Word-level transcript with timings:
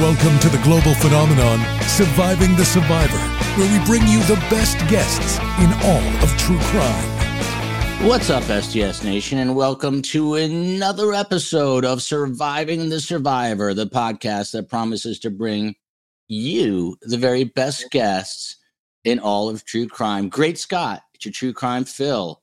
Welcome 0.00 0.40
to 0.40 0.48
the 0.48 0.60
global 0.64 0.92
phenomenon, 0.94 1.60
Surviving 1.82 2.56
the 2.56 2.64
Survivor, 2.64 3.16
where 3.56 3.78
we 3.78 3.84
bring 3.86 4.02
you 4.08 4.18
the 4.24 4.34
best 4.50 4.76
guests 4.88 5.38
in 5.62 5.72
all 5.84 6.02
of 6.20 6.36
true 6.36 6.58
crime. 6.62 8.08
What's 8.08 8.28
up, 8.28 8.42
STS 8.42 9.04
Nation, 9.04 9.38
and 9.38 9.54
welcome 9.54 10.02
to 10.02 10.34
another 10.34 11.14
episode 11.14 11.84
of 11.84 12.02
Surviving 12.02 12.88
the 12.88 12.98
Survivor, 12.98 13.72
the 13.72 13.86
podcast 13.86 14.50
that 14.50 14.68
promises 14.68 15.20
to 15.20 15.30
bring 15.30 15.76
you 16.26 16.96
the 17.02 17.16
very 17.16 17.44
best 17.44 17.88
guests 17.92 18.56
in 19.04 19.20
all 19.20 19.48
of 19.48 19.64
true 19.64 19.86
crime. 19.86 20.28
Great 20.28 20.58
Scott, 20.58 21.02
it's 21.14 21.24
your 21.24 21.32
true 21.32 21.52
crime 21.52 21.84
Phil, 21.84 22.42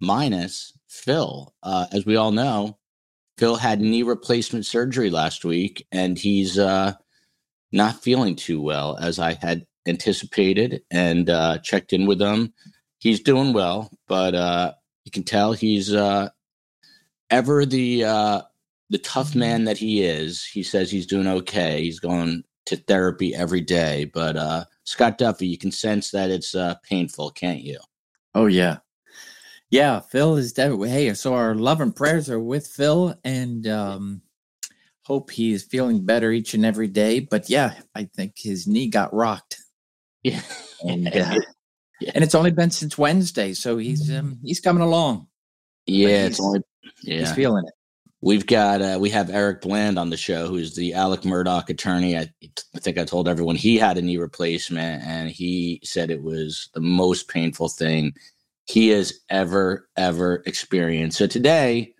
minus 0.00 0.72
Phil. 0.88 1.54
Uh, 1.62 1.86
as 1.92 2.04
we 2.04 2.16
all 2.16 2.32
know, 2.32 2.79
Phil 3.40 3.56
had 3.56 3.80
knee 3.80 4.02
replacement 4.02 4.66
surgery 4.66 5.08
last 5.08 5.46
week, 5.46 5.86
and 5.90 6.18
he's 6.18 6.58
uh, 6.58 6.92
not 7.72 8.02
feeling 8.02 8.36
too 8.36 8.60
well 8.60 8.98
as 9.00 9.18
I 9.18 9.32
had 9.32 9.66
anticipated 9.88 10.82
and 10.90 11.30
uh, 11.30 11.56
checked 11.60 11.94
in 11.94 12.04
with 12.04 12.20
him. 12.20 12.52
He's 12.98 13.22
doing 13.22 13.54
well, 13.54 13.90
but 14.06 14.34
uh, 14.34 14.74
you 15.06 15.10
can 15.10 15.22
tell 15.22 15.54
he's 15.54 15.94
uh, 15.94 16.28
ever 17.30 17.64
the 17.64 18.04
uh, 18.04 18.42
the 18.90 18.98
tough 18.98 19.34
man 19.34 19.64
that 19.64 19.78
he 19.78 20.02
is. 20.02 20.44
He 20.44 20.62
says 20.62 20.90
he's 20.90 21.06
doing 21.06 21.26
okay. 21.26 21.82
He's 21.82 21.98
going 21.98 22.44
to 22.66 22.76
therapy 22.76 23.34
every 23.34 23.62
day, 23.62 24.04
but 24.12 24.36
uh, 24.36 24.66
Scott 24.84 25.16
Duffey, 25.16 25.48
you 25.48 25.56
can 25.56 25.72
sense 25.72 26.10
that 26.10 26.28
it's 26.28 26.54
painful, 26.86 27.30
can't 27.30 27.62
you? 27.62 27.78
Oh 28.34 28.44
yeah, 28.44 28.80
yeah, 29.70 30.00
Phil 30.00 30.36
is 30.36 30.52
dead. 30.52 30.76
Hey, 30.84 31.14
so 31.14 31.34
our 31.34 31.54
love 31.54 31.80
and 31.80 31.94
prayers 31.94 32.28
are 32.28 32.40
with 32.40 32.66
Phil, 32.66 33.14
and 33.24 33.66
um, 33.68 34.22
hope 35.02 35.30
he 35.30 35.52
is 35.52 35.62
feeling 35.62 36.04
better 36.04 36.32
each 36.32 36.54
and 36.54 36.66
every 36.66 36.88
day. 36.88 37.20
But 37.20 37.48
yeah, 37.48 37.74
I 37.94 38.04
think 38.04 38.34
his 38.36 38.66
knee 38.66 38.88
got 38.88 39.14
rocked. 39.14 39.56
Yeah, 40.22 40.42
and 40.86 41.08
uh, 41.16 41.34
yeah. 41.98 42.10
and 42.14 42.22
it's 42.22 42.34
only 42.34 42.50
been 42.50 42.70
since 42.70 42.98
Wednesday, 42.98 43.54
so 43.54 43.78
he's 43.78 44.14
um, 44.14 44.38
he's 44.44 44.60
coming 44.60 44.82
along. 44.82 45.28
Yeah, 45.86 46.26
it's 46.26 46.38
only 46.38 46.60
yeah. 47.02 47.20
he's 47.20 47.32
feeling 47.32 47.64
it. 47.66 47.72
We've 48.20 48.46
got 48.46 48.82
uh, 48.82 48.98
we 49.00 49.08
have 49.08 49.30
Eric 49.30 49.62
Bland 49.62 49.98
on 49.98 50.10
the 50.10 50.18
show, 50.18 50.46
who's 50.46 50.74
the 50.74 50.92
Alex 50.92 51.24
Murdaugh 51.24 51.66
attorney. 51.70 52.18
I, 52.18 52.30
I 52.74 52.78
think 52.80 52.98
I 52.98 53.04
told 53.06 53.28
everyone 53.28 53.56
he 53.56 53.78
had 53.78 53.96
a 53.96 54.02
knee 54.02 54.18
replacement, 54.18 55.02
and 55.04 55.30
he 55.30 55.80
said 55.84 56.10
it 56.10 56.22
was 56.22 56.68
the 56.74 56.82
most 56.82 57.26
painful 57.28 57.70
thing 57.70 58.12
he 58.70 58.88
has 58.90 59.20
ever, 59.28 59.88
ever 59.96 60.42
experienced. 60.46 61.18
So 61.18 61.26
today, 61.26 61.92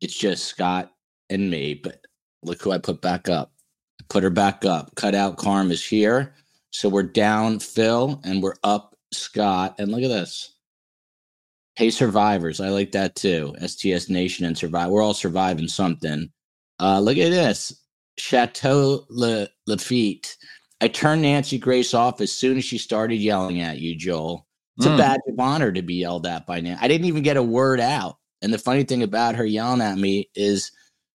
it's 0.00 0.16
just 0.16 0.46
Scott 0.46 0.90
and 1.28 1.50
me. 1.50 1.74
But 1.74 2.00
look 2.42 2.62
who 2.62 2.72
I 2.72 2.78
put 2.78 3.02
back 3.02 3.28
up. 3.28 3.52
I 4.00 4.04
put 4.08 4.22
her 4.22 4.30
back 4.30 4.64
up. 4.64 4.94
Cut 4.94 5.14
out 5.14 5.36
Carm 5.36 5.70
is 5.70 5.86
here. 5.86 6.34
So 6.70 6.88
we're 6.88 7.02
down 7.02 7.58
Phil 7.58 8.20
and 8.24 8.42
we're 8.42 8.56
up 8.64 8.96
Scott. 9.12 9.74
And 9.78 9.92
look 9.92 10.02
at 10.02 10.08
this. 10.08 10.54
Hey, 11.76 11.90
survivors. 11.90 12.60
I 12.60 12.70
like 12.70 12.92
that 12.92 13.14
too. 13.14 13.54
STS 13.64 14.08
Nation 14.08 14.46
and 14.46 14.56
survive. 14.56 14.90
We're 14.90 15.02
all 15.02 15.14
surviving 15.14 15.68
something. 15.68 16.30
Uh, 16.80 17.00
look 17.00 17.18
at 17.18 17.30
this. 17.30 17.82
Chateau 18.16 19.04
Le, 19.10 19.46
Lafitte. 19.66 20.36
I 20.80 20.88
turned 20.88 21.22
Nancy 21.22 21.58
Grace 21.58 21.92
off 21.92 22.20
as 22.20 22.32
soon 22.32 22.56
as 22.56 22.64
she 22.64 22.78
started 22.78 23.16
yelling 23.16 23.60
at 23.60 23.78
you, 23.78 23.94
Joel. 23.94 24.47
It's 24.78 24.86
mm. 24.86 24.94
a 24.94 24.96
badge 24.96 25.20
of 25.26 25.38
honor 25.40 25.72
to 25.72 25.82
be 25.82 25.96
yelled 25.96 26.24
at 26.24 26.46
by 26.46 26.60
now. 26.60 26.78
I 26.80 26.86
didn't 26.86 27.08
even 27.08 27.24
get 27.24 27.36
a 27.36 27.42
word 27.42 27.80
out. 27.80 28.18
And 28.40 28.54
the 28.54 28.58
funny 28.58 28.84
thing 28.84 29.02
about 29.02 29.34
her 29.34 29.44
yelling 29.44 29.80
at 29.80 29.98
me 29.98 30.30
is 30.36 30.70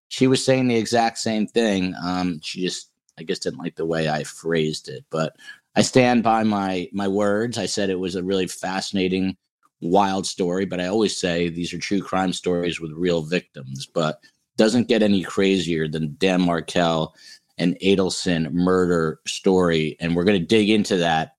she 0.10 0.28
was 0.28 0.44
saying 0.44 0.68
the 0.68 0.76
exact 0.76 1.18
same 1.18 1.48
thing. 1.48 1.96
Um, 2.04 2.42
she 2.44 2.62
just, 2.62 2.92
I 3.18 3.24
guess, 3.24 3.40
didn't 3.40 3.60
like 3.60 3.76
the 3.76 3.86
way 3.86 4.10
I 4.10 4.26
phrased 4.26 4.90
it. 4.90 5.06
But 5.10 5.38
I 5.76 5.82
stand 5.82 6.24
by 6.24 6.44
my 6.44 6.90
my 6.92 7.08
words. 7.08 7.58
I 7.58 7.66
said 7.66 7.90
it 7.90 8.00
was 8.00 8.16
a 8.16 8.24
really 8.24 8.48
fascinating, 8.48 9.38
wild 9.80 10.28
story. 10.28 10.66
But 10.66 10.82
I 10.82 10.88
always 10.88 11.18
say 11.18 11.48
these 11.48 11.74
are 11.74 11.80
true 11.80 12.02
crime 12.02 12.34
stories 12.34 12.82
with 12.82 12.92
real 12.92 13.22
victims. 13.22 13.88
But 13.88 14.20
doesn't 14.58 14.90
get 14.90 15.02
any 15.02 15.24
crazier 15.24 15.88
than 15.88 16.16
Dan 16.20 16.42
Markel 16.42 17.16
and 17.58 17.78
Adelson 17.80 18.52
murder 18.52 19.20
story. 19.26 19.96
And 20.02 20.16
we're 20.16 20.26
going 20.26 20.40
to 20.40 20.46
dig 20.46 20.70
into 20.70 20.98
that. 20.98 21.36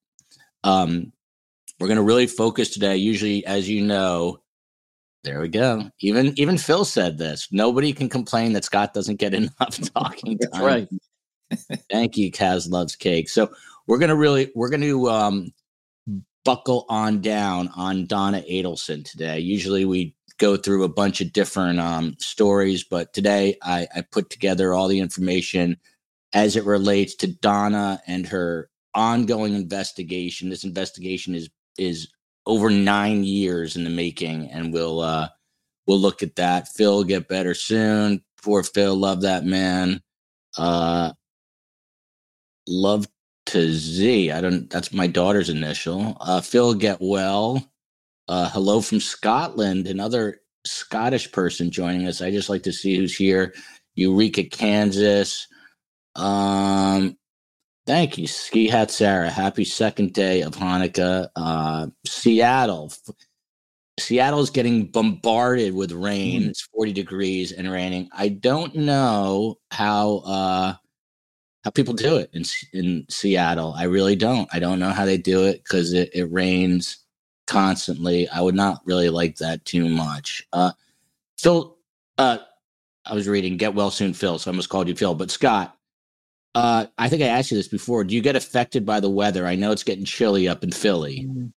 Um, 0.64 1.12
we're 1.84 1.88
going 1.88 1.96
to 1.96 2.02
really 2.02 2.26
focus 2.26 2.70
today. 2.70 2.96
Usually, 2.96 3.44
as 3.44 3.68
you 3.68 3.82
know, 3.82 4.40
there 5.22 5.38
we 5.42 5.50
go. 5.50 5.90
Even 6.00 6.32
even 6.38 6.56
Phil 6.56 6.86
said 6.86 7.18
this. 7.18 7.46
Nobody 7.52 7.92
can 7.92 8.08
complain 8.08 8.54
that 8.54 8.64
Scott 8.64 8.94
doesn't 8.94 9.16
get 9.16 9.34
enough 9.34 9.78
talking 9.92 10.38
time. 10.38 10.64
Right. 10.64 10.88
Thank 11.90 12.16
you, 12.16 12.32
Kaz 12.32 12.70
loves 12.70 12.96
cake. 12.96 13.28
So 13.28 13.52
we're 13.86 13.98
gonna 13.98 14.16
really 14.16 14.50
we're 14.54 14.70
gonna 14.70 15.04
um, 15.04 15.52
buckle 16.42 16.86
on 16.88 17.20
down 17.20 17.68
on 17.76 18.06
Donna 18.06 18.42
Adelson 18.50 19.04
today. 19.04 19.38
Usually 19.40 19.84
we 19.84 20.16
go 20.38 20.56
through 20.56 20.84
a 20.84 20.88
bunch 20.88 21.20
of 21.20 21.34
different 21.34 21.80
um, 21.80 22.16
stories, 22.18 22.82
but 22.82 23.12
today 23.12 23.58
I, 23.62 23.86
I 23.94 24.00
put 24.10 24.30
together 24.30 24.72
all 24.72 24.88
the 24.88 25.00
information 25.00 25.76
as 26.32 26.56
it 26.56 26.64
relates 26.64 27.14
to 27.16 27.26
Donna 27.26 28.00
and 28.06 28.26
her 28.28 28.70
ongoing 28.94 29.54
investigation. 29.54 30.48
This 30.48 30.64
investigation 30.64 31.34
is 31.34 31.50
is 31.78 32.08
over 32.46 32.70
nine 32.70 33.24
years 33.24 33.76
in 33.76 33.84
the 33.84 33.90
making, 33.90 34.50
and 34.50 34.72
we'll 34.72 35.00
uh, 35.00 35.28
we'll 35.86 36.00
look 36.00 36.22
at 36.22 36.36
that. 36.36 36.68
Phil 36.68 37.04
get 37.04 37.28
better 37.28 37.54
soon. 37.54 38.22
Poor 38.42 38.62
Phil, 38.62 38.94
love 38.94 39.22
that 39.22 39.44
man. 39.44 40.02
Uh, 40.56 41.12
love 42.68 43.06
to 43.46 43.72
Z. 43.72 44.30
I 44.30 44.40
don't. 44.40 44.68
That's 44.70 44.92
my 44.92 45.06
daughter's 45.06 45.50
initial. 45.50 46.16
Uh, 46.20 46.40
Phil 46.40 46.74
get 46.74 46.98
well. 47.00 47.64
Uh, 48.28 48.48
hello 48.50 48.80
from 48.80 49.00
Scotland. 49.00 49.86
Another 49.86 50.40
Scottish 50.66 51.30
person 51.32 51.70
joining 51.70 52.06
us. 52.08 52.22
I 52.22 52.30
just 52.30 52.48
like 52.48 52.62
to 52.64 52.72
see 52.72 52.96
who's 52.96 53.14
here. 53.14 53.54
Eureka, 53.94 54.44
Kansas. 54.44 55.46
Um, 56.16 57.16
Thank 57.86 58.16
you, 58.16 58.26
Ski 58.26 58.66
Hat 58.66 58.90
Sarah. 58.90 59.28
Happy 59.28 59.64
second 59.64 60.14
day 60.14 60.40
of 60.40 60.54
Hanukkah. 60.54 61.28
Uh, 61.36 61.88
Seattle. 62.06 62.90
Seattle 64.00 64.40
is 64.40 64.48
getting 64.48 64.86
bombarded 64.86 65.74
with 65.74 65.92
rain. 65.92 66.42
Mm. 66.42 66.48
It's 66.48 66.62
40 66.62 66.92
degrees 66.92 67.52
and 67.52 67.70
raining. 67.70 68.08
I 68.16 68.28
don't 68.28 68.74
know 68.74 69.58
how 69.70 70.16
uh, 70.24 70.74
how 71.62 71.70
people 71.70 71.92
do 71.92 72.16
it 72.16 72.30
in 72.32 72.44
in 72.72 73.04
Seattle. 73.10 73.74
I 73.76 73.84
really 73.84 74.16
don't. 74.16 74.48
I 74.52 74.60
don't 74.60 74.78
know 74.78 74.90
how 74.90 75.04
they 75.04 75.18
do 75.18 75.44
it 75.44 75.62
because 75.62 75.92
it, 75.92 76.10
it 76.14 76.24
rains 76.32 77.04
constantly. 77.46 78.26
I 78.30 78.40
would 78.40 78.54
not 78.54 78.80
really 78.86 79.10
like 79.10 79.36
that 79.36 79.62
too 79.66 79.90
much. 79.90 80.46
Uh, 80.54 80.72
Phil, 81.38 81.76
uh, 82.16 82.38
I 83.04 83.14
was 83.14 83.28
reading 83.28 83.58
Get 83.58 83.74
Well 83.74 83.90
Soon, 83.90 84.14
Phil. 84.14 84.38
So 84.38 84.50
I 84.50 84.52
almost 84.52 84.70
called 84.70 84.88
you 84.88 84.96
Phil, 84.96 85.14
but 85.14 85.30
Scott 85.30 85.76
uh, 86.54 86.86
I 86.96 87.08
think 87.08 87.22
I 87.22 87.26
asked 87.26 87.50
you 87.50 87.56
this 87.56 87.68
before. 87.68 88.04
Do 88.04 88.14
you 88.14 88.22
get 88.22 88.36
affected 88.36 88.86
by 88.86 89.00
the 89.00 89.10
weather? 89.10 89.46
I 89.46 89.56
know 89.56 89.72
it's 89.72 89.82
getting 89.82 90.04
chilly 90.04 90.48
up 90.48 90.62
in 90.62 90.70
Philly. 90.70 91.26
Mm. 91.28 91.52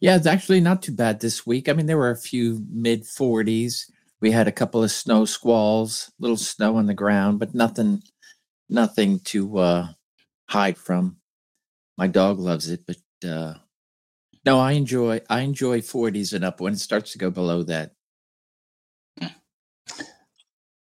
Yeah, 0.00 0.16
it's 0.16 0.26
actually 0.26 0.60
not 0.60 0.82
too 0.82 0.92
bad 0.92 1.20
this 1.20 1.46
week. 1.46 1.68
I 1.68 1.74
mean, 1.74 1.86
there 1.86 1.96
were 1.96 2.10
a 2.10 2.16
few 2.16 2.64
mid 2.70 3.04
40s. 3.04 3.90
We 4.20 4.32
had 4.32 4.48
a 4.48 4.52
couple 4.52 4.82
of 4.82 4.90
snow 4.90 5.24
squalls, 5.24 6.12
little 6.18 6.36
snow 6.36 6.76
on 6.76 6.86
the 6.86 6.94
ground, 6.94 7.38
but 7.38 7.54
nothing, 7.54 8.02
nothing 8.68 9.20
to 9.26 9.58
uh, 9.58 9.88
hide 10.48 10.76
from. 10.76 11.18
My 11.96 12.06
dog 12.06 12.38
loves 12.38 12.68
it, 12.68 12.84
but 12.86 13.28
uh, 13.28 13.54
no, 14.44 14.58
I 14.58 14.72
enjoy 14.72 15.20
I 15.30 15.40
enjoy 15.40 15.80
40s 15.80 16.32
and 16.32 16.44
up. 16.44 16.60
When 16.60 16.72
it 16.72 16.80
starts 16.80 17.12
to 17.12 17.18
go 17.18 17.30
below 17.30 17.62
that, 17.64 17.92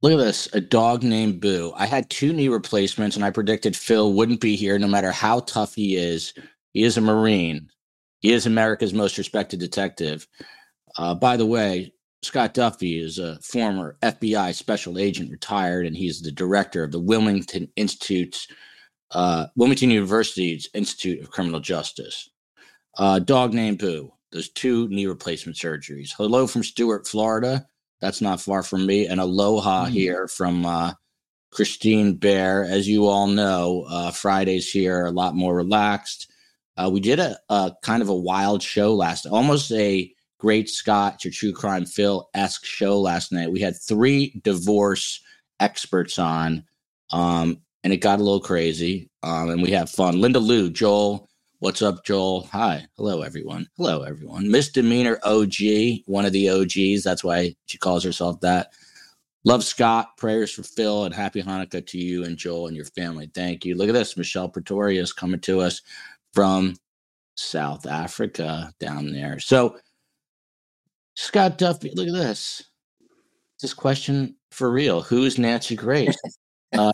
Look 0.01 0.13
at 0.13 0.17
this, 0.17 0.47
a 0.53 0.61
dog 0.61 1.03
named 1.03 1.41
Boo. 1.41 1.73
I 1.75 1.85
had 1.85 2.09
two 2.09 2.33
knee 2.33 2.49
replacements, 2.49 3.15
and 3.15 3.25
I 3.25 3.31
predicted 3.31 3.75
Phil 3.75 4.13
wouldn't 4.13 4.41
be 4.41 4.55
here 4.55 4.77
no 4.77 4.87
matter 4.87 5.11
how 5.11 5.39
tough 5.41 5.73
he 5.75 5.95
is. 5.95 6.33
He 6.73 6.83
is 6.83 6.97
a 6.97 7.01
Marine. 7.01 7.69
He 8.19 8.31
is 8.31 8.45
America's 8.45 8.93
most 8.93 9.17
respected 9.17 9.59
detective. 9.59 10.27
Uh, 10.97 11.15
by 11.15 11.37
the 11.37 11.45
way, 11.45 11.93
Scott 12.23 12.53
Duffey 12.53 13.01
is 13.01 13.19
a 13.19 13.39
former 13.41 13.97
FBI 14.01 14.53
special 14.55 14.97
agent, 14.97 15.31
retired, 15.31 15.85
and 15.85 15.95
he's 15.95 16.21
the 16.21 16.31
director 16.31 16.83
of 16.83 16.91
the 16.91 16.99
Wilmington 16.99 17.69
Institute's 17.75 18.47
uh, 19.11 19.47
Wilmington 19.55 19.91
University's 19.91 20.67
Institute 20.73 21.21
of 21.21 21.31
Criminal 21.31 21.59
Justice. 21.59 22.29
Uh, 22.97 23.19
dog 23.19 23.53
named 23.53 23.79
Boo. 23.79 24.11
Those 24.31 24.49
two 24.49 24.87
knee 24.89 25.05
replacement 25.05 25.57
surgeries. 25.57 26.09
Hello 26.17 26.47
from 26.47 26.63
Stuart, 26.63 27.07
Florida. 27.07 27.67
That's 28.01 28.21
not 28.21 28.41
far 28.41 28.63
from 28.63 28.85
me. 28.85 29.07
And 29.07 29.19
aloha 29.19 29.85
mm-hmm. 29.85 29.93
here 29.93 30.27
from 30.27 30.65
uh, 30.65 30.93
Christine 31.51 32.15
Bear. 32.15 32.65
As 32.65 32.87
you 32.87 33.07
all 33.07 33.27
know, 33.27 33.85
uh, 33.89 34.11
Fridays 34.11 34.69
here 34.69 35.03
are 35.03 35.07
a 35.07 35.11
lot 35.11 35.35
more 35.35 35.55
relaxed. 35.55 36.31
Uh, 36.77 36.89
we 36.91 36.99
did 36.99 37.19
a, 37.19 37.37
a, 37.49 37.71
kind 37.81 38.01
of 38.01 38.09
a 38.09 38.15
wild 38.15 38.61
show 38.61 38.93
last, 38.93 39.25
almost 39.25 39.71
a 39.71 40.11
great 40.39 40.69
Scott, 40.69 41.23
your 41.23 41.31
true 41.31 41.53
crime 41.53 41.85
Phil 41.85 42.29
esque 42.33 42.65
show 42.65 42.99
last 42.99 43.31
night. 43.31 43.51
We 43.51 43.61
had 43.61 43.75
three 43.81 44.39
divorce 44.43 45.21
experts 45.59 46.19
on. 46.19 46.65
Um, 47.11 47.61
and 47.85 47.93
it 47.93 47.97
got 47.97 48.19
a 48.19 48.23
little 48.23 48.41
crazy. 48.41 49.09
Um, 49.23 49.51
and 49.51 49.61
we 49.61 49.71
have 49.71 49.89
fun. 49.89 50.19
Linda 50.19 50.39
Lou, 50.39 50.71
Joel, 50.71 51.29
what's 51.65 51.81
up, 51.81 52.05
Joel? 52.05 52.47
Hi, 52.51 52.85
hello 52.95 53.23
everyone. 53.23 53.67
Hello 53.75 54.03
everyone. 54.03 54.51
Misdemeanor 54.51 55.17
OG, 55.23 56.03
one 56.05 56.23
of 56.23 56.31
the 56.31 56.47
OGs. 56.47 57.03
That's 57.03 57.23
why 57.23 57.55
she 57.65 57.79
calls 57.79 58.03
herself 58.03 58.39
that. 58.41 58.71
Love 59.45 59.63
Scott. 59.63 60.15
Prayers 60.15 60.51
for 60.51 60.61
Phil 60.61 61.05
and 61.05 61.15
happy 61.15 61.41
Hanukkah 61.41 61.83
to 61.87 61.97
you 61.97 62.23
and 62.23 62.37
Joel 62.37 62.67
and 62.67 62.75
your 62.75 62.85
family. 62.85 63.31
Thank 63.33 63.65
you. 63.65 63.75
Look 63.75 63.89
at 63.89 63.93
this. 63.93 64.15
Michelle 64.15 64.47
Pretorius 64.47 65.11
coming 65.11 65.39
to 65.39 65.59
us 65.61 65.81
from 66.35 66.75
South 67.33 67.87
Africa 67.87 68.71
down 68.79 69.11
there. 69.11 69.39
So, 69.39 69.79
Scott 71.15 71.57
Duffey, 71.57 71.95
look 71.95 72.07
at 72.07 72.13
this. 72.13 72.63
This 73.59 73.73
question 73.73 74.35
for 74.51 74.69
real. 74.69 75.01
Who's 75.01 75.39
Nancy 75.39 75.75
Grace? 75.75 76.15
Uh, 76.73 76.91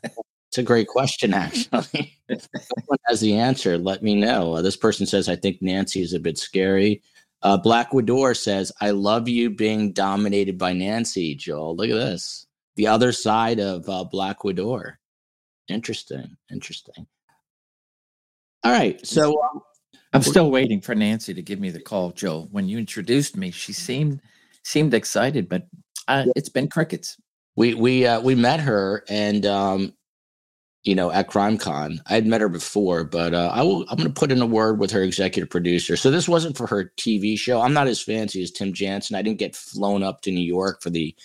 it's 0.52 0.58
a 0.58 0.64
great 0.64 0.90
question, 0.90 1.34
actually. 1.34 2.18
if 2.28 2.46
someone 2.52 3.00
has 3.08 3.22
the 3.22 3.38
answer, 3.38 3.78
let 3.78 4.04
me 4.04 4.16
know. 4.16 4.56
Uh, 4.56 4.62
this 4.62 4.76
person 4.76 5.06
says, 5.06 5.30
I 5.30 5.38
think 5.38 5.62
Nancy 5.62 6.02
is 6.02 6.12
a 6.12 6.20
bit 6.20 6.38
scary. 6.38 7.02
Uh, 7.42 7.56
Black 7.56 7.92
Widor 7.92 8.36
says, 8.36 8.70
I 8.82 8.90
love 8.90 9.30
you 9.30 9.50
being 9.50 9.94
dominated 9.94 10.58
by 10.58 10.74
Nancy, 10.74 11.36
Joel. 11.36 11.78
Look 11.78 11.90
at 11.90 11.96
this. 11.96 12.48
The 12.76 12.88
other 12.88 13.14
side 13.14 13.62
of 13.62 13.88
uh, 13.88 14.04
Black 14.04 14.40
Widor. 14.40 14.96
Interesting. 15.70 16.36
Interesting. 16.52 17.08
All 18.66 18.74
right. 18.74 19.08
So 19.08 19.42
um, 19.42 19.62
I'm 20.12 20.22
still 20.22 20.52
waiting 20.52 20.82
for 20.82 20.96
Nancy 20.96 21.34
to 21.34 21.42
give 21.42 21.62
me 21.62 21.70
the 21.70 21.80
call, 21.80 22.12
Joel. 22.12 22.50
When 22.52 22.68
you 22.68 22.78
introduced 22.78 23.38
me, 23.38 23.52
she 23.52 23.72
seemed 23.72 24.20
seemed 24.64 24.94
excited, 24.94 25.48
but 25.48 25.66
uh, 26.10 26.26
it's 26.36 26.50
been 26.50 26.68
crickets. 26.68 27.16
We 27.56 27.74
we 27.74 28.06
uh, 28.06 28.20
we 28.20 28.36
met 28.36 28.60
her, 28.60 29.06
and 29.08 29.46
um, 29.46 29.94
you 30.84 30.96
know, 30.96 31.12
at 31.12 31.30
CrimeCon. 31.30 32.00
I'd 32.08 32.26
met 32.26 32.42
her 32.42 32.50
before, 32.50 33.04
but 33.04 33.34
uh, 33.34 33.52
I 33.54 33.62
will. 33.62 33.82
I'm 33.90 33.98
going 33.98 34.12
to 34.12 34.20
put 34.20 34.32
in 34.32 34.42
a 34.42 34.46
word 34.46 34.80
with 34.80 34.92
her 34.92 35.04
executive 35.04 35.50
producer. 35.50 35.96
So 35.96 36.10
this 36.10 36.28
wasn't 36.28 36.58
for 36.58 36.68
her 36.68 36.92
TV 36.98 37.38
show. 37.38 37.62
I'm 37.62 37.74
not 37.74 37.88
as 37.88 38.02
fancy 38.02 38.42
as 38.42 38.52
Tim 38.52 38.74
Jansen. 38.74 39.16
I 39.16 39.22
didn't 39.22 39.40
get 39.40 39.56
flown 39.56 40.04
up 40.04 40.22
to 40.22 40.32
New 40.32 40.42
York 40.42 40.82
for 40.82 40.90
the 40.90 41.16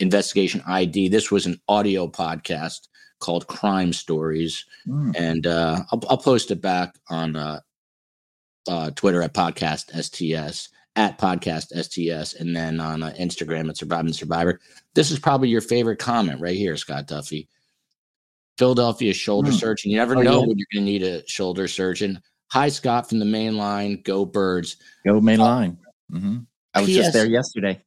investigation 0.00 0.62
ID. 0.66 1.08
This 1.08 1.30
was 1.30 1.46
an 1.46 1.60
audio 1.68 2.08
podcast 2.08 2.88
called 3.20 3.46
Crime 3.46 3.92
Stories, 3.92 4.64
mm. 4.86 5.14
and 5.16 5.46
uh, 5.46 5.82
I'll, 5.92 6.02
I'll, 6.08 6.18
post 6.18 6.50
it 6.50 6.60
back 6.60 6.96
on 7.08 7.36
uh, 7.36 7.60
uh 8.68 8.90
Twitter 8.90 9.22
at 9.22 9.34
Podcast 9.34 9.90
STS 9.92 10.68
at 10.96 11.18
Podcast 11.18 11.72
STS, 11.74 12.34
and 12.34 12.54
then 12.54 12.80
on 12.80 13.02
uh, 13.02 13.12
Instagram 13.18 13.68
at 13.68 13.76
Surviving 13.76 14.12
Survivor. 14.12 14.60
This 14.94 15.10
is 15.10 15.18
probably 15.18 15.48
your 15.48 15.60
favorite 15.60 15.98
comment 15.98 16.40
right 16.40 16.56
here, 16.56 16.76
Scott 16.76 17.08
Duffey. 17.08 17.48
Philadelphia 18.58 19.12
shoulder 19.12 19.50
mm. 19.50 19.58
surgeon. 19.58 19.90
You 19.90 19.98
never 19.98 20.16
oh, 20.16 20.22
know 20.22 20.40
yeah. 20.40 20.46
when 20.46 20.58
you're 20.58 20.66
going 20.72 20.84
to 20.86 20.92
need 20.92 21.02
a 21.02 21.26
shoulder 21.28 21.68
surgeon. 21.68 22.20
Hi, 22.52 22.68
Scott 22.68 23.08
from 23.08 23.18
the 23.18 23.24
main 23.24 23.56
line. 23.56 24.00
Go 24.04 24.24
Birds. 24.24 24.76
Go 25.06 25.20
main 25.20 25.40
uh, 25.40 25.44
line. 25.44 25.78
Mm-hmm. 26.12 26.38
I 26.74 26.80
was 26.80 26.90
PS- 26.90 26.96
just 26.96 27.12
there 27.12 27.26
yesterday. 27.26 27.82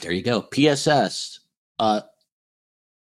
There 0.00 0.12
you 0.12 0.22
go. 0.22 0.42
PSS. 0.42 1.40
Uh, 1.78 2.00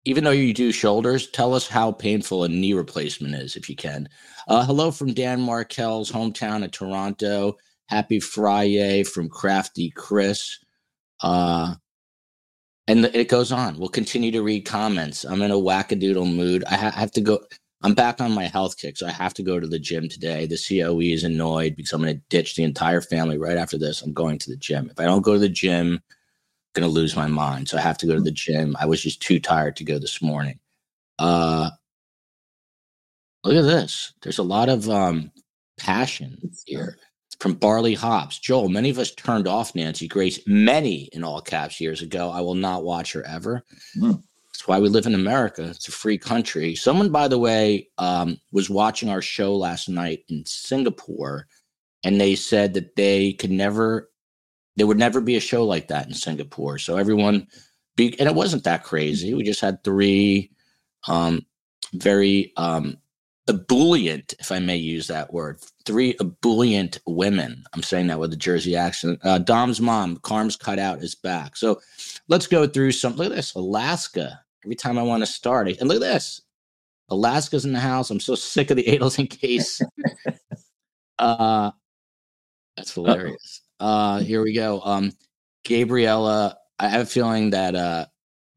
even 0.04 0.24
though 0.24 0.30
you 0.30 0.54
do 0.54 0.72
shoulders, 0.72 1.30
tell 1.30 1.54
us 1.54 1.68
how 1.68 1.92
painful 1.92 2.44
a 2.44 2.48
knee 2.48 2.72
replacement 2.72 3.34
is, 3.34 3.56
if 3.56 3.68
you 3.68 3.76
can. 3.76 4.08
Uh, 4.46 4.64
hello 4.64 4.90
from 4.90 5.12
Dan 5.12 5.40
Markel's 5.40 6.10
hometown 6.10 6.64
of 6.64 6.70
Toronto. 6.70 7.56
Happy 7.86 8.20
Friday 8.20 9.02
from 9.02 9.28
Crafty 9.28 9.90
Chris. 9.90 10.58
Uh, 11.22 11.74
and 12.88 13.04
it 13.04 13.28
goes 13.28 13.52
on. 13.52 13.78
We'll 13.78 13.90
continue 13.90 14.32
to 14.32 14.42
read 14.42 14.64
comments. 14.64 15.24
I'm 15.24 15.42
in 15.42 15.50
a 15.50 15.56
wackadoodle 15.56 16.34
mood. 16.34 16.64
I, 16.64 16.74
ha- 16.76 16.90
have 16.90 17.12
to 17.12 17.20
go. 17.20 17.38
I'm 17.82 17.94
back 17.94 18.20
on 18.20 18.32
my 18.32 18.44
health 18.46 18.78
kick, 18.78 18.96
so 18.96 19.06
I 19.06 19.10
have 19.10 19.34
to 19.34 19.42
go 19.42 19.60
to 19.60 19.66
the 19.66 19.78
gym 19.78 20.08
today. 20.08 20.46
The 20.46 20.58
COE 20.58 21.00
is 21.00 21.22
annoyed 21.22 21.76
because 21.76 21.92
I'm 21.92 22.02
going 22.02 22.16
to 22.16 22.22
ditch 22.30 22.56
the 22.56 22.64
entire 22.64 23.02
family 23.02 23.38
right 23.38 23.58
after 23.58 23.78
this. 23.78 24.02
I'm 24.02 24.14
going 24.14 24.38
to 24.38 24.50
the 24.50 24.56
gym. 24.56 24.88
If 24.90 24.98
I 24.98 25.04
don't 25.04 25.22
go 25.22 25.34
to 25.34 25.38
the 25.38 25.50
gym, 25.50 25.94
I'm 25.94 26.80
going 26.80 26.88
to 26.88 26.92
lose 26.92 27.14
my 27.14 27.28
mind. 27.28 27.68
So 27.68 27.76
I 27.76 27.82
have 27.82 27.98
to 27.98 28.06
go 28.06 28.14
to 28.14 28.22
the 28.22 28.32
gym. 28.32 28.74
I 28.80 28.86
was 28.86 29.02
just 29.02 29.20
too 29.22 29.38
tired 29.38 29.76
to 29.76 29.84
go 29.84 29.98
this 29.98 30.22
morning. 30.22 30.58
Uh, 31.18 31.70
look 33.44 33.54
at 33.54 33.62
this. 33.62 34.14
There's 34.22 34.38
a 34.38 34.42
lot 34.42 34.70
of 34.70 34.88
um, 34.88 35.30
passion 35.78 36.38
here 36.64 36.96
from 37.40 37.54
Barley 37.54 37.94
Hops. 37.94 38.38
Joel, 38.38 38.68
many 38.68 38.90
of 38.90 38.98
us 38.98 39.14
turned 39.14 39.46
off 39.46 39.74
Nancy 39.74 40.08
Grace, 40.08 40.40
many 40.46 41.08
in 41.12 41.24
all 41.24 41.40
caps 41.40 41.80
years 41.80 42.02
ago. 42.02 42.30
I 42.30 42.40
will 42.40 42.54
not 42.54 42.84
watch 42.84 43.12
her 43.12 43.24
ever. 43.24 43.64
Mm. 43.96 44.22
That's 44.52 44.66
why 44.66 44.80
we 44.80 44.88
live 44.88 45.06
in 45.06 45.14
America. 45.14 45.68
It's 45.70 45.88
a 45.88 45.92
free 45.92 46.18
country. 46.18 46.74
Someone, 46.74 47.10
by 47.10 47.28
the 47.28 47.38
way, 47.38 47.88
um, 47.98 48.40
was 48.50 48.68
watching 48.68 49.08
our 49.08 49.22
show 49.22 49.54
last 49.54 49.88
night 49.88 50.24
in 50.28 50.44
Singapore, 50.46 51.46
and 52.02 52.20
they 52.20 52.34
said 52.34 52.74
that 52.74 52.96
they 52.96 53.34
could 53.34 53.52
never, 53.52 54.10
there 54.76 54.86
would 54.86 54.98
never 54.98 55.20
be 55.20 55.36
a 55.36 55.40
show 55.40 55.64
like 55.64 55.88
that 55.88 56.08
in 56.08 56.14
Singapore. 56.14 56.78
So 56.78 56.96
everyone, 56.96 57.46
be, 57.94 58.18
and 58.18 58.28
it 58.28 58.34
wasn't 58.34 58.64
that 58.64 58.82
crazy. 58.82 59.32
We 59.32 59.44
just 59.44 59.60
had 59.60 59.84
three 59.84 60.50
um, 61.06 61.46
very 61.92 62.52
um, 62.56 62.96
ebullient, 63.48 64.34
if 64.38 64.52
I 64.52 64.58
may 64.58 64.76
use 64.76 65.06
that 65.08 65.32
word, 65.32 65.60
three 65.84 66.14
ebullient 66.20 66.98
women. 67.06 67.64
I'm 67.72 67.82
saying 67.82 68.08
that 68.08 68.18
with 68.18 68.32
a 68.32 68.36
Jersey 68.36 68.76
accent. 68.76 69.18
Uh, 69.24 69.38
Dom's 69.38 69.80
mom, 69.80 70.18
Carm's 70.18 70.56
cutout, 70.56 71.02
is 71.02 71.14
back. 71.14 71.56
So 71.56 71.80
let's 72.28 72.46
go 72.46 72.66
through 72.66 72.92
some. 72.92 73.16
Look 73.16 73.30
at 73.30 73.36
this, 73.36 73.54
Alaska. 73.54 74.40
Every 74.64 74.76
time 74.76 74.98
I 74.98 75.02
want 75.02 75.22
to 75.22 75.26
start, 75.26 75.68
and 75.68 75.88
look 75.88 75.96
at 75.96 76.00
this, 76.00 76.42
Alaska's 77.08 77.64
in 77.64 77.72
the 77.72 77.80
house. 77.80 78.10
I'm 78.10 78.20
so 78.20 78.34
sick 78.34 78.70
of 78.70 78.76
the 78.76 78.84
Adels 78.84 79.16
Adelson 79.16 79.30
case. 79.30 79.80
uh, 81.18 81.70
that's 82.76 82.92
hilarious. 82.92 83.62
Uh, 83.80 84.20
here 84.20 84.42
we 84.42 84.52
go. 84.52 84.80
Um, 84.82 85.12
Gabriella, 85.66 86.56
I 86.78 86.88
have 86.88 87.02
a 87.02 87.06
feeling 87.06 87.50
that 87.50 87.74
uh, 87.74 88.06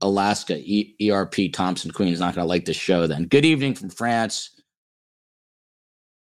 Alaska 0.02 0.58
e- 0.58 0.96
ERP 1.10 1.54
Thompson 1.54 1.92
Queen 1.92 2.12
is 2.12 2.20
not 2.20 2.36
going 2.36 2.44
to 2.44 2.50
like 2.50 2.66
this 2.66 2.78
show. 2.78 3.08
Then, 3.08 3.26
good 3.26 3.46
evening 3.46 3.76
from 3.76 3.90
France 3.90 4.61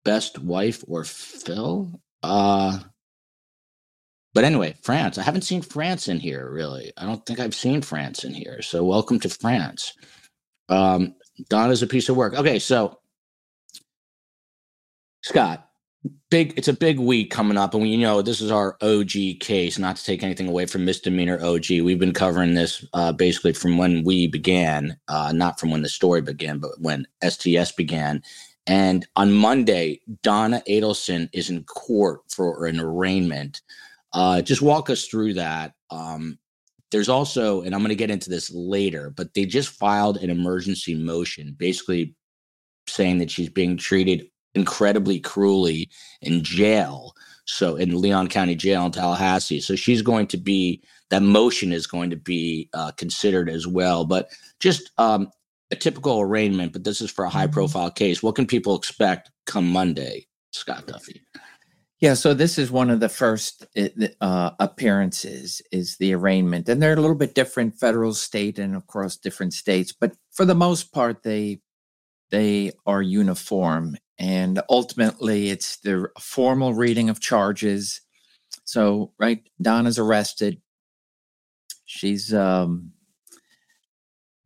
best 0.03 0.39
wife 0.39 0.83
or 0.87 1.03
Phil. 1.03 2.01
Uh, 2.23 2.79
but 4.33 4.43
anyway, 4.43 4.75
France. 4.81 5.17
I 5.17 5.23
haven't 5.23 5.43
seen 5.43 5.61
France 5.61 6.07
in 6.07 6.19
here 6.19 6.49
really. 6.49 6.91
I 6.97 7.05
don't 7.05 7.25
think 7.25 7.39
I've 7.39 7.55
seen 7.55 7.81
France 7.81 8.23
in 8.23 8.33
here. 8.33 8.61
So 8.61 8.83
welcome 8.83 9.19
to 9.21 9.29
France. 9.29 9.93
Um, 10.69 11.15
Donna's 11.49 11.83
a 11.83 11.87
piece 11.87 12.09
of 12.09 12.15
work. 12.15 12.33
Okay, 12.33 12.59
so 12.59 12.99
Scott, 15.23 15.67
big. 16.29 16.53
It's 16.57 16.67
a 16.67 16.73
big 16.73 16.99
week 16.99 17.29
coming 17.29 17.57
up, 17.57 17.73
and 17.73 17.83
we 17.83 17.89
you 17.89 17.97
know 17.97 18.21
this 18.21 18.41
is 18.41 18.51
our 18.51 18.77
OG 18.81 19.39
case. 19.39 19.77
Not 19.77 19.97
to 19.97 20.03
take 20.03 20.23
anything 20.23 20.47
away 20.47 20.65
from 20.65 20.85
misdemeanor 20.85 21.43
OG. 21.43 21.65
We've 21.83 21.99
been 21.99 22.13
covering 22.13 22.55
this 22.55 22.85
uh, 22.93 23.11
basically 23.11 23.53
from 23.53 23.77
when 23.77 24.03
we 24.03 24.27
began, 24.27 24.97
uh, 25.07 25.31
not 25.33 25.59
from 25.59 25.71
when 25.71 25.81
the 25.83 25.89
story 25.89 26.21
began, 26.21 26.59
but 26.59 26.71
when 26.79 27.05
STS 27.27 27.71
began. 27.73 28.23
And 28.67 29.07
on 29.15 29.31
Monday, 29.31 30.01
Donna 30.21 30.61
Adelson 30.67 31.29
is 31.33 31.49
in 31.49 31.63
court 31.63 32.21
for 32.29 32.65
an 32.65 32.79
arraignment. 32.79 33.61
Uh, 34.13 34.41
just 34.41 34.61
walk 34.61 34.89
us 34.89 35.07
through 35.07 35.33
that. 35.33 35.73
Um, 35.89 36.37
there's 36.91 37.09
also, 37.09 37.61
and 37.61 37.73
I'm 37.73 37.81
going 37.81 37.89
to 37.89 37.95
get 37.95 38.11
into 38.11 38.29
this 38.29 38.51
later, 38.53 39.09
but 39.09 39.33
they 39.33 39.45
just 39.45 39.69
filed 39.69 40.17
an 40.17 40.29
emergency 40.29 40.93
motion, 40.93 41.55
basically 41.57 42.15
saying 42.87 43.19
that 43.19 43.31
she's 43.31 43.49
being 43.49 43.77
treated 43.77 44.27
incredibly 44.53 45.19
cruelly 45.19 45.89
in 46.21 46.43
jail. 46.43 47.13
So 47.45 47.75
in 47.77 47.99
Leon 47.99 48.27
County 48.27 48.55
Jail 48.55 48.85
in 48.85 48.91
Tallahassee. 48.91 49.61
So 49.61 49.75
she's 49.75 50.01
going 50.01 50.27
to 50.27 50.37
be 50.37 50.81
that 51.09 51.23
motion 51.23 51.73
is 51.73 51.87
going 51.87 52.09
to 52.09 52.15
be 52.15 52.69
uh, 52.73 52.91
considered 52.91 53.49
as 53.49 53.67
well. 53.67 54.05
But 54.05 54.29
just 54.59 54.91
um, 54.97 55.29
a 55.71 55.75
typical 55.75 56.19
arraignment, 56.19 56.73
but 56.73 56.83
this 56.83 57.01
is 57.01 57.09
for 57.09 57.25
a 57.25 57.29
high 57.29 57.45
mm-hmm. 57.45 57.53
profile 57.53 57.91
case. 57.91 58.21
What 58.21 58.35
can 58.35 58.45
people 58.45 58.75
expect 58.75 59.31
come 59.45 59.71
Monday, 59.71 60.27
Scott 60.51 60.85
Duffey? 60.85 61.21
Yeah, 61.99 62.15
so 62.15 62.33
this 62.33 62.57
is 62.57 62.71
one 62.71 62.89
of 62.89 62.99
the 62.99 63.09
first 63.09 63.65
uh, 64.21 64.51
appearances 64.59 65.61
is 65.71 65.97
the 65.97 66.13
arraignment, 66.15 66.67
and 66.67 66.81
they're 66.81 66.93
a 66.93 66.99
little 66.99 67.15
bit 67.15 67.35
different, 67.35 67.75
federal, 67.75 68.15
state, 68.15 68.57
and 68.57 68.75
across 68.75 69.17
different 69.17 69.53
states. 69.53 69.93
But 69.93 70.13
for 70.31 70.43
the 70.43 70.55
most 70.55 70.91
part, 70.91 71.21
they 71.21 71.61
they 72.31 72.71
are 72.87 73.03
uniform, 73.03 73.97
and 74.17 74.61
ultimately, 74.67 75.51
it's 75.51 75.77
the 75.77 76.07
formal 76.19 76.73
reading 76.73 77.09
of 77.09 77.19
charges. 77.19 78.01
So, 78.63 79.13
right, 79.19 79.43
Donna's 79.61 79.99
arrested. 79.99 80.59
She's 81.85 82.33
um, 82.33 82.93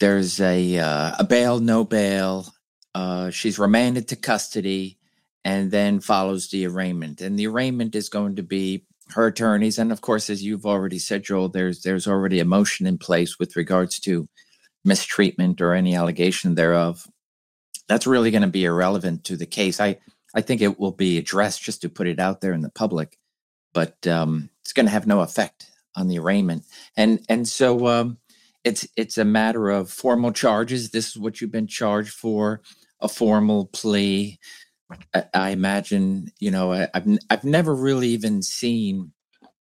there's 0.05 0.39
a 0.39 0.77
uh, 0.77 1.15
a 1.17 1.23
bail, 1.23 1.59
no 1.59 1.83
bail. 1.83 2.45
Uh, 2.93 3.31
she's 3.31 3.57
remanded 3.57 4.07
to 4.07 4.15
custody, 4.15 4.99
and 5.43 5.71
then 5.71 5.99
follows 5.99 6.47
the 6.49 6.67
arraignment. 6.67 7.21
And 7.21 7.39
the 7.39 7.47
arraignment 7.47 7.95
is 7.95 8.07
going 8.07 8.35
to 8.35 8.43
be 8.43 8.85
her 9.15 9.25
attorneys, 9.25 9.79
and 9.79 9.91
of 9.91 10.01
course, 10.01 10.29
as 10.29 10.43
you've 10.43 10.67
already 10.67 10.99
said, 10.99 11.23
Joel, 11.23 11.49
there's 11.49 11.81
there's 11.81 12.07
already 12.07 12.39
a 12.39 12.45
motion 12.45 12.85
in 12.85 12.99
place 12.99 13.39
with 13.39 13.55
regards 13.55 13.99
to 14.01 14.29
mistreatment 14.83 15.59
or 15.59 15.73
any 15.73 15.95
allegation 15.95 16.53
thereof. 16.53 17.07
that's 17.87 18.05
really 18.05 18.29
going 18.29 18.43
to 18.43 18.59
be 18.59 18.65
irrelevant 18.65 19.23
to 19.23 19.35
the 19.35 19.47
case. 19.47 19.79
I 19.79 19.97
I 20.35 20.41
think 20.41 20.61
it 20.61 20.79
will 20.79 20.91
be 20.91 21.17
addressed 21.17 21.63
just 21.63 21.81
to 21.81 21.89
put 21.89 22.05
it 22.05 22.19
out 22.19 22.41
there 22.41 22.53
in 22.53 22.61
the 22.61 22.69
public, 22.69 23.17
but 23.73 24.05
um, 24.05 24.51
it's 24.61 24.73
going 24.73 24.85
to 24.85 24.91
have 24.91 25.07
no 25.07 25.21
effect 25.21 25.65
on 25.95 26.09
the 26.09 26.19
arraignment. 26.19 26.63
And 26.95 27.25
and 27.27 27.47
so 27.47 27.87
um, 27.87 28.19
it's 28.65 28.87
it's 28.97 29.17
a 29.17 29.23
matter 29.23 29.69
of 29.69 29.89
formal 29.89 30.33
charges. 30.33 30.89
This 30.89 31.09
is 31.09 31.17
what 31.17 31.39
you've 31.39 31.51
been 31.51 31.67
charged 31.67 32.11
for. 32.11 32.61
A 32.99 33.07
formal 33.07 33.67
plea. 33.67 34.39
I, 35.13 35.23
I 35.33 35.49
imagine 35.51 36.31
you 36.39 36.51
know 36.51 36.73
I, 36.73 36.89
I've 36.93 37.07
I've 37.29 37.43
never 37.43 37.73
really 37.73 38.09
even 38.09 38.41
seen 38.41 39.13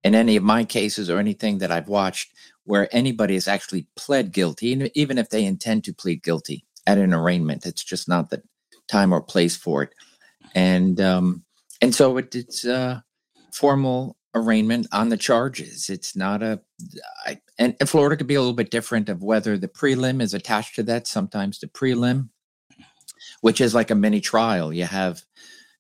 in 0.04 0.14
any 0.14 0.36
of 0.36 0.44
my 0.44 0.64
cases 0.64 1.10
or 1.10 1.18
anything 1.18 1.58
that 1.58 1.72
I've 1.72 1.90
watched 1.90 2.32
where 2.64 2.88
anybody 2.96 3.34
has 3.34 3.48
actually 3.48 3.88
pled 3.96 4.32
guilty, 4.32 4.90
even 4.94 5.18
if 5.18 5.30
they 5.30 5.44
intend 5.44 5.84
to 5.84 5.94
plead 5.94 6.24
guilty 6.24 6.64
at 6.86 6.98
an 7.00 7.14
arraignment. 7.14 7.66
It's 7.66 7.84
just 7.84 8.08
not 8.08 8.30
the 8.30 8.44
time 8.88 9.12
or 9.12 9.22
place 9.22 9.56
for 9.56 9.84
it. 9.84 9.90
And 10.54 11.02
um, 11.02 11.44
and 11.82 11.94
so 11.94 12.18
it, 12.18 12.36
it's 12.36 12.66
a 12.66 13.04
formal 13.52 14.16
arraignment 14.36 14.86
on 14.92 15.10
the 15.10 15.18
charges. 15.18 15.90
It's 15.90 16.16
not 16.16 16.44
a 16.44 16.62
I, 17.26 17.40
and, 17.58 17.76
Florida 17.86 18.18
could 18.18 18.28
be 18.28 18.36
a 18.36 18.42
little 18.42 18.54
bit 18.54 18.70
different 18.70 19.10
of 19.10 19.24
whether 19.24 19.58
the 19.58 19.70
prelim 19.70 20.22
is 20.22 20.34
attached 20.34 20.76
to 20.76 20.84
that. 20.84 21.08
Sometimes 21.08 21.60
the 21.60 21.68
prelim, 21.68 22.30
which 23.42 23.62
is 23.62 23.74
like 23.74 23.90
a 23.90 23.96
mini 23.96 24.20
trial, 24.20 24.74
you 24.74 24.84
have 24.84 25.24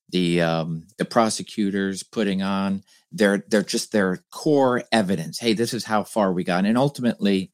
the 0.10 0.42
um, 0.42 0.88
the 0.98 1.06
prosecutors 1.06 2.02
putting 2.02 2.42
on 2.42 2.84
their 3.12 3.44
they're 3.50 3.62
just 3.62 3.92
their 3.92 4.24
core 4.32 4.84
evidence. 4.92 5.40
Hey, 5.40 5.54
this 5.54 5.74
is 5.74 5.84
how 5.86 6.04
far 6.04 6.32
we 6.32 6.44
got, 6.44 6.66
and 6.66 6.78
ultimately, 6.78 7.52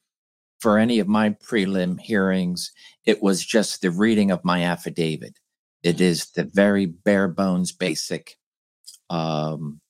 for 0.59 0.77
any 0.77 0.99
of 0.99 1.07
my 1.07 1.31
prelim 1.31 1.99
hearings, 1.99 2.71
it 3.05 3.23
was 3.23 3.43
just 3.43 3.81
the 3.81 3.91
reading 3.91 4.29
of 4.29 4.45
my 4.45 4.63
affidavit. 4.63 5.39
It 5.81 5.99
is 5.99 6.31
the 6.31 6.43
very 6.43 6.85
bare 6.85 7.27
bones, 7.27 7.71
basic 7.71 8.37
um, 9.09 9.81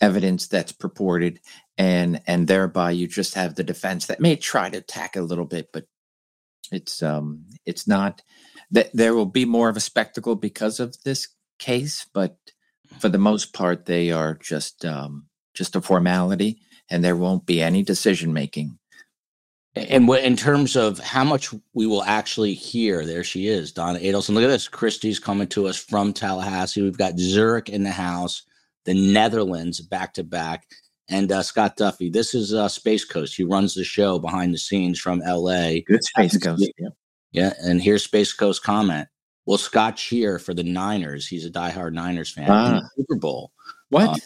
evidence 0.00 0.46
that's 0.46 0.72
purported, 0.72 1.40
and 1.76 2.20
and 2.26 2.48
thereby 2.48 2.92
you 2.92 3.06
just 3.06 3.34
have 3.34 3.54
the 3.54 3.64
defense 3.64 4.06
that 4.06 4.20
may 4.20 4.36
try 4.36 4.70
to 4.70 4.78
attack 4.78 5.16
a 5.16 5.22
little 5.22 5.44
bit, 5.44 5.70
but 5.72 5.84
it's 6.70 7.02
um 7.02 7.44
it's 7.64 7.86
not 7.86 8.22
that 8.70 8.90
there 8.92 9.14
will 9.14 9.26
be 9.26 9.44
more 9.44 9.68
of 9.68 9.76
a 9.76 9.80
spectacle 9.80 10.34
because 10.34 10.80
of 10.80 11.02
this 11.04 11.28
case, 11.58 12.06
but 12.12 12.36
for 12.98 13.08
the 13.08 13.18
most 13.18 13.52
part, 13.52 13.86
they 13.86 14.10
are 14.10 14.34
just 14.34 14.84
um, 14.84 15.26
just 15.54 15.76
a 15.76 15.80
formality, 15.80 16.60
and 16.90 17.04
there 17.04 17.16
won't 17.16 17.46
be 17.46 17.62
any 17.62 17.82
decision 17.82 18.32
making. 18.32 18.78
And 19.74 20.08
what 20.08 20.24
in 20.24 20.36
terms 20.36 20.76
of 20.76 20.98
how 20.98 21.24
much 21.24 21.54
we 21.72 21.86
will 21.86 22.02
actually 22.02 22.54
hear, 22.54 23.04
there 23.04 23.22
she 23.22 23.46
is, 23.46 23.70
Donna 23.70 23.98
Adelson. 24.00 24.34
Look 24.34 24.44
at 24.44 24.48
this. 24.48 24.66
Christie's 24.66 25.18
coming 25.18 25.46
to 25.48 25.68
us 25.68 25.76
from 25.76 26.12
Tallahassee. 26.12 26.82
We've 26.82 26.98
got 26.98 27.18
Zurich 27.18 27.68
in 27.68 27.84
the 27.84 27.90
house, 27.90 28.42
the 28.88 28.94
Netherlands 28.94 29.82
back 29.82 30.14
to 30.14 30.24
back, 30.24 30.66
and 31.10 31.30
uh, 31.30 31.42
Scott 31.42 31.76
Duffey. 31.76 32.10
This 32.10 32.34
is 32.34 32.54
uh, 32.54 32.68
Space 32.68 33.04
Coast. 33.04 33.36
He 33.36 33.44
runs 33.44 33.74
the 33.74 33.84
show 33.84 34.18
behind 34.18 34.54
the 34.54 34.58
scenes 34.58 34.98
from 34.98 35.20
LA. 35.20 35.80
Good 35.86 36.02
Space 36.02 36.38
Coast. 36.38 36.72
Yeah. 36.78 36.88
yeah. 37.32 37.52
And 37.60 37.82
here's 37.82 38.02
Space 38.02 38.32
Coast 38.32 38.62
comment. 38.62 39.06
Will 39.44 39.58
Scott 39.58 39.96
cheer 39.96 40.38
for 40.38 40.54
the 40.54 40.62
Niners? 40.62 41.26
He's 41.26 41.44
a 41.44 41.50
diehard 41.50 41.92
Niners 41.92 42.32
fan. 42.32 42.50
Ah. 42.50 42.80
Super 42.96 43.16
Bowl. 43.16 43.52
What? 43.90 44.08
Uh, 44.08 44.16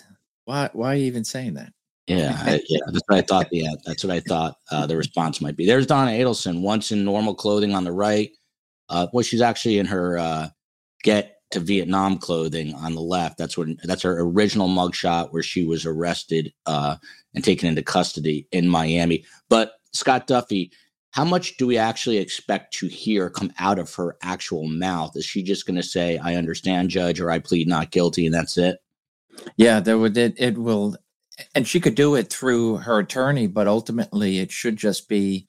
why? 0.44 0.70
Why 0.72 0.92
are 0.92 0.96
you 0.96 1.06
even 1.06 1.24
saying 1.24 1.54
that? 1.54 1.72
Yeah, 2.06 2.36
I, 2.40 2.60
yeah, 2.68 2.80
that's 2.86 3.04
what 3.08 3.18
I 3.18 3.22
thought. 3.22 3.48
Yeah, 3.50 3.72
that's 3.84 4.04
what 4.04 4.12
I 4.12 4.20
thought 4.20 4.56
uh, 4.70 4.86
the 4.86 4.96
response 4.96 5.40
might 5.40 5.56
be. 5.56 5.66
There's 5.66 5.86
Donna 5.86 6.12
Adelson, 6.12 6.60
once 6.60 6.92
in 6.92 7.04
normal 7.04 7.34
clothing 7.34 7.74
on 7.74 7.82
the 7.82 7.92
right. 7.92 8.30
Uh, 8.88 9.08
well, 9.12 9.24
she's 9.24 9.40
actually 9.40 9.78
in 9.78 9.86
her 9.86 10.18
uh, 10.18 10.48
get 11.02 11.41
to 11.52 11.60
Vietnam 11.60 12.18
clothing 12.18 12.74
on 12.74 12.94
the 12.94 13.00
left. 13.00 13.38
That's 13.38 13.56
what 13.56 13.68
that's 13.84 14.02
her 14.02 14.20
original 14.20 14.68
mugshot 14.68 15.32
where 15.32 15.42
she 15.42 15.64
was 15.64 15.86
arrested 15.86 16.52
uh, 16.66 16.96
and 17.34 17.44
taken 17.44 17.68
into 17.68 17.82
custody 17.82 18.46
in 18.52 18.68
Miami. 18.68 19.24
But 19.48 19.74
Scott 19.92 20.26
Duffey, 20.26 20.70
how 21.12 21.24
much 21.24 21.56
do 21.58 21.66
we 21.66 21.76
actually 21.76 22.18
expect 22.18 22.74
to 22.74 22.88
hear 22.88 23.30
come 23.30 23.52
out 23.58 23.78
of 23.78 23.94
her 23.94 24.16
actual 24.22 24.66
mouth? 24.66 25.14
Is 25.14 25.26
she 25.26 25.42
just 25.42 25.66
going 25.66 25.76
to 25.76 25.82
say, 25.82 26.18
"I 26.18 26.34
understand, 26.34 26.90
Judge," 26.90 27.20
or 27.20 27.30
"I 27.30 27.38
plead 27.38 27.68
not 27.68 27.90
guilty," 27.90 28.26
and 28.26 28.34
that's 28.34 28.56
it? 28.56 28.78
Yeah, 29.56 29.80
there 29.80 29.98
would 29.98 30.16
it, 30.16 30.34
it 30.38 30.58
will, 30.58 30.96
and 31.54 31.68
she 31.68 31.80
could 31.80 31.94
do 31.94 32.14
it 32.14 32.30
through 32.30 32.78
her 32.78 32.98
attorney, 32.98 33.46
but 33.46 33.68
ultimately 33.68 34.38
it 34.38 34.50
should 34.50 34.76
just 34.76 35.08
be, 35.08 35.46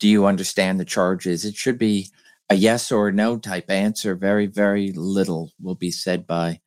"Do 0.00 0.08
you 0.08 0.24
understand 0.26 0.80
the 0.80 0.84
charges?" 0.86 1.44
It 1.44 1.54
should 1.54 1.78
be 1.78 2.08
a 2.50 2.54
yes 2.54 2.92
or 2.92 3.10
no 3.12 3.38
type 3.38 3.70
answer. 3.70 4.14
Very, 4.14 4.46
very 4.46 4.92
little 4.92 5.52
will 5.60 5.74
be 5.74 5.90
said 5.90 6.26
by 6.26 6.60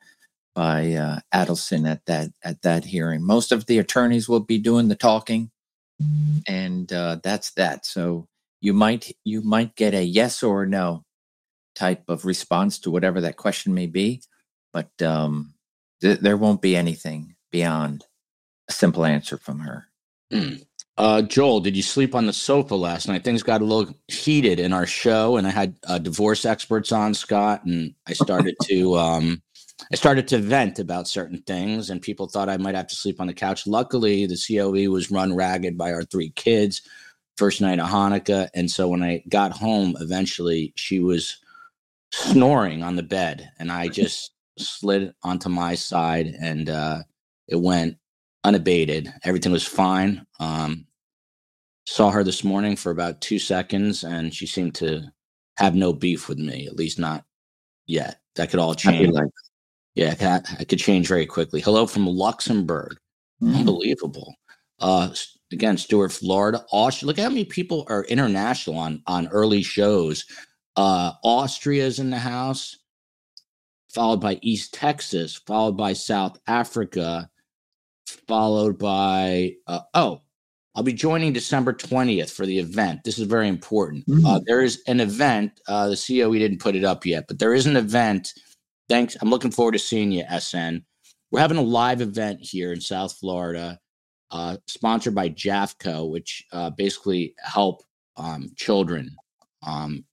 by 0.56 0.94
uh, 0.94 1.20
Adelson 1.34 1.90
at 1.90 2.06
that 2.08 2.32
at 2.44 2.62
that 2.64 2.86
hearing. 2.86 3.26
Most 3.26 3.52
of 3.52 3.68
the 3.68 3.78
attorneys 3.80 4.28
will 4.28 4.40
be 4.40 4.58
doing 4.58 4.88
the 4.88 4.96
talking 4.96 5.52
and 6.48 6.92
uh, 6.92 7.18
that's 7.24 7.52
that. 7.54 7.86
So 7.86 8.28
you 8.62 8.74
might 8.74 9.12
you 9.24 9.42
might 9.42 9.76
get 9.76 9.94
a 9.94 10.04
yes 10.04 10.44
or 10.44 10.66
no 10.66 11.04
type 11.76 12.04
of 12.08 12.26
response 12.26 12.80
to 12.80 12.92
whatever 12.92 13.22
that 13.22 13.38
question 13.38 13.74
may 13.74 13.88
be, 13.88 14.22
but 14.74 14.90
um, 15.02 15.54
th- 16.02 16.20
there 16.20 16.38
won't 16.38 16.62
be 16.62 16.76
anything 16.76 17.36
beyond 17.52 18.06
a 18.70 18.74
simple 18.74 19.06
answer 19.06 19.38
from 19.38 19.60
her. 19.60 19.86
Mm. 20.32 20.67
Uh, 20.98 21.22
Joel, 21.22 21.60
did 21.60 21.76
you 21.76 21.84
sleep 21.84 22.16
on 22.16 22.26
the 22.26 22.34
sofa 22.34 22.74
last 22.74 23.08
night? 23.08 23.24
Things 23.24 23.44
got 23.44 23.62
a 23.62 23.66
little 23.66 23.94
heated 24.08 24.60
in 24.60 24.74
our 24.74 24.88
show, 24.88 25.38
and 25.38 25.46
I 25.46 25.52
had 25.52 25.76
uh, 25.88 26.00
divorce 26.00 26.44
experts 26.44 26.92
on 26.92 27.14
Scott, 27.14 27.66
and 27.66 27.94
I 28.08 28.14
started 28.14 28.56
to 28.64 28.96
um, 28.98 29.44
I 29.92 29.96
started 29.96 30.28
to 30.30 30.40
vent 30.40 30.80
about 30.80 31.08
certain 31.08 31.42
things, 31.44 31.90
and 31.90 32.02
people 32.02 32.28
thought 32.28 32.50
I 32.50 32.58
might 32.58 32.74
have 32.74 32.88
to 32.88 32.96
sleep 32.96 33.22
on 33.22 33.28
the 33.28 33.34
couch. 33.34 33.68
Luckily, 33.68 34.26
the 34.26 34.38
COE 34.38 34.92
was 34.92 35.12
run 35.12 35.36
ragged 35.36 35.78
by 35.78 35.94
our 35.94 36.04
three 36.04 36.32
kids 36.32 36.82
first 37.38 37.62
night 37.62 37.80
of 37.80 37.88
Hanukkah. 37.88 38.50
And 38.56 38.70
so 38.70 38.88
when 38.88 39.04
I 39.04 39.24
got 39.30 39.52
home, 39.52 39.96
eventually 40.00 40.74
she 40.76 41.00
was 41.00 41.38
snoring 42.12 42.82
on 42.82 42.96
the 42.96 43.04
bed, 43.04 43.52
and 43.60 43.72
I 43.72 43.88
just 43.88 44.32
slid 44.58 45.14
onto 45.22 45.50
my 45.50 45.76
side, 45.76 46.36
and 46.42 46.70
uh, 46.72 47.04
it 47.48 47.62
went 47.62 47.98
unabated. 48.44 49.14
Everything 49.24 49.52
was 49.52 49.68
fine. 49.68 50.26
Um, 50.40 50.87
saw 51.88 52.12
her 52.12 52.22
this 52.22 52.44
morning 52.44 52.76
for 52.76 52.92
about 52.92 53.22
two 53.22 53.40
seconds, 53.40 54.04
and 54.04 54.36
she 54.36 54.46
seemed 54.46 54.76
to 54.76 55.02
have 55.56 55.74
no 55.74 55.94
beef 55.94 56.28
with 56.28 56.38
me, 56.38 56.68
at 56.68 56.76
least 56.76 57.00
not 57.00 57.24
yet. 57.86 58.20
That 58.36 58.50
could 58.50 58.60
all 58.60 58.76
change. 58.76 59.16
Yeah, 59.96 60.14
that 60.16 60.46
I 60.60 60.66
could 60.66 60.80
change 60.80 61.08
very 61.08 61.26
quickly. 61.26 61.62
Hello 61.62 61.88
from 61.88 62.06
Luxembourg. 62.06 62.98
Mm. 63.42 63.60
Unbelievable. 63.60 64.36
Uh, 64.80 65.12
again, 65.54 65.78
Stuart, 65.78 66.12
Florida, 66.12 66.64
Austria. 66.74 67.08
Look 67.08 67.20
how 67.20 67.30
many 67.30 67.46
people 67.46 67.86
are 67.88 68.04
international 68.04 68.78
on 68.78 69.02
on 69.08 69.30
early 69.30 69.64
shows. 69.64 70.26
Uh, 70.76 71.14
Austria's 71.24 72.00
in 72.00 72.10
the 72.10 72.20
house, 72.20 72.78
followed 73.88 74.20
by 74.20 74.40
East 74.42 74.74
Texas, 74.74 75.38
followed 75.48 75.78
by 75.78 75.94
South 75.94 76.38
Africa, 76.48 77.30
followed 78.28 78.78
by 78.78 79.56
uh, 79.68 79.80
oh, 79.94 80.22
I'll 80.78 80.84
be 80.84 80.94
joining 80.94 81.34
December 81.34 81.74
20th 81.74 82.30
for 82.32 82.46
the 82.46 82.60
event. 82.60 83.04
This 83.04 83.20
is 83.20 83.28
very 83.28 83.50
important. 83.50 84.08
Mm. 84.08 84.26
Uh, 84.26 84.40
there 84.46 84.62
is 84.62 84.82
an 84.88 85.02
event. 85.02 85.60
Uh, 85.68 85.90
the 85.90 85.96
CEO 85.96 86.32
didn't 86.38 86.60
put 86.60 86.76
it 86.76 86.86
up 86.86 87.06
yet, 87.06 87.26
but 87.28 87.40
there 87.40 87.54
is 87.54 87.66
an 87.66 87.76
event 87.76 88.32
Thanks. 88.90 89.18
I'm 89.22 89.30
looking 89.30 89.52
forward 89.52 89.74
to 89.74 89.80
seeing 89.80 90.12
you, 90.12 90.24
SN. 90.40 90.82
We're 91.32 91.42
having 91.42 91.58
a 91.58 91.62
live 91.62 92.02
event 92.02 92.40
here 92.42 92.72
in 92.72 92.80
South 92.80 93.14
Florida, 93.18 93.80
uh, 94.32 94.58
sponsored 94.68 95.14
by 95.14 95.30
JAFCO, 95.30 96.10
which 96.10 96.46
uh, 96.54 96.70
basically 96.70 97.36
help 97.44 97.84
um, 98.16 98.52
children. 98.56 99.14
Um, 99.66 100.06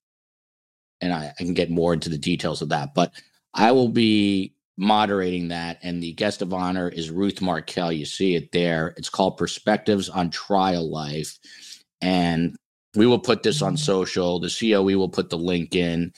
and 0.99 1.13
I, 1.13 1.33
I 1.39 1.43
can 1.43 1.53
get 1.53 1.69
more 1.69 1.93
into 1.93 2.09
the 2.09 2.17
details 2.17 2.61
of 2.61 2.69
that, 2.69 2.93
but 2.93 3.13
I 3.53 3.71
will 3.71 3.89
be 3.89 4.53
moderating 4.77 5.49
that. 5.49 5.79
And 5.83 6.01
the 6.01 6.13
guest 6.13 6.41
of 6.41 6.53
honor 6.53 6.89
is 6.89 7.09
Ruth 7.09 7.41
Markel. 7.41 7.91
You 7.91 8.05
see 8.05 8.35
it 8.35 8.51
there. 8.51 8.93
It's 8.97 9.09
called 9.09 9.37
Perspectives 9.37 10.09
on 10.09 10.29
Trial 10.29 10.89
Life. 10.89 11.37
And 12.01 12.55
we 12.95 13.07
will 13.07 13.19
put 13.19 13.43
this 13.43 13.61
on 13.61 13.77
social. 13.77 14.39
The 14.39 14.55
COE 14.59 14.97
will 14.97 15.09
put 15.09 15.29
the 15.29 15.37
link 15.37 15.75
in. 15.75 16.13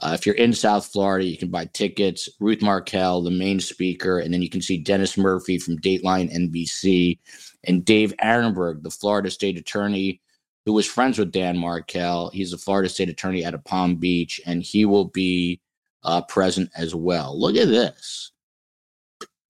Uh, 0.00 0.12
if 0.18 0.24
you're 0.24 0.34
in 0.36 0.52
South 0.52 0.86
Florida, 0.86 1.26
you 1.26 1.36
can 1.36 1.50
buy 1.50 1.66
tickets. 1.66 2.28
Ruth 2.40 2.62
Markel, 2.62 3.22
the 3.22 3.30
main 3.30 3.60
speaker, 3.60 4.18
and 4.18 4.32
then 4.32 4.40
you 4.40 4.48
can 4.48 4.62
see 4.62 4.78
Dennis 4.78 5.18
Murphy 5.18 5.58
from 5.58 5.78
Dateline 5.78 6.32
NBC 6.34 7.18
and 7.64 7.84
Dave 7.84 8.14
Aronberg, 8.22 8.82
the 8.82 8.90
Florida 8.90 9.30
state 9.30 9.58
attorney 9.58 10.20
who 10.66 10.72
was 10.72 10.86
friends 10.86 11.18
with 11.18 11.32
Dan 11.32 11.58
Markel. 11.58 12.30
He's 12.30 12.52
a 12.52 12.58
Florida 12.58 12.88
state 12.88 13.08
attorney 13.08 13.44
out 13.44 13.54
of 13.54 13.64
Palm 13.64 13.96
Beach, 13.96 14.40
and 14.46 14.62
he 14.62 14.84
will 14.84 15.06
be 15.06 15.60
uh, 16.02 16.22
present 16.22 16.70
as 16.76 16.94
well. 16.94 17.38
Look 17.38 17.56
at 17.56 17.68
this. 17.68 18.32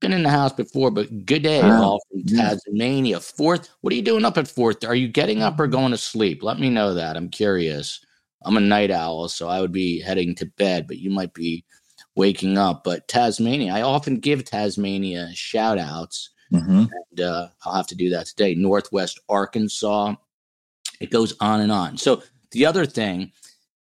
Been 0.01 0.13
in 0.13 0.23
the 0.23 0.31
house 0.31 0.53
before, 0.53 0.91
but 0.91 1.27
good 1.27 1.43
day 1.43 1.61
wow. 1.61 1.83
all 1.83 2.01
from 2.11 2.25
Tasmania. 2.25 3.21
Fourth, 3.21 3.69
what 3.83 3.93
are 3.93 3.97
you 3.97 4.03
doing 4.03 4.25
up 4.25 4.39
at 4.39 4.49
fourth? 4.49 4.83
Are 4.83 4.95
you 4.95 5.09
getting 5.09 5.43
up 5.43 5.61
or 5.61 5.67
going 5.67 5.91
to 5.91 5.99
sleep? 5.99 6.43
Let 6.43 6.59
me 6.59 6.71
know 6.71 6.95
that. 6.95 7.17
I'm 7.17 7.29
curious. 7.29 8.01
I'm 8.43 8.57
a 8.57 8.61
night 8.61 8.91
owl, 8.91 9.29
so 9.29 9.49
I 9.49 9.61
would 9.61 9.73
be 9.73 10.01
heading 10.01 10.35
to 10.37 10.47
bed, 10.47 10.87
but 10.87 10.97
you 10.97 11.11
might 11.11 11.35
be 11.35 11.65
waking 12.17 12.57
up. 12.57 12.83
But 12.83 13.09
Tasmania, 13.09 13.75
I 13.75 13.83
often 13.83 14.21
give 14.21 14.45
Tasmania 14.45 15.29
shout 15.35 15.79
outs. 15.79 16.31
Mm-hmm. 16.51 16.85
And 17.11 17.21
uh, 17.21 17.49
I'll 17.65 17.75
have 17.75 17.87
to 17.89 17.95
do 17.95 18.09
that 18.11 18.27
today. 18.27 18.55
Northwest 18.55 19.21
Arkansas. 19.29 20.15
It 21.01 21.11
goes 21.11 21.35
on 21.41 21.61
and 21.61 21.71
on. 21.71 21.97
So 21.99 22.23
the 22.53 22.67
other 22.67 22.87
thing 22.87 23.33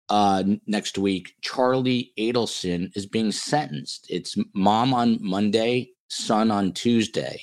uh, 0.08 0.44
next 0.66 0.98
week, 0.98 1.34
Charlie 1.42 2.12
Adelson 2.18 2.96
is 2.96 3.06
being 3.06 3.32
sentenced. 3.32 4.06
It's 4.10 4.36
mom 4.54 4.94
on 4.94 5.18
Monday, 5.20 5.90
son 6.08 6.50
on 6.50 6.72
Tuesday. 6.72 7.42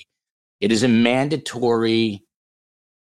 It 0.62 0.72
is 0.72 0.84
a 0.84 0.88
mandatory 0.88 2.24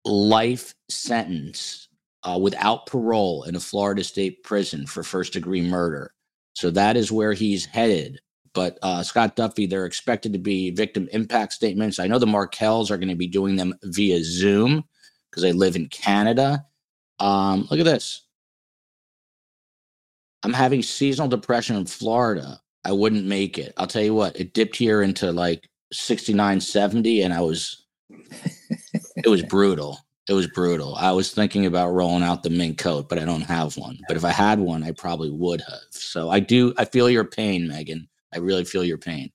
life 0.05 0.73
sentence 0.89 1.87
uh, 2.23 2.37
without 2.41 2.85
parole 2.87 3.43
in 3.43 3.55
a 3.55 3.59
Florida 3.59 4.03
state 4.03 4.43
prison 4.43 4.85
for 4.85 5.03
first 5.03 5.33
degree 5.33 5.61
murder. 5.61 6.13
So 6.53 6.69
that 6.71 6.97
is 6.97 7.11
where 7.11 7.33
he's 7.33 7.65
headed. 7.65 8.19
But 8.53 8.79
uh, 8.81 9.03
Scott 9.03 9.35
Duffey, 9.35 9.69
they're 9.69 9.85
expected 9.85 10.33
to 10.33 10.39
be 10.39 10.71
victim 10.71 11.09
impact 11.11 11.53
statements. 11.53 11.99
I 11.99 12.07
know 12.07 12.19
the 12.19 12.25
Markels 12.25 12.89
are 12.89 12.97
going 12.97 13.09
to 13.09 13.15
be 13.15 13.27
doing 13.27 13.55
them 13.57 13.75
via 13.83 14.23
Zoom 14.23 14.83
because 15.29 15.43
they 15.43 15.53
live 15.53 15.75
in 15.75 15.87
Canada. 15.89 16.65
Um, 17.19 17.67
look 17.69 17.79
at 17.79 17.85
this. 17.85 18.24
I'm 20.45 20.53
having 20.53 20.83
seasonal 20.83 21.27
depression 21.27 21.75
in 21.75 21.87
Florida. 21.87 22.61
I 22.85 22.91
wouldn't 22.91 23.25
make 23.25 23.57
it. 23.57 23.73
I'll 23.77 23.87
tell 23.87 24.03
you 24.03 24.13
what, 24.13 24.39
it 24.39 24.53
dipped 24.53 24.75
here 24.75 25.01
into 25.01 25.31
like 25.31 25.67
69, 25.91 26.61
70, 26.61 27.23
and 27.23 27.33
I 27.33 27.41
was, 27.41 27.87
it 29.15 29.27
was 29.27 29.41
brutal. 29.41 29.97
It 30.29 30.33
was 30.33 30.45
brutal. 30.45 30.93
I 30.97 31.11
was 31.13 31.31
thinking 31.31 31.65
about 31.65 31.93
rolling 31.93 32.21
out 32.21 32.43
the 32.43 32.51
mink 32.51 32.77
coat, 32.77 33.09
but 33.09 33.17
I 33.17 33.25
don't 33.25 33.41
have 33.41 33.75
one. 33.75 33.97
But 34.07 34.17
if 34.17 34.23
I 34.23 34.29
had 34.29 34.59
one, 34.59 34.83
I 34.83 34.91
probably 34.91 35.31
would 35.31 35.61
have. 35.61 35.81
So 35.89 36.29
I 36.29 36.41
do, 36.41 36.75
I 36.77 36.85
feel 36.85 37.09
your 37.09 37.25
pain, 37.25 37.67
Megan. 37.67 38.07
I 38.31 38.37
really 38.37 38.65
feel 38.65 38.83
your 38.83 38.99
pain. 38.99 39.31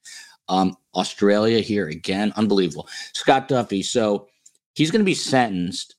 Um, 0.48 0.76
Australia 0.94 1.58
here 1.58 1.88
again, 1.88 2.32
unbelievable. 2.36 2.88
Scott 3.14 3.48
Duffey. 3.48 3.84
So 3.84 4.28
he's 4.74 4.92
going 4.92 5.00
to 5.00 5.04
be 5.04 5.14
sentenced 5.14 5.96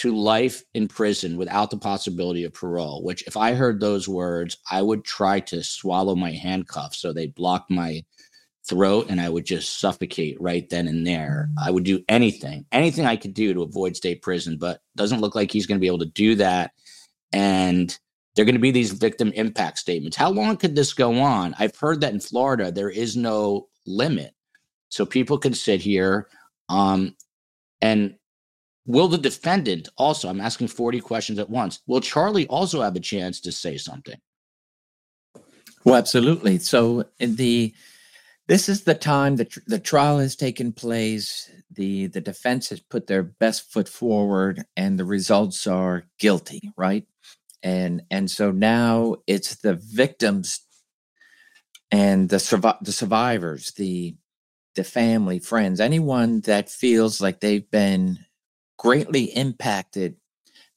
to 0.00 0.16
life 0.16 0.64
in 0.72 0.88
prison 0.88 1.36
without 1.36 1.70
the 1.70 1.76
possibility 1.76 2.44
of 2.44 2.54
parole, 2.54 3.02
which 3.04 3.22
if 3.26 3.36
I 3.36 3.52
heard 3.52 3.80
those 3.80 4.08
words, 4.08 4.56
I 4.70 4.80
would 4.80 5.04
try 5.04 5.40
to 5.40 5.62
swallow 5.62 6.16
my 6.16 6.32
handcuffs 6.32 6.98
so 6.98 7.12
they 7.12 7.26
block 7.26 7.66
my 7.68 8.02
throat 8.66 9.08
and 9.10 9.20
I 9.20 9.28
would 9.28 9.44
just 9.44 9.78
suffocate 9.78 10.40
right 10.40 10.66
then 10.70 10.88
and 10.88 11.06
there. 11.06 11.50
I 11.62 11.70
would 11.70 11.84
do 11.84 12.02
anything, 12.08 12.64
anything 12.72 13.04
I 13.04 13.16
could 13.16 13.34
do 13.34 13.52
to 13.52 13.60
avoid 13.60 13.94
state 13.94 14.22
prison, 14.22 14.56
but 14.56 14.80
doesn't 14.96 15.20
look 15.20 15.34
like 15.34 15.52
he's 15.52 15.66
going 15.66 15.76
to 15.76 15.82
be 15.82 15.86
able 15.86 15.98
to 15.98 16.06
do 16.06 16.34
that. 16.36 16.70
And 17.34 17.94
they're 18.34 18.46
going 18.46 18.54
to 18.54 18.58
be 18.58 18.70
these 18.70 18.92
victim 18.92 19.32
impact 19.32 19.80
statements. 19.80 20.16
How 20.16 20.30
long 20.30 20.56
could 20.56 20.76
this 20.76 20.94
go 20.94 21.20
on? 21.20 21.54
I've 21.58 21.76
heard 21.76 22.00
that 22.00 22.14
in 22.14 22.20
Florida, 22.20 22.72
there 22.72 22.88
is 22.88 23.18
no 23.18 23.68
limit. 23.86 24.32
So 24.88 25.04
people 25.04 25.36
can 25.36 25.52
sit 25.52 25.82
here 25.82 26.28
um, 26.70 27.16
and 27.82 28.14
will 28.90 29.08
the 29.08 29.18
defendant 29.18 29.88
also, 29.96 30.28
I'm 30.28 30.40
asking 30.40 30.68
40 30.68 31.00
questions 31.00 31.38
at 31.38 31.50
once, 31.50 31.80
will 31.86 32.00
Charlie 32.00 32.46
also 32.48 32.82
have 32.82 32.96
a 32.96 33.00
chance 33.00 33.40
to 33.42 33.52
say 33.52 33.76
something? 33.76 34.18
Well, 35.84 35.96
absolutely. 35.96 36.58
So 36.58 37.04
the 37.18 37.74
this 38.48 38.68
is 38.68 38.82
the 38.82 38.96
time 38.96 39.36
that 39.36 39.56
the 39.66 39.78
trial 39.78 40.18
has 40.18 40.34
taken 40.34 40.72
place. 40.72 41.50
The 41.70 42.08
the 42.08 42.20
defense 42.20 42.68
has 42.70 42.80
put 42.80 43.06
their 43.06 43.22
best 43.22 43.72
foot 43.72 43.88
forward, 43.88 44.64
and 44.76 44.98
the 44.98 45.04
results 45.04 45.66
are 45.66 46.04
guilty, 46.18 46.72
right? 46.76 47.06
And 47.62 48.02
and 48.10 48.30
so 48.30 48.50
now 48.50 49.16
it's 49.26 49.56
the 49.56 49.74
victims 49.74 50.60
and 51.90 52.28
the 52.28 52.36
survi- 52.36 52.80
the 52.80 52.92
survivors, 52.92 53.72
the 53.72 54.16
the 54.74 54.84
family, 54.84 55.38
friends, 55.38 55.80
anyone 55.80 56.40
that 56.42 56.68
feels 56.68 57.20
like 57.20 57.40
they've 57.40 57.70
been 57.70 58.18
greatly 58.80 59.24
impacted 59.24 60.16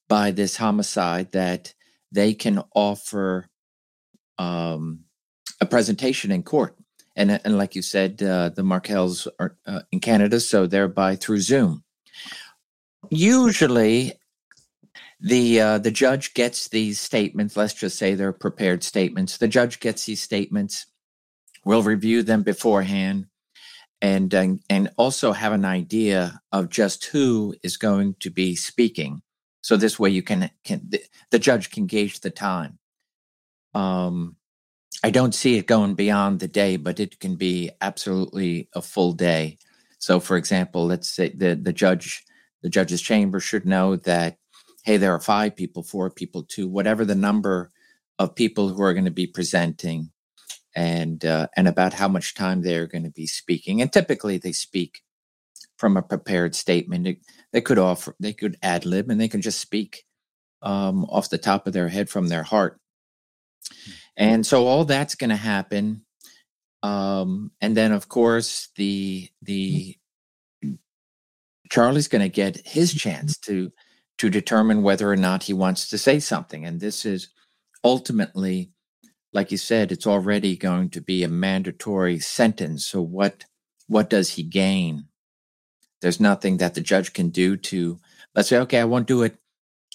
by 0.09 0.29
this 0.31 0.57
homicide 0.57 1.31
that 1.31 1.73
they 2.11 2.33
can 2.33 2.61
offer 2.75 3.47
um, 4.37 4.99
a 5.61 5.65
presentation 5.65 6.31
in 6.31 6.43
court 6.43 6.75
and 7.15 7.39
and 7.43 7.57
like 7.57 7.75
you 7.75 7.81
said, 7.81 8.21
uh, 8.21 8.49
the 8.49 8.63
Markels 8.63 9.27
are 9.39 9.55
uh, 9.65 9.81
in 9.91 9.99
Canada, 9.99 10.39
so 10.39 10.65
thereby 10.65 11.15
through 11.15 11.41
Zoom. 11.41 11.83
Usually, 13.09 14.13
the 15.19 15.61
uh, 15.61 15.77
the 15.77 15.91
judge 15.91 16.33
gets 16.33 16.69
these 16.69 16.99
statements. 16.99 17.55
Let's 17.55 17.73
just 17.73 17.97
say 17.97 18.15
they're 18.15 18.33
prepared 18.33 18.83
statements. 18.83 19.37
The 19.37 19.47
judge 19.47 19.79
gets 19.79 20.05
these 20.05 20.21
statements. 20.21 20.87
We'll 21.65 21.83
review 21.83 22.23
them 22.23 22.43
beforehand, 22.43 23.27
and 24.03 24.31
and, 24.33 24.59
and 24.69 24.91
also 24.97 25.31
have 25.31 25.53
an 25.53 25.65
idea 25.65 26.41
of 26.51 26.69
just 26.69 27.05
who 27.05 27.55
is 27.63 27.77
going 27.77 28.15
to 28.19 28.29
be 28.29 28.55
speaking. 28.55 29.21
So 29.61 29.77
this 29.77 29.97
way, 29.97 30.11
you 30.11 30.21
can 30.21 30.51
can 30.63 30.81
the, 30.87 31.01
the 31.31 31.39
judge 31.39 31.71
can 31.71 31.87
gauge 31.87 32.19
the 32.19 32.29
time. 32.29 32.77
Um, 33.73 34.35
I 35.03 35.09
don't 35.09 35.33
see 35.33 35.57
it 35.57 35.67
going 35.67 35.95
beyond 35.95 36.39
the 36.39 36.47
day, 36.47 36.77
but 36.77 36.99
it 36.99 37.19
can 37.19 37.35
be 37.35 37.71
absolutely 37.81 38.69
a 38.75 38.81
full 38.81 39.13
day. 39.13 39.57
So, 39.99 40.19
for 40.19 40.37
example, 40.37 40.85
let's 40.85 41.09
say 41.09 41.29
the, 41.29 41.55
the 41.55 41.73
judge, 41.73 42.23
the 42.61 42.69
judge's 42.69 43.01
chamber 43.01 43.39
should 43.39 43.65
know 43.65 43.95
that, 43.95 44.37
hey, 44.85 44.97
there 44.97 45.13
are 45.13 45.19
five 45.19 45.55
people, 45.55 45.81
four 45.81 46.09
people, 46.09 46.43
two, 46.43 46.67
whatever 46.67 47.05
the 47.05 47.15
number 47.15 47.71
of 48.19 48.35
people 48.35 48.69
who 48.69 48.81
are 48.81 48.93
going 48.93 49.05
to 49.05 49.11
be 49.11 49.27
presenting, 49.27 50.11
and 50.75 51.23
uh, 51.25 51.47
and 51.55 51.67
about 51.67 51.93
how 51.93 52.07
much 52.07 52.33
time 52.33 52.61
they're 52.61 52.87
going 52.87 53.03
to 53.03 53.11
be 53.11 53.27
speaking. 53.27 53.81
And 53.81 53.91
typically, 53.91 54.37
they 54.37 54.51
speak 54.51 55.01
from 55.77 55.97
a 55.97 56.01
prepared 56.01 56.55
statement. 56.55 57.17
They, 57.51 57.61
could 57.61 57.79
offer, 57.79 58.15
they 58.19 58.33
could 58.33 58.57
ad 58.61 58.85
lib, 58.85 59.09
and 59.09 59.19
they 59.19 59.27
can 59.27 59.41
just 59.41 59.59
speak 59.59 60.05
um, 60.61 61.05
off 61.05 61.29
the 61.29 61.37
top 61.37 61.67
of 61.67 61.73
their 61.73 61.89
head 61.89 62.09
from 62.09 62.27
their 62.27 62.43
heart. 62.43 62.79
And 64.15 64.45
so 64.45 64.67
all 64.67 64.85
that's 64.85 65.15
going 65.15 65.31
to 65.31 65.35
happen. 65.35 66.05
Um, 66.83 67.51
and 67.61 67.77
then 67.77 67.93
of 67.93 68.09
course 68.09 68.67
the 68.75 69.29
the 69.41 69.97
Charlie's 71.71 72.09
going 72.09 72.21
to 72.21 72.29
get 72.29 72.67
his 72.67 72.93
chance 72.93 73.37
to 73.39 73.71
to 74.17 74.29
determine 74.29 74.83
whether 74.83 75.09
or 75.09 75.15
not 75.15 75.43
he 75.43 75.53
wants 75.53 75.89
to 75.89 75.97
say 75.97 76.19
something. 76.19 76.65
And 76.65 76.79
this 76.79 77.05
is 77.05 77.29
ultimately, 77.83 78.71
like 79.33 79.51
you 79.51 79.57
said, 79.57 79.91
it's 79.91 80.07
already 80.07 80.55
going 80.55 80.89
to 80.91 81.01
be 81.01 81.23
a 81.23 81.27
mandatory 81.27 82.19
sentence. 82.19 82.85
So 82.85 83.01
what 83.01 83.45
what 83.87 84.09
does 84.09 84.31
he 84.31 84.43
gain? 84.43 85.05
There's 86.01 86.19
nothing 86.19 86.57
that 86.57 86.75
the 86.75 86.81
judge 86.81 87.13
can 87.13 87.29
do 87.29 87.57
to 87.57 87.99
let's 88.35 88.49
say, 88.49 88.57
okay, 88.59 88.79
I 88.79 88.85
won't 88.85 89.07
do 89.07 89.23
it 89.23 89.37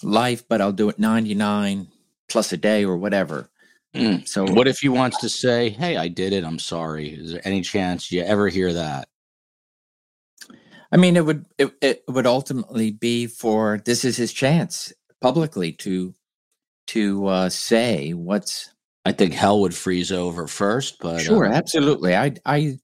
life, 0.03 0.47
but 0.47 0.61
I'll 0.61 0.71
do 0.71 0.89
it 0.89 0.99
99 0.99 1.87
plus 2.29 2.53
a 2.53 2.57
day 2.57 2.85
or 2.85 2.97
whatever. 2.97 3.49
Mm. 3.95 4.27
So, 4.27 4.45
what 4.45 4.67
if 4.67 4.79
he 4.79 4.89
wants 4.89 5.17
to 5.21 5.29
say, 5.29 5.69
"Hey, 5.69 5.97
I 5.97 6.09
did 6.09 6.31
it. 6.31 6.43
I'm 6.43 6.59
sorry." 6.59 7.09
Is 7.09 7.31
there 7.31 7.41
any 7.43 7.61
chance 7.61 8.11
you 8.11 8.21
ever 8.21 8.47
hear 8.47 8.71
that? 8.73 9.09
I 10.91 10.97
mean, 10.97 11.17
it 11.17 11.25
would 11.25 11.45
it, 11.57 11.73
it 11.81 12.03
would 12.07 12.27
ultimately 12.27 12.91
be 12.91 13.25
for 13.25 13.81
this 13.85 14.05
is 14.05 14.15
his 14.15 14.31
chance 14.31 14.93
publicly 15.21 15.71
to 15.73 16.13
to 16.87 17.27
uh, 17.27 17.49
say 17.49 18.13
what's. 18.13 18.71
I 19.09 19.11
think 19.11 19.33
hell 19.33 19.61
would 19.61 19.73
freeze 19.73 20.11
over 20.11 20.45
first, 20.45 20.99
but 20.99 21.21
sure, 21.21 21.47
uh, 21.47 21.51
absolutely. 21.51 22.15
I 22.15 22.35
I 22.45 22.77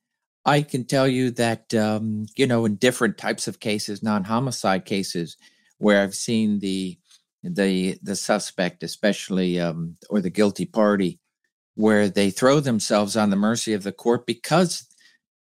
I 0.44 0.64
can 0.64 0.84
tell 0.84 1.08
you 1.08 1.30
that 1.32 1.72
um, 1.76 2.26
you 2.36 2.48
know 2.48 2.66
in 2.66 2.78
different 2.78 3.20
types 3.20 3.48
of 3.48 3.60
cases, 3.60 4.02
non-homicide 4.02 4.86
cases, 4.86 5.38
where 5.78 6.02
I've 6.02 6.16
seen 6.16 6.62
the 6.62 6.98
the 7.44 8.00
the 8.02 8.16
suspect, 8.16 8.82
especially 8.82 9.60
um, 9.60 9.98
or 10.10 10.20
the 10.20 10.32
guilty 10.32 10.66
party, 10.66 11.20
where 11.76 12.10
they 12.10 12.32
throw 12.32 12.60
themselves 12.60 13.16
on 13.16 13.30
the 13.30 13.36
mercy 13.36 13.74
of 13.74 13.84
the 13.84 13.92
court 13.92 14.26
because 14.26 14.88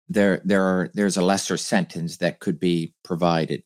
there 0.07 0.41
there 0.45 0.63
are 0.63 0.89
there's 0.93 1.17
a 1.17 1.25
lesser 1.25 1.57
sentence 1.57 2.15
that 2.19 2.39
could 2.39 2.61
be 2.61 2.93
provided, 3.03 3.63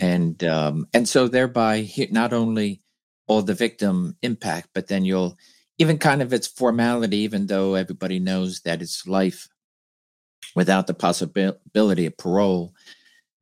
and 0.00 0.42
um, 0.42 0.88
and 0.92 1.08
so 1.08 1.28
thereby 1.28 1.88
not 2.10 2.32
only 2.32 2.80
all 3.28 3.40
the 3.40 3.54
victim 3.54 4.16
impact, 4.20 4.70
but 4.74 4.88
then 4.88 5.04
you'll 5.04 5.36
even 5.78 5.98
kind 5.98 6.22
of 6.22 6.32
its 6.32 6.46
formality, 6.46 7.18
even 7.18 7.46
though 7.46 7.74
everybody 7.74 8.18
knows 8.18 8.60
that 8.60 8.82
it's 8.82 9.06
life 9.06 9.48
without 10.54 10.86
the 10.86 10.94
possibility 10.94 12.06
of 12.06 12.16
parole. 12.16 12.74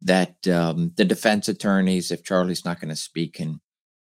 That 0.00 0.48
um, 0.48 0.92
the 0.96 1.04
defense 1.04 1.48
attorneys, 1.48 2.10
if 2.10 2.24
Charlie's 2.24 2.64
not 2.64 2.80
going 2.80 2.88
to 2.88 2.96
speak, 2.96 3.34
can 3.34 3.60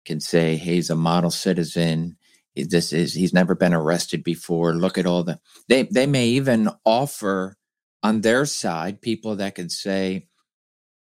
can 0.05 0.19
say 0.19 0.57
hey, 0.57 0.75
he's 0.75 0.89
a 0.89 0.95
model 0.95 1.31
citizen. 1.31 2.17
This 2.55 2.93
is 2.93 3.13
he's 3.13 3.33
never 3.33 3.55
been 3.55 3.73
arrested 3.73 4.23
before. 4.23 4.73
Look 4.73 4.97
at 4.97 5.05
all 5.05 5.23
the 5.23 5.39
they 5.69 5.83
they 5.83 6.05
may 6.05 6.27
even 6.27 6.69
offer 6.85 7.57
on 8.03 8.21
their 8.21 8.45
side 8.45 9.01
people 9.01 9.38
that 9.38 9.55
can 9.55 9.69
say 9.69 10.27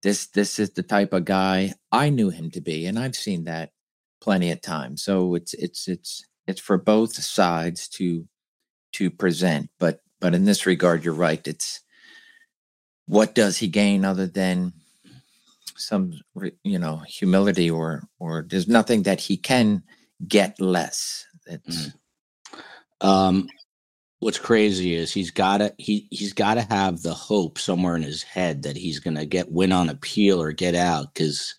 this 0.03 0.27
this 0.29 0.59
is 0.59 0.71
the 0.71 0.83
type 0.83 1.13
of 1.13 1.25
guy 1.25 1.75
I 1.91 2.11
knew 2.11 2.31
him 2.31 2.51
to 2.53 2.61
be, 2.61 2.87
and 2.87 2.99
I've 2.99 3.17
seen 3.17 3.45
that 3.45 3.71
plenty 4.21 4.51
of 4.51 4.61
times. 4.61 5.03
So 5.03 5.35
it's 5.35 5.55
it's 5.55 5.89
it's 5.89 6.25
it's 6.47 6.61
for 6.61 6.79
both 6.79 7.15
sides 7.15 7.89
to 7.89 8.27
to 8.93 9.11
present. 9.11 9.71
But 9.79 10.01
but 10.21 10.35
in 10.35 10.45
this 10.45 10.67
regard, 10.67 11.05
you're 11.05 11.15
right. 11.15 11.47
It's 11.47 11.81
what 13.07 13.35
does 13.35 13.59
he 13.59 13.69
gain 13.69 14.05
other 14.05 14.27
than 14.27 14.73
some 15.77 16.13
you 16.63 16.79
know 16.79 16.99
humility 17.07 17.71
or 17.71 18.03
or 18.19 18.47
there's 18.49 18.69
nothing 18.69 19.03
that 19.05 19.21
he 19.21 19.37
can 19.37 19.83
get 20.27 20.61
less. 20.61 21.27
It's 21.47 21.89
mm. 21.89 23.07
um 23.07 23.49
what's 24.21 24.39
crazy 24.39 24.95
is 24.95 25.13
he's 25.13 25.31
got 25.31 25.59
to 25.59 25.75
he 25.79 26.09
he's 26.11 26.33
got 26.33 26.55
to 26.55 26.63
have 26.63 27.03
the 27.03 27.15
hope 27.15 27.59
somewhere 27.59 27.97
in 27.97 28.03
his 28.03 28.23
head 28.23 28.63
that 28.63 28.77
he's 28.77 28.99
going 28.99 29.17
to 29.17 29.27
get 29.27 29.53
win 29.53 29.73
on 29.73 29.89
appeal 29.89 30.41
or 30.41 30.53
get 30.53 30.75
out 30.75 31.13
because 31.13 31.55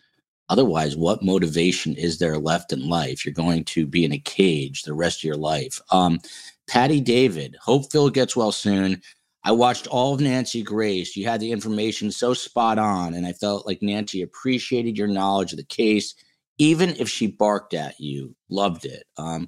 otherwise 0.49 0.95
what 0.95 1.23
motivation 1.23 1.95
is 1.95 2.17
there 2.19 2.37
left 2.37 2.73
in 2.73 2.87
life? 2.87 3.25
You're 3.25 3.33
going 3.33 3.63
to 3.65 3.85
be 3.85 4.05
in 4.05 4.11
a 4.13 4.19
cage 4.19 4.83
the 4.83 4.93
rest 4.93 5.19
of 5.19 5.23
your 5.23 5.37
life. 5.37 5.79
Um 5.91 6.19
patty 6.67 6.99
david 6.99 7.55
hope 7.61 7.91
phil 7.91 8.09
gets 8.09 8.35
well 8.35 8.51
soon. 8.51 9.01
I 9.43 9.51
watched 9.51 9.87
all 9.87 10.13
of 10.13 10.19
nancy 10.19 10.61
grace. 10.61 11.15
You 11.15 11.25
had 11.25 11.39
the 11.39 11.51
information 11.51 12.11
so 12.11 12.33
spot 12.33 12.77
on 12.79 13.13
and 13.13 13.25
i 13.25 13.33
felt 13.33 13.65
like 13.65 13.81
nancy 13.81 14.21
appreciated 14.21 14.97
your 14.97 15.07
knowledge 15.07 15.53
of 15.53 15.57
the 15.57 15.63
case 15.63 16.15
even 16.57 16.89
if 16.97 17.07
she 17.09 17.27
barked 17.27 17.73
at 17.73 17.99
you. 17.99 18.35
Loved 18.49 18.85
it. 18.85 19.05
Um 19.17 19.47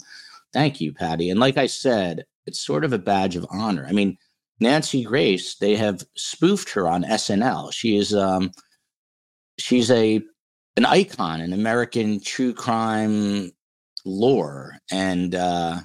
thank 0.54 0.80
you 0.82 0.94
patty. 0.94 1.30
And 1.30 1.40
like 1.40 1.58
i 1.58 1.68
said 1.68 2.26
it's 2.50 2.60
sort 2.60 2.84
of 2.84 2.94
a 2.94 2.98
badge 2.98 3.36
of 3.36 3.46
honor. 3.52 3.86
I 3.88 3.92
mean, 3.92 4.18
Nancy 4.60 5.04
Grace, 5.04 5.56
they 5.56 5.76
have 5.76 6.04
spoofed 6.18 6.72
her 6.72 6.88
on 6.88 7.04
SNL. 7.04 7.72
She 7.72 7.96
is 7.96 8.14
um 8.14 8.52
she's 9.58 9.90
a 9.92 10.22
an 10.80 10.86
icon 10.86 11.42
in 11.42 11.52
American 11.52 12.22
true 12.22 12.54
crime 12.54 13.52
lore 14.06 14.78
and 14.90 15.36
uh 15.36 15.78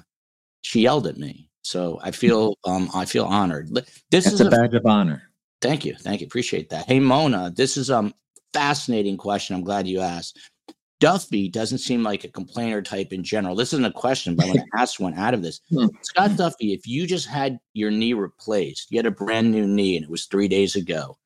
she 0.61 0.81
yelled 0.81 1.05
at 1.05 1.17
me. 1.17 1.49
So 1.63 1.99
I 2.01 2.11
feel 2.11 2.55
um 2.63 2.89
I 2.93 3.03
feel 3.03 3.25
honored. 3.25 3.67
This 3.73 4.23
That's 4.23 4.27
is 4.27 4.41
a 4.41 4.49
badge 4.49 4.73
of 4.73 4.85
honor. 4.85 5.23
Thank 5.61 5.83
you. 5.83 5.95
Thank 5.99 6.21
you. 6.21 6.27
Appreciate 6.27 6.69
that. 6.69 6.85
Hey 6.87 7.01
Mona, 7.01 7.51
this 7.53 7.75
is 7.75 7.89
a 7.89 7.97
um 7.97 8.13
fascinating 8.53 9.17
question. 9.17 9.53
I'm 9.53 9.65
glad 9.65 9.85
you 9.85 9.99
asked. 9.99 10.39
Duffey 11.01 11.51
doesn't 11.51 11.79
seem 11.79 12.01
like 12.01 12.23
a 12.23 12.29
complainer 12.29 12.81
type 12.81 13.11
in 13.11 13.21
general. 13.21 13.53
This 13.53 13.73
isn't 13.73 13.83
a 13.83 13.91
question, 13.91 14.33
but 14.33 14.45
I'm 14.45 14.53
going 14.53 14.65
to 14.73 14.81
ask 14.81 14.97
one 14.97 15.13
out 15.15 15.33
of 15.33 15.41
this. 15.41 15.59
Hmm. 15.69 15.87
Scott 16.03 16.31
Duffey, 16.31 16.73
if 16.73 16.87
you 16.87 17.05
just 17.05 17.27
had 17.27 17.59
your 17.73 17.91
knee 17.91 18.13
replaced, 18.13 18.89
you 18.91 18.97
had 18.97 19.05
a 19.05 19.11
brand 19.11 19.51
new 19.51 19.67
knee 19.67 19.97
and 19.97 20.05
it 20.05 20.09
was 20.09 20.27
three 20.27 20.47
days 20.47 20.77
ago, 20.77 21.17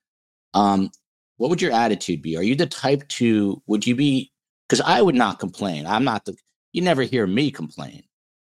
um, 0.56 0.90
what 1.40 1.50
would 1.50 1.62
your 1.62 1.72
attitude 1.72 2.22
be? 2.22 2.36
Are 2.36 2.44
you 2.44 2.54
the 2.54 2.68
type 2.68 3.08
to, 3.08 3.62
would 3.66 3.88
you 3.88 3.96
be, 3.96 4.30
because 4.68 4.82
I 4.82 5.02
would 5.02 5.16
not 5.16 5.40
complain. 5.40 5.88
I'm 5.88 6.04
not 6.04 6.26
the, 6.26 6.36
you 6.74 6.82
never 6.82 7.04
hear 7.04 7.26
me 7.26 7.50
complain. 7.50 8.04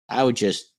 I 0.09 0.25
would 0.25 0.37
just, 0.37 0.73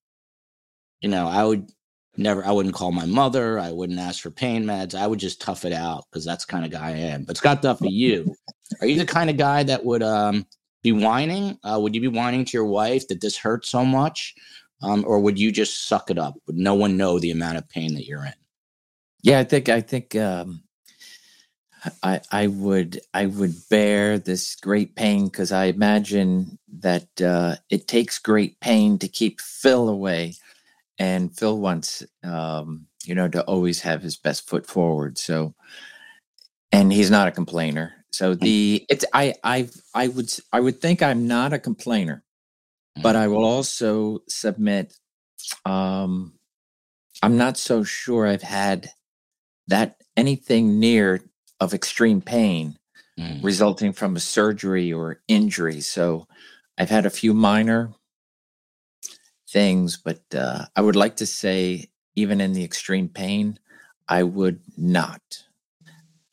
you 1.02 1.10
know, 1.10 1.28
I 1.28 1.44
would 1.44 1.70
never, 2.18 2.44
I 2.44 2.50
wouldn't 2.50 2.74
call 2.74 2.92
my 2.92 3.06
mother. 3.06 3.60
I 3.60 3.72
wouldn't 3.72 4.00
ask 4.00 4.24
for 4.24 4.32
pain 4.32 4.66
meds. 4.66 4.96
I 4.96 5.06
would 5.06 5.20
just 5.20 5.40
tough 5.40 5.66
it 5.66 5.72
out 5.72 6.06
because 6.10 6.26
that's 6.26 6.46
kind 6.46 6.66
of 6.66 6.72
guy 6.72 6.88
I 6.88 6.98
am. 6.98 7.26
But 7.26 7.38
Scott 7.38 7.62
Duffey, 7.62 7.92
you, 7.92 8.36
are 8.82 8.88
you 8.88 8.98
the 8.98 9.06
kind 9.06 9.30
of 9.30 9.38
guy 9.38 9.62
that 9.62 9.86
would 9.86 10.02
um, 10.02 10.48
be 10.82 10.92
whining? 10.92 11.60
Uh, 11.64 11.80
would 11.80 11.94
you 11.94 12.02
be 12.02 12.08
whining 12.08 12.44
to 12.44 12.58
your 12.58 12.66
wife 12.66 13.08
that 13.10 13.22
this 13.22 13.38
hurts 13.38 13.70
so 13.70 13.86
much? 13.86 14.34
Um, 14.82 15.06
or 15.08 15.20
would 15.20 15.38
you 15.38 15.52
just 15.52 15.88
suck 15.88 16.10
it 16.10 16.18
up? 16.18 16.34
Would 16.48 16.56
no 16.56 16.74
one 16.74 16.98
know 16.98 17.20
the 17.20 17.30
amount 17.30 17.60
of 17.60 17.70
pain 17.70 17.94
that 17.94 18.08
you're 18.08 18.26
in? 18.26 18.34
Yeah, 19.22 19.40
I 19.40 19.44
think 19.44 19.70
I 19.70 19.82
think 19.82 20.16
um, 20.16 20.64
I 22.04 22.22
I 22.32 22.48
would 22.48 23.00
I 23.14 23.26
would 23.26 23.56
bear 23.70 24.20
this 24.20 24.56
great 24.56 24.96
pain 24.96 25.26
because 25.26 25.52
I 25.52 25.66
imagine 25.66 26.60
that 26.80 27.22
uh, 27.22 27.56
it 27.70 27.88
takes 27.88 28.20
great 28.20 28.60
pain 28.60 28.98
to 29.00 29.08
keep 29.08 29.40
Phil 29.40 29.90
away, 29.90 30.36
and 30.98 31.36
Phil 31.36 31.60
wants 31.60 32.04
um, 32.24 32.88
you 33.06 33.16
know 33.16 33.28
to 33.30 33.44
always 33.44 33.82
have 33.82 34.02
his 34.02 34.18
best 34.18 34.48
foot 34.48 34.66
forward. 34.66 35.18
So, 35.18 35.54
and 36.72 36.92
he's 36.92 37.12
not 37.12 37.28
a 37.28 37.32
complainer. 37.32 37.94
So 38.12 38.36
mm. 38.36 38.40
the 38.40 38.86
it's 38.90 39.06
I 39.14 39.36
I 39.44 39.70
I 39.94 40.08
would 40.10 40.34
I 40.52 40.60
would 40.60 40.82
think 40.82 41.02
I'm 41.02 41.28
not 41.28 41.54
a 41.54 41.60
complainer, 41.60 42.24
but 43.02 43.16
I 43.16 43.28
will 43.28 43.46
also 43.46 44.20
submit 44.28 44.94
um 45.66 46.34
I'm 47.22 47.38
not 47.38 47.58
so 47.58 47.84
sure 47.84 48.28
I've 48.28 48.42
had 48.42 48.92
that 49.68 49.98
anything 50.18 50.80
near 50.80 51.22
of 51.60 51.74
extreme 51.74 52.22
pain 52.22 52.78
mm. 53.20 53.44
resulting 53.44 53.94
from 53.94 54.16
a 54.16 54.20
surgery 54.20 54.94
or 54.94 55.22
injury. 55.28 55.82
So 55.82 56.28
I've 56.78 56.90
had 56.90 57.06
a 57.06 57.10
few 57.12 57.34
minor 57.34 57.92
things, 59.50 59.98
but 59.98 60.22
uh, 60.34 60.66
I 60.76 60.82
would 60.82 60.96
like 60.96 61.18
to 61.18 61.26
say 61.26 61.90
even 62.16 62.42
in 62.42 62.54
the 62.54 62.64
extreme 62.64 63.10
pain, 63.10 63.60
I 64.08 64.24
would 64.24 64.62
not. 64.78 65.22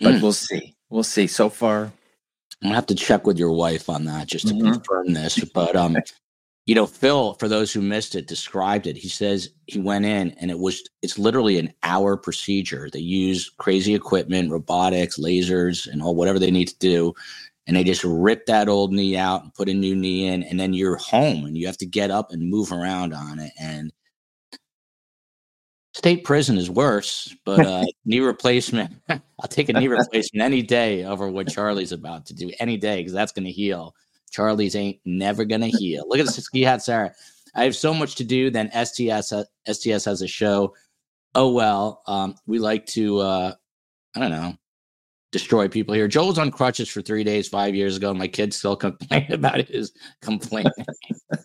But 0.01 0.15
mm. 0.15 0.23
we'll 0.23 0.33
see 0.33 0.77
we'll 0.91 1.03
see. 1.03 1.27
So 1.27 1.49
far, 1.49 1.85
I'm 1.85 1.93
gonna 2.63 2.75
have 2.75 2.87
to 2.87 2.95
check 2.95 3.27
with 3.27 3.39
your 3.39 3.53
wife 3.53 3.89
on 3.89 4.05
that 4.05 4.27
just 4.27 4.49
to 4.49 4.55
mm-hmm. 4.55 4.73
confirm 4.73 5.13
this. 5.13 5.43
But 5.55 5.77
um, 5.77 5.97
you 6.67 6.75
know, 6.75 6.87
Phil, 6.87 7.35
for 7.35 7.49
those 7.49 7.73
who 7.73 7.81
missed 7.81 8.17
it, 8.17 8.27
described 8.27 8.89
it. 8.89 8.97
He 8.97 9.09
says 9.09 9.51
he 9.67 9.79
went 9.79 10.05
in 10.05 10.33
and 10.33 10.51
it 10.51 10.59
was 10.59 10.83
it's 11.01 11.19
literally 11.19 11.59
an 11.59 11.73
hour 11.85 12.17
procedure. 12.17 12.91
They 12.93 12.99
use 12.99 13.51
crazy 13.59 13.95
equipment, 13.95 14.51
robotics, 14.51 15.19
lasers, 15.19 15.87
and 15.87 16.03
all 16.03 16.17
whatever 16.17 16.41
they 16.41 16.51
need 16.51 16.69
to 16.69 16.79
do. 16.79 17.15
And 17.69 17.77
they 17.77 17.85
just 17.85 18.05
rip 18.05 18.47
that 18.47 18.69
old 18.69 18.93
knee 18.93 19.17
out 19.17 19.45
and 19.45 19.55
put 19.55 19.69
a 19.69 19.75
new 19.75 19.97
knee 19.97 20.27
in, 20.27 20.45
and 20.45 20.59
then 20.59 20.73
you're 20.73 20.97
home 20.97 21.45
and 21.47 21.57
you 21.57 21.67
have 21.67 21.79
to 21.79 21.87
get 21.87 22.11
up 22.11 22.31
and 22.33 22.49
move 22.49 22.71
around 22.71 23.13
on 23.13 23.39
it. 23.39 23.53
And 23.61 23.93
State 25.97 26.25
prison 26.25 26.59
is 26.59 26.69
worse, 26.69 27.35
but 27.47 27.65
uh, 27.65 27.85
knee 28.05 28.21
replacement. 28.21 28.93
I'll 29.09 29.49
take 29.49 29.71
a 29.71 29.73
knee 29.73 29.89
replacement 29.89 30.43
any 30.43 30.61
day 30.63 31.05
over 31.05 31.31
what 31.31 31.49
Charlie's 31.49 31.93
about 31.93 32.27
to 32.27 32.35
do 32.35 32.53
any 32.61 32.77
day 32.77 32.99
because 32.99 33.15
that's 33.15 33.33
going 33.33 33.47
to 33.47 33.51
heal. 33.51 33.95
Charlie's 34.37 34.77
ain't 34.77 35.01
never 35.07 35.47
to 35.47 35.59
heal. 35.67 36.05
Look 36.07 36.19
at 36.19 36.27
the 36.27 36.33
ski 36.33 36.61
hat, 36.61 36.83
Sarah. 36.83 37.15
I 37.55 37.65
have 37.65 37.75
so 37.75 37.95
much 37.95 38.17
to 38.17 38.25
do. 38.25 38.51
Then 38.51 38.71
STS 38.71 39.33
uh, 39.33 39.45
STS 39.67 40.05
has 40.05 40.21
a 40.21 40.29
show. 40.29 40.75
Oh 41.35 41.53
well, 41.53 42.03
um, 42.07 42.35
we 42.47 42.59
like 42.59 42.85
to. 42.89 43.19
Uh, 43.21 43.55
I 44.15 44.21
don't 44.21 44.31
know. 44.31 44.55
Destroy 45.33 45.69
people 45.69 45.95
here. 45.95 46.07
Joel 46.07 46.29
was 46.29 46.39
on 46.39 46.51
crutches 46.51 46.91
for 46.91 47.01
three 47.01 47.25
days 47.25 47.49
five 47.49 47.75
years 47.75 47.97
ago. 47.97 48.13
My 48.13 48.29
kids 48.29 48.57
still 48.57 48.77
complain 48.87 49.33
about 49.33 49.67
his 49.69 49.93
complaining. 50.21 50.71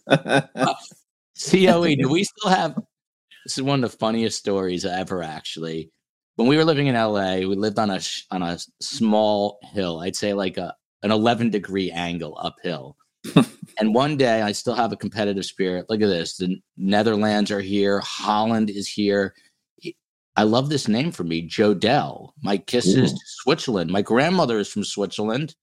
uh, 0.08 0.42
COE. 1.50 1.96
Do 1.96 2.10
we 2.10 2.26
still 2.26 2.52
have 2.52 2.76
this 3.46 3.58
is 3.58 3.64
one 3.64 3.82
of 3.82 3.90
the 3.90 3.98
funniest 3.98 4.38
stories 4.38 4.84
ever, 4.84 5.24
actually. 5.24 5.92
When 6.36 6.50
we 6.50 6.58
were 6.58 6.66
living 6.66 6.88
in 6.88 6.96
LA, 6.96 7.38
we 7.38 7.56
lived 7.56 7.80
on 7.80 7.90
a 7.90 8.02
on 8.32 8.42
a 8.44 8.60
small 8.82 9.60
hill. 9.72 10.02
I'd 10.02 10.18
say 10.18 10.34
like 10.34 10.58
a 10.58 10.76
an 11.04 11.12
11 11.12 11.50
degree 11.50 11.92
angle 11.92 12.38
uphill. 12.42 12.98
and 13.80 13.94
one 13.94 14.18
day, 14.18 14.42
I 14.42 14.52
still 14.52 14.74
have 14.74 14.92
a 14.92 14.98
competitive 14.98 15.46
spirit. 15.46 15.86
Look 15.90 16.02
at 16.02 16.08
this: 16.08 16.38
the 16.38 16.58
Netherlands 16.78 17.52
are 17.52 17.62
here, 17.62 18.00
Holland 18.00 18.70
is 18.70 18.88
here. 18.88 19.34
I 20.36 20.44
love 20.44 20.70
this 20.70 20.88
name 20.88 21.12
for 21.12 21.24
me, 21.24 21.48
Jodel. 21.48 22.32
My 22.42 22.58
kisses 22.58 23.14
to 23.14 23.20
Switzerland. 23.26 23.92
My 23.92 24.02
grandmother 24.02 24.60
is 24.60 24.72
from 24.72 24.84
Switzerland. 24.84 25.56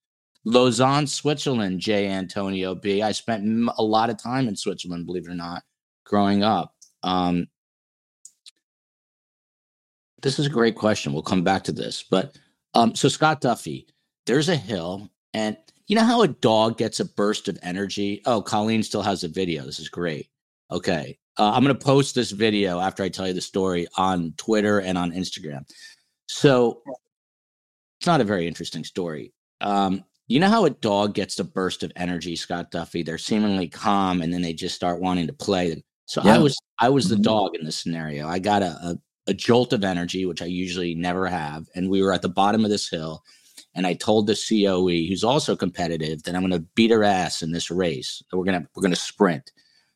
Lausanne, 0.45 1.07
Switzerland, 1.07 1.81
J. 1.81 2.09
Antonio 2.09 2.75
B. 2.75 3.03
I 3.03 3.13
spent 3.13 3.71
a 3.77 3.83
lot 3.83 4.11
of 4.11 4.19
time 4.19 4.47
in 4.47 4.57
Switzerland, 4.57 5.07
believe 5.07 5.27
it 5.27 5.33
or 5.33 5.35
not, 5.35 5.63
growing 6.05 6.43
up. 6.43 6.75
Um, 7.03 7.49
this 10.23 10.39
is 10.39 10.47
a 10.47 10.51
great 10.51 10.75
question. 10.75 11.13
We'll 11.13 11.23
come 11.23 11.45
back 11.45 11.65
to 11.65 11.73
this. 11.73 12.05
But 12.09 12.37
um, 12.75 12.95
so 12.95 13.09
Scott 13.09 13.41
Duffey, 13.41 13.87
there's 14.27 14.49
a 14.49 14.57
hill, 14.57 15.11
and 15.35 15.57
you 15.87 15.97
know 15.97 16.05
how 16.05 16.23
a 16.23 16.29
dog 16.29 16.79
gets 16.79 17.01
a 17.01 17.05
burst 17.05 17.49
of 17.49 17.59
energy? 17.63 18.23
Oh, 18.27 18.43
Colleen 18.43 18.83
still 18.83 19.03
has 19.03 19.25
a 19.25 19.29
video. 19.29 19.65
This 19.65 19.81
is 19.81 19.89
great. 19.89 20.29
Okay. 20.71 21.19
Uh, 21.39 21.53
I'm 21.53 21.65
going 21.65 21.77
to 21.77 21.85
post 21.85 22.15
this 22.15 22.31
video 22.31 22.81
after 22.81 23.03
I 23.03 23.09
tell 23.09 23.27
you 23.27 23.33
the 23.33 23.41
story 23.41 23.87
on 23.97 24.35
Twitter 24.37 24.81
and 24.81 24.99
on 24.99 25.13
Instagram. 25.13 25.65
So 26.27 26.83
it's 27.99 28.07
not 28.07 28.21
a 28.21 28.25
very 28.25 28.47
interesting 28.47 28.85
story. 28.85 29.33
Um, 29.61 30.05
you 30.27 30.41
know 30.41 30.49
how 30.49 30.67
a 30.67 30.71
dog 30.71 31.15
gets 31.15 31.39
a 31.39 31.45
burst 31.45 31.83
of 31.83 31.93
energy, 31.97 32.37
Scott 32.37 32.71
Duffey? 32.71 33.05
They're 33.05 33.17
seemingly 33.17 33.69
calm 33.69 34.21
and 34.21 34.33
then 34.33 34.43
they 34.43 34.53
just 34.53 34.75
start 34.75 35.01
wanting 35.01 35.27
to 35.27 35.33
play. 35.33 35.83
So 36.05 36.23
yeah. 36.23 36.35
I 36.35 36.39
was 36.39 36.59
I 36.79 36.89
was 36.91 37.09
the 37.09 37.15
mm-hmm. 37.15 37.23
dog 37.23 37.57
in 37.57 37.65
this 37.65 37.77
scenario. 37.77 38.29
I 38.29 38.39
got 38.39 38.63
a, 38.63 38.79
a 38.83 38.99
a 39.29 39.35
jolt 39.35 39.73
of 39.73 39.85
energy, 39.85 40.27
which 40.27 40.43
I 40.43 40.47
usually 40.47 40.95
never 40.95 41.27
have. 41.27 41.67
And 41.75 41.89
we 41.89 42.03
were 42.03 42.13
at 42.13 42.23
the 42.23 42.29
bottom 42.29 42.65
of 42.65 42.71
this 42.71 42.89
hill. 42.89 43.23
And 43.79 43.87
I 43.87 43.95
told 43.95 44.27
the 44.27 44.35
COE, 44.35 45.07
who's 45.09 45.23
also 45.23 45.55
competitive, 45.55 46.25
that 46.25 46.35
I'm 46.35 46.43
going 46.43 46.51
to 46.51 46.67
beat 46.75 46.91
her 46.91 47.05
ass 47.05 47.43
in 47.43 47.53
this 47.53 47.71
race. 47.71 48.21
We're 48.33 48.43
going 48.45 48.61
to 48.61 48.69
we're 48.75 48.89
to 48.89 48.97
sprint. 48.97 49.53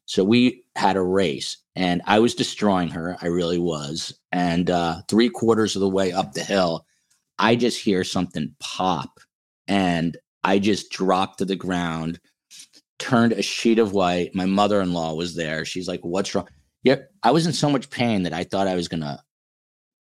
So 0.07 0.23
we 0.23 0.63
had 0.77 0.97
a 0.97 1.03
race, 1.03 1.57
and 1.75 2.01
I 2.07 2.21
was 2.21 2.37
destroying 2.37 2.91
her. 2.91 3.17
I 3.21 3.27
really 3.27 3.59
was. 3.59 4.15
And 4.31 4.71
uh, 4.71 5.03
three 5.09 5.29
quarters 5.29 5.75
of 5.75 5.81
the 5.81 5.89
way 5.89 6.13
up 6.13 6.33
the 6.33 6.45
hill, 6.45 6.87
I 7.41 7.57
just 7.57 7.81
hear 7.81 8.05
something 8.05 8.55
pop, 8.61 9.19
and 9.67 10.17
I 10.45 10.61
just 10.61 10.93
drop 10.93 11.39
to 11.39 11.45
the 11.45 11.57
ground. 11.57 12.21
turned 13.01 13.33
a 13.33 13.43
sheet 13.43 13.81
of 13.81 13.93
white. 13.93 14.33
My 14.33 14.47
mother-in-law 14.47 15.15
was 15.15 15.35
there. 15.35 15.65
She's 15.65 15.89
like, 15.89 16.03
"What's 16.03 16.33
wrong?" 16.37 16.49
Yep, 16.85 17.11
I 17.25 17.33
was 17.33 17.49
in 17.49 17.53
so 17.53 17.69
much 17.69 17.91
pain 17.91 18.23
that 18.23 18.33
I 18.33 18.45
thought 18.45 18.69
I 18.69 18.77
was 18.77 18.87
gonna 18.87 19.25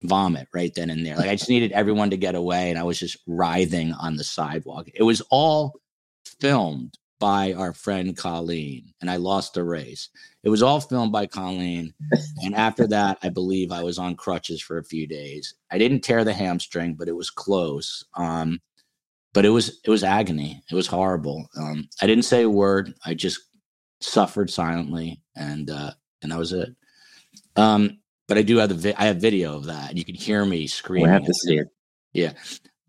vomit 0.03 0.47
right 0.53 0.73
then 0.75 0.89
and 0.89 1.05
there. 1.05 1.15
Like 1.15 1.29
I 1.29 1.35
just 1.35 1.49
needed 1.55 1.71
everyone 1.71 2.09
to 2.11 2.17
get 2.17 2.35
away, 2.35 2.69
and 2.69 2.79
I 2.79 2.83
was 2.83 2.99
just 2.99 3.17
writhing 3.27 3.93
on 3.93 4.15
the 4.15 4.23
sidewalk. 4.23 4.87
It 4.93 5.03
was 5.03 5.21
all 5.29 5.73
filmed 6.39 6.97
by 7.19 7.53
our 7.53 7.73
friend 7.73 8.17
Colleen, 8.17 8.93
and 8.99 9.09
I 9.09 9.15
lost 9.15 9.53
the 9.53 9.63
race. 9.63 10.09
It 10.43 10.49
was 10.49 10.61
all 10.61 10.81
filmed 10.81 11.11
by 11.11 11.25
Colleen. 11.25 11.93
And 12.43 12.55
after 12.55 12.85
that, 12.87 13.17
I 13.23 13.29
believe 13.29 13.71
I 13.71 13.83
was 13.83 13.97
on 13.97 14.15
crutches 14.15 14.61
for 14.61 14.77
a 14.77 14.83
few 14.83 15.07
days. 15.07 15.55
I 15.71 15.77
didn't 15.77 16.01
tear 16.01 16.25
the 16.25 16.33
hamstring, 16.33 16.95
but 16.95 17.07
it 17.07 17.15
was 17.15 17.29
close. 17.29 18.03
Um, 18.15 18.59
but 19.33 19.45
it 19.45 19.49
was 19.49 19.79
it 19.85 19.89
was 19.89 20.03
agony. 20.03 20.61
It 20.69 20.75
was 20.75 20.87
horrible. 20.87 21.47
Um, 21.57 21.87
I 22.01 22.07
didn't 22.07 22.25
say 22.25 22.43
a 22.43 22.49
word. 22.49 22.93
I 23.05 23.13
just 23.13 23.39
suffered 24.01 24.49
silently, 24.49 25.21
and 25.35 25.69
uh, 25.69 25.91
and 26.21 26.31
that 26.31 26.39
was 26.39 26.51
it. 26.51 26.75
Um, 27.55 27.99
but 28.27 28.37
I 28.37 28.41
do 28.41 28.57
have 28.57 28.69
the 28.69 28.75
vi- 28.75 28.95
I 28.97 29.05
have 29.07 29.17
video 29.17 29.55
of 29.55 29.65
that. 29.65 29.89
And 29.89 29.97
you 29.99 30.05
can 30.05 30.15
hear 30.15 30.45
me 30.45 30.67
screaming. 30.67 31.09
We 31.09 31.13
have 31.13 31.25
to 31.25 31.33
see 31.33 31.57
it. 31.57 31.67
Yeah. 32.13 32.33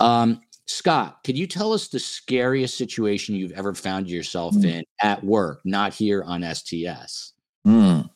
Um, 0.01 0.41
Scott, 0.67 1.19
could 1.25 1.37
you 1.37 1.47
tell 1.47 1.73
us 1.73 1.89
the 1.89 1.99
scariest 1.99 2.77
situation 2.79 3.35
you've 3.35 3.53
ever 3.53 3.75
found 3.75 4.09
yourself 4.09 4.55
Mm. 4.55 4.65
in 4.65 4.85
at 5.03 5.23
work, 5.23 5.61
not 5.65 5.93
here 5.95 6.23
on 6.23 6.43
STS? 6.43 7.33
Mm. 7.67 8.09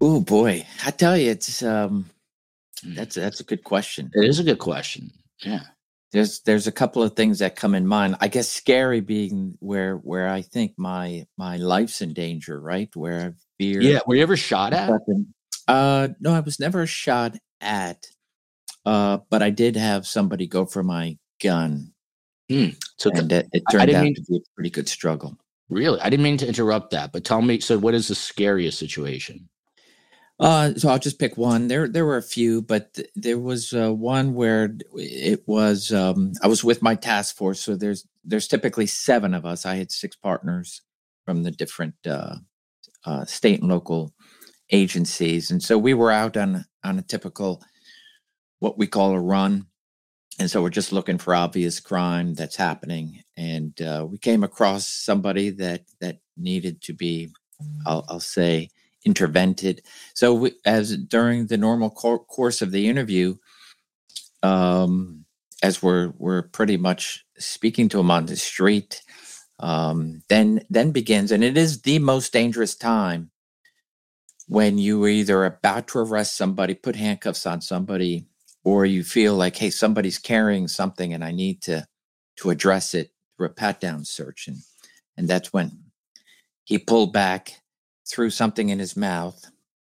Oh 0.00 0.20
boy, 0.20 0.66
I 0.84 0.90
tell 0.90 1.16
you, 1.16 1.30
it's 1.30 1.62
um, 1.62 2.06
Mm. 2.84 2.94
that's 2.96 3.14
that's 3.16 3.40
a 3.40 3.44
good 3.44 3.62
question. 3.64 4.10
It 4.14 4.24
is 4.24 4.38
a 4.38 4.44
good 4.44 4.58
question. 4.58 5.10
Yeah. 5.44 5.64
There's 6.12 6.40
there's 6.40 6.66
a 6.66 6.72
couple 6.72 7.02
of 7.02 7.14
things 7.14 7.38
that 7.40 7.54
come 7.54 7.74
in 7.74 7.86
mind. 7.86 8.16
I 8.20 8.28
guess 8.28 8.48
scary 8.48 9.00
being 9.00 9.56
where 9.60 9.96
where 9.96 10.28
I 10.28 10.42
think 10.42 10.72
my 10.78 11.26
my 11.36 11.56
life's 11.58 12.00
in 12.00 12.14
danger, 12.14 12.58
right? 12.60 12.88
Where 12.96 13.20
I 13.20 13.32
fear. 13.58 13.80
Yeah. 13.82 14.00
Were 14.06 14.16
you 14.16 14.22
ever 14.22 14.36
shot 14.36 14.72
at? 14.72 14.90
weapon. 14.90 15.34
Uh, 15.70 16.08
no, 16.20 16.32
I 16.32 16.40
was 16.40 16.58
never 16.60 16.86
shot 16.86 17.36
at. 17.60 18.06
Uh, 18.86 19.18
but 19.28 19.42
I 19.42 19.50
did 19.50 19.76
have 19.76 20.06
somebody 20.06 20.46
go 20.46 20.64
for 20.64 20.82
my 20.82 21.18
gun, 21.42 21.92
So 22.48 23.10
and 23.10 23.30
it, 23.30 23.48
it 23.52 23.62
turned 23.70 23.90
out 23.90 24.04
mean- 24.04 24.14
to 24.14 24.22
be 24.22 24.36
a 24.38 24.40
pretty 24.54 24.70
good 24.70 24.88
struggle. 24.88 25.36
really, 25.68 26.00
I 26.00 26.08
didn't 26.10 26.24
mean 26.24 26.38
to 26.38 26.48
interrupt 26.48 26.90
that, 26.92 27.12
but 27.12 27.22
tell 27.24 27.42
me. 27.42 27.60
So, 27.60 27.78
what 27.78 27.94
is 27.94 28.08
the 28.08 28.14
scariest 28.14 28.78
situation? 28.78 29.48
Uh, 30.40 30.72
so 30.74 30.88
I'll 30.88 30.98
just 30.98 31.18
pick 31.18 31.36
one. 31.36 31.68
There, 31.68 31.86
there 31.86 32.06
were 32.06 32.16
a 32.16 32.22
few, 32.22 32.62
but 32.62 32.94
th- 32.94 33.10
there 33.14 33.38
was 33.38 33.74
uh, 33.74 33.92
one 33.92 34.32
where 34.32 34.74
it 34.94 35.42
was. 35.46 35.92
Um, 35.92 36.32
I 36.42 36.48
was 36.48 36.64
with 36.64 36.80
my 36.80 36.94
task 36.94 37.36
force, 37.36 37.60
so 37.60 37.76
there's 37.76 38.06
there's 38.24 38.48
typically 38.48 38.86
seven 38.86 39.34
of 39.34 39.44
us. 39.44 39.66
I 39.66 39.74
had 39.76 39.92
six 39.92 40.16
partners 40.16 40.80
from 41.26 41.42
the 41.42 41.50
different 41.50 41.94
uh, 42.06 42.36
uh, 43.04 43.26
state 43.26 43.60
and 43.60 43.68
local 43.68 44.14
agencies, 44.70 45.50
and 45.50 45.62
so 45.62 45.78
we 45.78 45.94
were 45.94 46.10
out 46.10 46.36
on 46.36 46.64
on 46.84 46.98
a 46.98 47.02
typical 47.02 47.62
what 48.58 48.78
we 48.78 48.86
call 48.86 49.12
a 49.12 49.20
run, 49.20 49.66
and 50.38 50.50
so 50.50 50.62
we're 50.62 50.70
just 50.70 50.92
looking 50.92 51.18
for 51.18 51.34
obvious 51.34 51.80
crime 51.80 52.34
that's 52.34 52.56
happening, 52.56 53.22
and 53.36 53.80
uh, 53.80 54.06
we 54.08 54.18
came 54.18 54.44
across 54.44 54.88
somebody 54.88 55.50
that 55.50 55.82
that 56.00 56.18
needed 56.36 56.82
to 56.82 56.92
be, 56.92 57.30
I'll, 57.86 58.04
I'll 58.08 58.20
say, 58.20 58.70
intervented. 59.06 59.80
So 60.14 60.34
we, 60.34 60.52
as 60.64 60.96
during 60.96 61.46
the 61.46 61.56
normal 61.56 61.90
cour 61.90 62.18
course 62.18 62.62
of 62.62 62.70
the 62.70 62.88
interview, 62.88 63.36
um, 64.42 65.24
as 65.62 65.82
we're 65.82 66.12
we're 66.18 66.42
pretty 66.42 66.76
much 66.76 67.24
speaking 67.38 67.88
to 67.90 68.00
him 68.00 68.10
on 68.10 68.26
the 68.26 68.36
street, 68.36 69.02
um, 69.58 70.22
then 70.28 70.64
then 70.70 70.90
begins, 70.90 71.32
and 71.32 71.44
it 71.44 71.56
is 71.56 71.82
the 71.82 71.98
most 71.98 72.32
dangerous 72.32 72.74
time 72.74 73.30
when 74.50 74.78
you 74.78 75.04
are 75.04 75.08
either 75.08 75.44
about 75.44 75.86
to 75.86 76.00
arrest 76.00 76.36
somebody, 76.36 76.74
put 76.74 76.96
handcuffs 76.96 77.46
on 77.46 77.60
somebody, 77.60 78.26
or 78.64 78.84
you 78.84 79.04
feel 79.04 79.36
like, 79.36 79.54
hey, 79.54 79.70
somebody's 79.70 80.18
carrying 80.18 80.66
something, 80.66 81.14
and 81.14 81.22
I 81.22 81.30
need 81.30 81.62
to 81.62 81.86
to 82.38 82.50
address 82.50 82.92
it 82.92 83.12
through 83.36 83.46
a 83.46 83.50
pat 83.50 83.80
down 83.80 84.04
search, 84.04 84.48
and 84.48 84.56
and 85.16 85.28
that's 85.28 85.52
when 85.52 85.84
he 86.64 86.78
pulled 86.78 87.12
back, 87.12 87.60
threw 88.08 88.28
something 88.28 88.70
in 88.70 88.80
his 88.80 88.96
mouth, 88.96 89.40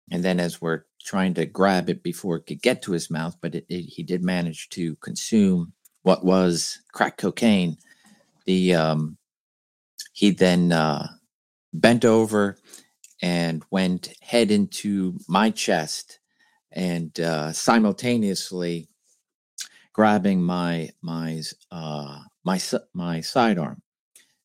and 0.09 0.23
then 0.23 0.39
as 0.39 0.61
we're 0.61 0.83
trying 1.03 1.33
to 1.33 1.45
grab 1.45 1.89
it 1.89 2.01
before 2.01 2.37
it 2.37 2.45
could 2.45 2.61
get 2.61 2.81
to 2.81 2.93
his 2.93 3.11
mouth, 3.11 3.35
but 3.41 3.55
it, 3.55 3.65
it, 3.67 3.81
he 3.81 4.03
did 4.03 4.23
manage 4.23 4.69
to 4.69 4.95
consume 4.97 5.73
what 6.03 6.23
was 6.23 6.79
crack 6.93 7.17
cocaine. 7.17 7.75
The 8.45 8.73
um, 8.73 9.17
he 10.13 10.31
then 10.31 10.71
uh, 10.71 11.09
bent 11.73 12.05
over 12.05 12.57
and 13.21 13.63
went 13.71 14.13
head 14.21 14.51
into 14.51 15.17
my 15.27 15.49
chest, 15.49 16.19
and 16.71 17.19
uh, 17.19 17.51
simultaneously 17.53 18.89
grabbing 19.93 20.43
my 20.43 20.89
my 21.01 21.41
uh, 21.71 22.19
my 22.43 22.59
my 22.93 23.21
sidearm. 23.21 23.81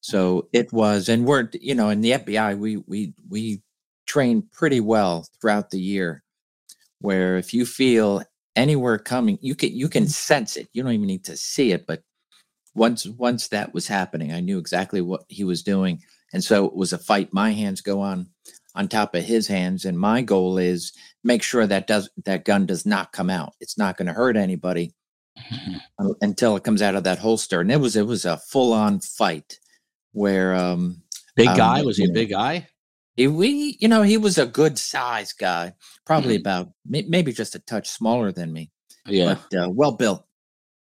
So 0.01 0.49
it 0.53 0.73
was, 0.73 1.09
and 1.09 1.27
we're 1.27 1.49
you 1.53 1.75
know 1.75 1.91
in 1.91 2.01
the 2.01 2.13
FBI 2.13 2.59
we 2.59 2.79
we 2.87 3.15
we 3.29 3.63
train 4.07 4.43
pretty 4.53 4.81
well 4.81 5.27
throughout 5.41 5.71
the 5.71 5.81
year, 5.81 6.23
where 7.01 7.37
if 7.37 7.53
you 7.53 7.67
feel 7.67 8.23
anywhere 8.57 8.99
coming, 8.99 9.39
you 9.43 9.55
can 9.55 9.75
you 9.75 9.89
can 9.89 10.09
sense 10.09 10.57
it. 10.57 10.69
You 10.73 10.83
don't 10.83 10.93
even 10.93 11.07
need 11.07 11.25
to 11.25 11.37
see 11.37 11.73
it, 11.73 11.87
but 11.87 12.03
once 12.75 13.07
once 13.07 13.49
that 13.49 13.75
was 13.75 13.89
happening, 13.89 14.33
I 14.33 14.41
knew 14.41 14.59
exactly 14.59 15.01
what 15.01 15.25
he 15.29 15.45
was 15.45 15.63
doing, 15.63 16.03
and 16.33 16.43
so 16.43 16.65
it 16.67 16.75
was 16.75 16.93
a 16.93 16.99
fight. 16.99 17.33
My 17.33 17.51
hands 17.53 17.81
go 17.81 18.01
on 18.01 18.29
on 18.75 18.89
top 18.89 19.15
of 19.15 19.25
his 19.25 19.47
hands, 19.49 19.85
and 19.85 19.99
my 19.99 20.23
goal 20.23 20.59
is 20.59 20.93
make 21.25 21.43
sure 21.43 21.67
that 21.67 21.87
does 21.87 22.09
that 22.25 22.45
gun 22.45 22.67
does 22.67 22.87
not 22.87 23.13
come 23.13 23.31
out. 23.31 23.53
It's 23.61 23.77
not 23.79 23.97
going 23.97 24.07
to 24.09 24.13
hurt 24.15 24.37
anybody 24.37 24.95
un- 25.99 26.15
until 26.21 26.57
it 26.57 26.65
comes 26.65 26.83
out 26.83 26.95
of 26.95 27.05
that 27.05 27.19
holster. 27.19 27.61
And 27.61 27.71
it 27.73 27.77
was 27.81 27.97
it 27.97 28.07
was 28.07 28.25
a 28.25 28.37
full 28.37 28.73
on 28.73 29.01
fight 29.01 29.59
where 30.13 30.55
um 30.55 31.03
Big 31.37 31.49
Um, 31.49 31.57
guy? 31.57 31.83
Was 31.83 31.97
he 31.97 32.05
a 32.05 32.13
big 32.13 32.31
guy? 32.31 32.67
he, 33.17 33.27
we 33.29 33.77
you 33.81 33.89
know 33.89 34.03
he 34.03 34.17
was 34.17 34.39
a 34.39 34.47
good 34.47 34.79
size 34.79 35.33
guy, 35.33 35.73
probably 36.07 36.37
Mhm. 36.37 36.41
about 36.41 36.69
maybe 36.87 37.33
just 37.33 37.55
a 37.55 37.59
touch 37.61 37.89
smaller 37.89 38.33
than 38.33 38.53
me, 38.53 38.71
Yeah. 39.07 39.37
but 39.51 39.65
uh, 39.65 39.71
well 39.71 39.93
built. 39.93 40.25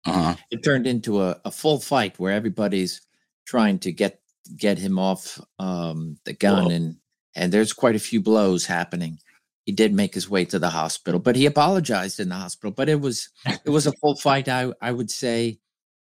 Uh-huh. 0.06 0.36
It 0.52 0.64
turned 0.64 0.86
into 0.88 1.22
a, 1.24 1.40
a 1.46 1.52
full 1.52 1.80
fight 1.80 2.20
where 2.20 2.32
everybody's 2.34 3.02
trying 3.46 3.80
to 3.80 3.92
get 3.92 4.22
get 4.56 4.78
him 4.78 5.00
off 5.00 5.40
um, 5.58 6.18
the 6.26 6.34
gun, 6.34 6.66
Whoa. 6.66 6.70
and 6.72 6.96
and 7.36 7.52
there's 7.52 7.74
quite 7.74 7.96
a 7.96 8.00
few 8.00 8.22
blows 8.22 8.66
happening. 8.66 9.20
He 9.66 9.72
did 9.72 9.94
make 9.94 10.14
his 10.14 10.30
way 10.30 10.46
to 10.46 10.60
the 10.60 10.70
hospital, 10.70 11.20
but 11.20 11.36
he 11.36 11.46
apologized 11.48 12.20
in 12.20 12.30
the 12.30 12.36
hospital. 12.36 12.72
But 12.72 12.90
it 12.90 13.02
was 13.02 13.30
it 13.66 13.70
was 13.70 13.88
a 13.88 13.92
full 14.02 14.16
fight. 14.18 14.48
I 14.50 14.72
I 14.82 14.92
would 14.92 15.12
say 15.12 15.60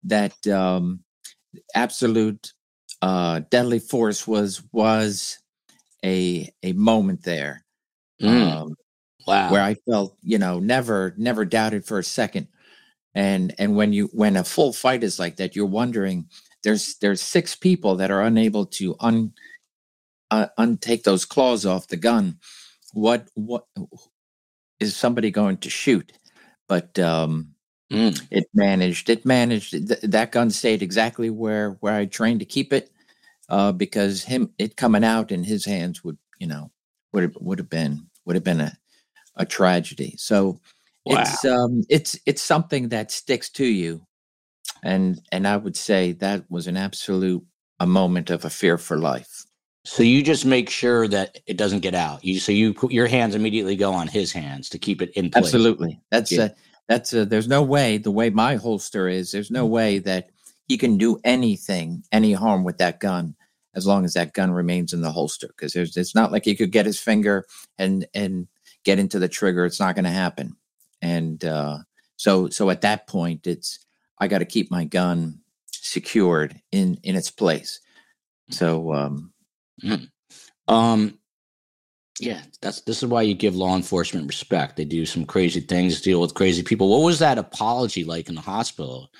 that 0.04 0.46
um, 0.46 1.00
absolute 1.74 2.52
uh, 3.02 3.40
deadly 3.50 3.78
force 3.78 4.26
was 4.26 4.62
was 4.72 5.38
a 6.04 6.50
a 6.62 6.72
moment 6.72 7.22
there 7.24 7.64
Mm, 8.20 8.50
um, 8.50 8.76
wow. 9.26 9.50
where 9.52 9.62
I 9.62 9.74
felt 9.88 10.16
you 10.22 10.38
know 10.38 10.58
never 10.58 11.14
never 11.18 11.44
doubted 11.44 11.84
for 11.84 11.98
a 11.98 12.04
second. 12.04 12.48
And 13.14 13.54
and 13.58 13.76
when 13.76 13.92
you 13.92 14.08
when 14.12 14.36
a 14.36 14.44
full 14.44 14.72
fight 14.72 15.02
is 15.04 15.18
like 15.18 15.36
that, 15.36 15.56
you're 15.56 15.66
wondering 15.66 16.28
there's 16.62 16.96
there's 17.00 17.20
six 17.20 17.54
people 17.54 17.96
that 17.96 18.10
are 18.10 18.22
unable 18.22 18.66
to 18.66 18.96
un 19.00 19.32
uh, 20.30 20.46
untake 20.58 21.04
those 21.04 21.24
claws 21.24 21.66
off 21.66 21.88
the 21.88 21.96
gun. 21.96 22.38
What 22.92 23.28
what 23.34 23.66
is 24.80 24.96
somebody 24.96 25.30
going 25.30 25.58
to 25.58 25.70
shoot? 25.70 26.12
But 26.68 26.98
um, 26.98 27.56
Mm, 27.90 28.20
it 28.32 28.48
managed 28.52 29.08
it 29.08 29.24
managed 29.24 29.70
th- 29.70 30.00
that 30.02 30.32
gun 30.32 30.50
stayed 30.50 30.82
exactly 30.82 31.30
where 31.30 31.76
where 31.78 31.94
i 31.94 32.04
trained 32.04 32.40
to 32.40 32.46
keep 32.46 32.72
it 32.72 32.90
uh 33.48 33.70
because 33.70 34.24
him 34.24 34.50
it 34.58 34.76
coming 34.76 35.04
out 35.04 35.30
in 35.30 35.44
his 35.44 35.64
hands 35.64 36.02
would 36.02 36.18
you 36.40 36.48
know 36.48 36.72
would 37.12 37.22
have 37.22 37.36
would 37.38 37.58
have 37.60 37.70
been 37.70 38.04
would 38.24 38.34
have 38.34 38.42
been 38.42 38.60
a 38.60 38.76
a 39.36 39.46
tragedy 39.46 40.16
so 40.18 40.60
wow. 41.04 41.20
it's 41.20 41.44
um 41.44 41.84
it's 41.88 42.18
it's 42.26 42.42
something 42.42 42.88
that 42.88 43.12
sticks 43.12 43.50
to 43.50 43.64
you 43.64 44.04
and 44.82 45.20
and 45.30 45.46
i 45.46 45.56
would 45.56 45.76
say 45.76 46.10
that 46.10 46.42
was 46.50 46.66
an 46.66 46.76
absolute 46.76 47.44
a 47.78 47.86
moment 47.86 48.30
of 48.30 48.44
a 48.44 48.50
fear 48.50 48.76
for 48.76 48.98
life 48.98 49.45
So 49.86 50.02
you 50.02 50.22
just 50.22 50.44
make 50.44 50.68
sure 50.68 51.06
that 51.08 51.38
it 51.46 51.56
doesn't 51.56 51.80
get 51.80 51.94
out. 51.94 52.24
You 52.24 52.40
so 52.40 52.50
you 52.50 52.74
put 52.74 52.90
your 52.90 53.06
hands 53.06 53.36
immediately 53.36 53.76
go 53.76 53.92
on 53.92 54.08
his 54.08 54.32
hands 54.32 54.68
to 54.70 54.78
keep 54.78 55.00
it 55.00 55.10
in 55.10 55.30
place. 55.30 55.44
Absolutely. 55.44 56.00
That's 56.10 56.32
Yeah. 56.32 56.46
a, 56.46 56.50
that's 56.88 57.12
a, 57.12 57.24
there's 57.24 57.46
no 57.46 57.62
way 57.62 57.96
the 57.98 58.10
way 58.10 58.30
my 58.30 58.56
holster 58.56 59.08
is, 59.08 59.30
there's 59.30 59.50
no 59.50 59.64
way 59.64 59.98
that 60.00 60.30
he 60.66 60.76
can 60.76 60.98
do 60.98 61.20
anything, 61.22 62.02
any 62.10 62.32
harm 62.32 62.64
with 62.64 62.78
that 62.78 62.98
gun 62.98 63.36
as 63.76 63.86
long 63.86 64.04
as 64.04 64.14
that 64.14 64.32
gun 64.32 64.50
remains 64.50 64.92
in 64.92 65.02
the 65.02 65.12
holster. 65.12 65.46
Because 65.48 65.72
there's 65.72 65.96
it's 65.96 66.16
not 66.16 66.32
like 66.32 66.44
he 66.44 66.56
could 66.56 66.72
get 66.72 66.86
his 66.86 66.98
finger 66.98 67.46
and 67.78 68.06
and 68.12 68.48
get 68.82 68.98
into 68.98 69.20
the 69.20 69.28
trigger. 69.28 69.64
It's 69.64 69.78
not 69.80 69.94
going 69.94 70.04
to 70.04 70.10
happen. 70.10 70.56
And 71.00 71.44
uh, 71.44 71.78
so 72.16 72.48
so 72.48 72.70
at 72.70 72.80
that 72.80 73.06
point, 73.06 73.46
it's 73.46 73.78
I 74.18 74.26
got 74.26 74.38
to 74.38 74.44
keep 74.46 74.68
my 74.68 74.84
gun 74.84 75.40
secured 75.70 76.60
in 76.72 76.98
in 77.04 77.14
its 77.14 77.30
place. 77.30 77.80
So, 78.50 78.92
um, 78.92 79.32
mm. 79.82 80.08
um, 80.68 81.18
yeah, 82.18 82.42
that's 82.62 82.80
this 82.82 83.02
is 83.02 83.08
why 83.08 83.22
you 83.22 83.34
give 83.34 83.54
law 83.54 83.76
enforcement 83.76 84.26
respect. 84.26 84.76
They 84.76 84.84
do 84.84 85.04
some 85.04 85.24
crazy 85.26 85.60
things, 85.60 86.00
deal 86.00 86.20
with 86.20 86.34
crazy 86.34 86.62
people. 86.62 86.88
What 86.88 87.04
was 87.04 87.18
that 87.18 87.38
apology 87.38 88.04
like 88.04 88.28
in 88.28 88.34
the 88.34 88.40
hospital? 88.40 89.10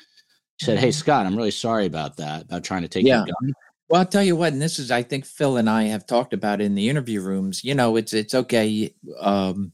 He 0.59 0.65
said, 0.65 0.79
"Hey, 0.79 0.89
mm-hmm. 0.89 0.93
Scott, 0.93 1.27
I'm 1.27 1.37
really 1.37 1.51
sorry 1.51 1.87
about 1.87 2.17
that. 2.17 2.43
About 2.43 2.65
trying 2.65 2.83
to 2.83 2.89
take 2.89 3.05
yeah. 3.05 3.19
your 3.19 3.27
gun." 3.27 3.53
Well, 3.89 4.01
I'll 4.01 4.07
tell 4.07 4.23
you 4.23 4.35
what, 4.35 4.53
and 4.53 4.61
this 4.61 4.81
is, 4.81 4.91
I 4.91 5.03
think 5.03 5.25
Phil 5.27 5.59
and 5.59 5.71
I 5.71 5.85
have 5.85 6.07
talked 6.07 6.33
about 6.33 6.61
in 6.61 6.75
the 6.75 6.89
interview 6.89 7.21
rooms. 7.21 7.63
You 7.63 7.75
know, 7.75 7.97
it's 7.97 8.13
it's 8.15 8.35
okay. 8.35 8.93
Um, 9.21 9.73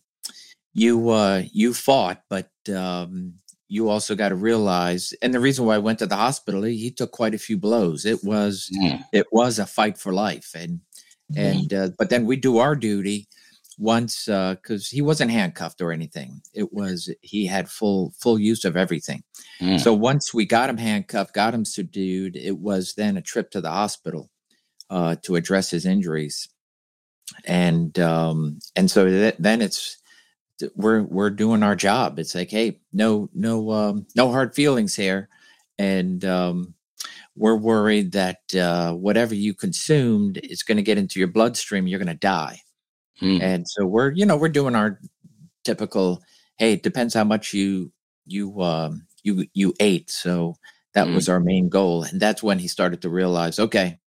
you 0.75 1.09
uh, 1.11 1.45
you 1.53 1.75
fought, 1.75 2.23
but 2.29 2.51
um, 2.75 3.35
you 3.73 3.89
also 3.89 4.15
got 4.15 4.29
to 4.29 4.35
realize, 4.35 5.15
and 5.23 5.33
the 5.33 5.41
reason 5.41 5.65
why 5.65 5.77
I 5.77 5.79
went 5.79 5.99
to 6.01 6.07
the 6.07 6.15
hospital, 6.15 6.63
he 6.63 6.91
took 6.91 7.11
quite 7.11 7.35
a 7.35 7.39
few 7.39 7.57
blows. 7.57 8.05
It 8.05 8.23
was 8.23 8.71
mm. 8.79 9.03
it 9.15 9.27
was 9.33 9.59
a 9.59 9.65
fight 9.65 9.97
for 9.97 10.13
life, 10.13 10.51
and 10.55 10.81
mm. 11.33 11.39
and 11.39 11.73
uh, 11.73 11.89
but 11.97 12.11
then 12.11 12.27
we 12.27 12.37
do 12.37 12.59
our 12.59 12.77
duty 12.77 13.29
once 13.79 14.27
because 14.27 14.89
uh, 14.89 14.95
he 14.95 15.01
wasn't 15.01 15.31
handcuffed 15.31 15.81
or 15.81 15.91
anything. 15.91 16.43
It 16.53 16.71
was 16.75 17.09
he 17.23 17.47
had 17.47 17.71
full 17.71 18.13
full 18.21 18.39
use 18.39 18.67
of 18.67 18.77
everything. 18.77 19.23
Mm. 19.59 19.81
So 19.81 19.95
once 19.95 20.35
we 20.35 20.45
got 20.45 20.69
him 20.69 20.77
handcuffed, 20.77 21.33
got 21.33 21.55
him 21.55 21.65
subdued, 21.65 22.37
it 22.37 22.59
was 22.59 22.93
then 22.93 23.17
a 23.17 23.23
trip 23.23 23.51
to 23.53 23.63
the 23.63 23.71
hospital 23.71 24.31
uh, 24.91 25.17
to 25.23 25.37
address 25.37 25.71
his 25.71 25.87
injuries, 25.87 26.47
and 27.47 27.99
um, 27.99 28.59
and 28.77 28.91
so 28.91 29.07
th- 29.07 29.37
then 29.39 29.63
it's 29.63 29.97
we're 30.75 31.03
we're 31.03 31.31
doing 31.31 31.63
our 31.63 31.77
job. 31.77 32.19
It's 32.19 32.35
like 32.35 32.51
hey, 32.51 32.81
no 32.93 33.29
no 33.35 33.71
um, 33.71 34.07
no 34.17 34.31
hard 34.31 34.55
feelings 34.55 34.95
here, 34.95 35.29
and 35.79 36.25
um, 36.25 36.75
we're 37.37 37.57
worried 37.57 38.13
that 38.13 38.55
uh, 38.55 38.93
whatever 38.93 39.35
you 39.35 39.55
consumed 39.55 40.39
is 40.43 40.63
going 40.63 40.77
to 40.77 40.83
get 40.83 40.99
into 40.99 41.19
your 41.19 41.29
bloodstream. 41.29 41.87
You're 41.87 41.99
going 41.99 42.07
to 42.09 42.15
die 42.15 42.63
Mm. 43.23 43.41
And 43.41 43.69
so 43.69 43.87
we're, 43.87 44.11
you 44.11 44.27
know, 44.27 44.37
we're 44.37 44.49
doing 44.49 44.75
our 44.75 44.99
typical, 45.65 46.23
hey, 46.59 46.73
it 46.73 46.83
depends 46.83 47.15
how 47.15 47.25
much 47.25 47.55
you 47.55 47.93
you 48.27 48.61
um 48.61 49.07
you 49.23 49.47
you 49.55 49.75
ate. 49.81 50.11
So 50.11 50.57
that 50.95 51.07
mm. 51.07 51.15
was 51.15 51.29
our 51.29 51.41
main 51.41 51.69
goal. 51.69 52.03
And 52.03 52.21
that's 52.21 52.43
when 52.43 52.59
he 52.59 52.69
started 52.69 53.01
to 53.03 53.09
realize, 53.09 53.59
okay, 53.59 53.99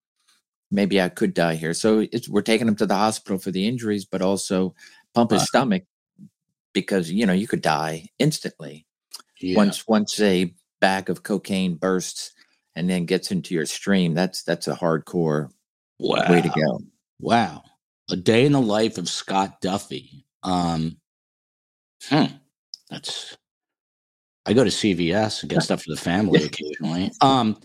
maybe 0.69 1.01
I 1.01 1.09
could 1.09 1.33
die 1.33 1.55
here. 1.55 1.73
So 1.73 2.05
we're 2.29 2.41
taking 2.41 2.67
him 2.67 2.75
to 2.75 2.85
the 2.85 2.95
hospital 2.95 3.37
for 3.37 3.51
the 3.51 3.67
injuries, 3.67 4.05
but 4.05 4.21
also 4.21 4.75
pump 5.13 5.31
his 5.31 5.43
stomach 5.43 5.83
because 6.75 7.11
you 7.11 7.25
know 7.25 7.33
you 7.33 7.47
could 7.47 7.63
die 7.63 8.07
instantly 8.19 8.85
yeah. 9.41 9.57
once 9.57 9.87
once 9.87 10.19
a 10.19 10.53
bag 10.79 11.09
of 11.09 11.23
cocaine 11.23 11.73
bursts 11.73 12.33
and 12.75 12.87
then 12.87 13.05
gets 13.05 13.31
into 13.31 13.55
your 13.55 13.65
stream. 13.65 14.13
That's 14.13 14.43
that's 14.43 14.67
a 14.67 14.75
hardcore 14.75 15.49
wow. 15.97 16.29
way 16.29 16.43
to 16.43 16.49
go. 16.49 16.81
Wow 17.19 17.63
a 18.09 18.15
day 18.15 18.45
in 18.45 18.51
the 18.51 18.61
life 18.61 18.97
of 18.97 19.09
Scott 19.09 19.61
Duffey. 19.61 20.23
Um, 20.43 20.97
hmm, 22.03 22.25
that's. 22.89 23.37
I 24.45 24.53
go 24.53 24.63
to 24.63 24.69
CVS 24.69 25.41
and 25.41 25.49
get 25.49 25.63
stuff 25.63 25.83
for 25.83 25.91
the 25.91 25.99
family 25.99 26.43
occasionally. 26.43 27.11
Um, 27.19 27.59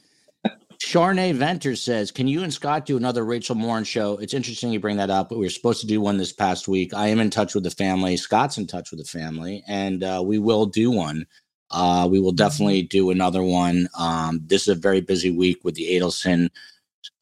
Charnay 0.80 1.34
Venter 1.34 1.76
says, 1.76 2.10
"Can 2.10 2.26
you 2.26 2.42
and 2.42 2.52
Scott 2.52 2.86
do 2.86 2.96
another 2.96 3.24
Rachel 3.24 3.54
Morin 3.54 3.84
show?" 3.84 4.16
It's 4.16 4.32
interesting 4.32 4.72
you 4.72 4.80
bring 4.80 4.96
that 4.96 5.10
up. 5.10 5.28
But 5.28 5.38
we 5.38 5.44
were 5.44 5.50
supposed 5.50 5.82
to 5.82 5.86
do 5.86 6.00
one 6.00 6.16
this 6.16 6.32
past 6.32 6.68
week. 6.68 6.94
I 6.94 7.08
am 7.08 7.20
in 7.20 7.28
touch 7.28 7.54
with 7.54 7.64
the 7.64 7.70
family. 7.70 8.16
Scott's 8.16 8.56
in 8.56 8.66
touch 8.66 8.90
with 8.90 8.98
the 8.98 9.06
family, 9.06 9.62
and 9.68 10.02
uh, 10.02 10.22
we 10.24 10.38
will 10.38 10.64
do 10.66 10.90
one. 10.90 11.26
Uh, 11.70 12.08
we 12.10 12.18
will 12.18 12.30
mm-hmm. 12.30 12.36
definitely 12.36 12.82
do 12.82 13.10
another 13.10 13.42
one. 13.42 13.88
Um, 13.98 14.40
this 14.46 14.62
is 14.62 14.68
a 14.68 14.74
very 14.74 15.02
busy 15.02 15.30
week 15.30 15.64
with 15.64 15.74
the 15.74 15.86
Adelson 15.90 16.48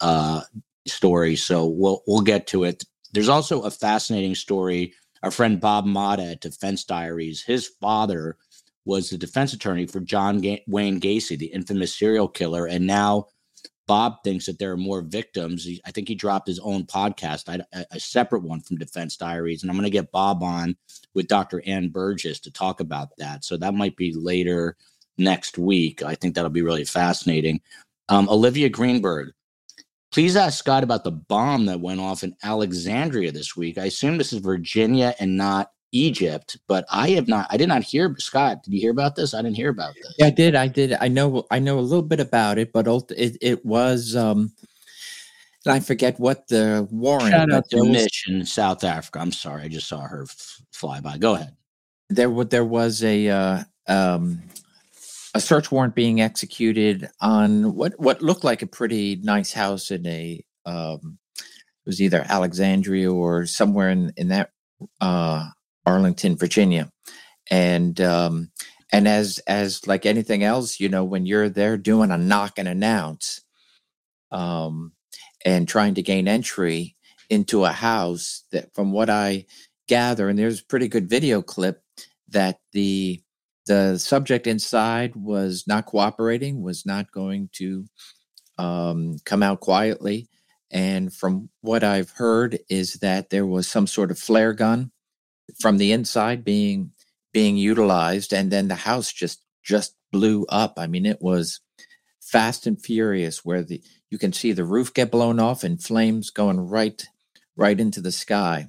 uh, 0.01 0.42
story, 0.87 1.35
so 1.35 1.66
we'll 1.66 2.03
we'll 2.07 2.21
get 2.23 2.47
to 2.49 2.62
it. 2.62 2.85
There's 3.12 3.29
also 3.29 3.62
a 3.62 3.71
fascinating 3.73 4.37
story. 4.37 4.94
Our 5.25 5.33
friend 5.33 5.61
Bob 5.61 5.85
Motta 5.85 6.33
at 6.33 6.40
Defense 6.40 6.85
Diaries, 6.85 7.42
his 7.42 7.66
father 7.66 8.37
was 8.85 9.11
the 9.11 9.18
defense 9.18 9.53
attorney 9.53 9.87
for 9.87 9.99
John 9.99 10.40
Ga- 10.40 10.62
Wayne 10.68 11.01
Gacy, 11.01 11.37
the 11.37 11.47
infamous 11.47 11.94
serial 11.94 12.29
killer. 12.29 12.66
And 12.66 12.87
now 12.87 13.27
Bob 13.88 14.22
thinks 14.22 14.46
that 14.46 14.61
there 14.61 14.70
are 14.70 14.77
more 14.77 15.01
victims. 15.01 15.64
He, 15.64 15.81
I 15.85 15.90
think 15.90 16.07
he 16.07 16.14
dropped 16.14 16.46
his 16.46 16.61
own 16.61 16.85
podcast, 16.85 17.48
a, 17.48 17.87
a 17.90 17.98
separate 17.98 18.44
one 18.44 18.61
from 18.61 18.77
Defense 18.77 19.16
Diaries. 19.16 19.62
And 19.62 19.70
I'm 19.70 19.77
going 19.77 19.85
to 19.85 19.90
get 19.90 20.12
Bob 20.12 20.44
on 20.44 20.77
with 21.14 21.27
Dr. 21.27 21.61
Ann 21.66 21.88
Burgess 21.88 22.38
to 22.40 22.53
talk 22.53 22.79
about 22.79 23.09
that. 23.18 23.44
So 23.44 23.57
that 23.57 23.74
might 23.74 23.96
be 23.96 24.12
later 24.14 24.77
next 25.16 25.59
week. 25.59 26.03
I 26.03 26.14
think 26.14 26.37
that'll 26.37 26.51
be 26.51 26.62
really 26.62 26.85
fascinating. 26.85 27.61
Um, 28.09 28.29
Olivia 28.29 28.68
Greenberg, 28.68 29.33
Please 30.11 30.37
ask 30.37 30.59
Scott 30.59 30.83
about 30.83 31.05
the 31.05 31.11
bomb 31.11 31.66
that 31.66 31.81
went 31.81 32.01
off 32.01 32.24
in 32.24 32.35
Alexandria 32.42 33.31
this 33.31 33.55
week. 33.55 33.77
I 33.77 33.85
assume 33.85 34.16
this 34.16 34.33
is 34.33 34.38
Virginia 34.38 35.14
and 35.20 35.37
not 35.37 35.70
Egypt, 35.92 36.59
but 36.66 36.85
I 36.90 37.11
have 37.11 37.29
not. 37.29 37.46
I 37.51 37.57
did 37.57 37.68
not 37.68 37.83
hear. 37.83 38.14
Scott, 38.18 38.62
did 38.62 38.74
you 38.74 38.81
hear 38.81 38.90
about 38.90 39.16
this? 39.16 39.35
I 39.35 39.42
didn't 39.42 39.57
hear 39.57 39.70
about 39.70 39.94
this. 39.94 40.14
Yeah, 40.18 40.27
I 40.27 40.31
did. 40.31 40.55
I 40.55 40.68
did. 40.68 40.94
I 41.01 41.09
know. 41.09 41.46
I 41.51 41.59
know 41.59 41.79
a 41.79 41.81
little 41.81 42.03
bit 42.03 42.20
about 42.20 42.59
it, 42.59 42.72
but 42.72 42.87
it 43.16 43.37
it 43.40 43.64
was. 43.64 44.14
um 44.16 44.53
I 45.66 45.81
forget 45.81 46.18
what 46.18 46.48
the 46.48 46.87
warrant. 46.90 47.31
Shout 47.31 47.53
out 47.53 47.68
to 47.70 47.85
Mish 47.85 48.27
in 48.29 48.44
South 48.44 48.85
Africa. 48.85 49.18
I'm 49.18 49.33
sorry, 49.33 49.64
I 49.64 49.68
just 49.68 49.88
saw 49.88 50.01
her 50.01 50.22
f- 50.22 50.62
fly 50.72 51.01
by. 51.01 51.18
Go 51.18 51.35
ahead. 51.35 51.55
There, 52.09 52.44
there 52.44 52.64
was 52.64 53.03
a 53.05 53.29
uh, 53.29 53.64
um, 53.87 54.42
a 55.35 55.40
search 55.40 55.70
warrant 55.70 55.94
being 55.94 56.20
executed 56.20 57.09
on 57.20 57.74
what 57.74 57.98
what 57.98 58.22
looked 58.22 58.44
like 58.44 58.62
a 58.62 58.66
pretty 58.66 59.16
nice 59.16 59.53
house 59.53 59.90
in 59.90 60.07
a 60.07 60.42
um, 60.64 61.18
it 61.37 61.87
was 61.87 62.01
either 62.01 62.24
Alexandria 62.29 63.12
or 63.12 63.44
somewhere 63.46 63.90
in 63.90 64.12
in 64.16 64.29
that 64.29 64.53
uh, 65.01 65.48
Arlington, 65.88 66.37
Virginia, 66.37 66.90
and 67.51 68.01
um, 68.01 68.51
and 68.92 69.09
as 69.09 69.38
as 69.46 69.87
like 69.87 70.05
anything 70.05 70.44
else, 70.44 70.81
you 70.81 70.88
know, 70.88 71.05
when 71.05 71.24
you're 71.27 71.48
there 71.48 71.79
doing 71.79 72.11
a 72.11 72.18
knock 72.18 72.59
and 72.59 72.68
announce, 72.68 73.40
um, 74.31 74.92
and 75.46 75.66
trying 75.66 75.94
to 75.94 76.03
gain 76.03 76.29
entry 76.29 76.94
into 77.31 77.64
a 77.64 77.72
house 77.72 78.44
that, 78.53 78.74
from 78.74 78.92
what 78.92 79.09
I 79.09 79.46
gather, 79.88 80.29
and 80.29 80.38
there's 80.38 80.61
a 80.61 80.66
pretty 80.66 80.88
good 80.88 81.09
video 81.09 81.40
clip 81.42 81.83
that 82.29 82.59
the 82.72 83.22
the 83.66 83.98
subject 83.98 84.46
inside 84.46 85.16
was 85.16 85.64
not 85.66 85.87
cooperating, 85.87 86.62
was 86.62 86.85
not 86.85 87.11
going 87.12 87.48
to 87.55 87.87
um, 88.59 89.16
come 89.24 89.42
out 89.42 89.61
quietly. 89.61 90.29
And 90.70 91.14
from 91.14 91.48
what 91.62 91.83
I've 91.83 92.11
heard 92.11 92.59
is 92.68 92.94
that 93.01 93.31
there 93.31 93.46
was 93.46 93.66
some 93.66 93.87
sort 93.87 94.11
of 94.11 94.18
flare 94.18 94.53
gun 94.53 94.90
from 95.61 95.79
the 95.79 95.93
inside 95.93 96.45
being 96.45 96.93
being 97.33 97.57
utilized, 97.57 98.33
and 98.33 98.51
then 98.51 98.69
the 98.69 98.75
house 98.75 99.13
just 99.13 99.43
just 99.63 99.95
blew 100.11 100.47
up. 100.49 100.75
I 100.79 100.87
mean, 100.87 101.07
it 101.07 101.21
was 101.21 101.61
fast 102.21 102.67
and 102.67 102.81
furious, 102.81 103.45
where 103.45 103.63
the 103.63 103.83
you 104.11 104.19
can 104.19 104.33
see 104.33 104.53
the 104.53 104.65
roof 104.65 104.95
get 104.95 105.11
blown 105.11 105.39
off 105.39 105.65
and 105.65 105.83
flames 105.83 106.31
going 106.31 106.61
right 106.61 107.05
right 107.57 107.79
into 107.79 108.01
the 108.01 108.13
sky. 108.13 108.69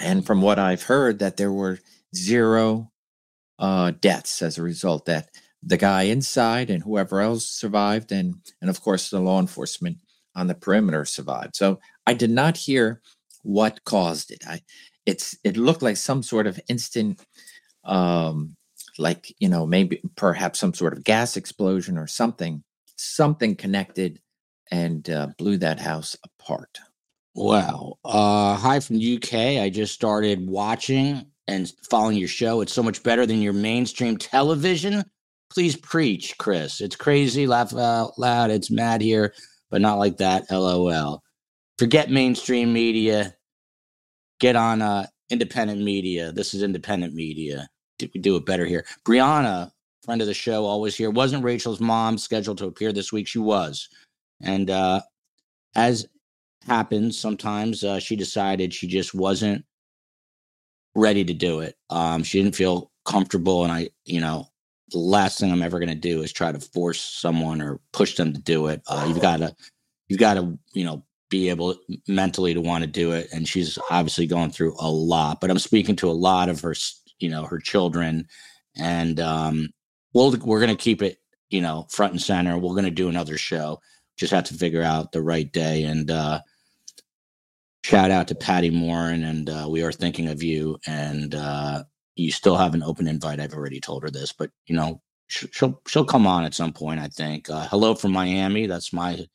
And 0.00 0.26
from 0.26 0.42
what 0.42 0.58
I've 0.58 0.84
heard, 0.84 1.18
that 1.20 1.36
there 1.36 1.52
were 1.52 1.78
zero 2.14 2.90
uh, 3.58 3.92
deaths 4.00 4.42
as 4.42 4.58
a 4.58 4.62
result. 4.62 5.06
That 5.06 5.28
the 5.62 5.76
guy 5.76 6.02
inside 6.02 6.70
and 6.70 6.82
whoever 6.82 7.20
else 7.20 7.46
survived, 7.46 8.12
and 8.12 8.36
and 8.60 8.70
of 8.70 8.80
course 8.80 9.10
the 9.10 9.20
law 9.20 9.40
enforcement 9.40 9.98
on 10.34 10.46
the 10.46 10.54
perimeter 10.54 11.04
survived. 11.04 11.56
So 11.56 11.80
I 12.06 12.14
did 12.14 12.30
not 12.30 12.56
hear 12.56 13.00
what 13.42 13.84
caused 13.84 14.30
it. 14.30 14.44
I 14.46 14.62
it's 15.06 15.36
it 15.44 15.56
looked 15.56 15.82
like 15.82 15.96
some 15.96 16.22
sort 16.22 16.46
of 16.46 16.60
instant 16.68 17.24
um 17.84 18.56
like 18.98 19.34
you 19.38 19.48
know 19.48 19.66
maybe 19.66 20.00
perhaps 20.16 20.58
some 20.58 20.74
sort 20.74 20.92
of 20.92 21.04
gas 21.04 21.36
explosion 21.36 21.98
or 21.98 22.06
something 22.06 22.62
something 22.96 23.56
connected 23.56 24.20
and 24.70 25.10
uh, 25.10 25.28
blew 25.38 25.56
that 25.56 25.80
house 25.80 26.16
apart 26.24 26.78
wow 27.34 27.94
uh 28.04 28.56
hi 28.56 28.80
from 28.80 28.96
uk 28.96 29.34
i 29.34 29.68
just 29.68 29.92
started 29.92 30.48
watching 30.48 31.26
and 31.46 31.72
following 31.90 32.16
your 32.16 32.28
show. 32.28 32.60
It's 32.60 32.72
so 32.72 32.82
much 32.82 33.02
better 33.02 33.26
than 33.26 33.42
your 33.42 33.52
mainstream 33.52 34.16
television. 34.16 35.04
Please 35.50 35.76
preach, 35.76 36.36
Chris. 36.38 36.80
It's 36.80 36.96
crazy, 36.96 37.46
laugh 37.46 37.74
out 37.74 38.18
loud. 38.18 38.50
It's 38.50 38.70
mad 38.70 39.00
here, 39.00 39.34
but 39.70 39.80
not 39.80 39.98
like 39.98 40.16
that. 40.18 40.50
LOL. 40.50 41.22
Forget 41.78 42.10
mainstream 42.10 42.72
media. 42.72 43.34
Get 44.40 44.56
on 44.56 44.82
uh, 44.82 45.06
independent 45.30 45.82
media. 45.82 46.32
This 46.32 46.54
is 46.54 46.62
independent 46.62 47.14
media. 47.14 47.68
Did 47.98 48.10
we 48.14 48.20
do 48.20 48.36
it 48.36 48.46
better 48.46 48.66
here. 48.66 48.84
Brianna, 49.06 49.70
friend 50.04 50.20
of 50.20 50.26
the 50.26 50.34
show, 50.34 50.64
always 50.64 50.96
here. 50.96 51.10
Wasn't 51.10 51.44
Rachel's 51.44 51.80
mom 51.80 52.18
scheduled 52.18 52.58
to 52.58 52.66
appear 52.66 52.92
this 52.92 53.12
week? 53.12 53.28
She 53.28 53.38
was. 53.38 53.88
And 54.42 54.70
uh, 54.70 55.00
as 55.76 56.06
happens 56.66 57.18
sometimes, 57.18 57.84
uh, 57.84 57.98
she 57.98 58.16
decided 58.16 58.74
she 58.74 58.86
just 58.86 59.14
wasn't 59.14 59.64
ready 60.94 61.24
to 61.24 61.34
do 61.34 61.60
it. 61.60 61.76
Um, 61.90 62.22
she 62.22 62.42
didn't 62.42 62.56
feel 62.56 62.90
comfortable, 63.04 63.64
and 63.64 63.72
I, 63.72 63.90
you 64.04 64.20
know, 64.20 64.48
the 64.90 64.98
last 64.98 65.38
thing 65.38 65.50
I'm 65.50 65.62
ever 65.62 65.78
going 65.78 65.88
to 65.88 65.94
do 65.94 66.22
is 66.22 66.32
try 66.32 66.52
to 66.52 66.60
force 66.60 67.00
someone 67.00 67.60
or 67.60 67.80
push 67.92 68.16
them 68.16 68.32
to 68.32 68.40
do 68.40 68.66
it. 68.68 68.82
Uh, 68.86 69.04
you've 69.08 69.20
got 69.20 69.38
to 69.38 69.54
you've 70.08 70.20
got 70.20 70.34
to 70.34 70.58
you 70.72 70.84
know 70.84 71.04
be 71.34 71.48
able 71.48 71.74
mentally 72.06 72.54
to 72.54 72.60
want 72.60 72.82
to 72.82 72.86
do 72.86 73.10
it 73.10 73.28
and 73.32 73.48
she's 73.48 73.76
obviously 73.90 74.24
going 74.24 74.50
through 74.50 74.72
a 74.78 74.88
lot 74.88 75.40
but 75.40 75.50
i'm 75.50 75.58
speaking 75.58 75.96
to 75.96 76.08
a 76.08 76.12
lot 76.12 76.48
of 76.48 76.60
her 76.60 76.74
you 77.18 77.28
know 77.28 77.44
her 77.44 77.58
children 77.58 78.24
and 78.76 79.18
um 79.18 79.68
we'll 80.12 80.30
we're 80.44 80.60
going 80.60 80.74
to 80.74 80.82
keep 80.82 81.02
it 81.02 81.18
you 81.50 81.60
know 81.60 81.86
front 81.90 82.12
and 82.12 82.22
center 82.22 82.56
we're 82.56 82.70
going 82.70 82.84
to 82.84 82.90
do 82.90 83.08
another 83.08 83.36
show. 83.36 83.80
Just 84.16 84.32
have 84.32 84.44
to 84.44 84.54
figure 84.54 84.82
out 84.82 85.10
the 85.10 85.22
right 85.22 85.50
day 85.52 85.82
and 85.84 86.10
uh 86.10 86.40
shout 87.82 88.10
out 88.10 88.28
to 88.28 88.34
patty 88.34 88.70
moore 88.70 89.08
and, 89.08 89.24
and 89.24 89.50
uh, 89.50 89.66
we 89.68 89.82
are 89.82 89.92
thinking 89.92 90.28
of 90.28 90.42
you 90.42 90.78
and 90.86 91.34
uh 91.34 91.82
you 92.16 92.30
still 92.30 92.56
have 92.56 92.74
an 92.74 92.82
open 92.82 93.08
invite. 93.08 93.40
I've 93.40 93.54
already 93.54 93.80
told 93.80 94.04
her 94.04 94.10
this 94.10 94.32
but 94.32 94.50
you 94.66 94.76
know 94.76 95.00
she'll 95.26 95.80
she'll 95.88 96.04
come 96.04 96.26
on 96.26 96.44
at 96.44 96.54
some 96.54 96.72
point 96.72 97.00
i 97.00 97.08
think. 97.08 97.50
Uh, 97.50 97.66
hello 97.68 97.94
from 97.94 98.12
miami 98.12 98.66
that's 98.66 98.92
my 98.92 99.26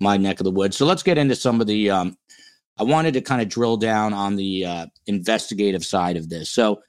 my 0.00 0.16
neck 0.16 0.40
of 0.40 0.44
the 0.44 0.50
woods. 0.50 0.76
So 0.76 0.86
let's 0.86 1.02
get 1.02 1.18
into 1.18 1.36
some 1.36 1.60
of 1.60 1.66
the 1.66 1.90
um 1.90 2.16
i 2.78 2.82
wanted 2.82 3.14
to 3.14 3.20
kind 3.20 3.42
of 3.42 3.48
drill 3.48 3.76
down 3.76 4.12
on 4.12 4.36
the 4.36 4.64
uh, 4.64 4.86
investigative 5.06 5.84
side 5.84 6.16
of 6.16 6.28
this. 6.28 6.50
So 6.50 6.82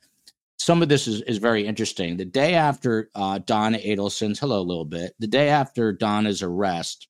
some 0.58 0.82
of 0.82 0.90
this 0.90 1.08
is, 1.08 1.22
is 1.24 1.38
very 1.38 1.66
interesting. 1.66 2.18
The 2.18 2.26
day 2.26 2.54
after 2.54 3.10
uh, 3.16 3.40
donna 3.40 3.78
adelson's 3.78 4.40
hello 4.40 4.60
a 4.60 4.62
little 4.62 4.86
bit. 4.86 5.14
The 5.20 5.28
day 5.28 5.50
after 5.50 5.92
donna's 5.92 6.42
arrest 6.42 7.08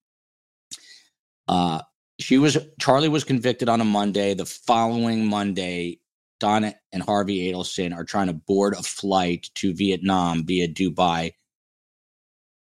uh 1.48 1.82
she 2.20 2.38
was 2.38 2.58
charlie 2.80 3.10
was 3.10 3.24
convicted 3.24 3.70
on 3.70 3.82
a 3.82 3.86
monday. 3.86 4.34
The 4.34 4.46
following 4.46 5.26
monday 5.26 6.02
Donna 6.42 6.74
and 6.92 7.04
Harvey 7.04 7.52
Adelson 7.52 7.96
are 7.96 8.04
trying 8.04 8.26
to 8.28 8.34
board 8.34 8.74
a 8.74 8.82
flight 8.82 9.50
to 9.56 9.74
Vietnam 9.74 10.44
via 10.44 10.68
Dubai. 10.68 11.34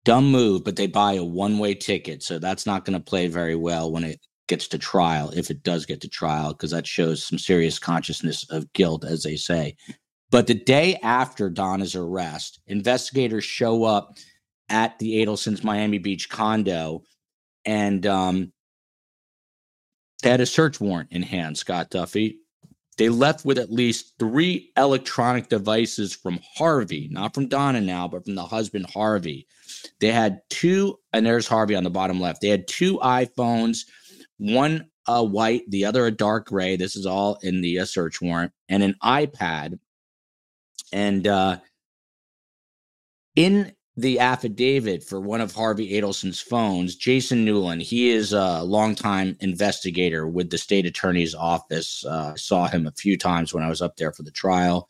Dumb 0.09 0.30
move, 0.30 0.64
but 0.64 0.76
they 0.76 0.86
buy 0.86 1.12
a 1.12 1.22
one 1.22 1.59
way 1.59 1.74
ticket. 1.74 2.22
So 2.22 2.38
that's 2.38 2.64
not 2.64 2.86
going 2.86 2.98
to 2.98 3.04
play 3.04 3.26
very 3.26 3.54
well 3.54 3.92
when 3.92 4.04
it 4.04 4.18
gets 4.46 4.66
to 4.68 4.78
trial, 4.78 5.30
if 5.36 5.50
it 5.50 5.62
does 5.62 5.84
get 5.84 6.00
to 6.00 6.09
trial, 6.09 6.54
because 6.54 6.70
that 6.70 6.86
shows 6.86 7.22
some 7.22 7.38
serious 7.38 7.78
consciousness 7.78 8.48
of 8.48 8.72
guilt, 8.72 9.04
as 9.04 9.22
they 9.22 9.36
say. 9.36 9.76
But 10.30 10.46
the 10.46 10.54
day 10.54 10.96
after 11.02 11.50
Donna's 11.50 11.94
arrest, 11.94 12.59
investigators 12.68 13.44
show 13.44 13.84
up 13.84 14.16
at 14.70 14.98
the 14.98 15.22
Adelson's 15.22 15.62
Miami 15.62 15.98
Beach 15.98 16.30
condo 16.30 17.02
and 17.66 18.06
um, 18.06 18.50
they 20.22 20.30
had 20.30 20.40
a 20.40 20.46
search 20.46 20.80
warrant 20.80 21.12
in 21.12 21.22
hand, 21.22 21.59
Scott 21.59 21.90
Duffey. 21.90 22.36
They 22.99 23.09
left 23.09 23.44
with 23.44 23.59
at 23.59 23.72
least 23.72 24.14
three 24.18 24.72
electronic 24.76 25.49
devices 25.49 26.14
from 26.14 26.40
Harvey, 26.57 27.09
not 27.11 27.32
from 27.32 27.46
Donna 27.46 27.80
now, 27.80 28.09
but 28.09 28.24
from 28.24 28.34
the 28.34 28.44
husband 28.44 28.86
Harvey. 28.92 29.46
They 30.01 30.12
had 30.12 30.40
two, 30.51 30.99
and 31.12 31.24
there's 31.24 31.46
Harvey 31.46 31.76
on 31.76 31.84
the 31.84 31.90
bottom 31.90 32.20
left. 32.20 32.40
They 32.40 32.49
had 32.49 32.66
two 32.66 32.99
iPhones, 32.99 33.86
one 34.38 34.88
a 35.07 35.24
white, 35.24 35.62
the 35.68 35.84
other 35.84 36.07
a 36.07 36.11
dark 36.11 36.49
gray. 36.49 36.76
This 36.76 36.96
is 36.96 37.07
all 37.07 37.38
in 37.42 37.62
the 37.62 37.78
uh, 37.78 37.84
search 37.84 38.20
warrant, 38.20 38.53
and 38.68 38.82
an 38.82 38.96
iPad. 39.03 39.78
And 40.92 41.26
uh, 41.26 41.59
in 43.36 43.72
the 43.99 44.20
affidavit 44.20 45.03
for 45.03 45.20
one 45.20 45.40
of 45.40 45.55
Harvey 45.55 45.92
Adelson's 45.92 46.40
phones, 46.40 46.94
Jason 46.94 47.44
Newland, 47.44 47.82
he 47.82 48.11
is 48.11 48.32
a 48.32 48.62
longtime 48.62 49.36
investigator 49.40 50.28
with 50.28 50.51
the 50.51 50.59
state 50.59 50.86
attorney's 50.86 51.34
office. 51.34 52.05
Uh, 52.05 52.34
saw 52.36 52.68
him 52.68 52.86
a 52.86 52.92
few 52.92 53.18
times 53.18 53.53
when 53.53 53.64
I 53.64 53.68
was 53.68 53.82
up 53.82 53.96
there 53.96 54.12
for 54.12 54.22
the 54.22 54.30
trial. 54.30 54.88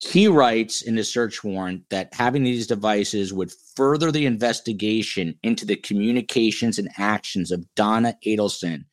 He 0.00 0.28
writes 0.28 0.82
in 0.82 0.96
the 0.96 1.04
search 1.04 1.42
warrant 1.42 1.88
that 1.88 2.12
having 2.12 2.44
these 2.44 2.66
devices 2.66 3.32
would 3.32 3.50
further 3.74 4.12
the 4.12 4.26
investigation 4.26 5.38
into 5.42 5.64
the 5.64 5.76
communications 5.76 6.78
and 6.78 6.90
actions 6.98 7.50
of 7.50 7.64
Donna 7.74 8.18
Adelson 8.26 8.84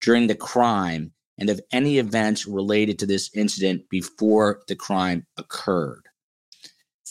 during 0.00 0.28
the 0.28 0.36
crime 0.36 1.12
and 1.38 1.50
of 1.50 1.60
any 1.72 1.98
events 1.98 2.46
related 2.46 3.00
to 3.00 3.06
this 3.06 3.30
incident 3.34 3.88
before 3.90 4.62
the 4.68 4.76
crime 4.76 5.26
occurred. 5.36 6.06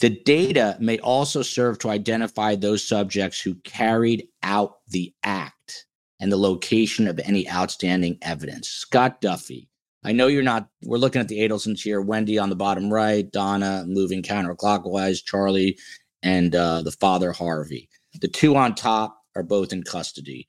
The 0.02 0.10
data 0.10 0.76
may 0.80 0.98
also 0.98 1.42
serve 1.42 1.78
to 1.78 1.88
identify 1.88 2.56
those 2.56 2.82
subjects 2.82 3.40
who 3.40 3.54
carried 3.62 4.26
out 4.42 4.78
the 4.88 5.14
act 5.22 5.86
and 6.18 6.32
the 6.32 6.36
location 6.36 7.06
of 7.06 7.20
any 7.20 7.48
outstanding 7.48 8.18
evidence. 8.20 8.68
Scott 8.68 9.20
Duffey, 9.20 9.68
I 10.02 10.10
know 10.10 10.26
you're 10.26 10.42
not, 10.42 10.66
we're 10.82 10.98
looking 10.98 11.20
at 11.20 11.28
the 11.28 11.38
Adelsons 11.38 11.82
here. 11.82 12.00
Wendy 12.00 12.36
on 12.36 12.50
the 12.50 12.56
bottom 12.56 12.92
right, 12.92 13.30
Donna 13.30 13.84
moving 13.86 14.24
counterclockwise, 14.24 15.24
Charlie, 15.24 15.78
and 16.20 16.52
uh, 16.56 16.82
the 16.82 16.90
father, 16.90 17.30
Harvey. 17.30 17.88
The 18.20 18.26
two 18.26 18.56
on 18.56 18.74
top 18.74 19.16
are 19.36 19.44
both 19.44 19.72
in 19.72 19.84
custody. 19.84 20.48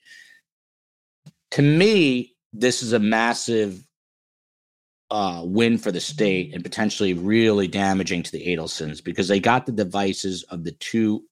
To 1.51 1.61
me, 1.61 2.35
this 2.53 2.81
is 2.81 2.91
a 2.91 2.97
massive 2.97 3.85
uh, 5.13 5.43
win 5.45 5.77
for 5.77 5.91
the 5.91 6.01
state 6.01 6.55
and 6.55 6.63
potentially 6.63 7.13
really 7.13 7.67
damaging 7.67 8.23
to 8.23 8.31
the 8.31 8.47
Adelsons 8.47 9.01
because 9.03 9.27
they 9.27 9.39
got 9.39 9.67
the 9.67 9.71
devices 9.71 10.41
of 10.49 10.63
the 10.63 10.71
two 10.71 11.23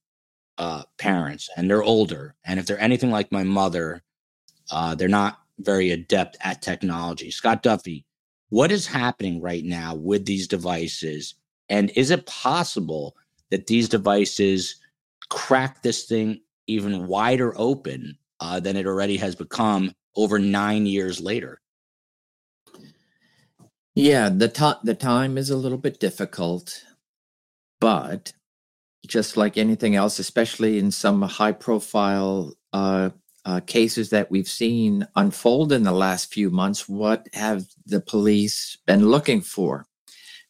uh, 0.56 0.84
parents 0.98 1.50
and 1.56 1.68
they're 1.68 1.82
older. 1.82 2.36
And 2.44 2.60
if 2.60 2.66
they're 2.66 2.80
anything 2.80 3.10
like 3.10 3.32
my 3.32 3.42
mother, 3.42 4.04
uh, 4.70 4.94
they're 4.94 5.08
not 5.08 5.40
very 5.58 5.90
adept 5.90 6.36
at 6.42 6.62
technology. 6.62 7.32
Scott 7.32 7.64
Duffey, 7.64 8.04
what 8.50 8.70
is 8.70 8.86
happening 8.86 9.42
right 9.42 9.64
now 9.64 9.96
with 9.96 10.26
these 10.26 10.46
devices? 10.46 11.34
And 11.68 11.90
is 11.96 12.12
it 12.12 12.24
possible 12.26 13.16
that 13.50 13.66
these 13.66 13.88
devices 13.88 14.76
crack 15.28 15.82
this 15.82 16.04
thing 16.04 16.40
even 16.68 17.08
wider 17.08 17.52
open 17.56 18.16
uh, 18.38 18.60
than 18.60 18.76
it 18.76 18.86
already 18.86 19.16
has 19.16 19.34
become 19.34 19.92
over 20.14 20.38
nine 20.38 20.86
years 20.86 21.20
later? 21.20 21.60
Yeah, 23.94 24.30
the 24.30 24.48
time 24.48 24.76
the 24.84 24.94
time 24.94 25.36
is 25.38 25.50
a 25.50 25.56
little 25.56 25.78
bit 25.78 26.00
difficult, 26.00 26.84
but 27.80 28.32
just 29.06 29.36
like 29.36 29.58
anything 29.58 29.96
else, 29.96 30.18
especially 30.18 30.78
in 30.78 30.90
some 30.92 31.22
high 31.22 31.52
profile 31.52 32.54
uh, 32.72 33.10
uh, 33.44 33.60
cases 33.66 34.10
that 34.10 34.30
we've 34.30 34.48
seen 34.48 35.06
unfold 35.16 35.72
in 35.72 35.84
the 35.84 35.92
last 35.92 36.32
few 36.32 36.50
months, 36.50 36.88
what 36.88 37.28
have 37.34 37.66
the 37.86 38.00
police 38.00 38.78
been 38.86 39.08
looking 39.08 39.40
for? 39.42 39.86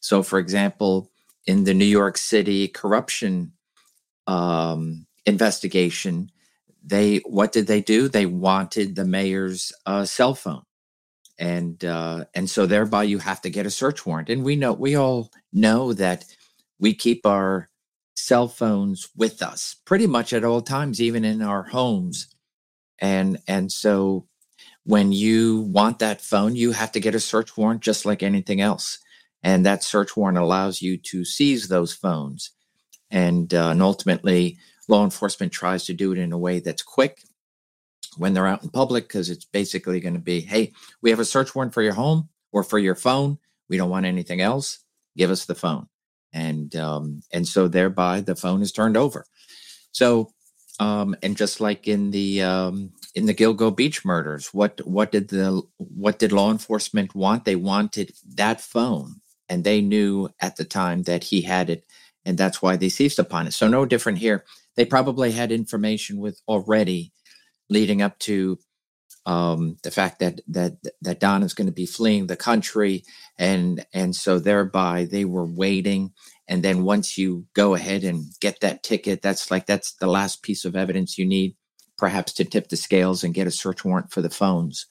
So, 0.01 0.23
for 0.23 0.39
example, 0.39 1.11
in 1.47 1.65
the 1.65 1.73
New 1.73 1.85
York 1.85 2.17
City 2.17 2.67
corruption 2.67 3.53
um, 4.27 5.07
investigation, 5.25 6.31
they 6.83 7.17
what 7.19 7.51
did 7.53 7.67
they 7.67 7.81
do? 7.81 8.09
They 8.09 8.25
wanted 8.27 8.95
the 8.95 9.05
mayor's 9.05 9.73
uh, 9.85 10.05
cell 10.05 10.35
phone 10.35 10.63
and 11.39 11.83
uh, 11.83 12.25
and 12.33 12.49
so 12.49 12.65
thereby 12.65 13.03
you 13.03 13.19
have 13.19 13.41
to 13.41 13.49
get 13.49 13.65
a 13.65 13.71
search 13.71 14.05
warrant. 14.05 14.29
And 14.29 14.43
we 14.43 14.55
know 14.55 14.73
we 14.73 14.95
all 14.95 15.31
know 15.51 15.93
that 15.93 16.25
we 16.79 16.93
keep 16.93 17.25
our 17.25 17.69
cell 18.15 18.47
phones 18.47 19.09
with 19.15 19.41
us 19.41 19.75
pretty 19.85 20.07
much 20.07 20.33
at 20.33 20.43
all 20.43 20.61
times, 20.61 21.01
even 21.01 21.25
in 21.25 21.41
our 21.41 21.63
homes. 21.63 22.27
And 22.99 23.39
and 23.47 23.71
so 23.71 24.27
when 24.85 25.11
you 25.11 25.61
want 25.61 25.99
that 25.99 26.21
phone, 26.21 26.55
you 26.55 26.71
have 26.73 26.91
to 26.91 26.99
get 26.99 27.15
a 27.15 27.19
search 27.19 27.55
warrant 27.57 27.81
just 27.81 28.05
like 28.05 28.21
anything 28.21 28.61
else. 28.61 28.99
And 29.41 29.65
that 29.65 29.83
search 29.83 30.15
warrant 30.15 30.37
allows 30.37 30.81
you 30.81 30.97
to 30.97 31.25
seize 31.25 31.67
those 31.67 31.93
phones. 31.93 32.51
And, 33.11 33.53
uh, 33.53 33.69
and 33.69 33.81
ultimately, 33.81 34.57
law 34.87 35.03
enforcement 35.03 35.51
tries 35.51 35.85
to 35.85 35.93
do 35.93 36.11
it 36.11 36.17
in 36.17 36.31
a 36.31 36.37
way 36.37 36.59
that's 36.59 36.81
quick 36.81 37.23
when 38.17 38.33
they're 38.33 38.47
out 38.47 38.63
in 38.63 38.69
public 38.69 39.07
because 39.07 39.29
it's 39.29 39.45
basically 39.45 39.99
going 39.99 40.13
to 40.13 40.19
be 40.19 40.41
hey 40.41 40.71
we 41.01 41.09
have 41.09 41.19
a 41.19 41.25
search 41.25 41.53
warrant 41.55 41.73
for 41.73 41.81
your 41.81 41.93
home 41.93 42.29
or 42.53 42.63
for 42.63 42.79
your 42.79 42.95
phone. 42.95 43.39
We 43.67 43.75
don't 43.75 43.89
want 43.89 44.05
anything 44.05 44.39
else. 44.39 44.79
Give 45.17 45.31
us 45.31 45.45
the 45.45 45.55
phone. 45.55 45.87
And 46.31 46.73
um, 46.75 47.21
and 47.31 47.47
so 47.47 47.67
thereby 47.67 48.21
the 48.21 48.35
phone 48.35 48.61
is 48.61 48.71
turned 48.71 48.95
over. 48.95 49.25
So 49.91 50.31
um, 50.79 51.15
and 51.21 51.35
just 51.35 51.59
like 51.59 51.87
in 51.87 52.11
the 52.11 52.41
um, 52.41 52.93
in 53.13 53.25
the 53.25 53.33
Gilgo 53.33 53.75
Beach 53.75 54.05
murders 54.05 54.47
what 54.53 54.81
what 54.87 55.11
did 55.11 55.27
the 55.27 55.61
what 55.77 56.19
did 56.19 56.31
law 56.31 56.49
enforcement 56.49 57.13
want? 57.13 57.45
They 57.45 57.55
wanted 57.55 58.13
that 58.35 58.61
phone 58.61 59.21
and 59.49 59.63
they 59.63 59.81
knew 59.81 60.29
at 60.39 60.55
the 60.55 60.65
time 60.65 61.03
that 61.03 61.25
he 61.25 61.41
had 61.41 61.69
it 61.69 61.85
and 62.25 62.37
that's 62.37 62.61
why 62.61 62.77
they 62.77 62.89
seized 62.89 63.19
upon 63.19 63.47
it. 63.47 63.53
So 63.53 63.67
no 63.67 63.85
different 63.85 64.17
here. 64.19 64.45
They 64.75 64.85
probably 64.85 65.31
had 65.31 65.51
information 65.51 66.17
with 66.17 66.41
already 66.47 67.11
leading 67.73 68.01
up 68.01 68.17
to 68.19 68.59
um, 69.25 69.77
the 69.83 69.91
fact 69.91 70.19
that 70.19 70.41
that 70.47 70.73
that 71.01 71.19
Don 71.19 71.43
is 71.43 71.53
going 71.53 71.67
to 71.67 71.73
be 71.73 71.85
fleeing 71.85 72.27
the 72.27 72.35
country, 72.35 73.03
and 73.37 73.85
and 73.93 74.15
so 74.15 74.39
thereby 74.39 75.05
they 75.05 75.25
were 75.25 75.45
waiting. 75.45 76.11
And 76.47 76.61
then 76.61 76.83
once 76.83 77.17
you 77.17 77.45
go 77.53 77.73
ahead 77.73 78.03
and 78.03 78.25
get 78.41 78.59
that 78.61 78.83
ticket, 78.83 79.21
that's 79.21 79.49
like 79.49 79.65
that's 79.65 79.93
the 79.93 80.07
last 80.07 80.43
piece 80.43 80.65
of 80.65 80.75
evidence 80.75 81.17
you 81.17 81.25
need, 81.25 81.55
perhaps 81.97 82.33
to 82.33 82.45
tip 82.45 82.67
the 82.67 82.75
scales 82.75 83.23
and 83.23 83.33
get 83.33 83.47
a 83.47 83.51
search 83.51 83.85
warrant 83.85 84.11
for 84.11 84.21
the 84.21 84.29
phones 84.29 84.85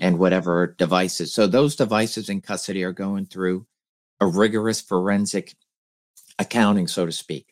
and 0.00 0.18
whatever 0.18 0.74
devices. 0.78 1.32
So 1.32 1.46
those 1.46 1.76
devices 1.76 2.28
in 2.28 2.40
custody 2.40 2.82
are 2.82 2.92
going 2.92 3.26
through 3.26 3.66
a 4.20 4.26
rigorous 4.26 4.80
forensic 4.80 5.54
accounting, 6.38 6.88
so 6.88 7.06
to 7.06 7.12
speak. 7.12 7.46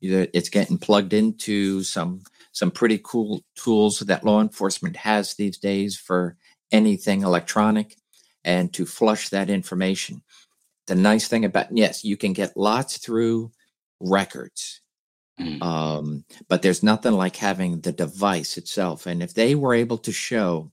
It's 0.00 0.48
getting 0.48 0.78
plugged 0.78 1.12
into 1.12 1.82
some 1.82 2.22
some 2.58 2.72
pretty 2.72 3.00
cool 3.02 3.44
tools 3.54 4.00
that 4.00 4.24
law 4.24 4.40
enforcement 4.40 4.96
has 4.96 5.34
these 5.34 5.56
days 5.58 5.96
for 5.96 6.36
anything 6.72 7.22
electronic 7.22 7.96
and 8.42 8.72
to 8.72 8.84
flush 8.84 9.28
that 9.28 9.48
information. 9.48 10.22
The 10.88 10.96
nice 10.96 11.28
thing 11.28 11.44
about 11.44 11.66
yes, 11.70 12.04
you 12.04 12.16
can 12.16 12.32
get 12.32 12.56
lots 12.56 12.98
through 12.98 13.52
records. 14.00 14.80
Mm. 15.40 15.62
Um, 15.62 16.24
but 16.48 16.62
there's 16.62 16.82
nothing 16.82 17.12
like 17.12 17.36
having 17.36 17.82
the 17.82 17.92
device 17.92 18.58
itself. 18.58 19.06
And 19.06 19.22
if 19.22 19.34
they 19.34 19.54
were 19.54 19.74
able 19.74 19.98
to 19.98 20.10
show 20.10 20.72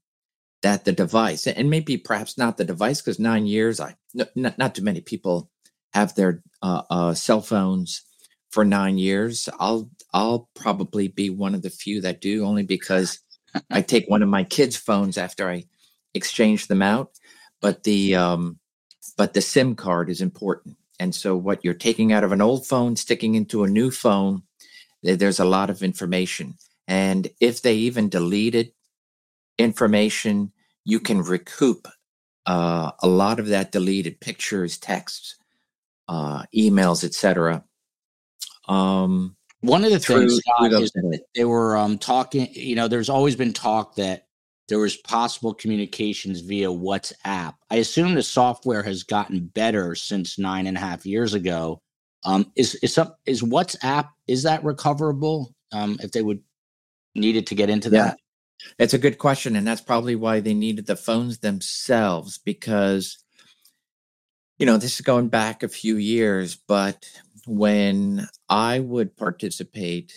that 0.64 0.86
the 0.86 0.92
device, 0.92 1.46
and 1.46 1.70
maybe 1.70 1.98
perhaps 1.98 2.36
not 2.36 2.58
the 2.58 2.66
device, 2.66 3.00
because 3.00 3.20
nine 3.20 3.46
years, 3.46 3.80
I 3.80 3.96
not, 4.16 4.58
not 4.58 4.74
too 4.74 4.82
many 4.82 5.02
people 5.02 5.52
have 5.94 6.16
their 6.16 6.42
uh, 6.64 6.82
uh, 6.90 7.14
cell 7.14 7.42
phones 7.42 8.02
for 8.50 8.66
nine 8.66 8.98
years. 8.98 9.48
I'll 9.60 9.92
I'll 10.16 10.50
probably 10.56 11.10
be 11.10 11.30
one 11.30 11.54
of 11.56 11.62
the 11.62 11.70
few 11.70 12.00
that 12.02 12.22
do, 12.22 12.46
only 12.46 12.64
because 12.64 13.20
I 13.70 13.82
take 13.84 14.10
one 14.10 14.24
of 14.24 14.30
my 14.30 14.46
kids' 14.46 14.78
phones 14.78 15.18
after 15.18 15.50
I 15.50 15.66
exchange 16.14 16.68
them 16.68 16.82
out. 16.82 17.12
But 17.62 17.84
the 17.84 18.16
um, 18.16 18.60
but 19.18 19.34
the 19.34 19.42
SIM 19.42 19.76
card 19.76 20.10
is 20.10 20.22
important, 20.22 20.78
and 21.00 21.14
so 21.14 21.36
what 21.36 21.66
you're 21.66 21.74
taking 21.74 22.14
out 22.14 22.24
of 22.24 22.32
an 22.32 22.42
old 22.42 22.66
phone, 22.66 22.96
sticking 22.96 23.36
into 23.36 23.66
a 23.66 23.70
new 23.70 23.92
phone, 23.92 24.44
there's 25.04 25.40
a 25.40 25.46
lot 25.46 25.70
of 25.70 25.84
information. 25.84 26.56
And 26.88 27.28
if 27.42 27.62
they 27.62 27.76
even 27.76 28.08
deleted 28.08 28.72
information, 29.58 30.54
you 30.86 31.02
can 31.02 31.22
recoup 31.24 31.90
uh, 32.46 32.92
a 33.02 33.08
lot 33.08 33.40
of 33.40 33.48
that 33.48 33.74
deleted 33.74 34.22
pictures, 34.22 34.78
texts, 34.78 35.36
uh, 36.08 36.44
emails, 36.56 37.04
etc. 37.04 37.66
Um, 38.70 39.36
One 39.66 39.84
of 39.84 39.92
the 39.92 40.00
through, 40.00 40.30
things 40.30 40.38
Scott, 40.40 40.74
is 40.74 40.92
that 40.92 41.22
they 41.36 41.46
were 41.46 41.76
um, 41.78 41.98
talking. 41.98 42.48
You 42.52 42.76
know, 42.76 42.88
there's 42.88 43.10
always 43.10 43.36
been 43.36 43.54
talk 43.54 43.96
that 43.96 44.26
there 44.68 44.80
was 44.80 44.98
possible 44.98 45.54
communications 45.54 46.42
via 46.42 46.68
WhatsApp. 46.68 47.54
I 47.70 47.76
assume 47.76 48.16
the 48.16 48.24
software 48.24 48.84
has 48.84 49.04
gotten 49.04 49.48
better 49.48 49.96
since 49.96 50.40
nine 50.40 50.68
and 50.68 50.78
a 50.78 50.80
half 50.80 51.06
years 51.06 51.34
ago. 51.34 51.82
Um, 52.24 52.52
is 52.56 52.76
is 52.76 52.94
some 52.94 53.14
is 53.26 53.44
WhatsApp 53.44 54.10
is 54.28 54.44
that 54.44 54.64
recoverable? 54.64 55.54
Um, 55.72 55.98
if 56.02 56.12
they 56.12 56.22
would 56.22 56.42
needed 57.14 57.48
to 57.48 57.56
get 57.56 57.70
into 57.70 57.90
yeah. 57.90 58.04
that, 58.04 58.18
it's 58.80 58.94
a 58.94 59.00
good 59.00 59.20
question, 59.20 59.56
and 59.56 59.68
that's 59.68 59.82
probably 59.82 60.16
why 60.16 60.40
they 60.40 60.54
needed 60.54 60.88
the 60.88 60.96
phones 60.96 61.40
themselves 61.40 62.40
because 62.40 63.20
you 64.58 64.66
know 64.66 64.78
this 64.78 64.96
is 64.96 65.02
going 65.02 65.28
back 65.28 65.62
a 65.62 65.70
few 65.70 65.98
years, 65.98 66.56
but 66.56 67.06
when 67.48 68.28
I 68.50 68.80
would 68.80 69.18
participate 69.18 70.14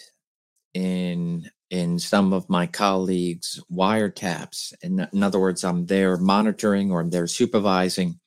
in 0.75 1.51
in 1.71 1.99
some 1.99 2.33
of 2.33 2.49
my 2.49 2.67
colleagues' 2.67 3.61
wiretaps, 3.71 4.73
in, 4.83 5.07
in 5.13 5.23
other 5.23 5.39
words, 5.39 5.65
I'm 5.65 5.87
there 5.87 6.17
monitoring 6.17 6.91
or 6.91 7.01
I'm 7.01 7.11
there 7.11 7.27
supervising, 7.27 8.21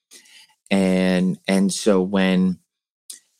and 0.71 1.39
and 1.47 1.73
so 1.73 2.01
when 2.01 2.59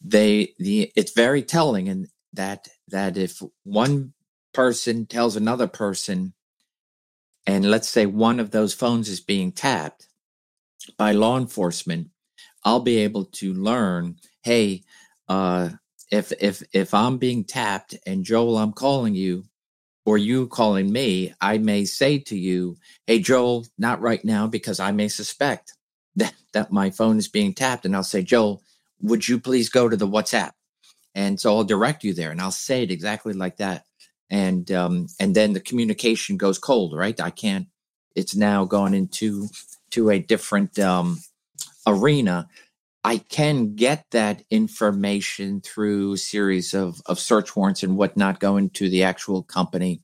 they 0.04 0.54
the 0.60 0.92
it's 0.96 1.14
very 1.14 1.44
telling 1.44 1.90
and 1.90 2.08
that 2.34 2.68
that 2.88 3.18
if 3.18 3.42
one 3.64 4.14
person 4.54 5.06
tells 5.06 5.36
another 5.36 5.68
person 5.68 6.34
and 7.46 7.70
let's 7.70 7.88
say 7.88 8.06
one 8.06 8.40
of 8.40 8.52
those 8.52 8.74
phones 8.74 9.10
is 9.10 9.20
being 9.20 9.52
tapped 9.52 10.08
by 10.98 11.12
law 11.12 11.38
enforcement 11.38 12.10
i'll 12.66 12.80
be 12.80 12.98
able 12.98 13.26
to 13.26 13.54
learn 13.54 14.16
hey 14.44 14.82
uh 15.32 15.70
if 16.12 16.34
if 16.42 16.64
if 16.74 16.94
i'm 16.94 17.18
being 17.18 17.44
tapped 17.46 17.96
and 18.08 18.26
joel 18.26 18.58
i'm 18.58 18.74
calling 18.74 19.16
you 19.16 19.44
or 20.06 20.18
you 20.18 20.48
calling 20.48 20.92
me 20.92 21.34
i 21.42 21.58
may 21.58 21.86
say 21.86 22.20
to 22.20 22.38
you 22.38 22.76
hey 23.08 23.20
joel 23.20 23.66
not 23.78 24.02
right 24.02 24.26
now 24.26 24.48
because 24.48 24.80
i 24.80 24.92
may 24.92 25.08
suspect 25.08 25.74
that 26.16 26.36
that 26.54 26.72
my 26.72 26.90
phone 26.90 27.18
is 27.18 27.30
being 27.30 27.54
tapped 27.54 27.86
and 27.86 27.96
i'll 27.96 28.04
say 28.04 28.24
joel 28.24 28.62
would 29.02 29.28
you 29.28 29.40
please 29.40 29.70
go 29.70 29.90
to 29.90 29.98
the 29.98 30.08
WhatsApp? 30.08 30.52
And 31.16 31.40
so 31.40 31.56
I'll 31.56 31.64
direct 31.64 32.04
you 32.04 32.14
there 32.14 32.32
and 32.32 32.42
I'll 32.42 32.52
say 32.52 32.84
it 32.84 32.92
exactly 32.92 33.34
like 33.34 33.58
that. 33.58 33.86
And 34.30 34.72
um, 34.72 35.08
and 35.20 35.36
then 35.36 35.54
the 35.54 35.60
communication 35.60 36.38
goes 36.38 36.58
cold, 36.58 36.96
right? 36.96 37.20
I 37.20 37.32
can't, 37.32 37.68
it's 38.16 38.36
now 38.36 38.66
gone 38.66 38.94
into 38.94 39.50
to 39.92 40.10
a 40.10 40.20
different 40.20 40.80
um, 40.80 41.20
arena. 41.86 42.48
I 43.04 43.18
can 43.18 43.76
get 43.76 44.06
that 44.12 44.44
information 44.52 45.62
through 45.62 46.18
series 46.18 46.74
of, 46.74 47.02
of 47.08 47.20
search 47.20 47.56
warrants 47.56 47.82
and 47.82 47.98
whatnot 47.98 48.40
going 48.40 48.70
to 48.72 48.90
the 48.90 49.04
actual 49.04 49.42
company 49.42 50.02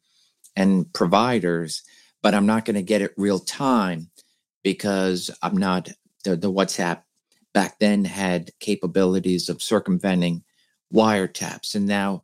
and 0.56 0.91
providers, 0.93 1.84
but 2.24 2.34
I'm 2.34 2.48
not 2.48 2.66
going 2.66 2.76
to 2.76 2.82
get 2.82 3.04
it 3.04 3.14
real 3.16 3.39
time 3.39 4.10
because 4.64 5.30
I'm 5.43 5.56
not 5.56 5.89
the, 6.24 6.36
the 6.36 6.52
WhatsApp 6.52 7.04
back 7.54 7.80
then 7.80 8.06
had 8.06 8.52
capabilities 8.60 9.48
of 9.48 9.62
circumventing 9.62 10.43
wiretaps. 10.93 11.76
And 11.76 11.86
now, 11.86 12.24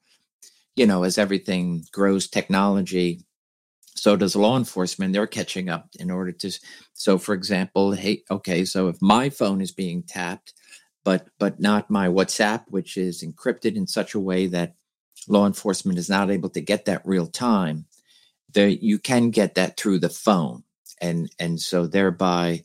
you 0.75 0.87
know, 0.87 1.03
as 1.03 1.19
everything 1.19 1.83
grows 1.91 2.27
technology, 2.27 3.21
so 3.95 4.15
does 4.15 4.35
law 4.35 4.57
enforcement. 4.57 5.13
They're 5.13 5.27
catching 5.27 5.69
up 5.69 5.89
in 5.99 6.09
order 6.09 6.31
to. 6.31 6.51
So, 6.93 7.17
for 7.17 7.33
example, 7.33 7.91
hey, 7.91 8.23
okay, 8.29 8.65
so 8.65 8.87
if 8.87 9.01
my 9.01 9.29
phone 9.29 9.61
is 9.61 9.71
being 9.71 10.03
tapped, 10.03 10.53
but 11.03 11.27
but 11.39 11.59
not 11.59 11.89
my 11.89 12.07
WhatsApp, 12.07 12.63
which 12.67 12.97
is 12.97 13.23
encrypted 13.23 13.75
in 13.75 13.87
such 13.87 14.13
a 14.13 14.19
way 14.19 14.47
that 14.47 14.75
law 15.27 15.45
enforcement 15.45 15.99
is 15.99 16.09
not 16.09 16.31
able 16.31 16.49
to 16.49 16.61
get 16.61 16.85
that 16.85 17.05
real 17.05 17.27
time, 17.27 17.85
there 18.53 18.67
you 18.67 18.99
can 18.99 19.29
get 19.29 19.55
that 19.55 19.77
through 19.77 19.99
the 19.99 20.09
phone, 20.09 20.63
and 21.01 21.29
and 21.39 21.59
so 21.59 21.87
thereby 21.87 22.63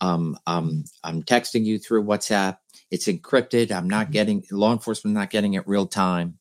um, 0.00 0.38
um, 0.46 0.84
I'm 1.04 1.22
texting 1.22 1.64
you 1.64 1.78
through 1.78 2.04
WhatsApp. 2.04 2.58
It's 2.90 3.06
encrypted. 3.06 3.72
I'm 3.72 3.88
not 3.88 4.06
mm-hmm. 4.06 4.12
getting 4.12 4.44
law 4.50 4.72
enforcement 4.72 5.14
not 5.14 5.30
getting 5.30 5.54
it 5.54 5.66
real 5.66 5.86
time, 5.86 6.38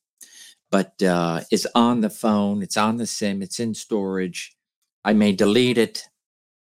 but 0.71 1.01
uh, 1.01 1.41
it's 1.51 1.67
on 1.75 2.01
the 2.01 2.09
phone. 2.09 2.61
It's 2.61 2.77
on 2.77 2.97
the 2.97 3.07
SIM. 3.07 3.41
It's 3.41 3.59
in 3.59 3.73
storage. 3.73 4.55
I 5.03 5.13
may 5.13 5.31
delete 5.33 5.77
it. 5.77 6.03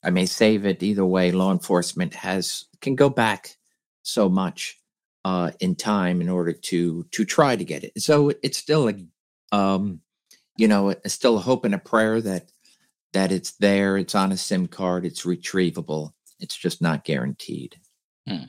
I 0.03 0.11
may 0.11 0.27
save 0.27 0.67
it. 0.67 0.83
Either 0.83 1.05
way, 1.05 1.31
law 1.31 1.53
enforcement 1.53 2.15
has 2.15 2.65
can 2.81 2.97
go 2.97 3.09
back 3.09 3.57
so 4.03 4.29
much 4.29 4.81
uh, 5.25 5.53
in 5.61 5.75
time 5.75 6.21
in 6.21 6.29
order 6.29 6.53
to 6.53 7.05
to 7.13 7.25
try 7.25 7.57
to 7.57 7.65
get 7.65 7.85
it. 7.85 8.01
So 8.01 8.33
it's 8.43 8.59
still 8.59 8.89
a 8.89 8.95
um, 9.57 10.01
you 10.57 10.69
know 10.69 10.91
it's 10.91 11.15
still 11.15 11.37
a 11.37 11.41
hope 11.41 11.65
and 11.65 11.75
a 11.75 11.79
prayer 11.79 12.21
that 12.21 12.51
that 13.13 13.33
it's 13.33 13.53
there. 13.53 13.97
It's 13.99 14.15
on 14.15 14.33
a 14.33 14.37
SIM 14.37 14.67
card. 14.69 15.05
It's 15.05 15.23
retrievable 15.23 16.13
it's 16.43 16.57
just 16.57 16.83
not 16.83 17.05
guaranteed. 17.05 17.77
Hmm. 18.29 18.45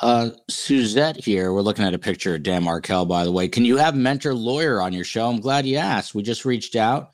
Uh, 0.00 0.30
Suzette 0.50 1.16
here. 1.16 1.52
We're 1.52 1.62
looking 1.62 1.84
at 1.84 1.94
a 1.94 1.98
picture 1.98 2.34
of 2.34 2.42
Dan 2.42 2.64
Markel, 2.64 3.06
by 3.06 3.24
the 3.24 3.32
way. 3.32 3.48
Can 3.48 3.64
you 3.64 3.76
have 3.78 3.94
Mentour 3.94 4.34
Lawyer 4.34 4.82
on 4.82 4.92
your 4.92 5.04
show? 5.04 5.28
I'm 5.28 5.40
glad 5.40 5.66
you 5.66 5.76
asked. 5.76 6.14
We 6.14 6.22
just 6.22 6.44
reached 6.44 6.76
out. 6.76 7.10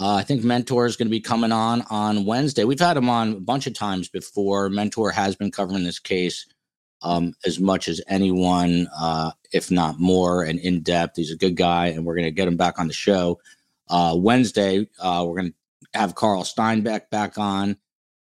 Uh, 0.00 0.14
I 0.14 0.22
think 0.22 0.42
Mentor 0.42 0.86
is 0.86 0.96
going 0.96 1.06
to 1.06 1.10
be 1.10 1.20
coming 1.20 1.52
on 1.52 1.82
on 1.90 2.24
Wednesday. 2.24 2.64
We've 2.64 2.80
had 2.80 2.96
him 2.96 3.08
on 3.08 3.32
a 3.32 3.40
bunch 3.40 3.68
of 3.68 3.74
times 3.74 4.08
before. 4.08 4.68
Mentor 4.68 5.12
has 5.12 5.36
been 5.36 5.52
covering 5.52 5.84
this 5.84 6.00
case 6.00 6.46
um, 7.04 7.34
as 7.44 7.60
much 7.60 7.86
as 7.86 8.00
anyone, 8.08 8.88
uh, 8.98 9.30
if 9.52 9.70
not 9.70 10.00
more, 10.00 10.42
and 10.42 10.58
in 10.58 10.80
depth. 10.82 11.16
He's 11.16 11.30
a 11.30 11.36
good 11.36 11.56
guy, 11.56 11.88
and 11.88 12.04
we're 12.04 12.16
going 12.16 12.24
to 12.24 12.32
get 12.32 12.48
him 12.48 12.56
back 12.56 12.80
on 12.80 12.88
the 12.88 12.92
show. 12.92 13.38
Uh, 13.88 14.16
Wednesday, 14.18 14.88
uh, 14.98 15.24
we're 15.26 15.40
going 15.40 15.52
to 15.52 15.98
have 15.98 16.16
Carl 16.16 16.42
Steinbeck 16.42 17.10
back 17.10 17.38
on 17.38 17.76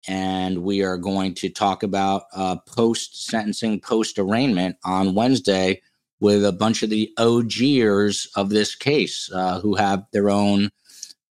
and 0.09 0.63
we 0.63 0.83
are 0.83 0.97
going 0.97 1.35
to 1.35 1.49
talk 1.49 1.83
about 1.83 2.25
uh, 2.33 2.57
post 2.67 3.27
sentencing, 3.27 3.81
post 3.81 4.19
arraignment 4.19 4.77
on 4.85 5.15
Wednesday 5.15 5.81
with 6.21 6.45
a 6.45 6.53
bunch 6.53 6.83
of 6.83 6.91
the 6.91 7.13
OGers 7.19 8.29
of 8.37 8.51
this 8.51 8.75
case 8.75 9.31
uh, 9.35 9.61
who 9.61 9.75
have 9.75 10.05
their 10.13 10.31
own 10.31 10.71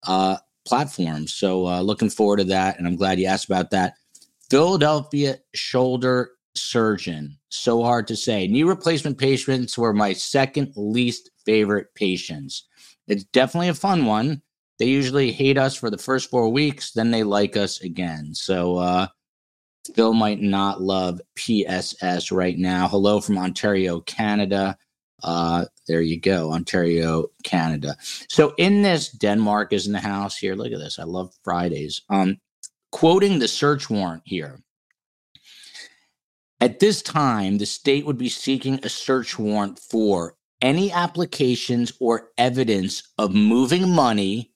uh, 0.07 0.37
platforms. 0.65 1.35
So, 1.35 1.67
uh, 1.67 1.81
looking 1.81 2.11
forward 2.11 2.39
to 2.39 2.45
that. 2.45 2.79
And 2.79 2.87
I'm 2.87 2.97
glad 2.97 3.19
you 3.19 3.27
asked 3.27 3.47
about 3.47 3.71
that. 3.71 3.95
Philadelphia 4.51 5.39
shoulder 5.55 6.31
surgeon. 6.57 7.37
So 7.49 7.83
hard 7.83 8.07
to 8.09 8.17
say. 8.17 8.47
Knee 8.47 8.63
replacement 8.63 9.19
patients 9.19 9.77
were 9.79 9.93
my 9.93 10.13
second 10.13 10.73
least 10.77 11.31
favorite 11.45 11.89
patients. 11.95 12.67
It's 13.09 13.25
definitely 13.25 13.69
a 13.69 13.75
fun 13.75 14.07
one 14.07 14.43
they 14.79 14.87
usually 14.87 15.33
hate 15.33 15.59
us 15.59 15.75
for 15.75 15.91
the 15.91 15.99
first 15.99 16.31
four 16.31 16.49
weeks, 16.51 16.93
then 16.93 17.11
they 17.11 17.23
like 17.23 17.57
us 17.57 17.81
again. 17.81 18.35
So 18.35 18.77
uh, 18.77 19.07
Fil 19.95 20.13
might 20.13 20.41
not 20.41 20.83
love 20.83 21.21
PSS 21.35 22.31
right 22.31 22.59
now. 22.59 22.89
Hello 22.89 23.21
from 23.21 23.39
Ontario, 23.39 24.01
Canada. 24.01 24.77
Uh, 25.23 25.65
there 25.89 26.03
you 26.03 26.21
go, 26.21 26.53
Ontario, 26.53 27.29
Canada. 27.43 27.97
So 28.29 28.53
in 28.59 28.83
this, 28.83 29.09
Denmark 29.09 29.73
is 29.73 29.87
in 29.87 29.95
the 29.95 29.99
house 29.99 30.37
here. 30.37 30.55
Look 30.55 30.73
at 30.73 30.79
this. 30.79 30.99
I 30.99 31.05
love 31.05 31.33
Fridays. 31.43 32.03
Um, 32.11 32.37
quoting 32.93 33.39
the 33.39 33.49
search 33.49 33.89
warrant 33.89 34.23
here. 34.27 34.61
At 36.61 36.81
this 36.81 37.03
time, 37.03 37.59
the 37.59 37.67
state 37.67 38.07
would 38.07 38.19
be 38.19 38.29
seeking 38.29 38.81
a 38.83 38.89
search 38.89 39.39
warrant 39.39 39.79
for 39.79 40.37
any 40.63 40.91
applications 40.91 41.93
or 42.01 42.31
evidence 42.39 43.03
of 43.19 43.35
moving 43.35 43.91
money 43.91 44.53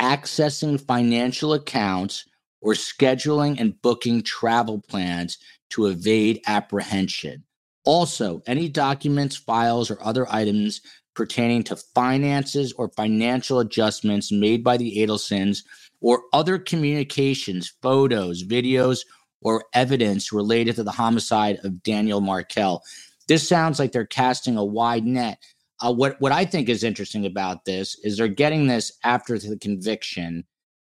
accessing 0.00 0.80
financial 0.80 1.52
accounts, 1.52 2.24
or 2.62 2.72
scheduling 2.72 3.58
and 3.60 3.80
booking 3.80 4.22
travel 4.22 4.80
plans 4.88 5.38
to 5.70 5.86
evade 5.86 6.40
apprehension. 6.46 7.44
Also, 7.84 8.42
any 8.46 8.68
documents, 8.68 9.36
files, 9.36 9.90
or 9.90 10.02
other 10.04 10.30
items 10.30 10.80
pertaining 11.14 11.62
to 11.62 11.76
finances 11.76 12.72
or 12.74 12.90
financial 12.90 13.60
adjustments 13.60 14.30
made 14.30 14.62
by 14.62 14.76
the 14.76 14.98
Adelsons 14.98 15.62
or 16.00 16.22
other 16.32 16.58
communications, 16.58 17.72
photos, 17.82 18.44
videos, 18.44 19.00
or 19.42 19.64
evidence 19.74 20.32
related 20.32 20.76
to 20.76 20.82
the 20.82 20.90
homicide 20.90 21.58
of 21.64 21.82
Daniel 21.82 22.20
Markel. 22.20 22.82
This 23.28 23.48
sounds 23.48 23.78
like 23.78 23.92
they're 23.92 24.06
casting 24.06 24.56
a 24.56 24.64
wide 24.64 25.04
net. 25.04 25.38
Uh, 25.80 25.92
what 25.92 26.20
what 26.20 26.32
I 26.32 26.44
think 26.44 26.68
is 26.68 26.84
interesting 26.84 27.24
about 27.26 27.64
this 27.64 27.98
is 28.02 28.16
they're 28.16 28.28
getting 28.28 28.66
this 28.66 28.92
after 29.04 29.38
the 29.38 29.56
conviction, 29.58 30.44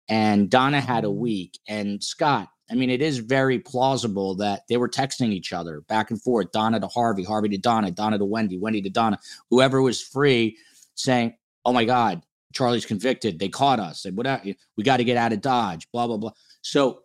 and 0.09 0.51
Donna 0.51 0.81
had 0.81 1.05
a 1.05 1.11
week. 1.11 1.59
And 1.67 2.03
Scott, 2.03 2.49
I 2.71 2.75
mean, 2.75 2.91
it 2.91 3.01
is 3.01 3.19
very 3.19 3.59
plausible 3.59 4.35
that 4.37 4.63
they 4.69 4.77
were 4.77 4.89
texting 4.89 5.31
each 5.31 5.53
other 5.53 5.83
back 5.83 6.11
and 6.11 6.21
forth, 6.21 6.53
Donna 6.53 6.79
to 6.81 6.89
Harvey, 6.89 7.25
Harvey 7.25 7.49
to 7.51 7.59
Donna, 7.59 7.91
Donna 7.91 8.19
to 8.19 8.25
Wendy, 8.25 8.59
Wendy 8.59 8.83
to 8.83 8.91
Donna, 8.91 9.19
whoever 9.51 9.81
was 9.81 10.03
free, 10.03 10.59
saying, 10.95 11.35
"Oh 11.65 11.73
my 11.73 11.87
God, 11.87 12.23
Charlie's 12.53 12.85
convicted. 12.85 13.39
They 13.39 13.49
caught 13.49 13.81
us. 13.81 14.05
What 14.13 14.45
we 14.77 14.85
got 14.85 14.99
to 14.99 15.05
get 15.05 15.17
out 15.17 15.33
of 15.33 15.41
Dodge." 15.41 15.91
Blah 15.91 16.07
blah 16.07 16.19
blah. 16.19 16.33
So 16.61 17.03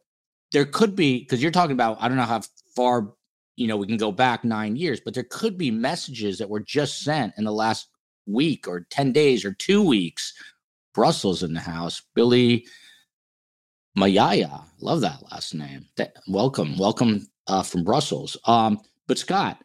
there 0.51 0.65
could 0.65 0.95
be 0.95 1.19
because 1.19 1.41
you're 1.41 1.51
talking 1.51 1.73
about 1.73 1.97
I 1.99 2.07
don't 2.07 2.17
know 2.17 2.23
how 2.23 2.41
far 2.75 3.13
you 3.55 3.67
know 3.67 3.77
we 3.77 3.87
can 3.87 3.97
go 3.97 4.11
back 4.11 4.43
nine 4.43 4.75
years, 4.75 4.99
but 4.99 5.13
there 5.13 5.25
could 5.29 5.57
be 5.57 5.71
messages 5.71 6.37
that 6.37 6.49
were 6.49 6.59
just 6.59 7.03
sent 7.03 7.33
in 7.37 7.43
the 7.43 7.51
last 7.51 7.87
week 8.25 8.67
or 8.67 8.87
ten 8.89 9.11
days 9.11 9.45
or 9.45 9.53
two 9.53 9.83
weeks. 9.83 10.33
Brussels 10.93 11.43
in 11.43 11.53
the 11.53 11.59
house, 11.59 12.01
Billy 12.15 12.65
Mayaya, 13.97 14.63
love 14.79 15.01
that 15.01 15.21
last 15.31 15.53
name. 15.53 15.85
welcome, 16.27 16.77
welcome 16.77 17.27
uh, 17.47 17.63
from 17.63 17.83
Brussels. 17.83 18.37
Um, 18.45 18.79
but 19.07 19.17
Scott, 19.17 19.63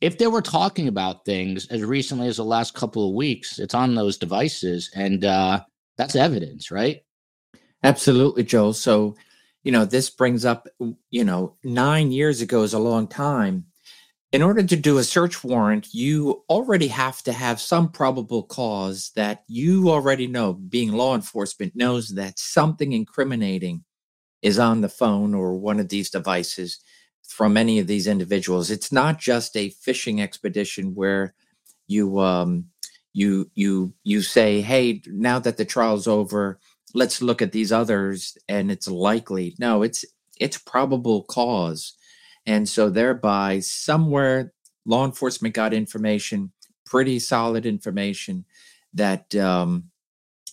if 0.00 0.18
they 0.18 0.26
were 0.26 0.42
talking 0.42 0.88
about 0.88 1.24
things 1.24 1.66
as 1.68 1.82
recently 1.82 2.28
as 2.28 2.36
the 2.36 2.44
last 2.44 2.74
couple 2.74 3.08
of 3.08 3.14
weeks, 3.14 3.58
it's 3.58 3.74
on 3.74 3.94
those 3.94 4.18
devices, 4.18 4.90
and 4.94 5.24
uh, 5.24 5.60
that's 5.96 6.16
evidence, 6.16 6.70
right? 6.70 7.02
Absolutely, 7.82 8.44
Joel. 8.44 8.72
So 8.72 9.16
you 9.66 9.72
know, 9.72 9.84
this 9.84 10.10
brings 10.10 10.44
up, 10.44 10.68
you 11.10 11.24
know, 11.24 11.56
nine 11.64 12.12
years 12.12 12.40
ago 12.40 12.62
is 12.62 12.72
a 12.72 12.78
long 12.78 13.08
time. 13.08 13.64
In 14.30 14.40
order 14.40 14.62
to 14.62 14.76
do 14.76 14.98
a 14.98 15.02
search 15.02 15.42
warrant, 15.42 15.92
you 15.92 16.44
already 16.48 16.86
have 16.86 17.20
to 17.24 17.32
have 17.32 17.60
some 17.60 17.90
probable 17.90 18.44
cause 18.44 19.10
that 19.16 19.42
you 19.48 19.90
already 19.90 20.28
know, 20.28 20.52
being 20.52 20.92
law 20.92 21.16
enforcement, 21.16 21.74
knows 21.74 22.10
that 22.10 22.38
something 22.38 22.92
incriminating 22.92 23.82
is 24.40 24.60
on 24.60 24.82
the 24.82 24.88
phone 24.88 25.34
or 25.34 25.56
one 25.56 25.80
of 25.80 25.88
these 25.88 26.10
devices 26.10 26.78
from 27.26 27.56
any 27.56 27.80
of 27.80 27.88
these 27.88 28.06
individuals. 28.06 28.70
It's 28.70 28.92
not 28.92 29.18
just 29.18 29.56
a 29.56 29.70
fishing 29.70 30.22
expedition 30.22 30.94
where 30.94 31.34
you 31.88 32.20
um 32.20 32.66
you 33.14 33.50
you 33.56 33.94
you 34.04 34.22
say, 34.22 34.60
hey, 34.60 35.02
now 35.08 35.40
that 35.40 35.56
the 35.56 35.64
trial's 35.64 36.06
over, 36.06 36.60
let's 36.96 37.20
look 37.20 37.42
at 37.42 37.52
these 37.52 37.70
others 37.70 38.38
and 38.48 38.70
it's 38.70 38.88
likely 38.88 39.54
no 39.58 39.82
it's 39.82 40.04
it's 40.38 40.58
probable 40.58 41.22
cause. 41.24 41.94
And 42.46 42.68
so 42.68 42.90
thereby 42.90 43.60
somewhere 43.60 44.52
law 44.84 45.04
enforcement 45.04 45.54
got 45.54 45.72
information 45.74 46.52
pretty 46.84 47.18
solid 47.18 47.66
information 47.66 48.44
that 48.94 49.34
um, 49.34 49.90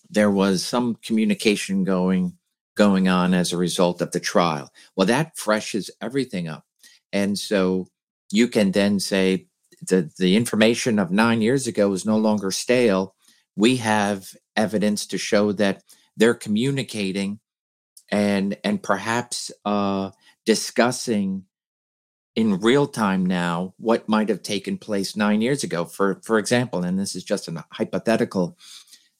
there 0.09 0.31
was 0.31 0.65
some 0.65 0.95
communication 0.95 1.83
going 1.83 2.37
going 2.75 3.07
on 3.07 3.33
as 3.33 3.53
a 3.53 3.57
result 3.57 4.01
of 4.01 4.11
the 4.11 4.19
trial. 4.19 4.69
Well 4.97 5.07
that 5.07 5.37
freshes 5.37 5.89
everything 6.01 6.47
up. 6.49 6.65
And 7.13 7.39
so 7.39 7.87
you 8.31 8.49
can 8.49 8.71
then 8.71 8.99
say 8.99 9.47
the 9.81 10.11
the 10.17 10.35
information 10.35 10.99
of 10.99 11.09
9 11.09 11.41
years 11.41 11.67
ago 11.67 11.93
is 11.93 12.05
no 12.05 12.17
longer 12.17 12.51
stale. 12.51 13.15
We 13.55 13.77
have 13.77 14.35
evidence 14.57 15.05
to 15.07 15.17
show 15.17 15.53
that 15.53 15.83
they're 16.17 16.33
communicating 16.33 17.39
and 18.11 18.57
and 18.63 18.81
perhaps 18.81 19.51
uh, 19.65 20.11
discussing 20.45 21.45
in 22.35 22.59
real 22.59 22.87
time 22.87 23.25
now 23.25 23.73
what 23.77 24.09
might 24.09 24.29
have 24.29 24.41
taken 24.41 24.77
place 24.77 25.15
nine 25.15 25.41
years 25.41 25.63
ago. 25.63 25.85
For 25.85 26.21
for 26.23 26.39
example, 26.39 26.83
and 26.83 26.97
this 26.97 27.15
is 27.15 27.23
just 27.23 27.47
a 27.47 27.65
hypothetical, 27.71 28.57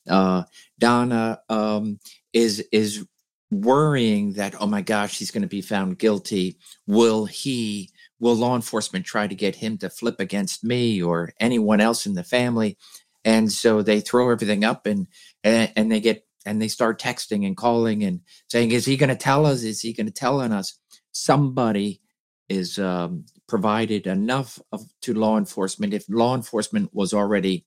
uh, 0.09 0.43
Donna 0.79 1.41
um, 1.49 1.99
is 2.33 2.65
is 2.71 3.05
worrying 3.51 4.33
that 4.33 4.55
oh 4.59 4.65
my 4.65 4.81
gosh 4.81 5.19
he's 5.19 5.31
going 5.31 5.43
to 5.43 5.47
be 5.47 5.61
found 5.61 5.99
guilty. 5.99 6.57
Will 6.87 7.25
he? 7.25 7.89
Will 8.19 8.35
law 8.35 8.55
enforcement 8.55 9.05
try 9.05 9.27
to 9.27 9.35
get 9.35 9.55
him 9.55 9.77
to 9.79 9.89
flip 9.89 10.19
against 10.19 10.63
me 10.63 11.01
or 11.01 11.33
anyone 11.39 11.81
else 11.81 12.05
in 12.05 12.13
the 12.13 12.23
family? 12.23 12.77
And 13.25 13.51
so 13.51 13.81
they 13.81 14.01
throw 14.01 14.29
everything 14.29 14.63
up 14.63 14.85
and 14.85 15.07
and, 15.43 15.71
and 15.75 15.91
they 15.91 15.99
get 15.99 16.25
and 16.45 16.61
they 16.61 16.67
start 16.67 16.99
texting 16.99 17.45
and 17.45 17.57
calling 17.57 18.03
and 18.03 18.21
saying, 18.49 18.71
"Is 18.71 18.85
he 18.85 18.97
going 18.97 19.09
to 19.09 19.15
tell 19.15 19.45
us? 19.45 19.63
Is 19.63 19.81
he 19.81 19.93
going 19.93 20.07
to 20.07 20.13
tell 20.13 20.41
on 20.41 20.51
us?" 20.51 20.77
Somebody 21.11 22.01
is 22.49 22.77
um, 22.79 23.25
provided 23.47 24.07
enough 24.07 24.59
of, 24.71 24.83
to 25.01 25.13
law 25.13 25.37
enforcement. 25.37 25.93
If 25.93 26.05
law 26.09 26.35
enforcement 26.35 26.89
was 26.93 27.13
already 27.13 27.65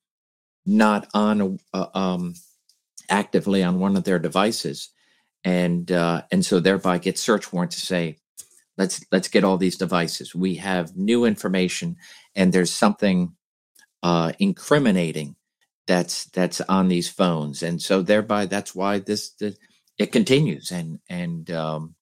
not 0.64 1.08
on 1.14 1.58
uh, 1.72 1.86
um, 1.94 2.34
actively 3.08 3.62
on 3.62 3.78
one 3.78 3.96
of 3.96 4.04
their 4.04 4.18
devices, 4.18 4.90
and 5.44 5.90
uh, 5.92 6.22
and 6.30 6.44
so 6.44 6.60
thereby 6.60 6.98
get 6.98 7.18
search 7.18 7.52
warrant 7.52 7.72
to 7.72 7.80
say, 7.80 8.18
let's 8.76 9.00
let's 9.12 9.28
get 9.28 9.44
all 9.44 9.58
these 9.58 9.76
devices. 9.76 10.34
We 10.34 10.56
have 10.56 10.96
new 10.96 11.24
information, 11.24 11.96
and 12.34 12.52
there's 12.52 12.72
something 12.72 13.34
uh, 14.02 14.32
incriminating 14.38 15.36
that's 15.86 16.26
that's 16.26 16.60
on 16.62 16.88
these 16.88 17.08
phones. 17.08 17.62
And 17.62 17.80
so 17.80 18.02
thereby 18.02 18.46
that's 18.46 18.74
why 18.74 18.98
this 19.00 19.30
the, 19.32 19.56
it 19.98 20.12
continues 20.12 20.70
and 20.70 21.00
and 21.08 21.50
um 21.50 21.94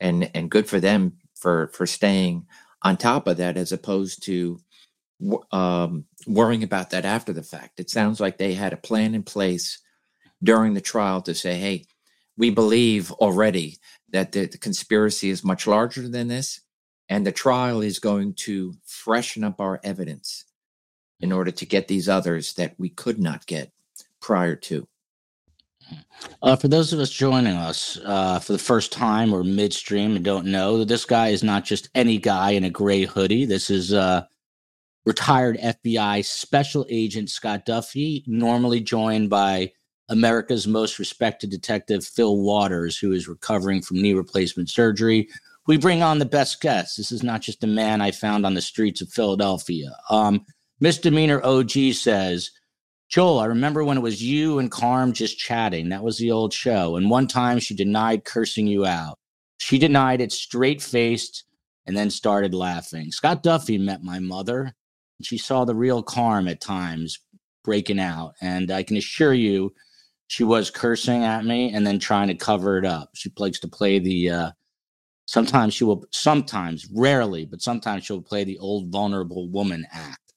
and 0.00 0.30
and 0.34 0.50
good 0.50 0.68
for 0.68 0.80
them 0.80 1.18
for 1.36 1.68
for 1.68 1.86
staying 1.86 2.46
on 2.82 2.96
top 2.96 3.26
of 3.26 3.38
that 3.38 3.56
as 3.56 3.72
opposed 3.72 4.24
to 4.24 4.60
um 5.52 6.06
worrying 6.26 6.62
about 6.64 6.90
that 6.90 7.04
after 7.04 7.32
the 7.32 7.42
fact. 7.42 7.80
It 7.80 7.90
sounds 7.90 8.20
like 8.20 8.38
they 8.38 8.54
had 8.54 8.72
a 8.72 8.78
plan 8.78 9.14
in 9.14 9.22
place 9.22 9.78
during 10.42 10.74
the 10.74 10.80
trial 10.80 11.22
to 11.22 11.34
say 11.34 11.56
hey 11.58 11.84
we 12.36 12.50
believe 12.50 13.12
already 13.12 13.78
that 14.10 14.32
the, 14.32 14.46
the 14.46 14.58
conspiracy 14.58 15.30
is 15.30 15.44
much 15.44 15.66
larger 15.66 16.08
than 16.08 16.28
this 16.28 16.60
and 17.08 17.26
the 17.26 17.32
trial 17.32 17.82
is 17.82 17.98
going 17.98 18.34
to 18.34 18.74
freshen 18.86 19.44
up 19.44 19.60
our 19.60 19.80
evidence 19.84 20.44
in 21.20 21.32
order 21.32 21.50
to 21.50 21.66
get 21.66 21.88
these 21.88 22.08
others 22.08 22.54
that 22.54 22.74
we 22.78 22.88
could 22.88 23.18
not 23.18 23.46
get 23.46 23.72
prior 24.20 24.56
to. 24.56 24.86
Uh, 26.42 26.56
for 26.56 26.68
those 26.68 26.92
of 26.92 27.00
us 27.00 27.10
joining 27.10 27.54
us 27.54 27.98
uh, 28.04 28.38
for 28.38 28.52
the 28.52 28.58
first 28.58 28.92
time 28.92 29.32
or 29.32 29.42
midstream 29.42 30.16
and 30.16 30.24
don't 30.24 30.46
know, 30.46 30.78
that 30.78 30.88
this 30.88 31.04
guy 31.04 31.28
is 31.28 31.42
not 31.42 31.64
just 31.64 31.88
any 31.94 32.18
guy 32.18 32.52
in 32.52 32.64
a 32.64 32.70
gray 32.70 33.04
hoodie. 33.04 33.44
This 33.44 33.70
is 33.70 33.92
uh, 33.92 34.22
retired 35.04 35.58
FBI 35.58 36.24
Special 36.24 36.86
Agent 36.88 37.30
Scott 37.30 37.66
Duffey, 37.66 38.22
normally 38.26 38.80
joined 38.80 39.30
by 39.30 39.72
America's 40.08 40.66
most 40.66 40.98
respected 40.98 41.50
detective 41.50 42.04
Fil 42.04 42.38
Waters, 42.38 42.98
who 42.98 43.12
is 43.12 43.28
recovering 43.28 43.80
from 43.80 44.02
knee 44.02 44.14
replacement 44.14 44.68
surgery. 44.68 45.28
We 45.66 45.76
bring 45.76 46.02
on 46.02 46.18
the 46.18 46.24
best 46.24 46.60
guests. 46.60 46.96
This 46.96 47.12
is 47.12 47.22
not 47.22 47.42
just 47.42 47.62
a 47.62 47.68
man 47.68 48.00
I 48.00 48.10
found 48.10 48.44
on 48.44 48.54
the 48.54 48.60
streets 48.60 49.00
of 49.00 49.08
Philadelphia. 49.08 49.94
Um, 50.08 50.44
Misdemeanor 50.80 51.44
OG 51.44 51.92
says, 51.92 52.50
Joel, 53.10 53.40
I 53.40 53.46
remember 53.46 53.84
when 53.84 53.98
it 53.98 54.02
was 54.02 54.22
you 54.22 54.58
and 54.58 54.70
Carm 54.70 55.12
just 55.12 55.38
chatting. 55.38 55.90
That 55.90 56.02
was 56.02 56.16
the 56.16 56.30
old 56.30 56.54
show. 56.54 56.96
And 56.96 57.10
one 57.10 57.26
time 57.26 57.58
she 57.58 57.74
denied 57.74 58.24
cursing 58.24 58.66
you 58.66 58.86
out. 58.86 59.18
She 59.58 59.78
denied 59.78 60.20
it 60.20 60.32
straight 60.32 60.80
faced 60.80 61.44
and 61.86 61.96
then 61.96 62.08
started 62.08 62.54
laughing. 62.54 63.12
Scott 63.12 63.42
Duffey 63.42 63.78
met 63.78 64.02
my 64.02 64.20
mother 64.20 64.74
and 65.18 65.26
she 65.26 65.36
saw 65.36 65.64
the 65.64 65.74
real 65.74 66.02
Carm 66.02 66.48
at 66.48 66.60
times 66.60 67.18
breaking 67.62 68.00
out. 68.00 68.34
And 68.40 68.70
I 68.70 68.82
can 68.82 68.96
assure 68.96 69.34
you, 69.34 69.74
she 70.28 70.44
was 70.44 70.70
cursing 70.70 71.24
at 71.24 71.44
me 71.44 71.74
and 71.74 71.86
then 71.86 71.98
trying 71.98 72.28
to 72.28 72.34
cover 72.34 72.78
it 72.78 72.86
up. 72.86 73.10
She 73.14 73.30
likes 73.36 73.58
to 73.60 73.68
play 73.68 73.98
the, 73.98 74.30
uh, 74.30 74.50
sometimes 75.26 75.74
she 75.74 75.84
will, 75.84 76.04
sometimes, 76.12 76.88
rarely, 76.90 77.44
but 77.44 77.60
sometimes 77.60 78.04
she'll 78.04 78.22
play 78.22 78.44
the 78.44 78.58
old 78.58 78.88
vulnerable 78.88 79.50
woman 79.50 79.84
act. 79.92 80.29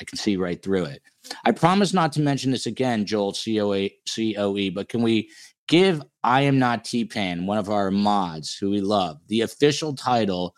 I 0.00 0.04
can 0.04 0.18
see 0.18 0.36
right 0.36 0.62
through 0.62 0.84
it. 0.84 1.02
I 1.44 1.52
promise 1.52 1.92
not 1.92 2.12
to 2.12 2.20
mention 2.20 2.50
this 2.50 2.66
again, 2.66 3.04
Joel 3.04 3.32
COA, 3.32 3.90
COE, 4.14 4.70
but 4.70 4.88
can 4.88 5.02
we 5.02 5.30
give 5.66 6.02
I 6.22 6.42
Am 6.42 6.58
Not 6.58 6.84
T 6.84 7.04
Pain, 7.04 7.46
one 7.46 7.58
of 7.58 7.68
our 7.68 7.90
mods 7.90 8.56
who 8.56 8.70
we 8.70 8.80
love, 8.80 9.18
the 9.28 9.42
official 9.42 9.94
title 9.94 10.54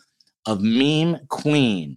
of 0.47 0.61
Meme 0.61 1.19
Queen 1.29 1.97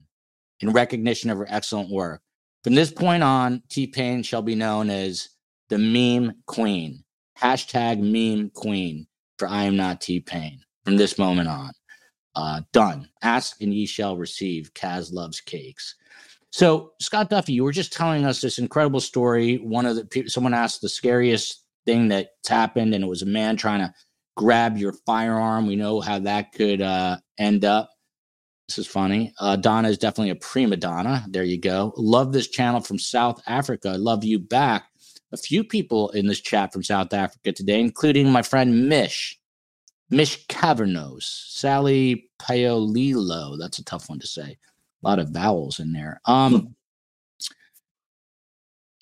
in 0.61 0.71
recognition 0.71 1.29
of 1.29 1.37
her 1.37 1.47
excellent 1.49 1.89
work? 1.89 2.21
From 2.63 2.75
this 2.75 2.91
point 2.91 3.23
on, 3.23 3.61
T 3.69 3.87
Pain 3.87 4.23
shall 4.23 4.41
be 4.41 4.55
known 4.55 4.89
as 4.89 5.29
the 5.69 5.77
Meme 5.77 6.33
Queen. 6.45 7.03
Hashtag 7.39 7.99
meme 7.99 8.51
queen 8.51 9.07
for 9.37 9.47
I 9.47 9.63
am 9.63 9.75
not 9.75 10.01
T 10.01 10.19
Pain 10.19 10.61
from 10.85 10.97
this 10.97 11.17
moment 11.17 11.49
on. 11.49 11.71
Uh, 12.35 12.61
done. 12.71 13.09
Ask 13.21 13.61
and 13.61 13.73
ye 13.73 13.85
shall 13.85 14.17
receive. 14.17 14.73
Kaz 14.73 15.11
loves 15.11 15.41
cakes. 15.41 15.95
So, 16.53 16.91
Scott 17.01 17.31
Duffey, 17.31 17.55
you 17.55 17.63
were 17.63 17.71
just 17.71 17.91
telling 17.91 18.25
us 18.25 18.39
this 18.39 18.59
incredible 18.59 18.99
story. 18.99 19.55
One 19.55 19.87
of 19.87 19.95
the 19.95 20.29
someone 20.29 20.53
asked 20.53 20.81
the 20.81 20.87
scariest 20.87 21.65
thing 21.87 22.09
that's 22.09 22.29
happened, 22.47 22.93
and 22.93 23.03
it 23.03 23.07
was 23.07 23.23
a 23.23 23.25
man 23.25 23.57
trying 23.57 23.79
to 23.79 23.91
grab 24.37 24.77
your 24.77 24.93
firearm. 25.03 25.65
We 25.65 25.75
know 25.75 25.99
how 25.99 26.19
that 26.19 26.51
could 26.51 26.79
uh, 26.79 27.17
end 27.39 27.65
up. 27.65 27.89
This 28.67 28.77
is 28.77 28.85
funny. 28.85 29.33
Uh, 29.39 29.55
Donna 29.55 29.89
is 29.89 29.97
definitely 29.97 30.29
a 30.29 30.35
prima 30.35 30.77
donna. 30.77 31.25
There 31.27 31.43
you 31.43 31.59
go. 31.59 31.91
Love 31.97 32.33
this 32.33 32.47
channel 32.47 32.81
from 32.81 32.99
South 32.99 33.41
Africa. 33.47 33.95
Love 33.97 34.23
you 34.23 34.37
back. 34.37 34.85
A 35.31 35.37
few 35.37 35.63
people 35.63 36.11
in 36.11 36.27
this 36.27 36.39
chat 36.39 36.71
from 36.71 36.83
South 36.83 37.13
Africa 37.13 37.51
today, 37.51 37.79
including 37.79 38.31
my 38.31 38.43
friend 38.43 38.87
Mish. 38.87 39.39
Mish 40.11 40.45
Cavernos, 40.45 41.23
Sally 41.23 42.29
Paolillo. 42.39 43.57
That's 43.59 43.79
a 43.79 43.83
tough 43.83 44.07
one 44.07 44.19
to 44.19 44.27
say. 44.27 44.59
A 45.03 45.07
lot 45.07 45.19
of 45.19 45.29
vowels 45.29 45.79
in 45.79 45.91
there. 45.91 46.21
Um, 46.25 46.75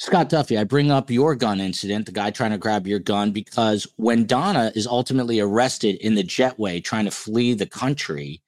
Scott 0.01 0.31
Duffey, 0.31 0.57
I 0.57 0.63
bring 0.63 0.89
up 0.89 1.11
your 1.11 1.35
gun 1.35 1.59
incident, 1.59 2.07
the 2.07 2.11
guy 2.11 2.31
trying 2.31 2.49
to 2.49 2.57
grab 2.57 2.87
your 2.87 2.97
gun, 2.97 3.31
because 3.31 3.85
when 3.97 4.25
Donna 4.25 4.71
is 4.73 4.87
ultimately 4.87 5.39
arrested 5.39 5.97
in 5.97 6.15
the 6.15 6.23
jetway 6.23 6.83
trying 6.83 7.05
to 7.05 7.11
flee 7.11 7.53
the 7.53 7.67
country, 7.67 8.41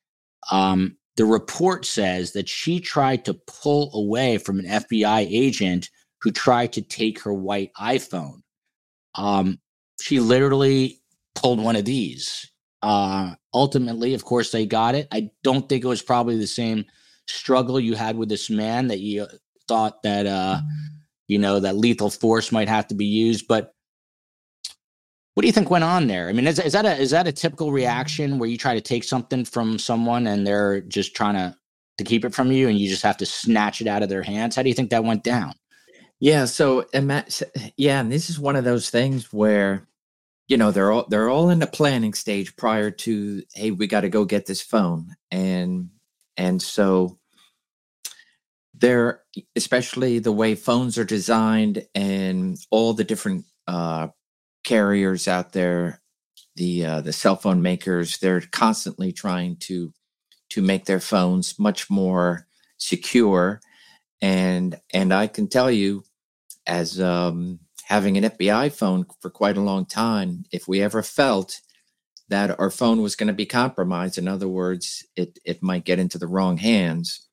um, 0.51 0.97
the 1.15 1.25
report 1.25 1.85
says 1.85 2.31
that 2.31 2.49
she 2.49 2.79
tried 2.79 3.23
to 3.25 3.35
pull 3.45 3.91
away 3.93 4.39
from 4.39 4.57
an 4.57 4.65
FBI 4.65 5.27
agent 5.29 5.91
who 6.21 6.31
tried 6.31 6.73
to 6.73 6.81
take 6.81 7.21
her 7.21 7.33
white 7.33 7.71
iPhone. 7.79 8.41
Um, 9.13 9.59
she 10.01 10.19
literally 10.19 11.01
pulled 11.35 11.61
one 11.61 11.75
of 11.75 11.85
these. 11.85 12.49
Uh, 12.81 13.35
ultimately, 13.53 14.15
of 14.15 14.25
course, 14.25 14.51
they 14.51 14.65
got 14.65 14.95
it. 14.95 15.07
I 15.11 15.29
don't 15.43 15.69
think 15.69 15.83
it 15.83 15.87
was 15.87 16.01
probably 16.01 16.37
the 16.37 16.47
same 16.47 16.85
struggle 17.27 17.79
you 17.79 17.95
had 17.95 18.17
with 18.17 18.29
this 18.29 18.49
man 18.49 18.87
that 18.87 18.99
you 18.99 19.27
thought 19.67 20.03
that, 20.03 20.25
uh, 20.25 20.59
you 21.27 21.39
know, 21.39 21.59
that 21.59 21.77
lethal 21.77 22.09
force 22.09 22.51
might 22.51 22.67
have 22.67 22.87
to 22.87 22.95
be 22.95 23.05
used. 23.05 23.47
But 23.47 23.73
what 25.33 25.41
do 25.41 25.47
you 25.47 25.53
think 25.53 25.69
went 25.69 25.83
on 25.83 26.07
there? 26.07 26.29
I 26.29 26.33
mean, 26.33 26.45
is, 26.45 26.59
is 26.59 26.73
that 26.73 26.85
a 26.85 26.95
is 26.95 27.11
that 27.11 27.27
a 27.27 27.31
typical 27.31 27.71
reaction 27.71 28.37
where 28.37 28.49
you 28.49 28.57
try 28.57 28.75
to 28.75 28.81
take 28.81 29.03
something 29.03 29.45
from 29.45 29.79
someone 29.79 30.27
and 30.27 30.45
they're 30.45 30.81
just 30.81 31.15
trying 31.15 31.35
to 31.35 31.55
to 31.97 32.03
keep 32.03 32.25
it 32.25 32.33
from 32.33 32.51
you, 32.51 32.67
and 32.67 32.77
you 32.77 32.89
just 32.89 33.03
have 33.03 33.17
to 33.17 33.25
snatch 33.25 33.79
it 33.79 33.87
out 33.87 34.03
of 34.03 34.09
their 34.09 34.23
hands? 34.23 34.55
How 34.55 34.63
do 34.63 34.69
you 34.69 34.75
think 34.75 34.89
that 34.89 35.03
went 35.03 35.23
down? 35.23 35.53
Yeah. 36.19 36.45
So, 36.45 36.85
yeah, 37.77 37.99
and 37.99 38.11
this 38.11 38.29
is 38.29 38.39
one 38.39 38.55
of 38.55 38.63
those 38.63 38.89
things 38.89 39.31
where, 39.31 39.87
you 40.47 40.57
know, 40.57 40.71
they're 40.71 40.91
all 40.91 41.05
they're 41.09 41.29
all 41.29 41.49
in 41.49 41.59
the 41.59 41.67
planning 41.67 42.13
stage 42.13 42.55
prior 42.55 42.91
to, 42.91 43.43
hey, 43.53 43.71
we 43.71 43.87
got 43.87 44.01
to 44.01 44.09
go 44.09 44.25
get 44.25 44.45
this 44.45 44.61
phone, 44.61 45.15
and 45.31 45.89
and 46.37 46.61
so 46.61 47.19
they're 48.73 49.21
especially 49.55 50.19
the 50.19 50.31
way 50.31 50.55
phones 50.55 50.97
are 50.97 51.05
designed 51.05 51.85
and 51.95 52.57
all 52.71 52.93
the 52.93 53.03
different 53.03 53.45
uh, 53.67 54.07
carriers 54.63 55.27
out 55.27 55.53
there, 55.53 56.01
the 56.55 56.85
uh, 56.85 57.01
the 57.01 57.13
cell 57.13 57.35
phone 57.35 57.61
makers, 57.61 58.17
they're 58.17 58.41
constantly 58.41 59.11
trying 59.11 59.57
to 59.57 59.93
to 60.49 60.61
make 60.61 60.85
their 60.85 60.99
phones 60.99 61.57
much 61.59 61.89
more 61.89 62.47
secure. 62.77 63.61
And 64.21 64.79
and 64.93 65.13
I 65.13 65.27
can 65.27 65.47
tell 65.47 65.71
you, 65.71 66.03
as 66.65 66.99
um, 66.99 67.59
having 67.85 68.17
an 68.17 68.23
FBI 68.23 68.71
phone 68.71 69.05
for 69.21 69.29
quite 69.29 69.57
a 69.57 69.61
long 69.61 69.85
time, 69.85 70.45
if 70.51 70.67
we 70.67 70.81
ever 70.81 71.01
felt 71.01 71.61
that 72.33 72.59
our 72.59 72.71
phone 72.71 73.03
was 73.03 73.15
going 73.15 73.27
to 73.27 73.33
be 73.33 73.45
compromised, 73.45 74.17
in 74.17 74.27
other 74.27 74.47
words, 74.47 75.05
it 75.15 75.37
it 75.45 75.61
might 75.61 75.85
get 75.85 75.99
into 75.99 76.17
the 76.17 76.25
wrong 76.25 76.57
hands, 76.57 77.27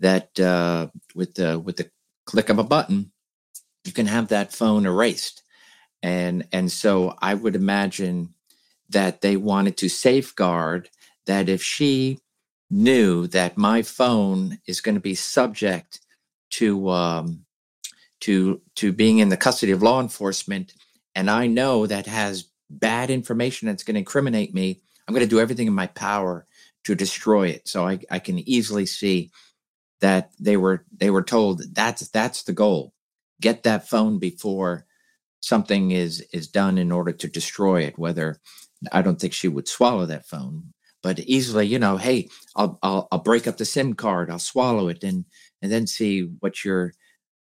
that 0.00 0.40
uh, 0.40 0.88
with 1.14 1.34
the 1.34 1.56
with 1.56 1.76
the 1.76 1.88
click 2.26 2.48
of 2.48 2.58
a 2.58 2.64
button, 2.64 3.12
you 3.84 3.92
can 3.92 4.06
have 4.06 4.26
that 4.28 4.52
phone 4.52 4.86
erased. 4.86 5.42
And 6.02 6.48
and 6.52 6.72
so 6.72 7.14
i 7.20 7.32
would 7.34 7.54
imagine 7.54 8.34
that 8.88 9.20
they 9.20 9.36
wanted 9.36 9.76
to 9.76 9.88
safeguard 9.88 10.90
that 11.26 11.48
if 11.48 11.62
she 11.62 12.18
knew 12.70 13.28
that 13.28 13.56
my 13.56 13.82
phone 13.82 14.58
is 14.66 14.80
going 14.80 14.96
to 14.96 15.00
be 15.00 15.14
subject 15.14 16.00
to 16.58 16.88
um, 16.90 17.44
to 18.20 18.60
to 18.76 18.92
being 18.92 19.18
in 19.18 19.28
the 19.28 19.36
custody 19.36 19.72
of 19.72 19.82
law 19.82 20.00
enforcement 20.00 20.74
and 21.14 21.30
i 21.30 21.46
know 21.46 21.86
that 21.86 22.06
has 22.06 22.49
bad 22.70 23.10
information 23.10 23.66
that's 23.66 23.82
going 23.82 23.94
to 23.94 24.00
incriminate 24.00 24.54
me 24.54 24.80
i'm 25.06 25.14
going 25.14 25.26
to 25.26 25.30
do 25.30 25.40
everything 25.40 25.66
in 25.66 25.74
my 25.74 25.88
power 25.88 26.46
to 26.84 26.94
destroy 26.94 27.48
it. 27.48 27.68
So 27.68 27.86
i, 27.86 27.98
I 28.10 28.18
can 28.18 28.38
easily 28.38 28.86
see 28.86 29.30
that 30.00 30.30
they 30.40 30.56
were 30.56 30.84
they 30.96 31.10
were 31.10 31.22
told 31.22 31.62
that's 31.74 32.08
that's 32.08 32.42
the 32.44 32.52
goal. 32.52 32.94
Get 33.40 33.62
that 33.64 33.88
phone 33.88 34.18
before 34.18 34.86
something 35.40 35.90
is 35.90 36.20
is 36.32 36.48
done 36.48 36.78
in 36.78 36.92
order 36.92 37.12
to 37.12 37.26
destroy 37.26 37.80
it 37.82 37.98
whether 37.98 38.38
i 38.92 39.00
don't 39.00 39.18
think 39.18 39.32
she 39.32 39.48
would 39.48 39.66
swallow 39.66 40.04
that 40.04 40.26
phone 40.26 40.62
but 41.02 41.18
easily 41.20 41.66
you 41.66 41.78
know 41.78 41.96
hey 41.96 42.28
i'll 42.56 42.78
i'll, 42.82 43.08
I'll 43.10 43.20
break 43.20 43.46
up 43.46 43.56
the 43.56 43.64
sim 43.64 43.94
card 43.94 44.30
i'll 44.30 44.38
swallow 44.38 44.88
it 44.88 45.02
and 45.02 45.24
and 45.62 45.72
then 45.72 45.86
see 45.86 46.22
what 46.40 46.62
your 46.62 46.92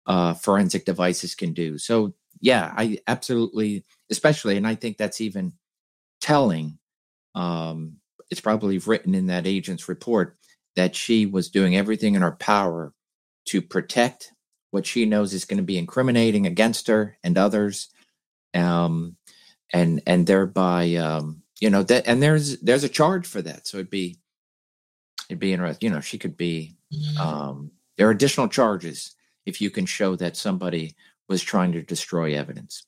uh, 0.06 0.34
forensic 0.36 0.86
devices 0.86 1.36
can 1.36 1.54
do. 1.54 1.80
So 1.80 2.14
yeah 2.40 2.72
i 2.78 3.00
absolutely 3.08 3.84
especially 4.12 4.58
and 4.58 4.68
i 4.68 4.76
think 4.76 4.98
that's 4.98 5.22
even 5.22 5.54
telling 6.22 6.78
um 7.36 7.98
it's 8.30 8.42
probably 8.42 8.78
written 8.80 9.16
in 9.16 9.28
that 9.28 9.48
agent's 9.48 9.88
report 9.88 10.38
that 10.76 10.96
she 10.96 11.26
was 11.26 11.50
doing 11.50 11.76
everything 11.76 12.16
in 12.16 12.22
her 12.22 12.32
power 12.32 12.94
to 13.46 13.62
protect 13.62 14.32
what 14.72 14.86
she 14.86 15.06
knows 15.06 15.34
is 15.34 15.46
going 15.46 15.58
to 15.58 15.64
be 15.64 15.78
incriminating 15.78 16.46
against 16.46 16.88
her 16.88 17.18
and 17.24 17.38
others 17.38 17.90
um 18.54 19.16
and 19.72 20.02
and 20.06 20.28
thereby 20.28 20.96
um 20.96 21.42
you 21.60 21.70
know 21.70 21.84
that 21.84 22.08
and 22.08 22.22
there's 22.22 22.60
there's 22.60 22.84
a 22.84 22.90
charge 22.90 23.28
for 23.28 23.42
that 23.42 23.68
so 23.68 23.78
it'd 23.78 23.90
be 23.90 24.18
it'd 25.30 25.40
be 25.40 25.54
interesting 25.54 25.88
you 25.88 25.94
know 25.94 26.02
she 26.02 26.18
could 26.18 26.38
be 26.38 26.76
mm-hmm. 26.94 27.18
um 27.22 27.72
there 27.98 28.08
are 28.08 28.12
additional 28.12 28.48
charges 28.48 29.16
if 29.46 29.62
you 29.62 29.70
can 29.70 29.86
show 29.86 30.16
that 30.16 30.38
somebody 30.38 30.96
was 31.28 31.42
trying 31.42 31.72
to 31.74 31.82
destroy 31.82 32.36
evidence. 32.36 32.86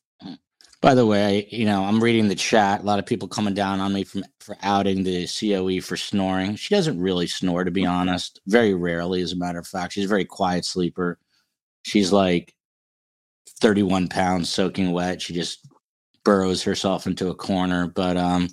By 0.81 0.95
the 0.95 1.05
way 1.05 1.47
you 1.51 1.65
know 1.65 1.83
i'm 1.83 2.03
reading 2.03 2.27
the 2.27 2.35
chat 2.35 2.81
a 2.81 2.85
lot 2.85 2.99
of 2.99 3.05
people 3.05 3.27
coming 3.27 3.53
down 3.53 3.79
on 3.79 3.93
me 3.93 4.03
from 4.03 4.23
for 4.39 4.57
outing 4.61 5.03
the 5.03 5.27
coe 5.27 5.81
for 5.81 5.97
snoring 5.97 6.55
she 6.55 6.73
doesn't 6.73 6.99
really 6.99 7.27
snore 7.27 7.63
to 7.63 7.71
be 7.71 7.85
honest 7.85 8.39
very 8.47 8.73
rarely 8.73 9.21
as 9.21 9.33
a 9.33 9.37
matter 9.37 9.59
of 9.59 9.67
fact 9.67 9.93
she's 9.93 10.05
a 10.05 10.07
very 10.07 10.25
quiet 10.25 10.65
sleeper 10.65 11.19
she's 11.83 12.11
like 12.11 12.53
31 13.59 14.07
pounds 14.07 14.49
soaking 14.49 14.91
wet. 14.91 15.21
She 15.21 15.33
just 15.33 15.67
burrows 16.23 16.63
herself 16.63 17.07
into 17.07 17.29
a 17.29 17.35
corner. 17.35 17.87
But 17.87 18.17
um, 18.17 18.49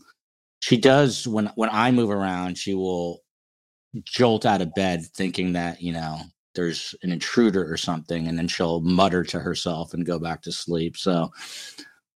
she 0.61 0.77
does 0.77 1.27
when 1.27 1.51
when 1.55 1.71
I 1.73 1.91
move 1.91 2.11
around, 2.11 2.59
she 2.59 2.75
will 2.75 3.23
jolt 4.05 4.45
out 4.45 4.61
of 4.61 4.75
bed 4.75 5.05
thinking 5.15 5.53
that 5.55 5.81
you 5.81 5.93
know 5.93 6.21
there's 6.55 6.95
an 7.03 7.13
intruder 7.13 7.71
or 7.71 7.77
something, 7.77 8.27
and 8.27 8.39
then 8.39 8.49
she'll 8.49 8.81
mutter 8.81 9.23
to 9.25 9.39
herself 9.41 9.95
and 9.95 10.07
go 10.07 10.19
back 10.19 10.43
to 10.43 10.53
sleep. 10.53 10.97
So 10.97 11.31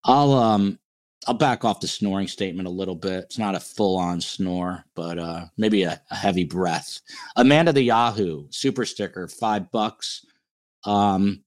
I'll 0.04 0.34
um 0.34 0.80
I'll 1.28 1.34
back 1.34 1.66
off 1.66 1.82
the 1.82 1.88
snoring 1.88 2.28
statement 2.28 2.68
a 2.68 2.72
little 2.72 2.96
bit. 2.96 3.26
It's 3.26 3.38
not 3.38 3.56
a 3.56 3.60
full 3.60 3.98
on 3.98 4.22
snore, 4.22 4.86
but 4.96 5.20
uh, 5.20 5.46
maybe 5.58 5.84
a, 5.84 6.02
a, 6.10 6.16
heavy 6.16 6.46
breath. 6.46 7.02
Amanda 7.36 7.74
the 7.74 7.84
Yahoo 7.84 8.48
super 8.50 8.86
sticker, 8.86 9.28
five 9.28 9.70
bucks. 9.70 10.26
Um, 10.86 11.44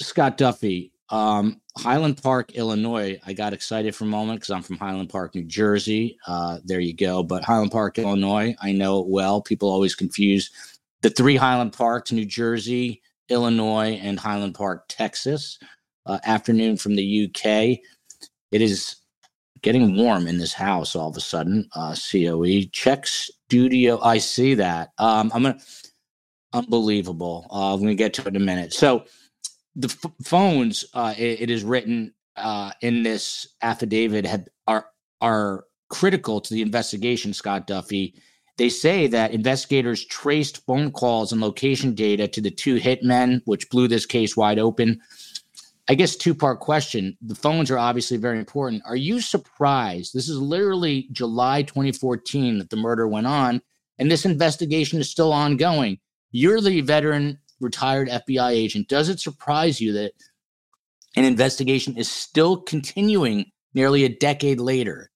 Scott 0.00 0.38
Duffey, 0.38 0.90
um, 1.10 1.60
Highland 1.76 2.22
Park, 2.22 2.52
Illinois. 2.52 3.20
I 3.26 3.34
got 3.34 3.52
excited 3.52 3.94
for 3.94 4.04
a 4.04 4.08
moment 4.08 4.40
because 4.40 4.50
I'm 4.50 4.62
from 4.62 4.78
Highland 4.78 5.10
Park, 5.10 5.34
New 5.34 5.44
Jersey. 5.44 6.16
Uh, 6.26 6.58
there 6.64 6.80
you 6.80 6.94
go. 6.94 7.22
But 7.22 7.44
Highland 7.44 7.72
Park, 7.72 7.98
Illinois, 7.98 8.54
I 8.62 8.72
know 8.72 9.00
it 9.00 9.08
well. 9.08 9.42
People 9.42 9.68
always 9.68 9.94
confuse 9.94 10.50
the 11.02 11.10
three 11.10 11.36
Highland 11.36 11.72
Parks, 11.72 12.12
New 12.12 12.24
Jersey, 12.24 13.02
Illinois, 13.28 13.98
and 14.02 14.18
Highland 14.18 14.54
Park, 14.54 14.84
Texas. 14.88 15.58
Uh, 16.06 16.18
afternoon 16.24 16.76
from 16.76 16.96
the 16.96 17.24
UK. 17.26 17.78
It 18.52 18.62
is 18.62 18.96
getting 19.62 19.96
warm 19.96 20.26
in 20.26 20.38
this 20.38 20.52
house 20.52 20.96
all 20.96 21.10
of 21.10 21.16
a 21.16 21.20
sudden. 21.20 21.68
Uh, 21.74 21.94
COE 21.94 22.62
check 22.72 23.06
studio. 23.06 24.00
I 24.00 24.18
see 24.18 24.54
that. 24.54 24.90
Um, 24.98 25.30
I'm 25.34 25.42
gonna 25.42 25.58
unbelievable. 26.52 27.46
Uh, 27.50 27.74
I'm 27.74 27.80
gonna 27.80 27.94
get 27.94 28.14
to 28.14 28.22
it 28.22 28.28
in 28.28 28.36
a 28.36 28.40
minute. 28.44 28.72
So 28.72 29.04
the 29.76 29.88
f- 29.88 30.12
phones 30.24 30.84
uh, 30.94 31.14
it, 31.16 31.42
it 31.42 31.50
is 31.50 31.64
written 31.64 32.14
uh, 32.36 32.72
in 32.80 33.02
this 33.02 33.48
affidavit 33.62 34.26
have, 34.26 34.48
are 34.66 34.86
are 35.20 35.64
critical 35.88 36.40
to 36.40 36.54
the 36.54 36.62
investigation. 36.62 37.32
Scott 37.32 37.66
Duffey. 37.66 38.14
They 38.56 38.68
say 38.68 39.06
that 39.06 39.32
investigators 39.32 40.04
traced 40.04 40.66
phone 40.66 40.92
calls 40.92 41.32
and 41.32 41.40
location 41.40 41.94
data 41.94 42.28
to 42.28 42.42
the 42.42 42.50
two 42.50 42.76
hitmen, 42.78 43.40
which 43.46 43.70
blew 43.70 43.88
this 43.88 44.04
case 44.04 44.36
wide 44.36 44.58
open. 44.58 45.00
I 45.90 45.94
guess 45.96 46.14
two 46.14 46.36
part 46.36 46.60
question. 46.60 47.16
The 47.20 47.34
phones 47.34 47.68
are 47.68 47.76
obviously 47.76 48.16
very 48.16 48.38
important. 48.38 48.84
Are 48.86 48.94
you 48.94 49.20
surprised? 49.20 50.14
This 50.14 50.28
is 50.28 50.38
literally 50.38 51.08
July 51.10 51.62
2014 51.62 52.58
that 52.58 52.70
the 52.70 52.76
murder 52.76 53.08
went 53.08 53.26
on, 53.26 53.60
and 53.98 54.08
this 54.08 54.24
investigation 54.24 55.00
is 55.00 55.10
still 55.10 55.32
ongoing. 55.32 55.98
You're 56.30 56.60
the 56.60 56.80
veteran 56.82 57.40
retired 57.58 58.08
FBI 58.08 58.50
agent. 58.52 58.86
Does 58.86 59.08
it 59.08 59.18
surprise 59.18 59.80
you 59.80 59.92
that 59.94 60.12
an 61.16 61.24
investigation 61.24 61.96
is 61.96 62.08
still 62.08 62.58
continuing 62.58 63.46
nearly 63.74 64.04
a 64.04 64.16
decade 64.16 64.60
later? 64.60 65.10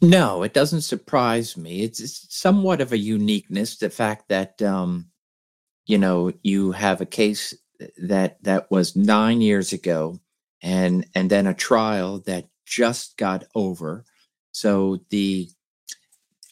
No, 0.00 0.42
it 0.42 0.52
doesn't 0.52 0.82
surprise 0.82 1.56
me. 1.56 1.84
It's, 1.84 2.26
somewhat 2.28 2.80
of 2.80 2.90
a 2.90 2.98
uniqueness, 2.98 3.76
the 3.76 3.88
fact 3.88 4.30
that 4.30 4.60
um, 4.62 5.12
you 5.86 5.96
know 5.96 6.32
you 6.42 6.72
have 6.72 7.00
a 7.00 7.06
case 7.06 7.54
that 7.98 8.42
that 8.42 8.70
was 8.70 8.96
nine 8.96 9.40
years 9.40 9.72
ago, 9.72 10.20
and 10.62 11.06
and 11.14 11.30
then 11.30 11.46
a 11.46 11.54
trial 11.54 12.20
that 12.26 12.46
just 12.66 13.16
got 13.16 13.44
over. 13.54 14.04
So 14.52 15.00
the 15.10 15.48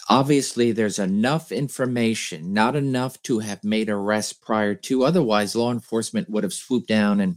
obviously 0.09 0.73
there's 0.73 0.99
enough 0.99 1.53
information, 1.53 2.53
not 2.53 2.77
enough 2.77 3.23
to 3.23 3.39
have 3.39 3.63
made 3.65 3.89
arrests 3.89 4.33
prior 4.33 4.75
to. 4.75 5.05
Otherwise, 5.05 5.55
law 5.55 5.73
enforcement 5.73 6.29
would 6.29 6.45
have 6.45 6.53
swooped 6.53 6.89
down 6.89 7.21
and 7.21 7.37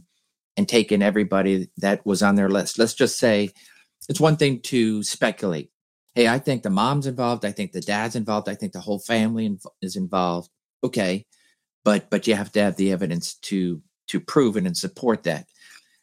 and 0.56 0.68
taken 0.68 1.02
everybody 1.02 1.68
that 1.78 2.04
was 2.06 2.22
on 2.22 2.36
their 2.36 2.48
list. 2.48 2.78
Let's 2.78 2.94
just 2.94 3.18
say 3.18 3.50
it's 4.08 4.20
one 4.20 4.36
thing 4.36 4.60
to 4.62 5.02
speculate. 5.02 5.70
Hey, 6.14 6.28
I 6.28 6.38
think 6.38 6.62
the 6.62 6.70
mom's 6.70 7.06
involved. 7.08 7.44
I 7.44 7.50
think 7.50 7.72
the 7.72 7.80
dad's 7.80 8.14
involved. 8.14 8.48
I 8.48 8.54
think 8.54 8.72
the 8.72 8.80
whole 8.80 9.00
family 9.00 9.58
is 9.82 9.96
involved. 9.96 10.48
Okay, 10.84 11.26
but 11.84 12.10
but 12.10 12.26
you 12.26 12.34
have 12.34 12.50
to 12.52 12.62
have 12.62 12.76
the 12.76 12.92
evidence 12.92 13.34
to 13.34 13.82
to 14.08 14.20
prove 14.20 14.56
it 14.56 14.66
and 14.66 14.76
support 14.76 15.22
that. 15.24 15.46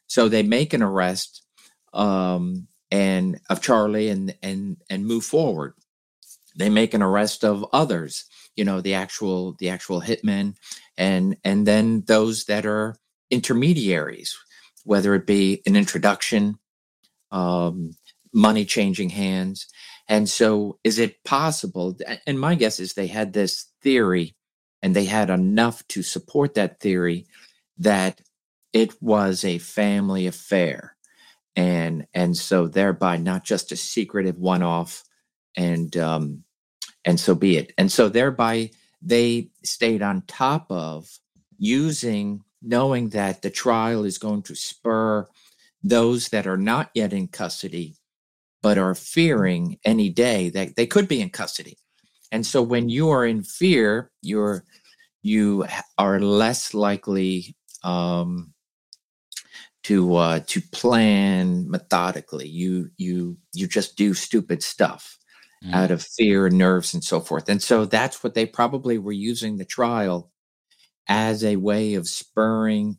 So 0.06 0.28
they 0.28 0.42
make 0.42 0.72
an 0.72 0.82
arrest 0.82 1.42
um, 1.92 2.68
and 2.90 3.40
of 3.50 3.60
Charlie 3.60 4.08
and 4.08 4.34
and 4.42 4.76
and 4.88 5.06
move 5.06 5.24
forward. 5.24 5.74
They 6.56 6.68
make 6.68 6.94
an 6.94 7.02
arrest 7.02 7.44
of 7.44 7.64
others, 7.72 8.24
you 8.56 8.64
know, 8.64 8.80
the 8.80 8.94
actual 8.94 9.54
the 9.58 9.70
actual 9.70 10.00
hitmen, 10.00 10.54
and 10.96 11.36
and 11.44 11.66
then 11.66 12.02
those 12.06 12.44
that 12.44 12.66
are 12.66 12.96
intermediaries, 13.30 14.36
whether 14.84 15.14
it 15.14 15.26
be 15.26 15.62
an 15.66 15.76
introduction, 15.76 16.58
um, 17.30 17.92
money 18.32 18.64
changing 18.64 19.10
hands. 19.10 19.66
And 20.08 20.28
so, 20.28 20.78
is 20.84 20.98
it 20.98 21.24
possible? 21.24 21.96
And 22.26 22.38
my 22.38 22.54
guess 22.54 22.80
is 22.80 22.92
they 22.92 23.06
had 23.06 23.32
this 23.32 23.68
theory 23.82 24.34
and 24.82 24.94
they 24.96 25.04
had 25.04 25.30
enough 25.30 25.86
to 25.88 26.02
support 26.02 26.54
that 26.54 26.80
theory 26.80 27.26
that 27.78 28.20
it 28.72 29.00
was 29.02 29.44
a 29.44 29.58
family 29.58 30.26
affair. 30.26 30.96
And 31.54 32.06
and 32.14 32.36
so 32.36 32.66
thereby 32.66 33.18
not 33.18 33.44
just 33.44 33.72
a 33.72 33.76
secretive 33.76 34.38
one-off 34.38 35.04
and 35.56 35.94
um 35.96 36.44
and 37.04 37.20
so 37.20 37.34
be 37.34 37.56
it. 37.56 37.72
And 37.76 37.92
so 37.92 38.08
thereby 38.08 38.70
they 39.02 39.50
stayed 39.64 40.02
on 40.02 40.22
top 40.22 40.66
of 40.70 41.08
using 41.58 42.42
knowing 42.62 43.10
that 43.10 43.42
the 43.42 43.50
trial 43.50 44.04
is 44.04 44.18
going 44.18 44.42
to 44.42 44.54
spur 44.54 45.28
those 45.82 46.28
that 46.28 46.46
are 46.46 46.56
not 46.56 46.90
yet 46.94 47.12
in 47.12 47.28
custody 47.28 47.96
but 48.62 48.78
are 48.78 48.94
fearing 48.94 49.78
any 49.84 50.08
day 50.08 50.48
that 50.50 50.76
they 50.76 50.86
could 50.86 51.08
be 51.08 51.20
in 51.20 51.28
custody 51.28 51.76
and 52.32 52.44
so 52.44 52.60
when 52.60 52.88
you 52.88 53.10
are 53.10 53.24
in 53.24 53.44
fear 53.44 54.10
you're 54.22 54.64
you 55.22 55.64
are 55.98 56.18
less 56.18 56.74
likely 56.74 57.54
um, 57.84 58.52
to 59.84 60.14
uh, 60.16 60.40
to 60.46 60.60
plan 60.60 61.68
methodically. 61.70 62.48
You 62.48 62.90
you 62.96 63.36
you 63.52 63.66
just 63.66 63.96
do 63.96 64.14
stupid 64.14 64.62
stuff 64.62 65.18
mm. 65.64 65.72
out 65.72 65.90
of 65.90 66.02
fear, 66.02 66.48
nerves, 66.50 66.94
and 66.94 67.02
so 67.02 67.20
forth. 67.20 67.48
And 67.48 67.62
so 67.62 67.84
that's 67.84 68.22
what 68.22 68.34
they 68.34 68.46
probably 68.46 68.98
were 68.98 69.12
using 69.12 69.56
the 69.56 69.64
trial 69.64 70.30
as 71.08 71.42
a 71.42 71.56
way 71.56 71.94
of 71.94 72.08
spurring, 72.08 72.96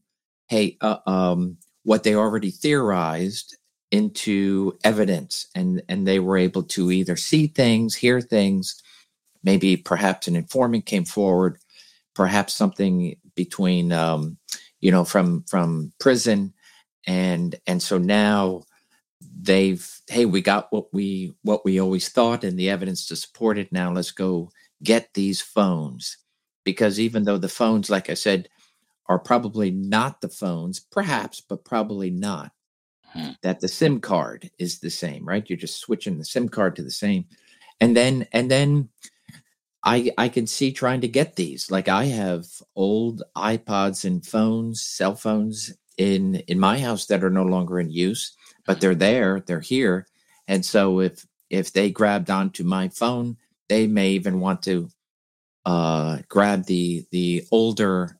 hey, 0.47 0.77
uh, 0.81 0.97
um, 1.05 1.57
what 1.83 2.03
they 2.03 2.15
already 2.15 2.51
theorized 2.51 3.57
into 3.91 4.77
evidence, 4.83 5.47
and 5.55 5.81
and 5.87 6.07
they 6.07 6.19
were 6.19 6.37
able 6.37 6.63
to 6.63 6.91
either 6.91 7.15
see 7.15 7.47
things, 7.47 7.95
hear 7.95 8.19
things, 8.19 8.81
maybe 9.43 9.77
perhaps 9.77 10.27
an 10.27 10.35
informant 10.35 10.85
came 10.85 11.05
forward, 11.05 11.57
perhaps 12.13 12.53
something 12.53 13.15
between 13.35 13.91
um, 13.91 14.37
you 14.79 14.91
know 14.91 15.05
from 15.05 15.43
from 15.43 15.93
prison. 15.99 16.53
And 17.05 17.55
and 17.67 17.81
so 17.81 17.97
now 17.97 18.63
they've 19.41 19.85
hey 20.07 20.25
we 20.25 20.41
got 20.41 20.71
what 20.71 20.93
we 20.93 21.33
what 21.41 21.65
we 21.65 21.79
always 21.79 22.09
thought 22.09 22.43
and 22.43 22.57
the 22.57 22.69
evidence 22.69 23.07
to 23.07 23.15
support 23.15 23.57
it. 23.57 23.71
Now 23.71 23.91
let's 23.91 24.11
go 24.11 24.49
get 24.81 25.13
these 25.13 25.41
phones. 25.41 26.17
Because 26.63 26.97
even 26.99 27.25
though 27.25 27.37
the 27.37 27.49
phones 27.49 27.89
like 27.89 28.09
i 28.09 28.13
said 28.13 28.47
are 29.07 29.19
probably 29.19 29.69
not 29.69 30.21
the 30.21 30.29
phones 30.29 30.79
perhaps 30.79 31.41
but 31.41 31.65
probably 31.65 32.09
not 32.09 32.53
hmm. 33.11 33.31
that 33.41 33.59
the 33.59 33.67
sim 33.67 33.99
card 33.99 34.49
is 34.57 34.79
the 34.79 34.89
same 34.89 35.27
right? 35.27 35.49
You're 35.49 35.57
just 35.57 35.81
switching 35.81 36.17
the 36.17 36.25
sim 36.25 36.47
card 36.47 36.77
to 36.77 36.83
the 36.83 36.91
same. 36.91 37.25
And 37.81 37.97
then 37.97 38.27
and 38.31 38.49
then 38.49 38.87
I 39.83 40.11
I 40.17 40.29
can 40.29 40.47
see 40.47 40.71
trying 40.71 41.01
to 41.01 41.07
get 41.07 41.35
these. 41.35 41.69
Like 41.69 41.87
I 41.87 42.05
have 42.05 42.45
old 42.75 43.23
iPods 43.35 44.05
and 44.05 44.25
phones, 44.25 44.81
cell 44.81 45.15
phones 45.15 45.73
in 45.97 46.35
in 46.47 46.59
my 46.59 46.79
house 46.79 47.05
that 47.07 47.23
are 47.23 47.29
no 47.29 47.43
longer 47.43 47.79
in 47.79 47.89
use, 47.89 48.35
but 48.65 48.79
they're 48.79 48.95
there, 48.95 49.41
they're 49.41 49.59
here. 49.59 50.07
And 50.47 50.65
so 50.65 50.99
if 50.99 51.25
if 51.49 51.73
they 51.73 51.91
grabbed 51.91 52.29
onto 52.29 52.63
my 52.63 52.89
phone, 52.89 53.37
they 53.69 53.87
may 53.87 54.11
even 54.11 54.39
want 54.39 54.63
to 54.63 54.89
uh, 55.65 56.19
grab 56.29 56.65
the 56.65 57.05
the 57.11 57.43
older. 57.51 58.19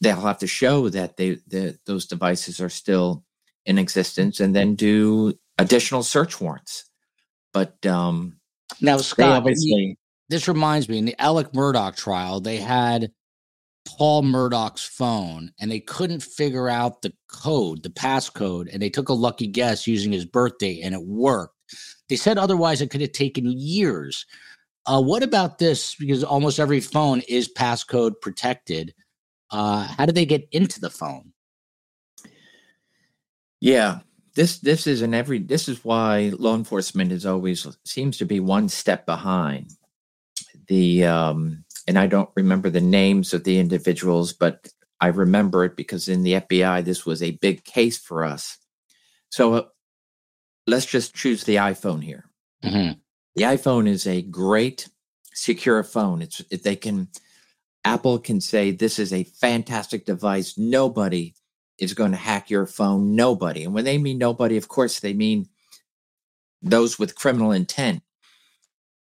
They'll 0.00 0.20
have 0.20 0.38
to 0.38 0.46
show 0.46 0.88
that 0.90 1.16
they 1.16 1.38
that 1.48 1.78
those 1.86 2.06
devices 2.06 2.60
are 2.60 2.68
still 2.68 3.24
in 3.64 3.78
existence, 3.78 4.38
and 4.40 4.54
then 4.54 4.76
do 4.76 5.34
additional 5.58 6.02
search 6.02 6.40
warrants. 6.40 6.84
But 7.52 7.84
um, 7.86 8.38
now, 8.80 8.98
Scott, 8.98 9.38
obviously 9.38 9.98
this 10.28 10.48
reminds 10.48 10.88
me 10.88 10.98
in 10.98 11.04
the 11.04 11.20
Alex 11.20 11.50
Murdaugh 11.50 11.96
trial, 11.96 12.40
they 12.40 12.56
had 12.56 13.10
Paul 13.86 14.24
Murdaugh's 14.24 14.82
phone 14.82 15.52
and 15.60 15.70
they 15.70 15.80
couldn't 15.80 16.22
figure 16.22 16.68
out 16.68 17.02
the 17.02 17.12
code, 17.30 17.82
the 17.82 17.90
passcode, 17.90 18.68
and 18.72 18.82
they 18.82 18.90
took 18.90 19.08
a 19.08 19.14
lucky 19.14 19.46
guess 19.46 19.86
using 19.86 20.12
his 20.12 20.26
birthday 20.26 20.80
and 20.80 20.94
it 20.94 21.04
worked. 21.06 21.54
They 22.08 22.16
said 22.16 22.38
otherwise 22.38 22.80
it 22.80 22.90
could 22.90 23.00
have 23.00 23.12
taken 23.12 23.44
years. 23.46 24.26
Uh, 24.86 25.02
what 25.02 25.22
about 25.22 25.58
this? 25.58 25.94
Because 25.94 26.22
almost 26.22 26.60
every 26.60 26.80
phone 26.80 27.22
is 27.28 27.52
passcode 27.52 28.20
protected. 28.20 28.94
Uh, 29.50 29.86
how 29.96 30.06
did 30.06 30.14
they 30.14 30.26
get 30.26 30.46
into 30.52 30.80
the 30.80 30.90
phone? 30.90 31.32
Yeah, 33.60 34.00
this 34.34 34.58
this 34.58 34.86
is 34.86 35.02
an 35.02 35.14
every. 35.14 35.38
This 35.38 35.68
is 35.68 35.84
why 35.84 36.32
law 36.38 36.54
enforcement 36.54 37.10
is 37.10 37.24
always 37.24 37.66
seems 37.84 38.18
to 38.18 38.26
be 38.26 38.38
one 38.38 38.68
step 38.68 39.06
behind 39.06 39.75
the 40.68 41.04
um, 41.06 41.64
and 41.86 41.98
I 41.98 42.06
don't 42.06 42.30
remember 42.34 42.70
the 42.70 42.80
names 42.80 43.32
of 43.32 43.44
the 43.44 43.58
individuals, 43.58 44.32
but 44.32 44.68
I 45.00 45.08
remember 45.08 45.64
it 45.64 45.76
because 45.76 46.08
in 46.08 46.22
the 46.22 46.34
FBI 46.34 46.84
this 46.84 47.04
was 47.06 47.22
a 47.22 47.32
big 47.32 47.64
case 47.64 47.98
for 47.98 48.24
us. 48.24 48.58
So 49.30 49.54
uh, 49.54 49.62
let's 50.66 50.86
just 50.86 51.14
choose 51.14 51.44
the 51.44 51.56
iPhone 51.56 52.02
here. 52.02 52.24
Mm-hmm. 52.64 52.98
The 53.36 53.42
iPhone 53.42 53.86
is 53.86 54.06
a 54.06 54.22
great 54.22 54.88
secure 55.34 55.82
phone. 55.82 56.22
It's 56.22 56.42
it, 56.50 56.62
they 56.62 56.76
can 56.76 57.08
Apple 57.84 58.18
can 58.18 58.40
say 58.40 58.70
this 58.70 58.98
is 58.98 59.12
a 59.12 59.24
fantastic 59.24 60.06
device. 60.06 60.58
Nobody 60.58 61.34
is 61.78 61.94
going 61.94 62.12
to 62.12 62.16
hack 62.16 62.50
your 62.50 62.66
phone. 62.66 63.14
Nobody. 63.14 63.64
And 63.64 63.74
when 63.74 63.84
they 63.84 63.98
mean 63.98 64.18
nobody, 64.18 64.56
of 64.56 64.68
course 64.68 65.00
they 65.00 65.12
mean 65.12 65.48
those 66.62 66.98
with 66.98 67.14
criminal 67.14 67.52
intent. 67.52 68.02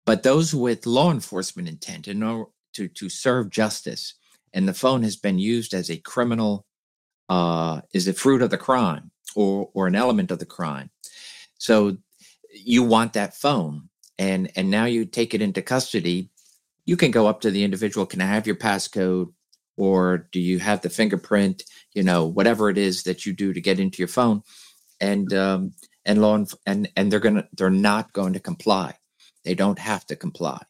But 0.08 0.22
those 0.22 0.54
with 0.54 0.86
law 0.86 1.10
enforcement 1.10 1.68
intent 1.68 2.08
in 2.08 2.22
order 2.22 2.48
to, 2.72 2.88
to 2.88 3.10
serve 3.10 3.50
justice, 3.50 4.14
and 4.54 4.66
the 4.66 4.72
phone 4.72 5.02
has 5.02 5.16
been 5.16 5.38
used 5.38 5.74
as 5.74 5.90
a 5.90 5.98
criminal, 5.98 6.64
uh, 7.28 7.82
is 7.92 8.08
a 8.08 8.14
fruit 8.14 8.40
of 8.40 8.48
the 8.48 8.56
crime 8.56 9.10
or, 9.36 9.68
or 9.74 9.86
an 9.86 9.94
element 9.94 10.30
of 10.30 10.38
the 10.38 10.46
crime. 10.46 10.88
So 11.58 11.98
you 12.54 12.82
want 12.84 13.12
that 13.12 13.36
phone. 13.36 13.90
And, 14.18 14.50
and 14.56 14.70
now 14.70 14.86
you 14.86 15.04
take 15.04 15.34
it 15.34 15.42
into 15.42 15.60
custody. 15.60 16.30
You 16.86 16.96
can 16.96 17.10
go 17.10 17.26
up 17.26 17.42
to 17.42 17.50
the 17.50 17.62
individual. 17.62 18.06
Can 18.06 18.22
I 18.22 18.26
have 18.28 18.46
your 18.46 18.56
passcode? 18.56 19.30
Or 19.76 20.26
do 20.32 20.40
you 20.40 20.58
have 20.58 20.80
the 20.80 20.88
fingerprint? 20.88 21.64
You 21.92 22.02
know, 22.02 22.24
whatever 22.24 22.70
it 22.70 22.78
is 22.78 23.02
that 23.02 23.26
you 23.26 23.34
do 23.34 23.52
to 23.52 23.60
get 23.60 23.78
into 23.78 23.98
your 23.98 24.08
phone. 24.08 24.42
And, 25.02 25.34
um, 25.34 25.74
and 26.06 26.22
law 26.22 26.42
and 26.64 26.88
and 26.96 27.12
they're 27.12 27.20
gonna 27.20 27.46
they're 27.52 27.68
not 27.68 28.14
going 28.14 28.32
to 28.32 28.40
comply 28.40 28.97
they 29.48 29.54
don't 29.54 29.78
have 29.78 30.04
to 30.06 30.16
comply. 30.16 30.62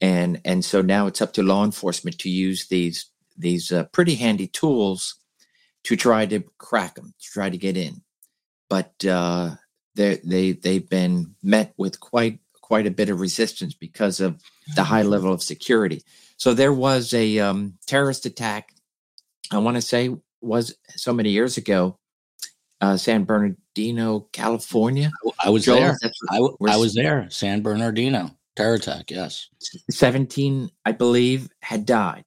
And 0.00 0.40
and 0.44 0.64
so 0.64 0.80
now 0.80 1.06
it's 1.06 1.20
up 1.20 1.34
to 1.34 1.42
law 1.42 1.64
enforcement 1.64 2.18
to 2.20 2.30
use 2.30 2.68
these 2.68 3.10
these 3.36 3.70
uh, 3.70 3.84
pretty 3.92 4.14
handy 4.14 4.46
tools 4.46 5.16
to 5.84 5.96
try 5.96 6.24
to 6.26 6.40
crack 6.56 6.94
them, 6.94 7.12
to 7.20 7.30
try 7.30 7.50
to 7.50 7.58
get 7.58 7.76
in. 7.76 8.00
But 8.70 9.04
uh, 9.04 9.56
they 9.94 10.20
they 10.24 10.52
they've 10.52 10.88
been 10.88 11.34
met 11.42 11.74
with 11.76 12.00
quite 12.00 12.40
quite 12.62 12.86
a 12.86 12.90
bit 12.90 13.10
of 13.10 13.20
resistance 13.20 13.74
because 13.74 14.18
of 14.20 14.40
the 14.74 14.84
high 14.84 15.02
level 15.02 15.32
of 15.32 15.42
security. 15.42 16.02
So 16.38 16.54
there 16.54 16.72
was 16.72 17.12
a 17.12 17.38
um, 17.38 17.74
terrorist 17.86 18.24
attack. 18.24 18.72
I 19.52 19.58
want 19.58 19.76
to 19.76 19.82
say 19.82 20.16
was 20.40 20.74
so 20.96 21.12
many 21.12 21.30
years 21.30 21.58
ago, 21.58 21.98
uh, 22.80 22.96
San 22.96 23.24
Bernardino, 23.76 24.20
California. 24.32 25.10
I 25.44 25.50
was 25.50 25.64
Joel, 25.64 25.80
there. 25.80 25.96
I, 26.30 26.36
w- 26.36 26.56
I 26.66 26.76
was 26.76 26.94
there. 26.94 27.28
San 27.28 27.60
Bernardino 27.60 28.30
terror 28.56 28.74
attack. 28.74 29.10
Yes. 29.10 29.48
17, 29.90 30.70
I 30.86 30.92
believe, 30.92 31.50
had 31.60 31.84
died. 31.84 32.24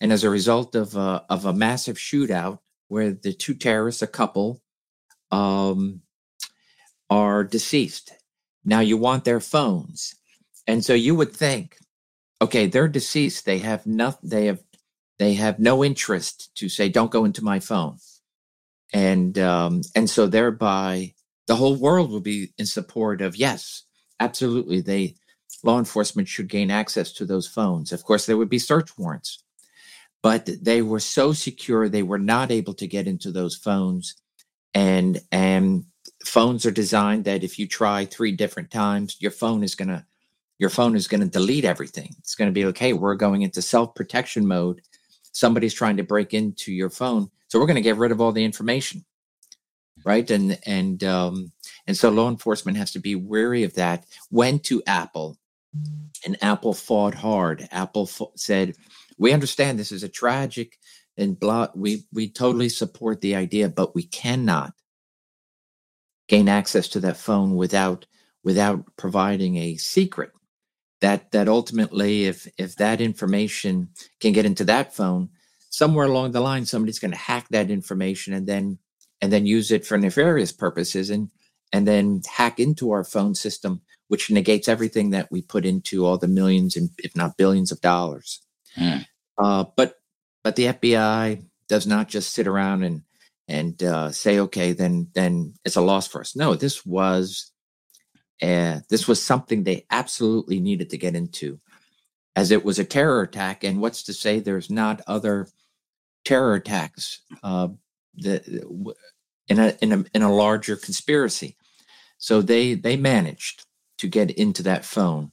And 0.00 0.12
as 0.12 0.24
a 0.24 0.30
result 0.30 0.74
of 0.74 0.96
a, 0.96 1.24
of 1.30 1.46
a 1.46 1.52
massive 1.52 1.96
shootout 1.96 2.58
where 2.88 3.12
the 3.12 3.32
two 3.32 3.54
terrorists, 3.54 4.02
a 4.02 4.08
couple, 4.08 4.60
um, 5.30 6.02
are 7.08 7.44
deceased. 7.44 8.12
Now 8.64 8.80
you 8.80 8.96
want 8.96 9.24
their 9.24 9.40
phones. 9.40 10.16
And 10.66 10.84
so 10.84 10.94
you 10.94 11.14
would 11.14 11.32
think, 11.32 11.76
okay, 12.40 12.66
they're 12.66 12.88
deceased. 12.88 13.44
They 13.44 13.58
have 13.58 13.86
nothing, 13.86 14.30
they 14.30 14.46
have 14.46 14.60
they 15.18 15.34
have 15.34 15.60
no 15.60 15.84
interest 15.84 16.52
to 16.56 16.68
say, 16.68 16.88
don't 16.88 17.12
go 17.12 17.24
into 17.24 17.44
my 17.44 17.60
phone. 17.60 17.98
And 18.92 19.38
um, 19.38 19.82
and 19.94 20.08
so 20.08 20.26
thereby 20.26 21.14
the 21.46 21.56
whole 21.56 21.76
world 21.76 22.10
will 22.10 22.20
be 22.20 22.52
in 22.58 22.66
support 22.66 23.20
of 23.20 23.36
yes, 23.36 23.84
absolutely. 24.20 24.80
They 24.80 25.16
law 25.62 25.78
enforcement 25.78 26.28
should 26.28 26.48
gain 26.48 26.70
access 26.70 27.12
to 27.12 27.24
those 27.24 27.46
phones. 27.46 27.92
Of 27.92 28.04
course, 28.04 28.26
there 28.26 28.36
would 28.36 28.48
be 28.48 28.58
search 28.58 28.96
warrants, 28.98 29.42
but 30.22 30.48
they 30.60 30.82
were 30.82 31.00
so 31.00 31.32
secure 31.32 31.88
they 31.88 32.02
were 32.02 32.18
not 32.18 32.50
able 32.50 32.74
to 32.74 32.86
get 32.86 33.06
into 33.06 33.30
those 33.30 33.56
phones. 33.56 34.14
And 34.74 35.20
and 35.30 35.84
phones 36.24 36.66
are 36.66 36.70
designed 36.70 37.24
that 37.24 37.44
if 37.44 37.58
you 37.58 37.66
try 37.66 38.04
three 38.04 38.32
different 38.32 38.70
times, 38.70 39.16
your 39.20 39.30
phone 39.30 39.62
is 39.62 39.74
gonna 39.74 40.06
your 40.58 40.70
phone 40.70 40.96
is 40.96 41.08
gonna 41.08 41.26
delete 41.26 41.64
everything. 41.64 42.14
It's 42.18 42.34
gonna 42.34 42.52
be 42.52 42.66
okay. 42.66 42.92
We're 42.92 43.14
going 43.14 43.42
into 43.42 43.62
self 43.62 43.94
protection 43.94 44.46
mode. 44.46 44.82
Somebody's 45.32 45.74
trying 45.74 45.96
to 45.96 46.02
break 46.02 46.34
into 46.34 46.72
your 46.72 46.90
phone, 46.90 47.30
so 47.48 47.58
we're 47.58 47.66
gonna 47.66 47.80
get 47.80 47.96
rid 47.96 48.12
of 48.12 48.20
all 48.20 48.32
the 48.32 48.44
information, 48.44 49.04
right? 50.04 50.30
And 50.30 50.58
and 50.66 51.02
um, 51.04 51.52
and 51.86 51.96
so 51.96 52.10
law 52.10 52.28
enforcement 52.28 52.76
has 52.78 52.92
to 52.92 52.98
be 52.98 53.14
wary 53.14 53.64
of 53.64 53.74
that. 53.74 54.06
Went 54.30 54.64
to 54.64 54.82
Apple 54.86 55.38
and 56.24 56.42
Apple 56.42 56.74
fought 56.74 57.14
hard. 57.14 57.68
Apple 57.70 58.08
said, 58.36 58.74
"We 59.18 59.32
understand 59.32 59.78
this 59.78 59.92
is 59.92 60.02
a 60.02 60.08
tragic 60.08 60.78
and 61.16 61.38
blah. 61.38 61.68
We 61.74 62.04
we 62.12 62.28
totally 62.28 62.68
support 62.68 63.20
the 63.20 63.34
idea, 63.36 63.68
but 63.68 63.94
we 63.94 64.04
cannot 64.04 64.74
gain 66.28 66.48
access 66.48 66.88
to 66.88 67.00
that 67.00 67.16
phone 67.16 67.56
without 67.56 68.06
without 68.44 68.84
providing 68.96 69.56
a 69.56 69.76
secret. 69.76 70.32
That 71.02 71.32
that 71.32 71.48
ultimately, 71.48 72.24
if 72.24 72.48
if 72.56 72.76
that 72.76 73.00
information 73.00 73.90
can 74.20 74.32
get 74.32 74.46
into 74.46 74.64
that 74.64 74.94
phone, 74.94 75.28
somewhere 75.68 76.06
along 76.06 76.32
the 76.32 76.40
line, 76.40 76.64
somebody's 76.64 76.98
going 76.98 77.10
to 77.10 77.18
hack 77.18 77.48
that 77.50 77.70
information 77.70 78.32
and 78.32 78.46
then 78.46 78.78
and 79.20 79.30
then 79.30 79.44
use 79.44 79.70
it 79.70 79.84
for 79.86 79.98
nefarious 79.98 80.52
purposes 80.52 81.10
and 81.10 81.28
and 81.72 81.86
then 81.86 82.22
hack 82.36 82.58
into 82.58 82.90
our 82.92 83.04
phone 83.04 83.34
system 83.34 83.82
which 84.12 84.30
negates 84.30 84.68
everything 84.68 85.08
that 85.08 85.30
we 85.30 85.40
put 85.40 85.64
into 85.64 86.04
all 86.04 86.18
the 86.18 86.28
millions 86.28 86.76
and 86.76 86.90
if 86.98 87.16
not 87.16 87.38
billions 87.38 87.72
of 87.72 87.80
dollars. 87.80 88.42
Mm. 88.76 89.06
Uh, 89.38 89.64
but 89.74 89.94
but 90.44 90.54
the 90.54 90.66
FBI 90.66 91.46
does 91.66 91.86
not 91.86 92.08
just 92.08 92.34
sit 92.34 92.46
around 92.46 92.82
and 92.82 93.04
and 93.48 93.82
uh, 93.82 94.10
say, 94.10 94.38
okay, 94.38 94.72
then 94.72 95.08
then 95.14 95.54
it's 95.64 95.76
a 95.76 95.80
loss 95.80 96.06
for 96.06 96.20
us. 96.20 96.36
No, 96.36 96.54
this 96.54 96.84
was 96.84 97.51
uh, 98.40 98.80
this 98.88 99.06
was 99.06 99.22
something 99.22 99.62
they 99.62 99.86
absolutely 99.90 100.60
needed 100.60 100.90
to 100.90 100.98
get 100.98 101.14
into, 101.14 101.60
as 102.34 102.50
it 102.50 102.64
was 102.64 102.78
a 102.78 102.84
terror 102.84 103.22
attack. 103.22 103.64
And 103.64 103.80
what's 103.80 104.02
to 104.04 104.12
say 104.12 104.40
there's 104.40 104.70
not 104.70 105.00
other 105.06 105.48
terror 106.24 106.54
attacks 106.54 107.20
uh, 107.42 107.68
that 108.16 108.46
in 109.48 109.58
a 109.58 109.76
in 109.80 109.92
a 109.92 110.04
in 110.14 110.22
a 110.22 110.32
larger 110.32 110.76
conspiracy? 110.76 111.56
So 112.18 112.42
they 112.42 112.74
they 112.74 112.96
managed 112.96 113.66
to 113.98 114.08
get 114.08 114.30
into 114.32 114.62
that 114.64 114.84
phone 114.84 115.32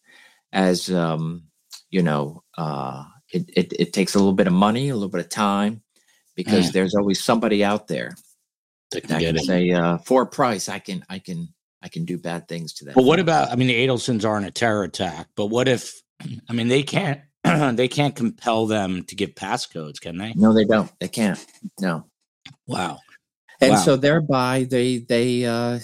as 0.52 0.91
um, 0.91 1.43
you 1.89 2.02
know 2.02 2.43
uh, 2.58 3.06
it, 3.32 3.50
it, 3.56 3.74
it 3.80 3.93
takes 3.93 4.16
a 4.16 4.20
little 4.20 4.34
bit 4.34 4.47
of 4.47 4.54
money 4.54 4.89
a 4.89 4.93
little 4.93 5.10
bit 5.10 5.22
of 5.22 5.30
time 5.30 5.82
because 6.36 6.70
Mm. 6.70 6.74
there's 6.74 6.95
always 6.95 7.24
somebody 7.24 7.64
out 7.64 7.88
there 7.88 8.16
that 8.91 9.20
get 9.20 9.36
can 9.36 9.39
say 9.39 9.70
uh, 9.72 9.97
for 10.00 10.24
a 10.24 10.28
price 10.28 10.70
i 10.70 10.80
can 10.80 11.04
i 11.10 11.20
can 11.20 11.50
i 11.82 11.88
can 11.88 12.06
do 12.06 12.18
bad 12.18 12.48
things 12.48 12.74
to 12.74 12.86
them. 12.86 12.94
But 12.96 13.04
what 13.04 13.18
phone." 13.18 13.24
about? 13.24 13.52
I 13.52 13.56
mean, 13.56 13.68
the 13.68 13.88
Adelsons 13.88 14.28
aren't 14.28 14.46
a 14.46 14.52
terror 14.52 14.84
attack, 14.84 15.28
but 15.36 15.48
what 15.48 15.68
if? 15.68 15.94
I 16.50 16.54
mean, 16.54 16.68
they 16.68 16.84
can't. 16.84 17.22
they 17.78 17.88
can't 17.88 18.16
compel 18.16 18.66
them 18.68 19.04
to 19.06 19.16
give 19.16 19.32
passcodes, 19.32 20.02
can 20.02 20.18
they? 20.18 20.34
no 20.36 20.54
they 20.54 20.66
don't 20.66 20.92
they 21.00 21.08
can't 21.08 21.46
no 21.80 22.06
Wow. 22.68 23.00
and 23.62 23.72
Wow. 23.72 23.78
so 23.78 23.96
thereby 23.96 24.66
they 24.70 25.00
they 25.00 25.46
uh 25.46 25.80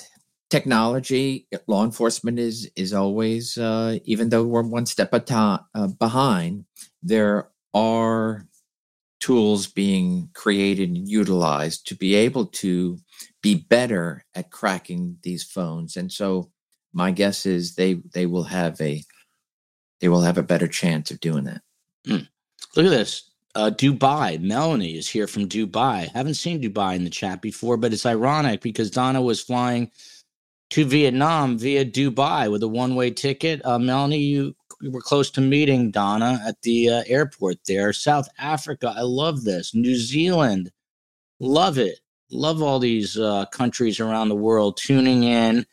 technology 0.50 1.48
law 1.68 1.84
enforcement 1.84 2.40
is 2.40 2.70
is 2.76 2.94
always 2.94 3.58
uh 3.58 3.98
even 4.04 4.30
though 4.30 4.44
we're 4.44 4.64
one 4.64 4.86
step 4.86 5.14
at 5.14 5.26
time 5.26 5.60
uh, 5.74 5.88
behind 5.88 6.66
there 7.02 7.50
are 7.74 8.46
tools 9.20 9.66
being 9.68 10.30
created 10.34 10.90
and 10.90 11.10
utilized 11.10 11.88
to 11.88 11.96
be 11.96 12.14
able 12.16 12.46
to 12.46 12.98
be 13.46 13.56
better 13.70 14.26
at 14.36 14.52
cracking 14.52 15.18
these 15.24 15.44
phones 15.44 15.98
and 15.98 16.12
so 16.12 16.52
my 16.94 17.12
guess 17.12 17.46
is 17.46 17.76
they 17.76 17.96
they 18.14 18.26
will 18.28 18.46
have 18.46 18.82
a 18.82 19.04
they 20.02 20.10
will 20.10 20.22
have 20.22 20.38
a 20.40 20.44
better 20.44 20.68
chance 20.68 21.12
of 21.12 21.20
doing 21.22 21.46
that 21.46 21.62
Look 22.76 22.86
at 22.88 22.92
this. 22.92 23.32
Uh, 23.56 23.72
Dubai. 23.72 24.42
Melanie 24.42 24.98
is 24.98 25.10
here 25.10 25.28
from 25.28 25.50
Dubai. 25.50 26.10
Haven't 26.14 26.36
seen 26.36 26.62
Dubai 26.62 26.96
in 26.96 27.04
the 27.06 27.12
chat 27.12 27.42
before, 27.42 27.78
but 27.78 27.94
it's 27.94 28.06
ironic 28.06 28.62
because 28.62 28.92
Donna 28.92 29.22
was 29.22 29.42
flying 29.42 29.92
to 30.72 30.86
Vietnam 30.86 31.58
via 31.58 31.86
Dubai 31.86 32.52
with 32.52 32.64
a 32.64 32.68
one-way 32.68 33.12
ticket. 33.12 33.62
Uh, 33.66 33.80
Melanie, 33.80 34.20
you, 34.20 34.56
you 34.82 34.92
were 34.92 35.02
close 35.02 35.32
to 35.32 35.42
meeting 35.42 35.92
Donna 35.92 36.42
at 36.48 36.62
the 36.64 36.90
uh, 36.90 37.04
airport 37.08 37.58
there. 37.68 37.94
South 37.94 38.30
Africa. 38.40 38.94
I 38.96 39.02
love 39.02 39.44
this. 39.44 39.76
New 39.76 39.96
Zealand. 39.96 40.72
Love 41.40 41.78
it. 41.78 42.00
Love 42.32 42.62
all 42.62 42.80
these 42.80 43.18
uh, 43.18 43.46
countries 43.48 44.00
around 44.00 44.30
the 44.30 44.36
world 44.36 44.78
tuning 44.78 45.24
in. 45.24 45.66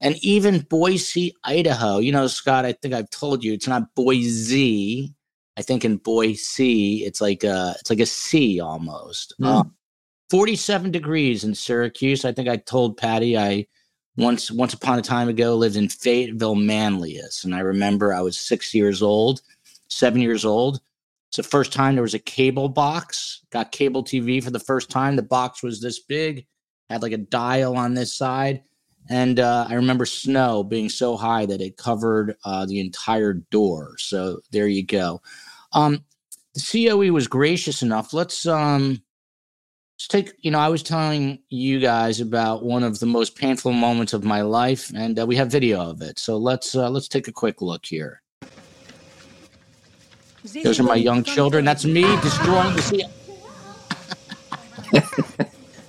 And 0.00 0.16
even 0.22 0.60
Boise, 0.60 1.34
Idaho. 1.44 1.98
You 1.98 2.12
know, 2.12 2.26
Scott, 2.26 2.64
I 2.64 2.72
think 2.72 2.94
I've 2.94 3.10
told 3.10 3.44
you 3.44 3.52
it's 3.52 3.68
not 3.68 3.94
Boise. 3.94 5.14
I 5.56 5.62
think 5.62 5.84
in 5.84 5.98
Boise, 5.98 7.04
it's 7.04 7.20
like 7.20 7.44
a 7.44 7.74
it's 7.78 7.90
like 7.90 8.00
a 8.00 8.06
C 8.06 8.60
almost. 8.60 9.34
Forty 10.30 10.56
seven 10.56 10.90
degrees 10.90 11.44
in 11.44 11.54
Syracuse. 11.54 12.24
I 12.24 12.32
think 12.32 12.48
I 12.48 12.56
told 12.56 12.96
Patty 12.96 13.36
I 13.36 13.66
once 14.16 14.50
once 14.50 14.72
upon 14.72 14.98
a 14.98 15.02
time 15.02 15.28
ago 15.28 15.54
lived 15.56 15.76
in 15.76 15.88
Fayetteville, 15.88 16.54
Manlius, 16.54 17.44
and 17.44 17.54
I 17.54 17.60
remember 17.60 18.14
I 18.14 18.20
was 18.20 18.38
six 18.38 18.72
years 18.72 19.02
old, 19.02 19.42
seven 19.88 20.20
years 20.22 20.44
old. 20.44 20.80
It's 21.30 21.36
the 21.36 21.44
first 21.44 21.72
time 21.72 21.94
there 21.94 22.02
was 22.02 22.14
a 22.14 22.18
cable 22.18 22.68
box. 22.68 23.42
Got 23.50 23.70
cable 23.70 24.02
TV 24.02 24.42
for 24.42 24.50
the 24.50 24.58
first 24.58 24.90
time. 24.90 25.14
The 25.14 25.22
box 25.22 25.62
was 25.62 25.80
this 25.80 26.00
big, 26.00 26.44
had 26.88 27.02
like 27.02 27.12
a 27.12 27.18
dial 27.18 27.76
on 27.76 27.94
this 27.94 28.12
side. 28.12 28.64
And 29.08 29.38
uh, 29.38 29.66
I 29.68 29.74
remember 29.74 30.06
snow 30.06 30.64
being 30.64 30.88
so 30.88 31.16
high 31.16 31.46
that 31.46 31.60
it 31.60 31.76
covered 31.76 32.34
uh, 32.44 32.66
the 32.66 32.80
entire 32.80 33.34
door. 33.34 33.94
So 33.98 34.40
there 34.50 34.66
you 34.66 34.84
go. 34.84 35.22
Um, 35.72 36.04
the 36.54 36.88
COE 36.88 37.12
was 37.12 37.28
gracious 37.28 37.80
enough. 37.82 38.12
Let's 38.12 38.44
um, 38.44 39.00
let's 39.94 40.08
take. 40.08 40.32
You 40.40 40.50
know, 40.50 40.58
I 40.58 40.68
was 40.68 40.82
telling 40.82 41.38
you 41.48 41.78
guys 41.78 42.20
about 42.20 42.64
one 42.64 42.82
of 42.82 42.98
the 42.98 43.06
most 43.06 43.36
painful 43.36 43.72
moments 43.72 44.12
of 44.14 44.24
my 44.24 44.42
life, 44.42 44.90
and 44.96 45.16
uh, 45.16 45.26
we 45.26 45.36
have 45.36 45.48
video 45.48 45.80
of 45.80 46.02
it. 46.02 46.18
So 46.18 46.38
let's 46.38 46.74
uh, 46.74 46.90
let's 46.90 47.06
take 47.06 47.28
a 47.28 47.32
quick 47.32 47.62
look 47.62 47.86
here. 47.86 48.20
Those 50.62 50.80
are 50.80 50.84
my 50.84 50.94
young 50.96 51.22
children. 51.22 51.64
That's 51.64 51.84
me 51.84 52.02
destroying 52.22 52.74
the 52.76 52.82
COE. 54.92 55.00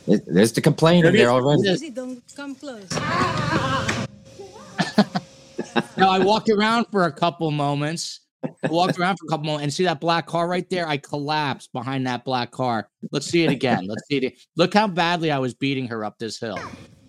There- 0.07 0.17
there's 0.27 0.51
the 0.51 0.61
complainer 0.61 1.11
there 1.11 1.29
already 1.29 1.61
Yes. 1.63 1.79
Zizi, 1.79 1.91
don't 1.91 2.21
come 2.35 2.55
close. 2.55 2.87
Now 5.97 6.09
I 6.09 6.19
walked 6.19 6.49
around 6.49 6.85
for 6.91 7.03
a 7.05 7.11
couple 7.11 7.49
moments. 7.51 8.21
I 8.43 8.49
walked 8.69 8.99
around 8.99 9.17
for 9.17 9.25
a 9.27 9.29
couple 9.29 9.45
moments 9.45 9.63
and 9.63 9.73
see 9.73 9.83
that 9.85 10.01
black 10.01 10.25
car 10.25 10.47
right 10.47 10.67
there. 10.69 10.87
I 10.87 10.97
collapsed 10.97 11.71
behind 11.73 12.07
that 12.07 12.25
black 12.25 12.51
car. 12.51 12.89
Let's 13.11 13.27
see 13.27 13.43
it 13.43 13.51
again. 13.51 13.85
Let's 13.85 14.01
see 14.09 14.17
it. 14.17 14.33
Look 14.55 14.73
how 14.73 14.87
badly 14.87 15.31
I 15.31 15.37
was 15.37 15.53
beating 15.53 15.87
her 15.87 16.03
up 16.03 16.17
this 16.17 16.39
hill 16.39 16.59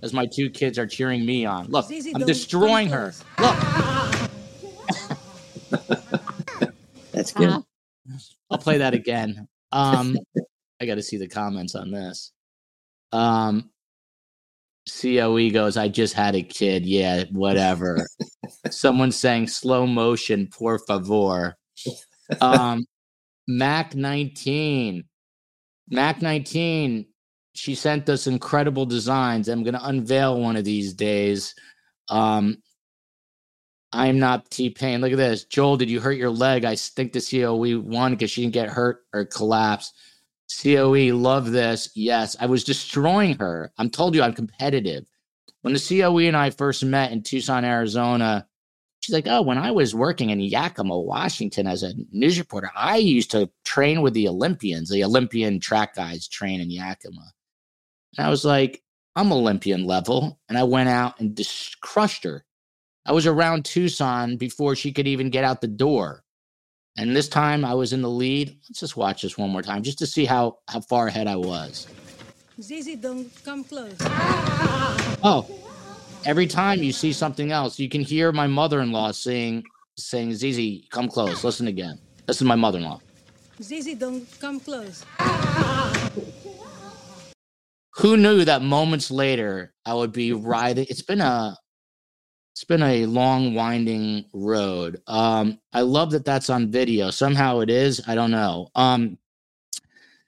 as 0.03 0.13
my 0.13 0.27
two 0.27 0.51
kids 0.51 0.79
are 0.79 0.87
cheering 0.87 1.25
me 1.25 1.45
on. 1.47 1.67
Look, 1.69 1.87
Zizi, 1.87 2.15
I'm 2.15 2.25
destroying 2.27 2.89
her. 2.91 3.15
Look, 3.41 3.57
that's 7.13 7.33
good 7.33 7.63
I'll 8.51 8.59
play 8.59 8.79
that 8.79 8.95
again. 8.95 9.49
Um, 9.71 10.19
I 10.81 10.87
got 10.87 10.97
to 10.97 11.03
see 11.03 11.17
the 11.17 11.29
comments 11.29 11.75
on 11.75 11.91
this. 11.91 12.33
Um, 13.13 13.71
COE 14.89 15.51
goes, 15.51 15.77
I 15.77 15.89
just 15.89 16.15
had 16.15 16.35
a 16.35 16.43
kid. 16.43 16.85
Yeah, 16.85 17.25
whatever. 17.31 18.07
Someone 18.71 19.13
saying 19.13 19.49
slow 19.49 19.87
motion, 19.87 20.49
por 20.49 20.79
favor. 20.81 21.57
Um, 22.41 22.85
Mac 23.47 23.95
19. 23.95 25.05
Mac 25.91 26.23
19, 26.23 27.07
she 27.55 27.75
sent 27.75 28.09
us 28.09 28.27
incredible 28.27 28.87
designs. 28.87 29.49
I'm 29.49 29.63
going 29.63 29.75
to 29.75 29.87
unveil 29.87 30.41
one 30.41 30.57
of 30.57 30.65
these 30.65 30.95
days. 30.95 31.55
Um, 32.09 32.57
I'm 33.93 34.19
not 34.19 34.51
T 34.51 34.71
Pain. 34.71 35.01
Look 35.01 35.13
at 35.13 35.19
this. 35.19 35.45
Joel, 35.45 35.77
did 35.77 35.91
you 35.91 36.01
hurt 36.01 36.17
your 36.17 36.31
leg? 36.31 36.65
I 36.65 36.77
think 36.77 37.13
the 37.13 37.21
COE 37.21 37.81
won 37.81 38.13
because 38.13 38.31
she 38.31 38.43
didn't 38.43 38.55
get 38.55 38.71
hurt 38.71 39.05
or 39.13 39.25
collapse. 39.25 39.93
COE, 40.63 41.15
love 41.15 41.51
this. 41.51 41.91
Yes, 41.95 42.37
I 42.41 42.47
was 42.47 42.65
destroying 42.65 43.37
her. 43.39 43.73
I'm 43.79 43.91
told 43.91 44.15
you 44.15 44.23
I'm 44.23 44.35
competitive. 44.35 45.07
When 45.63 45.75
the 45.75 45.81
COE 46.01 46.19
and 46.21 46.37
I 46.37 46.51
first 46.51 46.85
met 46.85 47.13
in 47.13 47.23
Tucson, 47.23 47.65
Arizona, 47.65 48.47
she's 49.01 49.15
like, 49.15 49.27
Oh, 49.29 49.43
when 49.43 49.59
I 49.59 49.71
was 49.71 49.95
working 49.95 50.31
in 50.31 50.41
Yakima, 50.41 50.99
Washington 50.99 51.67
as 51.67 51.83
a 51.83 51.95
news 52.11 52.39
reporter, 52.39 52.71
I 52.75 52.97
used 52.97 53.31
to 53.33 53.51
train 53.65 54.03
with 54.03 54.15
the 54.15 54.29
Olympians. 54.29 54.89
The 54.89 55.05
Olympian 55.05 55.61
track 55.61 55.95
guys 55.95 56.29
train 56.29 56.61
in 56.61 56.71
Yakima. 56.71 57.33
And 58.17 58.27
I 58.27 58.31
was 58.31 58.45
like, 58.45 58.83
I'm 59.17 59.33
Olympian 59.33 59.85
level. 59.87 60.41
And 60.49 60.57
I 60.57 60.65
went 60.65 60.89
out 60.89 61.21
and 61.21 61.37
just 61.37 61.81
crushed 61.81 62.25
her. 62.25 62.45
I 63.05 63.13
was 63.13 63.27
around 63.27 63.65
Tucson 63.65 64.37
before 64.37 64.77
she 64.77 64.93
could 64.93 65.09
even 65.09 65.29
get 65.29 65.43
out 65.43 65.61
the 65.61 65.67
door. 65.67 66.23
And 66.97 67.17
this 67.17 67.29
time 67.29 67.65
I 67.65 67.75
was 67.75 67.93
in 67.93 68.01
the 68.01 68.11
lead. 68.11 68.57
Let's 68.69 68.79
just 68.79 68.97
watch 68.97 69.23
this 69.23 69.37
one 69.37 69.51
more 69.51 69.63
time 69.63 69.83
just 69.83 69.99
to 69.99 70.07
see 70.07 70.25
how, 70.25 70.59
how 70.69 70.81
far 70.83 71.09
ahead 71.09 71.27
I 71.27 71.37
was. 71.37 71.89
Zizi, 72.61 72.97
don't 72.97 73.29
come 73.45 73.65
close. 73.65 73.97
Oh, 75.25 75.49
every 76.25 76.47
time 76.47 76.83
you 76.83 76.93
see 76.93 77.13
something 77.13 77.51
else, 77.51 77.79
you 77.79 77.89
can 77.89 78.03
hear 78.03 78.31
my 78.31 78.47
mother-in-law 78.47 79.13
saying, 79.13 79.65
saying, 79.97 80.35
Zizi, 80.35 80.87
come 80.91 81.09
close. 81.09 81.43
Listen 81.43 81.67
again. 81.67 81.99
This 82.27 82.37
is 82.37 82.43
my 82.43 82.55
mother-in-law. 82.55 83.01
Zizi, 83.61 83.95
don't 83.97 84.27
come 84.39 84.61
close. 84.61 85.05
Who 87.97 88.17
knew 88.17 88.45
that 88.45 88.63
moments 88.63 89.11
later 89.11 89.75
I 89.85 89.95
would 89.95 90.13
be 90.13 90.33
riding? 90.33 90.87
It's 90.89 91.03
been 91.03 91.21
a 91.21 91.57
it's 92.53 92.65
been 92.65 92.83
a 92.83 93.07
long 93.07 93.55
winding 93.55 94.27
road. 94.35 95.01
Um 95.07 95.59
i 95.73 95.81
love 95.81 96.11
that 96.13 96.25
that's 96.25 96.51
on 96.51 96.71
video. 96.71 97.11
Somehow 97.11 97.61
it 97.61 97.71
is 97.71 98.03
i 98.07 98.15
don't 98.15 98.31
know. 98.31 98.69
Um 98.75 99.19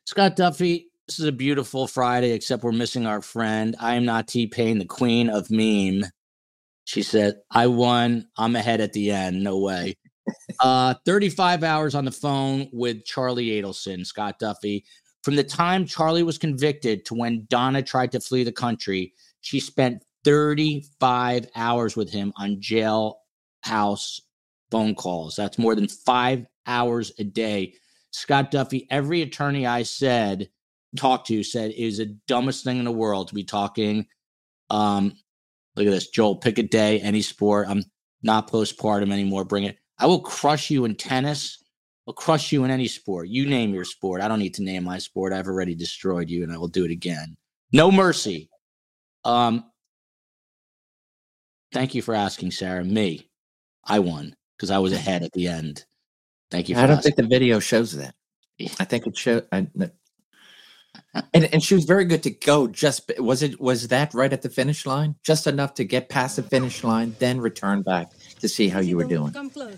scott 0.06 0.36
duffey 0.36 0.86
this 1.06 1.18
is 1.18 1.26
a 1.26 1.32
beautiful 1.32 1.86
friday 1.86 2.32
except 2.32 2.64
we're 2.64 2.72
missing 2.72 3.06
our 3.06 3.20
friend. 3.20 3.76
I 3.78 3.94
am 3.94 4.06
not 4.06 4.26
t-pain 4.26 4.78
the 4.78 4.86
queen 4.86 5.28
of 5.28 5.50
meme. 5.50 6.10
She 6.84 7.02
said 7.02 7.36
i 7.50 7.66
won. 7.66 8.26
I'm 8.38 8.56
ahead 8.56 8.80
at 8.80 8.94
the 8.94 9.10
end. 9.10 9.44
No 9.44 9.58
way. 9.58 9.96
Uh 10.60 10.94
35 11.04 11.62
hours 11.62 11.94
on 11.94 12.06
the 12.06 12.10
phone 12.10 12.70
with 12.72 13.04
charlie 13.04 13.48
adelson 13.60 14.06
scott 14.06 14.40
duffey. 14.40 14.84
From 15.22 15.36
the 15.36 15.44
time 15.44 15.84
charlie 15.84 16.22
was 16.22 16.38
convicted 16.38 17.04
to 17.04 17.14
when 17.14 17.46
donna 17.50 17.82
tried 17.82 18.12
to 18.12 18.20
flee 18.20 18.44
the 18.44 18.52
country 18.52 19.12
she 19.42 19.60
spent 19.60 20.03
35 20.24 21.48
hours 21.54 21.96
with 21.96 22.10
him 22.10 22.32
on 22.36 22.56
jailhouse 22.56 24.20
phone 24.70 24.94
calls. 24.94 25.36
That's 25.36 25.58
more 25.58 25.74
than 25.74 25.88
five 25.88 26.46
hours 26.66 27.12
a 27.18 27.24
day. 27.24 27.74
Scott 28.10 28.50
Duffey, 28.50 28.86
every 28.90 29.22
attorney 29.22 29.66
I 29.66 29.82
said, 29.82 30.48
talked 30.96 31.26
to, 31.28 31.42
said 31.42 31.72
is 31.76 31.98
the 31.98 32.16
dumbest 32.26 32.64
thing 32.64 32.78
in 32.78 32.84
the 32.84 32.92
world 32.92 33.28
to 33.28 33.34
be 33.34 33.44
talking. 33.44 34.06
Um, 34.70 35.14
look 35.76 35.86
at 35.86 35.90
this, 35.90 36.08
Joel, 36.08 36.36
pick 36.36 36.58
a 36.58 36.62
day, 36.62 37.00
any 37.00 37.22
sport. 37.22 37.66
I'm 37.68 37.84
not 38.22 38.50
postpartum 38.50 39.12
anymore. 39.12 39.44
Bring 39.44 39.64
it. 39.64 39.78
I 39.98 40.06
will 40.06 40.20
crush 40.20 40.70
you 40.70 40.84
in 40.84 40.94
tennis. 40.94 41.62
I'll 42.06 42.14
crush 42.14 42.52
you 42.52 42.64
in 42.64 42.70
any 42.70 42.86
sport. 42.86 43.28
You 43.28 43.46
name 43.46 43.72
your 43.72 43.84
sport. 43.84 44.20
I 44.20 44.28
don't 44.28 44.38
need 44.38 44.54
to 44.54 44.62
name 44.62 44.84
my 44.84 44.98
sport. 44.98 45.32
I've 45.32 45.46
already 45.46 45.74
destroyed 45.74 46.28
you 46.28 46.42
and 46.42 46.52
I 46.52 46.58
will 46.58 46.68
do 46.68 46.84
it 46.84 46.90
again. 46.90 47.36
No 47.72 47.90
mercy. 47.90 48.50
Um, 49.24 49.64
Thank 51.74 51.94
you 51.96 52.00
for 52.02 52.14
asking, 52.14 52.52
Sarah. 52.52 52.84
Me, 52.84 53.28
I 53.84 53.98
won 53.98 54.36
because 54.56 54.70
I 54.70 54.78
was 54.78 54.92
ahead 54.92 55.24
at 55.24 55.32
the 55.32 55.48
end. 55.48 55.84
Thank 56.48 56.68
you. 56.68 56.76
I 56.76 56.82
don't 56.82 56.98
asking. 56.98 57.14
think 57.14 57.28
the 57.28 57.34
video 57.34 57.58
shows 57.58 57.96
that. 57.96 58.14
I 58.78 58.84
think 58.84 59.08
it 59.08 59.16
showed. 59.16 59.48
I, 59.50 59.66
and 61.34 61.52
and 61.52 61.60
she 61.60 61.74
was 61.74 61.84
very 61.84 62.04
good 62.04 62.22
to 62.22 62.30
go. 62.30 62.68
Just 62.68 63.10
was 63.18 63.42
it 63.42 63.60
was 63.60 63.88
that 63.88 64.14
right 64.14 64.32
at 64.32 64.42
the 64.42 64.50
finish 64.50 64.86
line, 64.86 65.16
just 65.24 65.48
enough 65.48 65.74
to 65.74 65.84
get 65.84 66.08
past 66.08 66.36
the 66.36 66.44
finish 66.44 66.84
line, 66.84 67.16
then 67.18 67.40
return 67.40 67.82
back 67.82 68.12
to 68.38 68.48
see 68.48 68.68
how 68.68 68.78
you 68.78 68.96
were 68.96 69.02
doing. 69.02 69.32
Come 69.32 69.50
close. 69.50 69.76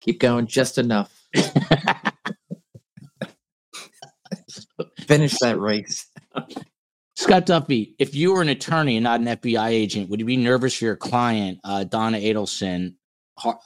Keep 0.00 0.18
going, 0.18 0.46
just 0.46 0.78
enough. 0.78 1.12
Finish 5.06 5.38
that 5.40 5.60
race. 5.60 6.06
Scott 7.16 7.46
Duffey, 7.46 7.94
if 7.98 8.14
you 8.14 8.32
were 8.32 8.42
an 8.42 8.48
attorney 8.48 8.96
and 8.96 9.04
not 9.04 9.20
an 9.20 9.26
FBI 9.26 9.68
agent, 9.68 10.08
would 10.08 10.20
you 10.20 10.26
be 10.26 10.36
nervous 10.36 10.76
for 10.76 10.86
your 10.86 10.96
client, 10.96 11.58
uh, 11.64 11.84
Donna 11.84 12.18
Adelson? 12.18 12.94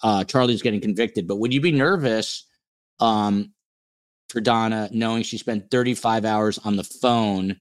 Uh, 0.03 0.25
Charlie's 0.25 0.63
getting 0.63 0.81
convicted, 0.81 1.29
but 1.29 1.37
would 1.37 1.53
you 1.53 1.61
be 1.61 1.73
nervous 1.73 2.47
um, 3.01 3.53
for 4.29 4.41
Donna 4.41 4.89
knowing 4.93 5.23
she 5.23 5.39
spent 5.39 5.71
35 5.71 6.25
hours 6.25 6.59
on 6.59 6.77
the 6.77 6.85
phone 6.85 7.61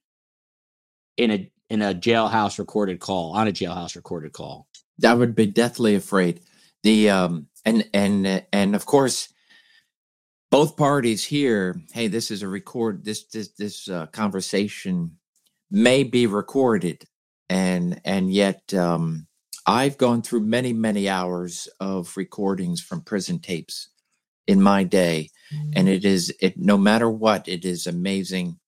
in 1.18 1.32
a 1.32 1.52
in 1.70 1.82
a 1.82 1.94
jailhouse 1.96 2.60
recorded 2.60 3.00
call 3.00 3.34
on 3.34 3.48
a 3.48 3.52
jailhouse 3.52 3.96
recorded 3.96 4.34
call? 4.34 4.68
I 5.04 5.14
would 5.14 5.36
be 5.36 5.48
deathly 5.48 5.96
afraid. 5.96 6.42
The 6.84 7.10
um 7.10 7.48
and 7.66 7.90
and 7.94 8.46
and 8.54 8.76
of 8.76 8.86
course 8.86 9.30
both 10.52 10.78
parties 10.78 11.24
here 11.24 11.82
hey 11.92 12.08
this 12.08 12.30
is 12.32 12.44
a 12.44 12.48
record 12.48 13.04
this 13.04 13.26
this 13.26 13.50
this 13.58 13.90
uh, 13.90 14.06
conversation 14.08 15.18
may 15.72 16.03
be 16.03 16.28
recorded 16.28 17.03
and 17.49 17.99
and 18.05 18.32
yet 18.32 18.74
um, 18.74 19.28
i've 19.68 19.97
gone 19.97 20.22
through 20.22 20.41
many 20.41 20.74
many 20.74 21.09
hours 21.09 21.68
of 21.80 22.16
recordings 22.18 22.82
from 22.82 23.01
prison 23.01 23.39
tapes 23.39 23.89
in 24.47 24.61
my 24.61 24.84
day 24.84 25.30
and 25.76 25.88
it 25.88 26.05
is 26.05 26.34
it 26.41 26.57
no 26.57 26.78
matter 26.78 27.09
what 27.09 27.47
it 27.47 27.66
is 27.66 27.87
amazing 27.87 28.59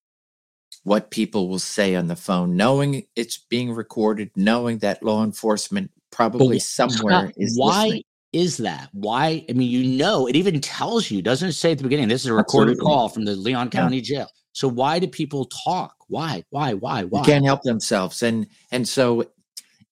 what 0.83 1.11
people 1.11 1.49
will 1.49 1.59
say 1.59 1.95
on 1.95 2.07
the 2.07 2.15
phone 2.15 2.55
knowing 2.55 3.03
it's 3.15 3.37
being 3.37 3.71
recorded 3.71 4.31
knowing 4.35 4.77
that 4.77 5.03
law 5.03 5.23
enforcement 5.23 5.91
probably 6.11 6.59
somewhere 6.59 7.31
is 7.37 7.57
why 7.57 7.83
listening. 7.83 8.03
is 8.33 8.57
that 8.57 8.89
why 8.93 9.45
i 9.49 9.53
mean 9.53 9.69
you 9.69 9.97
know 9.97 10.27
it 10.27 10.35
even 10.35 10.59
tells 10.61 11.11
you 11.11 11.21
doesn't 11.21 11.49
it 11.49 11.53
say 11.53 11.71
at 11.71 11.77
the 11.77 11.83
beginning 11.83 12.07
this 12.07 12.21
is 12.21 12.27
a 12.27 12.33
recorded 12.33 12.71
Absolutely. 12.71 12.93
call 12.93 13.09
from 13.09 13.25
the 13.25 13.35
leon 13.35 13.69
county 13.69 13.97
yeah. 13.97 14.03
jail 14.03 14.29
so 14.57 14.67
why 14.67 14.97
do 14.97 15.07
people 15.07 15.45
talk? 15.45 15.93
Why? 16.07 16.43
Why? 16.49 16.73
Why? 16.73 17.03
Why? 17.03 17.21
They 17.21 17.31
can't 17.33 17.45
help 17.45 17.61
themselves. 17.61 18.23
And 18.23 18.47
and 18.71 18.87
so 18.87 19.29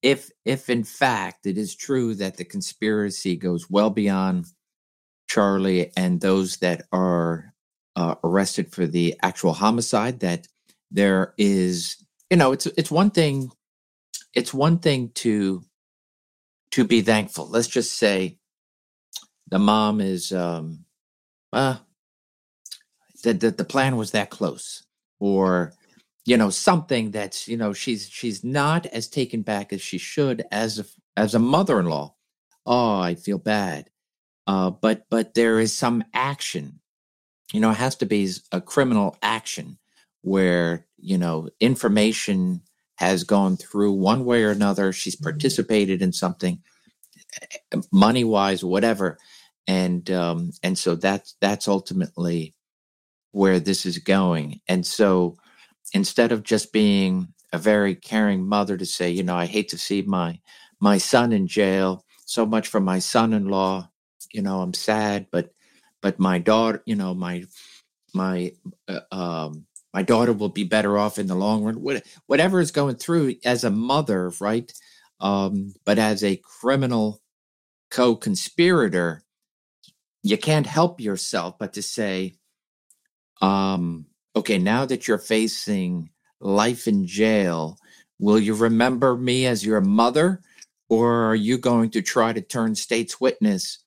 if 0.02 0.32
if 0.44 0.72
in 0.72 0.84
fact 0.84 1.46
it 1.46 1.56
is 1.56 1.76
true 1.76 2.16
that 2.16 2.38
the 2.38 2.46
conspiracy 2.46 3.36
goes 3.36 3.70
well 3.70 3.92
beyond 3.92 4.48
Charlie 5.30 5.92
and 5.96 6.20
those 6.20 6.58
that 6.58 6.82
are 6.92 7.54
uh, 7.96 8.16
arrested 8.24 8.72
for 8.72 8.88
the 8.88 9.14
actual 9.22 9.54
homicide, 9.54 10.22
that 10.22 10.48
there 10.90 11.36
is, 11.38 12.04
you 12.32 12.38
know, 12.38 12.52
it's 12.52 12.66
it's 12.66 12.90
one 12.90 13.12
thing, 13.12 13.52
it's 14.34 14.52
one 14.52 14.80
thing 14.80 15.12
to 15.14 15.62
to 16.72 16.86
be 16.86 17.04
thankful. 17.04 17.48
Let's 17.48 17.68
just 17.68 18.00
say 18.00 18.40
the 19.48 19.60
mom 19.60 20.02
is 20.02 20.32
um 20.32 20.86
uh 21.54 21.78
that 23.26 23.42
the, 23.42 23.52
the 23.52 23.66
plan 23.66 23.98
was 23.98 24.12
that 24.12 24.30
close 24.30 24.84
or 25.20 25.74
you 26.26 26.38
know 26.38 26.50
something 26.50 27.12
that's 27.12 27.48
you 27.48 27.58
know 27.58 27.74
she's 27.74 28.08
she's 28.10 28.44
not 28.44 28.86
as 28.88 29.08
taken 29.08 29.42
back 29.42 29.72
as 29.72 29.82
she 29.82 29.98
should 29.98 30.44
as 30.52 30.80
a 30.80 30.86
as 31.18 31.36
a 31.36 31.40
mother-in-law. 31.40 32.14
Oh 32.66 33.00
i 33.00 33.16
feel 33.16 33.38
bad. 33.38 33.90
Uh 34.48 34.72
but 34.72 35.06
but 35.10 35.34
there 35.34 35.60
is 35.60 35.76
some 35.76 36.04
action. 36.14 36.80
You 37.54 37.60
know 37.60 37.72
it 37.72 37.78
has 37.78 37.96
to 37.98 38.06
be 38.06 38.30
a 38.52 38.62
criminal 38.62 39.18
action 39.22 39.78
where 40.22 40.88
you 40.98 41.18
know 41.18 41.50
information 41.60 42.62
has 42.98 43.24
gone 43.24 43.58
through 43.58 43.92
one 43.92 44.26
way 44.26 44.44
or 44.44 44.52
another. 44.52 44.94
She's 44.94 45.16
mm-hmm. 45.16 45.26
participated 45.26 46.02
in 46.02 46.14
something 46.14 46.60
eh, 47.42 47.80
money 47.92 48.24
wise 48.24 48.64
whatever. 48.64 49.18
And 49.68 50.10
um 50.10 50.52
and 50.64 50.78
so 50.78 50.96
that's 50.96 51.36
that's 51.40 51.68
ultimately 51.68 52.55
where 53.36 53.60
this 53.60 53.86
is 53.86 53.98
going. 53.98 54.62
And 54.66 54.86
so 54.86 55.36
instead 55.94 56.32
of 56.32 56.42
just 56.42 56.72
being 56.72 57.34
a 57.52 57.58
very 57.58 57.94
caring 57.94 58.48
mother 58.48 58.78
to 58.78 58.86
say, 58.86 59.10
you 59.10 59.24
know, 59.24 59.36
I 59.36 59.46
hate 59.46 59.68
to 59.70 59.78
see 59.78 60.02
my 60.04 60.40
my 60.80 60.98
son 60.98 61.34
in 61.34 61.46
jail, 61.46 62.06
so 62.26 62.46
much 62.46 62.70
for 62.70 62.80
my 62.80 63.00
son-in-law, 63.00 63.90
you 64.32 64.42
know, 64.42 64.62
I'm 64.62 64.74
sad, 64.74 65.28
but 65.32 65.54
but 66.02 66.18
my 66.18 66.40
daughter, 66.40 66.82
you 66.86 66.96
know, 66.96 67.14
my 67.14 67.44
my 68.14 68.54
uh, 68.88 69.02
um 69.12 69.66
my 69.94 70.02
daughter 70.02 70.32
will 70.32 70.50
be 70.50 70.64
better 70.64 70.98
off 70.98 71.20
in 71.20 71.28
the 71.28 71.36
long 71.36 71.62
run. 71.66 71.82
What, 71.82 72.08
whatever 72.28 72.62
is 72.62 72.72
going 72.72 72.96
through 72.96 73.36
as 73.44 73.66
a 73.66 73.70
mother, 73.70 74.32
right? 74.40 74.72
Um, 75.20 75.74
but 75.86 76.00
as 76.00 76.24
a 76.24 76.42
criminal 76.62 77.22
co-conspirator, 77.92 79.24
you 80.24 80.38
can't 80.38 80.68
help 80.68 81.02
yourself 81.02 81.58
but 81.60 81.74
to 81.74 81.82
say, 81.82 82.38
um, 83.42 84.06
okay, 84.36 84.58
now 84.58 84.86
that 84.86 85.08
you're 85.08 85.18
facing 85.18 86.10
life 86.40 86.88
in 86.88 87.08
jail, 87.08 87.78
will 88.20 88.40
you 88.40 88.56
remember 88.56 89.16
me 89.16 89.46
as 89.46 89.66
your 89.66 89.82
mother? 89.82 90.42
Or 90.88 91.26
are 91.26 91.36
you 91.36 91.58
going 91.58 91.90
to 91.92 92.02
try 92.02 92.32
to 92.32 92.42
turn 92.42 92.76
state's 92.76 93.20
witness 93.20 93.80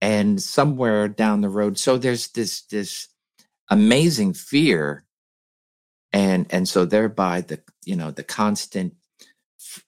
and 0.00 0.40
somewhere 0.40 1.08
down 1.08 1.40
the 1.40 1.48
road? 1.48 1.78
So 1.78 1.98
there's 1.98 2.28
this 2.28 2.62
this 2.62 3.08
amazing 3.70 4.34
fear 4.34 5.04
and 6.12 6.46
and 6.50 6.68
so 6.68 6.84
thereby 6.84 7.40
the 7.42 7.60
you 7.84 7.96
know 7.96 8.10
the 8.10 8.22
constant 8.22 8.94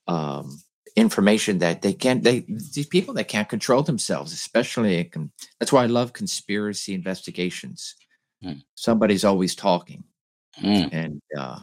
um 0.08 0.60
information 0.96 1.58
that 1.58 1.82
they 1.82 1.92
can't 1.92 2.24
they 2.24 2.40
these 2.40 2.86
people 2.86 3.14
that 3.14 3.28
can't 3.28 3.48
control 3.48 3.82
themselves 3.82 4.32
especially 4.32 5.10
that's 5.60 5.72
why 5.72 5.84
i 5.84 5.86
love 5.86 6.12
conspiracy 6.12 6.94
investigations 6.94 7.94
mm. 8.44 8.62
somebody's 8.74 9.24
always 9.24 9.54
talking 9.54 10.04
mm. 10.62 10.88
and 10.92 11.20
uh 11.36 11.60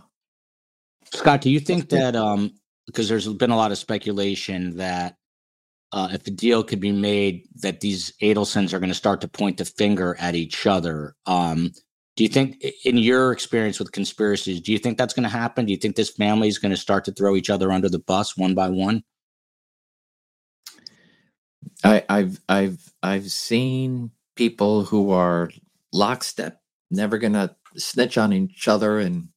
scott 1.05 1.41
do 1.41 1.49
you 1.49 1.59
think 1.59 1.89
that 1.89 2.15
um 2.15 2.51
because 2.85 3.07
there's 3.07 3.27
been 3.27 3.51
a 3.51 3.55
lot 3.55 3.71
of 3.71 3.77
speculation 3.77 4.75
that 4.77 5.15
uh, 5.93 6.09
if 6.11 6.25
a 6.25 6.31
deal 6.31 6.63
could 6.63 6.79
be 6.79 6.91
made 6.91 7.47
that 7.55 7.79
these 7.79 8.11
Adelsons 8.19 8.73
are 8.73 8.79
going 8.79 8.89
to 8.89 8.95
start 8.95 9.21
to 9.21 9.27
point 9.27 9.57
the 9.57 9.65
finger 9.65 10.17
at 10.19 10.33
each 10.33 10.65
other. 10.65 11.15
Um, 11.27 11.71
do 12.15 12.23
you 12.23 12.29
think, 12.29 12.63
in 12.83 12.97
your 12.97 13.31
experience 13.31 13.77
with 13.77 13.91
conspiracies, 13.91 14.59
do 14.59 14.71
you 14.71 14.79
think 14.79 14.97
that's 14.97 15.13
going 15.13 15.23
to 15.23 15.29
happen? 15.29 15.65
Do 15.65 15.71
you 15.71 15.77
think 15.77 15.95
this 15.95 16.09
family 16.09 16.47
is 16.47 16.57
going 16.57 16.71
to 16.71 16.77
start 16.77 17.05
to 17.05 17.11
throw 17.11 17.35
each 17.35 17.51
other 17.51 17.71
under 17.71 17.89
the 17.89 17.99
bus 17.99 18.35
one 18.35 18.55
by 18.55 18.69
one? 18.69 19.03
I, 21.83 22.03
I've 22.09 22.39
I've 22.49 22.93
I've 23.03 23.31
seen 23.31 24.11
people 24.35 24.83
who 24.83 25.11
are 25.11 25.51
lockstep, 25.91 26.59
never 26.93 27.17
going 27.17 27.33
to 27.33 27.55
snitch 27.75 28.17
on 28.17 28.33
each 28.33 28.67
other, 28.67 28.99
and 28.99 29.29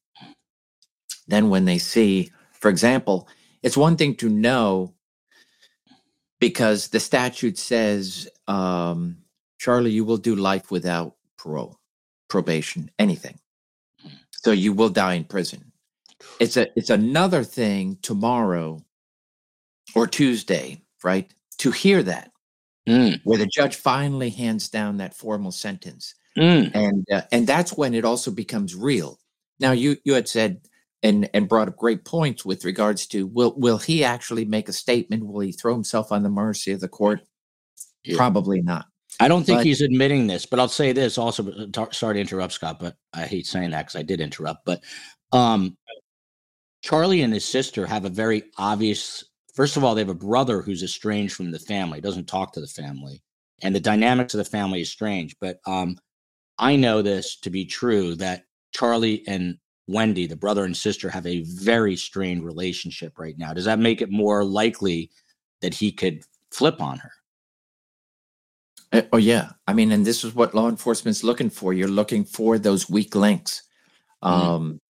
then 1.27 1.51
when 1.51 1.65
they 1.65 1.79
see, 1.79 2.31
for 2.53 2.69
example, 2.69 3.29
it's 3.63 3.77
one 3.77 3.97
thing 3.97 4.15
to 4.17 4.29
know 4.29 4.95
because 6.39 6.89
the 6.89 7.01
statute 7.01 7.59
says, 7.59 8.29
um, 8.47 9.19
Charlie, 9.59 9.91
you 9.91 10.05
will 10.05 10.19
do 10.19 10.37
life 10.37 10.71
without 10.71 11.17
parole 11.39 11.79
probation, 12.29 12.91
anything. 12.99 13.39
So 14.31 14.53
you 14.53 14.73
will 14.73 14.89
die 14.89 15.15
in 15.15 15.25
prison. 15.25 15.73
It's 16.41 16.57
a 16.57 16.67
it's 16.77 16.91
another 16.91 17.45
thing 17.45 17.99
tomorrow 18.03 18.81
or 19.95 20.07
Tuesday, 20.07 20.83
right? 21.05 21.33
To 21.59 21.71
hear 21.71 22.03
that, 22.03 22.31
mm. 22.89 23.21
where 23.25 23.39
the 23.39 23.47
judge 23.47 23.77
finally 23.77 24.31
hands 24.31 24.69
down 24.69 24.99
that 24.99 25.15
formal 25.15 25.53
sentence, 25.53 26.15
mm. 26.37 26.71
and 26.75 27.07
uh, 27.13 27.23
and 27.33 27.47
that's 27.47 27.77
when 27.77 27.95
it 27.95 28.05
also 28.05 28.31
becomes 28.31 28.75
real. 28.75 29.19
Now 29.61 29.73
you 29.73 29.97
you 30.05 30.15
had 30.15 30.29
said 30.29 30.61
and 31.03 31.29
and 31.35 31.49
brought 31.49 31.69
up 31.69 31.77
great 31.77 32.05
points 32.05 32.45
with 32.45 32.65
regards 32.65 33.07
to 33.09 33.27
will 33.27 33.55
will 33.57 33.79
he 33.79 34.05
actually 34.05 34.45
make 34.45 34.69
a 34.69 34.73
statement? 34.73 35.27
Will 35.27 35.41
he 35.41 35.53
throw 35.53 35.73
himself 35.75 36.13
on 36.13 36.23
the 36.23 36.29
mercy 36.29 36.73
of 36.73 36.81
the 36.81 36.89
court? 36.89 37.21
Yeah. 38.05 38.17
Probably 38.17 38.63
not. 38.63 38.87
I 39.19 39.29
don't 39.29 39.45
think 39.45 39.61
but, 39.61 39.67
he's 39.67 39.81
admitting 39.81 40.27
this, 40.27 40.45
but 40.45 40.61
I'll 40.61 40.69
say 40.69 40.93
this 40.93 41.17
also. 41.17 41.51
Uh, 41.51 41.67
T- 41.73 41.93
sorry 41.93 42.15
to 42.15 42.21
interrupt, 42.21 42.53
Scott, 42.53 42.79
but 42.79 42.97
I 43.15 43.27
hate 43.27 43.47
saying 43.47 43.71
that 43.71 43.87
because 43.87 43.99
I 43.99 44.03
did 44.03 44.21
interrupt. 44.21 44.65
But 44.67 44.83
um, 45.33 45.77
Charlie 46.83 47.23
and 47.23 47.33
his 47.33 47.45
sister 47.45 47.87
have 47.87 48.05
a 48.05 48.11
very 48.11 48.45
obvious. 48.59 49.25
First 49.55 49.79
of 49.79 49.85
all, 49.85 49.95
they 49.95 50.03
have 50.03 50.11
a 50.11 50.15
brother 50.15 50.61
who's 50.61 50.83
estranged 50.83 51.35
from 51.35 51.51
the 51.51 51.59
family, 51.59 52.01
doesn't 52.01 52.29
talk 52.29 52.53
to 52.53 52.61
the 52.61 52.67
family, 52.67 53.23
and 53.63 53.75
the 53.75 53.81
dynamics 53.81 54.35
of 54.35 54.39
the 54.39 54.45
family 54.45 54.83
is 54.83 54.91
strange. 54.91 55.35
But 55.41 55.61
um, 55.67 55.97
I 56.59 56.77
know 56.77 57.03
this 57.03 57.37
to 57.41 57.51
be 57.51 57.65
true 57.65 58.15
that 58.17 58.45
Charlie 58.73 59.25
and 59.27 59.59
Wendy, 59.87 60.27
the 60.27 60.37
brother 60.37 60.65
and 60.65 60.77
sister, 60.77 61.09
have 61.09 61.27
a 61.27 61.43
very 61.43 61.97
strained 61.97 62.45
relationship 62.45 63.19
right 63.19 63.37
now. 63.39 63.53
Does 63.53 63.67
that 63.67 63.79
make 63.79 64.03
it 64.03 64.11
more 64.11 64.45
likely 64.45 65.11
that 65.61 65.75
he 65.75 65.93
could 65.93 66.25
flip 66.51 66.81
on 66.81 66.99
her? 66.99 67.13
Uh, 68.93 69.03
oh 69.13 69.19
yeah, 69.19 69.51
I 69.67 69.73
mean, 69.73 69.93
and 69.93 70.07
this 70.07 70.25
is 70.25 70.35
what 70.35 70.55
law 70.55 70.69
enforcement's 70.69 71.25
looking 71.25 71.51
for. 71.51 71.73
You're 71.73 71.89
looking 71.89 72.25
for 72.25 72.59
those 72.59 72.89
weak 72.89 73.15
links, 73.15 73.63
mm-hmm. 74.23 74.49
um, 74.49 74.81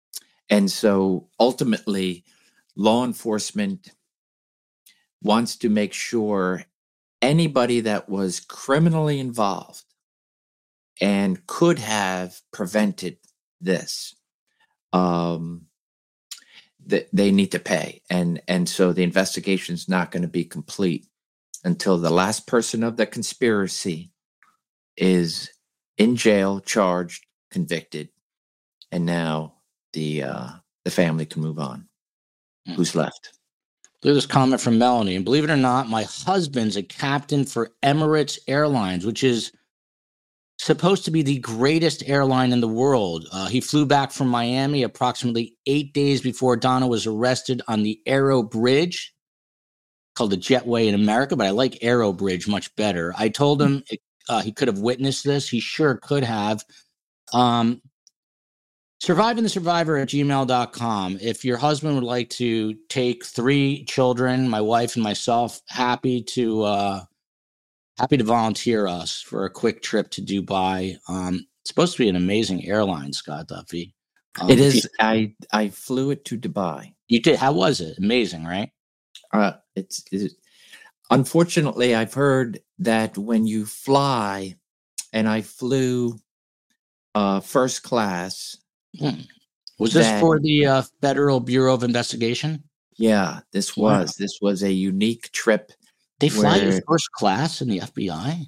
and 0.49 0.71
so 0.71 1.29
ultimately, 1.39 2.23
law 2.75 3.03
enforcement 3.03 3.91
wants 5.21 5.57
to 5.57 5.69
make 5.69 5.93
sure 5.93 6.63
anybody 7.21 7.81
that 7.81 8.07
was 8.07 8.39
criminally 8.39 9.19
involved 9.19 9.83
and 11.01 11.45
could 11.47 11.79
have 11.79 12.39
prevented 12.51 13.17
this 13.59 14.15
um 14.93 15.65
that 16.85 17.09
they 17.11 17.31
need 17.31 17.51
to 17.51 17.59
pay 17.59 18.01
and 18.09 18.41
and 18.47 18.69
so 18.69 18.93
the 18.93 19.03
investigation 19.03 19.75
is 19.75 19.89
not 19.89 20.11
going 20.11 20.21
to 20.21 20.27
be 20.27 20.43
complete 20.43 21.05
until 21.63 21.97
the 21.97 22.09
last 22.09 22.47
person 22.47 22.83
of 22.83 22.97
the 22.97 23.05
conspiracy 23.05 24.11
is 24.95 25.49
in 25.97 26.15
jail, 26.15 26.59
charged, 26.59 27.25
convicted, 27.51 28.09
and 28.91 29.05
now 29.05 29.55
the 29.93 30.23
uh, 30.23 30.49
the 30.85 30.91
family 30.91 31.25
can 31.25 31.41
move 31.41 31.59
on. 31.59 31.87
Mm. 32.67 32.75
Who's 32.75 32.95
left? 32.95 33.33
Look 34.03 34.11
at 34.11 34.15
this 34.15 34.25
comment 34.25 34.61
from 34.61 34.77
Melanie. 34.77 35.15
And 35.15 35.25
believe 35.25 35.43
it 35.43 35.49
or 35.49 35.57
not, 35.57 35.89
my 35.89 36.03
husband's 36.03 36.77
a 36.77 36.83
captain 36.83 37.45
for 37.45 37.71
Emirates 37.83 38.37
Airlines, 38.47 39.05
which 39.05 39.23
is 39.23 39.51
supposed 40.57 41.05
to 41.05 41.11
be 41.11 41.21
the 41.21 41.39
greatest 41.39 42.03
airline 42.07 42.51
in 42.51 42.61
the 42.61 42.67
world. 42.67 43.27
Uh, 43.31 43.47
he 43.47 43.61
flew 43.61 43.85
back 43.85 44.11
from 44.11 44.27
Miami 44.27 44.83
approximately 44.83 45.55
eight 45.65 45.93
days 45.93 46.21
before 46.21 46.57
Donna 46.57 46.87
was 46.87 47.05
arrested 47.05 47.61
on 47.67 47.83
the 47.83 47.99
Aero 48.05 48.41
Bridge 48.43 49.13
called 50.15 50.31
the 50.31 50.37
Jetway 50.37 50.87
in 50.87 50.95
America, 50.95 51.35
but 51.35 51.45
I 51.45 51.51
like 51.51 51.83
Aero 51.83 52.11
Bridge 52.11 52.47
much 52.47 52.75
better. 52.75 53.13
I 53.17 53.29
told 53.29 53.61
him 53.61 53.83
uh, 54.27 54.41
he 54.41 54.51
could 54.51 54.67
have 54.67 54.79
witnessed 54.79 55.23
this. 55.23 55.47
He 55.47 55.59
sure 55.59 55.95
could 55.95 56.23
have. 56.23 56.63
Um, 57.33 57.81
surviving 58.99 59.43
the 59.43 59.49
survivor 59.49 59.97
at 59.97 60.09
gmail.com. 60.09 61.19
If 61.21 61.45
your 61.45 61.57
husband 61.57 61.95
would 61.95 62.03
like 62.03 62.29
to 62.31 62.73
take 62.89 63.25
three 63.25 63.85
children, 63.85 64.49
my 64.49 64.61
wife 64.61 64.95
and 64.95 65.03
myself, 65.03 65.61
happy 65.67 66.23
to 66.23 66.63
uh, 66.63 67.01
happy 67.97 68.17
to 68.17 68.23
volunteer 68.23 68.87
us 68.87 69.21
for 69.21 69.45
a 69.45 69.49
quick 69.49 69.81
trip 69.81 70.09
to 70.11 70.21
Dubai. 70.21 70.97
Um, 71.07 71.45
it's 71.61 71.69
supposed 71.69 71.93
to 71.97 72.03
be 72.03 72.09
an 72.09 72.15
amazing 72.15 72.65
airline, 72.65 73.13
Scott 73.13 73.47
Duffey. 73.47 73.93
Um, 74.39 74.49
it 74.49 74.59
is. 74.59 74.87
I 74.99 75.33
I 75.51 75.69
flew 75.69 76.11
it 76.11 76.25
to 76.25 76.37
Dubai. 76.37 76.93
You 77.07 77.21
did. 77.21 77.37
How 77.37 77.53
was 77.53 77.81
it? 77.81 77.97
Amazing, 77.97 78.45
right? 78.45 78.71
Uh, 79.33 79.53
it's, 79.75 80.03
it's 80.11 80.35
unfortunately 81.09 81.95
I've 81.95 82.13
heard 82.13 82.59
that 82.79 83.17
when 83.17 83.45
you 83.45 83.65
fly, 83.65 84.55
and 85.11 85.27
I 85.27 85.41
flew 85.41 86.19
uh, 87.15 87.39
first 87.39 87.83
class. 87.83 88.57
Hmm. 88.97 89.21
Was 89.79 89.93
this 89.93 90.07
that, 90.07 90.19
for 90.19 90.39
the 90.39 90.65
uh, 90.65 90.83
Federal 91.01 91.39
Bureau 91.39 91.73
of 91.73 91.83
Investigation? 91.83 92.63
Yeah, 92.95 93.41
this 93.51 93.77
was. 93.77 94.07
Wow. 94.07 94.13
This 94.17 94.39
was 94.41 94.63
a 94.63 94.71
unique 94.71 95.31
trip. 95.31 95.71
They 96.19 96.29
fly 96.29 96.57
you 96.57 96.81
first 96.87 97.11
class 97.11 97.61
in 97.61 97.69
the 97.69 97.79
FBI. 97.79 98.45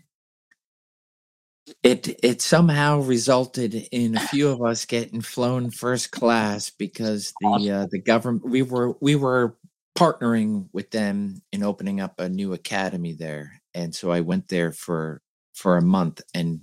It 1.84 2.20
it 2.24 2.42
somehow 2.42 3.02
resulted 3.02 3.76
in 3.92 4.18
a 4.18 4.28
few 4.28 4.50
of 4.50 4.62
us 4.64 4.86
getting 4.86 5.22
flown 5.22 5.70
first 5.70 6.12
class 6.12 6.72
because 6.72 7.32
the 7.42 7.72
uh, 7.72 7.88
the 7.92 8.00
government 8.00 8.50
we 8.50 8.64
were 8.64 8.96
we 9.02 9.16
were 9.16 9.56
partnering 9.96 10.68
with 10.74 10.90
them 10.92 11.42
in 11.52 11.62
opening 11.62 12.00
up 12.00 12.20
a 12.20 12.28
new 12.28 12.54
academy 12.54 13.14
there. 13.14 13.62
And 13.76 13.94
so 13.94 14.12
i 14.12 14.22
went 14.22 14.48
there 14.48 14.72
for 14.72 15.22
for 15.54 15.78
a 15.78 15.82
month. 15.82 16.22
And 16.34 16.62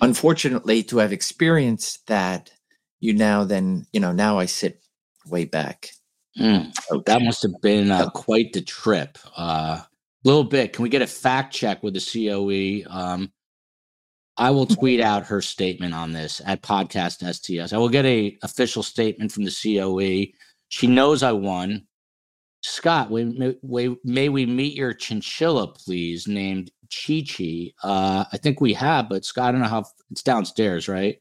unfortunately 0.00 0.82
to 0.82 0.98
have 0.98 1.12
experienced 1.12 2.06
that 2.06 2.50
you 3.00 3.12
now 3.12 3.44
then 3.44 3.86
you 3.92 4.00
know 4.00 4.12
now 4.12 4.38
i 4.38 4.44
sit 4.44 4.82
way 5.26 5.44
back 5.44 5.90
mm, 6.38 7.04
that 7.04 7.22
must 7.22 7.42
have 7.42 7.60
been 7.62 7.90
uh, 7.90 8.08
quite 8.10 8.52
the 8.52 8.62
trip 8.62 9.18
a 9.36 9.40
uh, 9.40 9.82
little 10.24 10.44
bit 10.44 10.72
can 10.72 10.82
we 10.82 10.88
get 10.88 11.02
a 11.02 11.06
fact 11.06 11.54
check 11.54 11.82
with 11.82 11.94
the 11.94 12.00
coe 12.00 12.90
um, 12.90 13.30
I 14.38 14.50
will 14.50 14.66
tweet 14.66 15.00
out 15.00 15.26
her 15.26 15.40
statement 15.40 15.94
on 15.94 16.12
this 16.12 16.42
at 16.44 16.62
podcast 16.62 17.24
STS. 17.24 17.72
I 17.72 17.78
will 17.78 17.88
get 17.88 18.04
a 18.04 18.36
official 18.42 18.82
statement 18.82 19.32
from 19.32 19.44
the 19.44 19.50
COE. 19.50 20.32
She 20.68 20.86
knows 20.86 21.22
I 21.22 21.32
won. 21.32 21.86
Scott, 22.62 23.10
we, 23.10 23.56
we, 23.62 23.96
may 24.04 24.28
we 24.28 24.44
meet 24.44 24.74
your 24.74 24.92
chinchilla, 24.92 25.68
please, 25.68 26.26
named 26.26 26.70
Chi 26.92 27.22
Chi. 27.26 27.72
Uh, 27.82 28.24
I 28.30 28.36
think 28.36 28.60
we 28.60 28.74
have, 28.74 29.08
but 29.08 29.24
Scott, 29.24 29.48
I 29.48 29.52
don't 29.52 29.60
know 29.62 29.68
how 29.68 29.84
it's 30.10 30.22
downstairs, 30.22 30.88
right? 30.88 31.18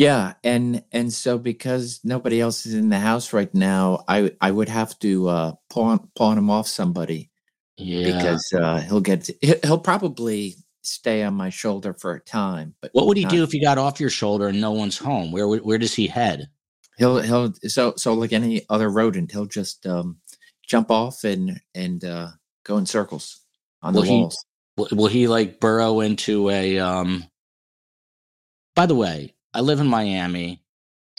Yeah, 0.00 0.32
and 0.42 0.82
and 0.92 1.12
so 1.12 1.36
because 1.36 2.00
nobody 2.04 2.40
else 2.40 2.64
is 2.64 2.72
in 2.72 2.88
the 2.88 2.98
house 2.98 3.34
right 3.34 3.52
now, 3.54 4.02
I 4.08 4.32
I 4.40 4.50
would 4.50 4.70
have 4.70 4.98
to 5.00 5.28
uh, 5.28 5.52
pawn 5.68 6.08
pawn 6.16 6.38
him 6.38 6.48
off 6.48 6.66
somebody 6.68 7.30
Yeah. 7.76 8.06
because 8.06 8.50
uh, 8.58 8.80
he'll 8.80 9.02
get 9.02 9.28
he- 9.42 9.60
he'll 9.62 9.78
probably 9.78 10.54
stay 10.80 11.22
on 11.22 11.34
my 11.34 11.50
shoulder 11.50 11.92
for 11.92 12.14
a 12.14 12.20
time, 12.20 12.74
but 12.80 12.90
what 12.94 13.06
would 13.08 13.18
he 13.18 13.24
not- 13.24 13.32
do 13.32 13.42
if 13.42 13.52
he 13.52 13.60
got 13.60 13.76
off 13.76 14.00
your 14.00 14.08
shoulder 14.08 14.48
and 14.48 14.58
no 14.58 14.70
one's 14.72 14.96
home? 14.96 15.32
Where 15.32 15.46
where 15.46 15.76
does 15.76 15.92
he 15.94 16.06
head? 16.06 16.48
he'll 16.96 17.18
he'll 17.20 17.52
so 17.66 17.92
so 17.98 18.14
like 18.14 18.32
any 18.32 18.62
other 18.70 18.88
rodent, 18.88 19.32
he'll 19.32 19.44
just 19.44 19.86
um, 19.86 20.16
jump 20.66 20.90
off 20.90 21.24
and 21.24 21.60
and 21.74 22.02
uh, 22.06 22.28
go 22.64 22.78
in 22.78 22.86
circles 22.86 23.40
on 23.82 23.92
Will 23.92 24.00
the 24.02 24.08
he- 24.08 24.20
walls. 24.20 24.44
Will, 24.78 24.88
will 24.92 25.08
he 25.08 25.28
like 25.28 25.60
burrow 25.60 26.00
into 26.00 26.48
a 26.48 26.78
um 26.78 27.24
By 28.74 28.86
the 28.86 28.94
way, 28.94 29.34
I 29.52 29.60
live 29.60 29.80
in 29.80 29.86
Miami. 29.86 30.62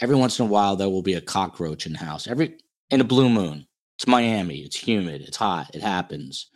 Every 0.01 0.15
once 0.15 0.39
in 0.39 0.45
a 0.45 0.49
while 0.49 0.75
there 0.75 0.89
will 0.89 1.01
be 1.01 1.13
a 1.15 1.21
cockroach 1.21 1.85
in 1.85 1.93
the 1.93 1.99
house. 1.99 2.27
Every 2.27 2.57
in 2.89 3.01
a 3.01 3.05
blue 3.05 3.29
moon. 3.29 3.67
It's 3.97 4.07
Miami. 4.07 4.59
It's 4.59 4.75
humid. 4.75 5.21
It's 5.21 5.37
hot. 5.37 5.71
It 5.75 5.81
happens. 5.81 6.49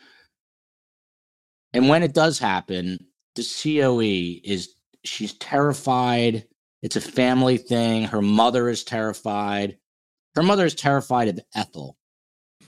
And 1.72 1.88
when 1.88 2.02
it 2.02 2.14
does 2.14 2.38
happen, 2.38 2.98
the 3.34 3.42
COE 3.44 4.40
is 4.44 4.74
she's 5.04 5.34
terrified. 5.34 6.46
It's 6.82 6.96
a 6.96 7.00
family 7.00 7.56
thing. 7.56 8.04
Her 8.04 8.22
mother 8.22 8.68
is 8.68 8.82
terrified. 8.82 9.78
Her 10.34 10.42
mother 10.42 10.64
is 10.66 10.74
terrified 10.74 11.28
of 11.28 11.40
Ethel, 11.54 11.96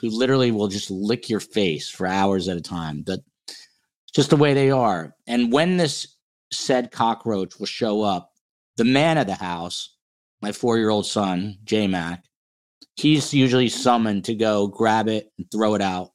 who 0.01 0.11
literally 0.11 0.51
will 0.51 0.69
just 0.69 0.91
lick 0.91 1.29
your 1.29 1.41
face 1.41 1.89
for 1.89 2.07
hours 2.07 2.49
at 2.49 2.57
a 2.57 2.63
time. 2.63 3.03
But 3.05 3.21
just 4.15 4.31
the 4.31 4.37
way 4.37 4.55
they 4.55 4.71
are. 4.71 5.15
And 5.27 5.53
when 5.53 5.77
this 5.77 6.17
said 6.53 6.91
cockroach 6.91 7.59
will 7.59 7.67
show 7.67 8.03
up, 8.03 8.33
the 8.79 8.85
man 8.85 9.19
of 9.19 9.27
the 9.27 9.35
house, 9.35 9.97
my 10.41 10.53
four 10.53 10.79
year 10.79 10.89
old 10.89 11.07
son, 11.07 11.59
J 11.65 11.87
Mac, 11.89 12.25
he's 12.97 13.35
usually 13.35 13.69
summoned 13.69 14.25
to 14.27 14.35
go 14.35 14.69
grab 14.69 15.09
it 15.09 15.31
and 15.37 15.51
throw 15.51 15.75
it 15.75 15.83
out. 15.83 16.13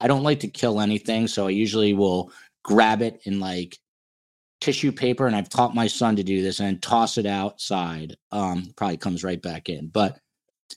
I 0.00 0.06
don't 0.08 0.22
like 0.22 0.40
to 0.40 0.48
kill 0.48 0.80
anything, 0.80 1.26
so 1.26 1.46
I 1.46 1.50
usually 1.50 1.94
will 1.94 2.30
grab 2.64 3.02
it 3.02 3.22
in 3.24 3.40
like 3.40 3.78
tissue 4.60 4.92
paper, 4.92 5.26
and 5.26 5.34
I've 5.34 5.48
taught 5.48 5.74
my 5.74 5.86
son 5.88 6.16
to 6.16 6.22
do 6.22 6.42
this 6.42 6.60
and 6.60 6.82
toss 6.82 7.18
it 7.18 7.26
outside. 7.26 8.16
Um, 8.30 8.72
probably 8.76 8.98
comes 8.98 9.24
right 9.24 9.40
back 9.40 9.68
in. 9.68 9.88
But 9.88 10.18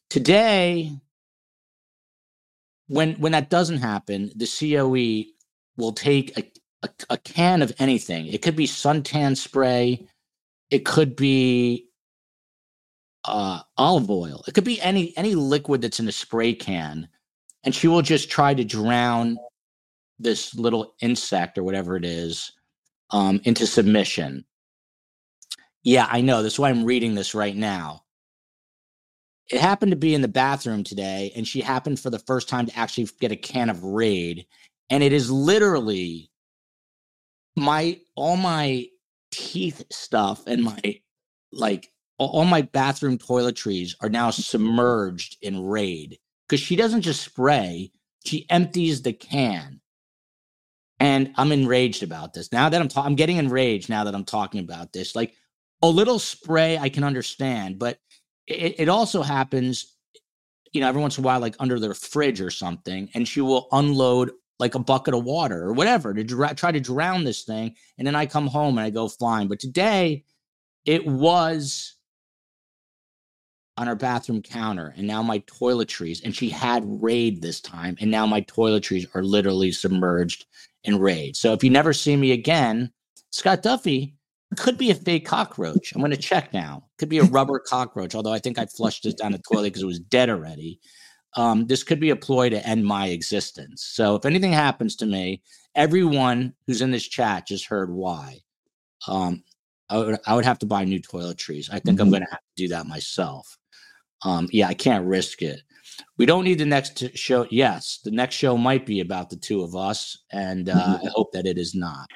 today, 0.10 0.92
when 2.88 3.16
when 3.16 3.34
that 3.34 3.50
doesn't 3.50 3.80
happen, 3.80 4.32
the 4.36 4.48
COE 4.48 5.32
will 5.78 5.92
take 5.92 6.38
a, 6.38 6.52
a, 6.84 6.90
a 7.12 7.18
can 7.18 7.62
of 7.62 7.74
anything. 7.80 8.28
It 8.28 8.42
could 8.42 8.56
be 8.56 8.68
suntan 8.68 9.36
spray, 9.36 10.08
it 10.70 10.86
could 10.86 11.16
be 11.16 11.88
uh, 13.26 13.62
olive 13.78 14.10
oil, 14.10 14.44
it 14.48 14.54
could 14.54 14.64
be 14.64 14.82
any 14.82 15.16
any 15.18 15.36
liquid 15.36 15.82
that's 15.82 16.00
in 16.00 16.08
a 16.08 16.12
spray 16.12 16.54
can, 16.54 17.08
and 17.64 17.74
she 17.74 17.88
will 17.88 18.02
just 18.02 18.30
try 18.30 18.54
to 18.54 18.64
drown 18.64 19.38
this 20.20 20.56
little 20.56 20.96
insect 21.02 21.58
or 21.58 21.64
whatever 21.64 21.96
it 21.98 22.06
is 22.06 22.52
um, 23.12 23.42
into 23.44 23.68
submission. 23.68 24.46
Yeah, 25.84 26.08
I 26.10 26.22
know. 26.22 26.42
That's 26.42 26.60
why 26.60 26.70
I'm 26.70 26.86
reading 26.86 27.16
this 27.16 27.36
right 27.36 27.56
now. 27.56 28.04
It 29.50 29.62
happened 29.62 29.92
to 29.92 29.98
be 29.98 30.16
in 30.16 30.22
the 30.22 30.28
bathroom 30.28 30.84
today, 30.84 31.32
and 31.36 31.48
she 31.48 31.62
happened 31.62 32.00
for 32.00 32.10
the 32.10 32.20
first 32.20 32.50
time 32.50 32.66
to 32.66 32.78
actually 32.78 33.08
get 33.20 33.32
a 33.32 33.36
can 33.36 33.70
of 33.70 33.84
Raid, 33.84 34.48
and 34.90 35.04
it 35.04 35.14
is 35.14 35.30
literally 35.30 36.32
my 37.56 38.00
all 38.16 38.38
my 38.38 38.88
teeth 39.36 39.84
stuff 39.92 40.44
and 40.48 40.64
my 40.64 40.80
like 41.52 41.92
all 42.18 42.46
my 42.46 42.62
bathroom 42.62 43.18
toiletries 43.18 43.94
are 44.02 44.10
now 44.10 44.30
submerged 44.30 45.38
in 45.42 45.66
Raid 45.66 46.18
because 46.48 46.62
she 46.62 46.76
doesn't 46.76 47.02
just 47.02 47.22
spray; 47.22 47.92
she 48.26 48.46
empties 48.50 49.02
the 49.02 49.14
can. 49.14 49.82
And 51.00 51.34
I'm 51.36 51.52
enraged 51.52 52.04
about 52.04 52.34
this. 52.34 52.52
Now 52.54 52.70
that 52.70 52.82
I'm 52.82 52.88
ta- 52.88 53.04
I'm 53.04 53.16
getting 53.16 53.38
enraged 53.38 53.90
now 53.90 54.06
that 54.06 54.16
I'm 54.16 54.24
talking 54.24 54.62
about 54.62 54.94
this. 54.94 55.16
Like 55.16 55.34
a 55.82 55.90
little 55.90 56.20
spray 56.20 56.78
I 56.78 56.90
can 56.90 57.04
understand, 57.04 57.80
but 57.80 58.00
it, 58.48 58.80
it 58.80 58.90
also 58.90 59.22
happens, 59.22 59.94
you 60.72 60.80
know, 60.80 60.88
every 60.88 61.02
once 61.02 61.18
in 61.18 61.24
a 61.24 61.26
while, 61.26 61.42
like 61.42 61.56
under 61.60 61.80
their 61.80 61.94
fridge 61.94 62.40
or 62.40 62.50
something, 62.50 63.10
and 63.14 63.28
she 63.28 63.42
will 63.42 63.68
unload 63.74 64.32
like 64.60 64.76
a 64.76 64.80
bucket 64.80 65.14
of 65.14 65.24
water 65.24 65.64
or 65.64 65.74
whatever 65.74 66.14
to 66.14 66.24
dr- 66.24 66.56
try 66.56 66.72
to 66.72 66.80
drown 66.80 67.24
this 67.24 67.44
thing. 67.44 67.76
And 67.98 68.08
then 68.08 68.16
I 68.16 68.26
come 68.26 68.48
home 68.48 68.78
and 68.78 68.86
I 68.86 68.90
go 68.90 69.08
flying. 69.08 69.48
But 69.48 69.60
today 69.60 70.24
it 70.86 71.06
was 71.06 71.96
on 73.78 73.88
her 73.88 73.96
bathroom 73.96 74.42
counter 74.42 74.94
and 74.96 75.06
now 75.06 75.22
my 75.22 75.40
toiletries 75.40 76.24
and 76.24 76.34
she 76.34 76.50
had 76.50 76.84
raid 77.02 77.42
this 77.42 77.60
time 77.60 77.98
and 78.00 78.10
now 78.10 78.26
my 78.26 78.42
toiletries 78.42 79.06
are 79.14 79.24
literally 79.24 79.72
submerged 79.72 80.46
in 80.86 80.98
raid 80.98 81.36
so 81.36 81.52
if 81.52 81.62
you 81.62 81.70
never 81.70 81.92
see 81.92 82.16
me 82.16 82.32
again 82.32 82.90
scott 83.32 83.62
duffey 83.62 84.14
could 84.56 84.78
be 84.78 84.92
a 84.92 84.96
fake 84.96 85.26
cockroach 85.26 85.92
i'm 85.94 86.00
going 86.00 86.10
to 86.10 86.18
check 86.18 86.54
now 86.54 86.86
could 86.98 87.10
be 87.10 87.18
a 87.18 87.24
rubber 87.26 87.60
cockroach 87.60 88.16
although 88.16 88.32
i 88.32 88.40
think 88.40 88.58
i 88.58 88.66
flushed 88.66 89.04
this 89.04 89.14
down 89.14 89.34
the 89.34 89.40
toilet 89.40 89.66
because 89.66 89.84
it 89.84 89.88
was 89.88 90.00
dead 90.00 90.30
already 90.30 90.80
um, 91.36 91.68
this 91.68 91.84
could 91.84 92.00
be 92.00 92.10
a 92.12 92.16
ploy 92.16 92.50
to 92.50 92.66
end 92.68 92.86
my 92.86 93.08
existence 93.08 93.84
so 93.94 94.16
if 94.16 94.26
anything 94.26 94.54
happens 94.54 94.96
to 94.96 95.06
me 95.06 95.42
everyone 95.76 96.54
who's 96.68 96.82
in 96.82 96.92
this 96.92 97.08
chat 97.08 97.48
just 97.48 97.66
heard 97.66 97.92
why 97.92 98.38
um, 99.08 99.44
I 99.90 99.98
would, 99.98 100.20
I 100.26 100.36
would 100.36 100.46
have 100.46 100.60
to 100.60 100.66
buy 100.66 100.84
new 100.86 101.00
toiletries 101.02 101.70
i 101.72 101.80
think 101.80 102.00
i'm 102.00 102.08
Mhm. 102.08 102.12
going 102.12 102.24
to 102.24 102.32
have 102.32 102.40
to 102.40 102.56
do 102.64 102.68
that 102.70 102.88
myself 102.88 103.58
um, 104.24 104.48
yeah, 104.52 104.68
I 104.68 104.74
can't 104.74 105.06
risk 105.06 105.44
it. 105.44 105.62
We 106.18 106.26
don't 106.26 106.46
need 106.46 106.58
the 106.58 106.66
next 106.66 107.16
show. 107.16 107.46
Yes, 107.52 108.00
the 108.04 108.10
next 108.12 108.36
show 108.36 108.58
might 108.58 108.86
be 108.86 109.02
about 109.02 109.30
the 109.30 109.36
two 109.36 109.62
of 109.62 109.76
us, 109.76 110.18
and 110.32 110.68
uh, 110.70 110.98
I 111.04 111.10
hope 111.14 111.32
that 111.34 111.46
it 111.46 111.60
is 111.60 111.76
not. 111.76 112.08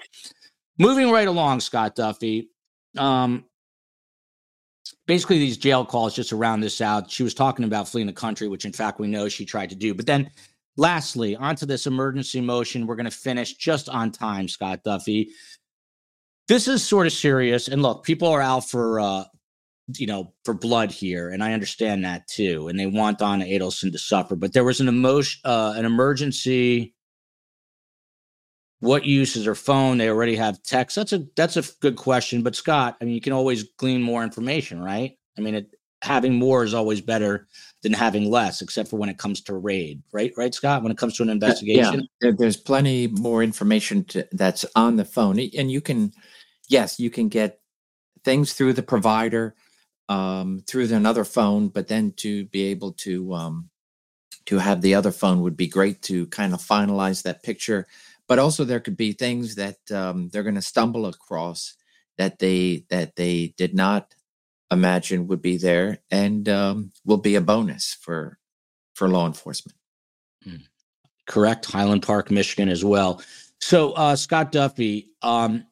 Moving 0.80 1.12
right 1.12 1.28
along, 1.28 1.60
Scott 1.60 1.96
Duffey. 1.96 2.48
Um, 2.98 3.46
basically, 5.10 5.40
these 5.40 5.58
jail 5.58 5.84
calls 5.84 6.16
just 6.16 6.30
to 6.30 6.36
round 6.36 6.62
this 6.62 6.82
out. 6.82 7.10
She 7.10 7.24
was 7.24 7.34
talking 7.34 7.66
about 7.66 7.90
fleeing 7.90 8.06
the 8.06 8.14
country, 8.14 8.48
which 8.48 8.64
in 8.64 8.72
fact 8.72 9.00
we 9.00 9.08
know 9.08 9.28
she 9.28 9.44
tried 9.44 9.72
to 9.72 9.76
do. 9.76 9.96
But 9.96 10.06
then, 10.06 10.30
lastly, 10.78 11.36
onto 11.36 11.66
this 11.66 11.88
emergency 11.88 12.42
motion. 12.42 12.86
We're 12.86 12.96
going 12.96 13.10
to 13.10 13.12
finish 13.12 13.56
just 13.56 13.90
on 13.90 14.12
time, 14.12 14.48
Scott 14.48 14.82
Duffey. 14.86 15.30
This 16.48 16.68
is 16.68 16.88
sort 16.88 17.08
of 17.08 17.14
serious, 17.14 17.68
and 17.68 17.82
look, 17.82 18.04
people 18.04 18.28
are 18.28 18.42
out 18.42 18.70
for 18.70 19.00
uh, 19.00 19.24
you 19.98 20.06
know, 20.06 20.32
for 20.46 20.54
blood 20.54 20.92
here, 20.92 21.30
and 21.30 21.44
I 21.44 21.54
understand 21.54 22.06
that 22.06 22.28
too. 22.28 22.68
And 22.68 22.80
they 22.80 22.86
want 22.86 23.18
Donna 23.18 23.46
Adelson 23.46 23.92
to 23.92 23.98
suffer, 23.98 24.36
but 24.36 24.54
there 24.54 24.64
was 24.64 24.80
an 24.80 24.88
emotion, 24.88 25.42
uh, 25.44 25.74
an 25.76 25.86
emergency. 25.86 26.94
What 28.80 29.06
use 29.06 29.36
is 29.36 29.46
her 29.46 29.56
phone? 29.56 29.98
They 29.98 30.10
already 30.10 30.36
have 30.36 30.64
text. 30.64 30.96
That's 30.96 31.14
a 31.14 31.26
that's 31.36 31.58
a 31.58 31.64
good 31.82 31.98
question. 31.98 32.44
But 32.44 32.56
Scott, 32.56 32.98
I 33.02 33.06
mean, 33.06 33.14
you 33.14 33.22
can 33.22 33.34
always 33.34 33.64
glean 33.78 34.02
more 34.02 34.24
information, 34.24 34.82
right? 34.82 35.18
I 35.38 35.42
mean, 35.42 35.56
it, 35.56 35.76
having 36.02 36.36
more 36.36 36.64
is 36.64 36.74
always 36.74 37.02
better 37.02 37.48
than 37.84 37.94
having 37.94 38.30
less, 38.30 38.62
except 38.62 38.90
for 38.90 38.98
when 38.98 39.10
it 39.10 39.18
comes 39.18 39.42
to 39.42 39.56
raid, 39.56 40.02
right? 40.12 40.32
Right, 40.38 40.54
Scott? 40.54 40.82
When 40.84 40.92
it 40.92 40.98
comes 40.98 41.18
to 41.18 41.24
an 41.24 41.30
investigation, 41.30 42.00
Yeah, 42.00 42.06
there, 42.22 42.34
there's 42.34 42.58
plenty 42.58 43.08
more 43.08 43.44
information 43.44 44.06
to, 44.06 44.28
that's 44.32 44.66
on 44.76 44.96
the 44.96 45.06
phone, 45.06 45.40
and 45.40 45.72
you 45.72 45.82
can, 45.82 46.14
yes, 46.68 47.00
you 47.00 47.10
can 47.10 47.28
get 47.28 47.60
things 48.24 48.54
through 48.54 48.74
the 48.74 48.84
provider, 48.84 49.56
um, 50.08 50.64
through 50.68 50.94
another 50.94 51.26
phone, 51.26 51.68
but 51.68 51.88
then 51.88 52.14
to 52.18 52.46
be 52.46 52.66
able 52.66 52.94
to 52.94 53.34
um, 53.34 53.70
to 54.46 54.58
have 54.58 54.82
the 54.82 54.96
other 54.96 55.12
phone 55.12 55.42
would 55.42 55.58
be 55.58 55.68
great 55.68 56.02
to 56.04 56.26
kind 56.28 56.54
of 56.54 56.62
finalize 56.62 57.24
that 57.24 57.44
picture. 57.44 57.88
But 58.30 58.40
also, 58.40 58.64
there 58.64 58.80
could 58.80 58.96
be 58.96 59.12
things 59.12 59.56
that 59.56 59.80
um, 59.92 60.30
they're 60.30 60.44
going 60.44 60.56
to 60.56 60.62
stumble 60.62 61.08
across 61.08 61.76
that 62.18 62.40
they 62.40 62.86
that 62.90 63.16
they 63.16 63.56
did 63.58 63.74
not 63.74 64.14
imagine 64.72 65.28
would 65.28 65.42
be 65.42 65.58
there, 65.58 65.98
and 66.12 66.48
um, 66.48 66.92
will 67.04 67.18
be 67.18 67.36
a 67.36 67.42
bonus 67.42 67.98
for 68.00 68.38
for 68.94 69.10
law 69.10 69.26
enforcement. 69.26 69.76
correct. 71.28 71.66
Highland 71.66 72.04
park 72.04 72.30
michigan 72.30 72.70
as 72.70 72.86
well. 72.86 73.22
So 73.62 73.94
uh, 73.94 74.16
scott 74.16 74.52
duffey 74.52 75.08
um, 75.22 75.66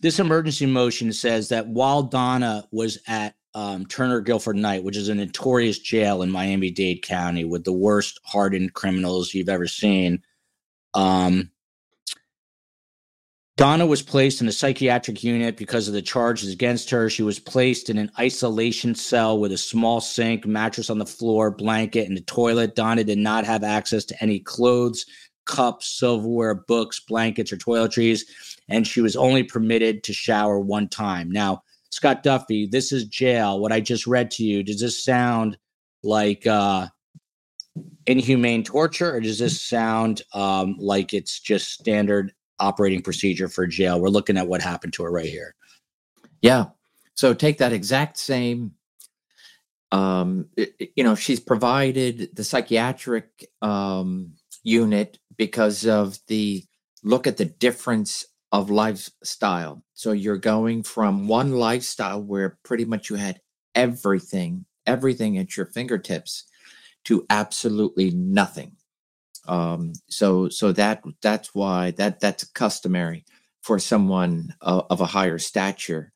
this 0.00 0.18
emergency 0.18 0.66
motion 0.66 1.12
says 1.12 1.48
that 1.50 1.68
while 1.68 2.02
donna 2.02 2.64
was 2.70 2.98
at 3.06 3.34
um, 3.54 3.86
turner 3.86 4.20
guilford 4.20 4.56
knight 4.56 4.84
which 4.84 4.96
is 4.96 5.08
a 5.08 5.14
notorious 5.14 5.78
jail 5.78 6.22
in 6.22 6.30
miami-dade 6.30 7.02
county 7.02 7.44
with 7.44 7.64
the 7.64 7.72
worst 7.72 8.20
hardened 8.24 8.72
criminals 8.74 9.34
you've 9.34 9.48
ever 9.48 9.66
seen 9.66 10.22
um, 10.94 11.50
Donna 13.60 13.84
was 13.84 14.00
placed 14.00 14.40
in 14.40 14.48
a 14.48 14.52
psychiatric 14.52 15.22
unit 15.22 15.58
because 15.58 15.86
of 15.86 15.92
the 15.92 16.00
charges 16.00 16.50
against 16.50 16.88
her. 16.88 17.10
She 17.10 17.22
was 17.22 17.38
placed 17.38 17.90
in 17.90 17.98
an 17.98 18.10
isolation 18.18 18.94
cell 18.94 19.38
with 19.38 19.52
a 19.52 19.58
small 19.58 20.00
sink, 20.00 20.46
mattress 20.46 20.88
on 20.88 20.96
the 20.96 21.04
floor, 21.04 21.50
blanket, 21.50 22.08
and 22.08 22.16
a 22.16 22.22
toilet. 22.22 22.74
Donna 22.74 23.04
did 23.04 23.18
not 23.18 23.44
have 23.44 23.62
access 23.62 24.06
to 24.06 24.22
any 24.22 24.40
clothes, 24.40 25.04
cups, 25.44 25.98
silverware, 25.98 26.54
books, 26.54 27.00
blankets, 27.00 27.52
or 27.52 27.58
toiletries, 27.58 28.22
and 28.70 28.86
she 28.86 29.02
was 29.02 29.14
only 29.14 29.42
permitted 29.42 30.04
to 30.04 30.14
shower 30.14 30.58
one 30.58 30.88
time. 30.88 31.30
Now, 31.30 31.62
Scott 31.90 32.24
Duffey, 32.24 32.70
this 32.70 32.92
is 32.92 33.04
jail. 33.08 33.60
What 33.60 33.72
I 33.72 33.80
just 33.80 34.06
read 34.06 34.30
to 34.30 34.42
you, 34.42 34.62
does 34.62 34.80
this 34.80 35.04
sound 35.04 35.58
like 36.02 36.46
uh, 36.46 36.86
inhumane 38.06 38.64
torture, 38.64 39.14
or 39.14 39.20
does 39.20 39.38
this 39.38 39.60
sound 39.60 40.22
um, 40.32 40.76
like 40.78 41.12
it's 41.12 41.38
just 41.38 41.72
standard 41.72 42.32
operating 42.60 43.02
procedure 43.02 43.48
for 43.48 43.66
jail? 43.66 44.00
We're 44.00 44.08
looking 44.08 44.36
at 44.36 44.46
what 44.48 44.62
happened 44.62 44.92
to 44.94 45.02
her 45.04 45.10
right 45.10 45.26
here. 45.26 45.54
Yeah. 46.42 46.66
So 47.14 47.34
take 47.34 47.58
that 47.58 47.72
exact 47.72 48.16
same. 48.18 48.72
Um, 49.92 50.48
it- 50.56 50.92
you 50.96 51.04
know, 51.04 51.14
she's 51.14 51.40
provided 51.40 52.34
the 52.34 52.44
psychiatric 52.44 53.48
um, 53.62 54.34
unit 54.62 55.18
because 55.36 55.86
of 55.86 56.18
the 56.28 56.64
look 57.02 57.26
at 57.26 57.36
the 57.38 57.44
difference 57.46 58.26
of 58.52 58.70
lifestyle. 58.70 59.82
So 59.94 60.12
you're 60.12 60.36
going 60.36 60.82
from 60.82 61.28
one 61.28 61.52
lifestyle 61.52 62.22
where 62.22 62.58
pretty 62.62 62.84
much 62.84 63.10
you 63.10 63.16
had 63.16 63.40
everything, 63.74 64.64
everything 64.86 65.38
at 65.38 65.56
your 65.56 65.66
fingertips, 65.66 66.44
to 67.04 67.24
absolutely 67.30 68.10
nothing. 68.10 68.76
Um, 69.48 69.92
so 70.08 70.48
so 70.48 70.72
that 70.72 71.02
that's 71.22 71.54
why 71.54 71.92
that 71.92 72.20
that's 72.20 72.44
customary 72.44 73.24
for 73.62 73.78
someone 73.78 74.54
uh, 74.60 74.82
of 74.90 75.00
a 75.00 75.06
higher 75.06 75.38
stature. 75.38 76.12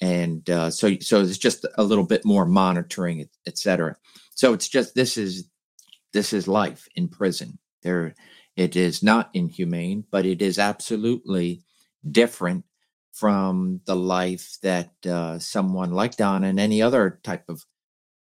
And 0.00 0.48
uh, 0.48 0.70
so 0.70 0.96
so 1.00 1.22
it's 1.22 1.38
just 1.38 1.66
a 1.76 1.84
little 1.84 2.06
bit 2.06 2.24
more 2.24 2.46
monitoring 2.46 3.20
et, 3.20 3.28
et 3.46 3.58
cetera. 3.58 3.96
So 4.34 4.52
it's 4.52 4.68
just 4.68 4.94
this 4.94 5.16
is 5.16 5.48
this 6.12 6.32
is 6.32 6.48
life 6.48 6.88
in 6.94 7.08
prison. 7.08 7.58
There 7.82 8.14
it 8.56 8.74
is 8.74 9.02
not 9.02 9.30
inhumane 9.34 10.04
but 10.10 10.26
it 10.26 10.42
is 10.42 10.58
absolutely 10.58 11.62
different 12.10 12.64
from 13.12 13.80
the 13.86 13.96
life 13.96 14.58
that 14.62 14.90
uh, 15.06 15.38
someone 15.38 15.90
like 15.90 16.16
don 16.16 16.44
and 16.44 16.60
any 16.60 16.80
other 16.80 17.18
type 17.24 17.44
of 17.48 17.64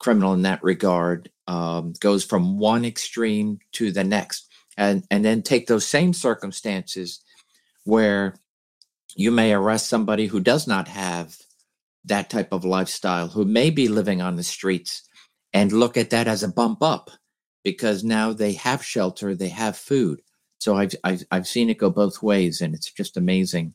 criminal 0.05 0.35
in 0.35 0.43
that 0.43 0.63
regard 0.63 1.31
um, 1.49 1.95
goes 1.99 2.27
from 2.27 2.59
one 2.59 2.85
extreme 2.85 3.59
to 3.73 3.91
the 3.91 4.05
next 4.05 4.47
and 4.77 5.03
and 5.11 5.25
then 5.25 5.43
take 5.43 5.67
those 5.67 5.87
same 5.87 6.13
circumstances 6.13 7.23
where 7.85 8.37
you 9.17 9.31
may 9.31 9.55
arrest 9.55 9.89
somebody 9.89 10.27
who 10.27 10.41
does 10.41 10.67
not 10.67 10.89
have 10.89 11.39
that 12.05 12.29
type 12.29 12.53
of 12.53 12.67
lifestyle 12.67 13.29
who 13.29 13.47
may 13.47 13.71
be 13.71 13.89
living 13.89 14.21
on 14.21 14.37
the 14.37 14.43
streets 14.43 15.09
and 15.55 15.73
look 15.73 15.97
at 15.97 16.11
that 16.11 16.29
as 16.29 16.43
a 16.43 16.53
bump 16.53 16.83
up 16.83 17.11
because 17.65 18.05
now 18.05 18.31
they 18.35 18.53
have 18.53 18.85
shelter 18.85 19.35
they 19.35 19.49
have 19.49 19.75
food 19.75 20.21
so 20.59 20.77
i've 20.77 20.95
i've, 21.03 21.25
I've 21.31 21.49
seen 21.49 21.71
it 21.71 21.79
go 21.79 21.89
both 21.89 22.23
ways 22.23 22.61
and 22.61 22.75
it's 22.75 22.93
just 22.93 23.17
amazing 23.17 23.75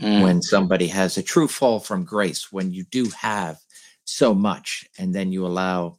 Mm. 0.00 0.22
when 0.22 0.42
somebody 0.42 0.88
has 0.88 1.18
a 1.18 1.24
true 1.24 1.48
fall 1.48 1.80
from 1.80 2.04
grace 2.04 2.52
when 2.52 2.72
you 2.72 2.84
do 2.84 3.10
have 3.20 3.58
so 4.08 4.34
much 4.34 4.86
and 4.98 5.14
then 5.14 5.32
you 5.32 5.46
allow 5.46 5.98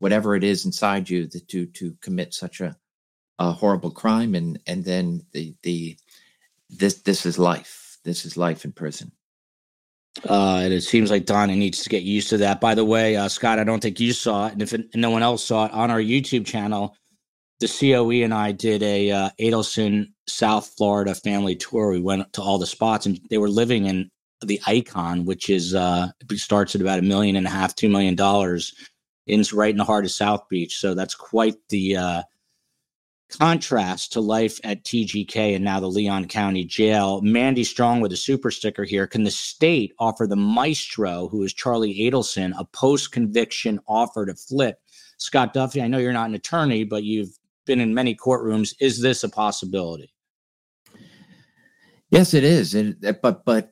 whatever 0.00 0.36
it 0.36 0.44
is 0.44 0.66
inside 0.66 1.10
you 1.10 1.26
that 1.28 1.48
to 1.48 1.66
to 1.66 1.96
commit 2.02 2.34
such 2.34 2.60
a, 2.60 2.76
a 3.38 3.52
horrible 3.52 3.92
crime 3.92 4.34
and 4.34 4.60
and 4.66 4.84
then 4.84 5.22
the 5.32 5.54
the 5.62 5.96
this 6.70 7.02
this 7.02 7.26
is 7.26 7.38
life 7.38 7.98
this 8.04 8.24
is 8.26 8.36
life 8.36 8.64
in 8.64 8.72
prison 8.72 9.10
Uh, 10.28 10.60
and 10.64 10.74
it 10.74 10.82
seems 10.82 11.10
like 11.10 11.26
Donna 11.26 11.56
needs 11.56 11.82
to 11.82 11.90
get 11.90 12.04
used 12.04 12.30
to 12.30 12.38
that. 12.38 12.60
By 12.60 12.74
the 12.76 12.84
way, 12.84 13.16
uh, 13.16 13.28
Scott, 13.28 13.58
I 13.58 13.64
don't 13.64 13.80
think 13.82 14.00
you 14.00 14.12
saw 14.12 14.48
it, 14.48 14.54
and 14.54 14.62
if 14.62 14.72
it, 14.74 14.86
no 14.94 15.10
one 15.10 15.22
else 15.22 15.44
saw 15.44 15.66
it 15.66 15.72
on 15.72 15.90
our 15.90 16.00
YouTube 16.00 16.46
channel, 16.46 16.96
the 17.60 17.68
COE 17.68 18.24
and 18.24 18.34
I 18.34 18.52
did 18.52 18.82
a 18.82 19.10
uh, 19.10 19.30
Adelson, 19.40 20.12
South 20.28 20.72
Florida 20.76 21.14
family 21.14 21.56
tour. 21.56 21.90
We 21.92 22.00
went 22.00 22.32
to 22.34 22.42
all 22.42 22.58
the 22.58 22.66
spots, 22.66 23.06
and 23.06 23.20
they 23.30 23.38
were 23.38 23.50
living 23.50 23.86
in 23.86 24.10
the 24.46 24.60
Icon, 24.66 25.24
which 25.24 25.50
is 25.50 25.74
uh, 25.74 26.08
starts 26.34 26.74
at 26.74 26.80
about 26.80 26.98
a 26.98 27.02
million 27.02 27.36
and 27.36 27.46
a 27.46 27.50
half, 27.50 27.74
two 27.74 27.88
million 27.88 28.14
dollars, 28.14 28.74
in 29.26 29.44
right 29.52 29.70
in 29.70 29.78
the 29.78 29.84
heart 29.84 30.04
of 30.04 30.10
South 30.10 30.48
Beach. 30.48 30.78
So 30.78 30.94
that's 30.94 31.14
quite 31.14 31.56
the 31.68 31.96
uh, 31.96 32.22
contrast 33.38 34.12
to 34.12 34.20
life 34.20 34.60
at 34.64 34.84
TGK 34.84 35.54
and 35.54 35.64
now 35.64 35.80
the 35.80 35.88
Leon 35.88 36.28
County 36.28 36.64
Jail. 36.64 37.20
Mandy 37.22 37.64
Strong 37.64 38.00
with 38.00 38.12
a 38.12 38.16
super 38.16 38.50
sticker 38.50 38.84
here. 38.84 39.06
Can 39.06 39.24
the 39.24 39.30
state 39.30 39.92
offer 39.98 40.26
the 40.26 40.36
maestro, 40.36 41.28
who 41.28 41.42
is 41.42 41.52
Charlie 41.52 41.94
Adelson, 42.00 42.52
a 42.58 42.64
post 42.64 43.12
conviction 43.12 43.80
offer 43.86 44.26
to 44.26 44.34
flip? 44.34 44.78
Scott 45.18 45.54
Duffey, 45.54 45.82
I 45.82 45.88
know 45.88 45.98
you're 45.98 46.12
not 46.12 46.28
an 46.28 46.34
attorney, 46.34 46.84
but 46.84 47.04
you've 47.04 47.38
been 47.64 47.80
in 47.80 47.94
many 47.94 48.14
courtrooms. 48.14 48.74
Is 48.80 49.00
this 49.00 49.22
a 49.22 49.28
possibility? 49.28 50.12
Yes, 52.10 52.34
it 52.34 52.44
is. 52.44 52.76
But 53.22 53.44
but 53.44 53.70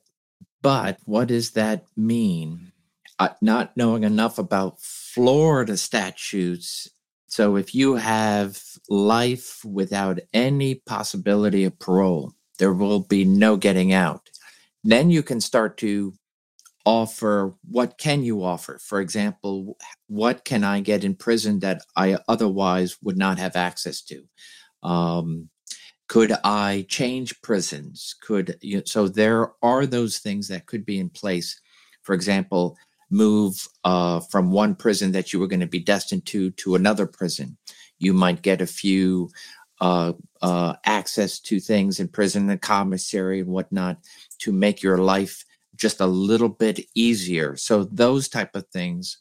but 0.62 0.98
what 1.04 1.28
does 1.28 1.52
that 1.52 1.86
mean? 1.96 2.72
Uh, 3.18 3.28
not 3.40 3.76
knowing 3.76 4.04
enough 4.04 4.38
about 4.38 4.80
Florida 4.80 5.76
statutes. 5.76 6.88
So 7.26 7.56
if 7.56 7.74
you 7.74 7.94
have 7.94 8.60
life 8.88 9.64
without 9.64 10.20
any 10.32 10.76
possibility 10.76 11.64
of 11.64 11.78
parole, 11.78 12.32
there 12.58 12.72
will 12.72 13.00
be 13.00 13.24
no 13.24 13.56
getting 13.56 13.92
out. 13.92 14.28
Then 14.82 15.10
you 15.10 15.22
can 15.22 15.40
start 15.40 15.76
to 15.78 16.14
offer 16.84 17.54
what 17.70 17.98
can 17.98 18.22
you 18.22 18.42
offer? 18.42 18.78
For 18.78 19.00
example, 19.00 19.76
what 20.06 20.44
can 20.44 20.64
I 20.64 20.80
get 20.80 21.04
in 21.04 21.14
prison 21.14 21.60
that 21.60 21.82
I 21.96 22.18
otherwise 22.28 22.96
would 23.02 23.18
not 23.18 23.38
have 23.38 23.54
access 23.54 24.02
to? 24.02 24.24
Um, 24.82 25.50
could 26.10 26.32
I 26.42 26.86
change 26.88 27.40
prisons? 27.40 28.16
Could 28.20 28.56
you, 28.62 28.82
so 28.84 29.06
there 29.06 29.52
are 29.62 29.86
those 29.86 30.18
things 30.18 30.48
that 30.48 30.66
could 30.66 30.84
be 30.84 30.98
in 30.98 31.08
place. 31.08 31.60
For 32.02 32.16
example, 32.16 32.76
move 33.10 33.68
uh, 33.84 34.18
from 34.18 34.50
one 34.50 34.74
prison 34.74 35.12
that 35.12 35.32
you 35.32 35.38
were 35.38 35.46
going 35.46 35.60
to 35.60 35.68
be 35.68 35.78
destined 35.78 36.26
to 36.26 36.50
to 36.62 36.74
another 36.74 37.06
prison. 37.06 37.56
You 38.00 38.12
might 38.12 38.42
get 38.42 38.60
a 38.60 38.66
few 38.66 39.30
uh, 39.80 40.14
uh, 40.42 40.74
access 40.84 41.38
to 41.42 41.60
things 41.60 42.00
in 42.00 42.08
prison, 42.08 42.48
the 42.48 42.58
commissary 42.58 43.38
and 43.38 43.48
whatnot, 43.48 43.98
to 44.38 44.50
make 44.50 44.82
your 44.82 44.98
life 44.98 45.44
just 45.76 46.00
a 46.00 46.06
little 46.06 46.48
bit 46.48 46.80
easier. 46.92 47.56
So 47.56 47.84
those 47.84 48.28
type 48.28 48.56
of 48.56 48.66
things 48.72 49.18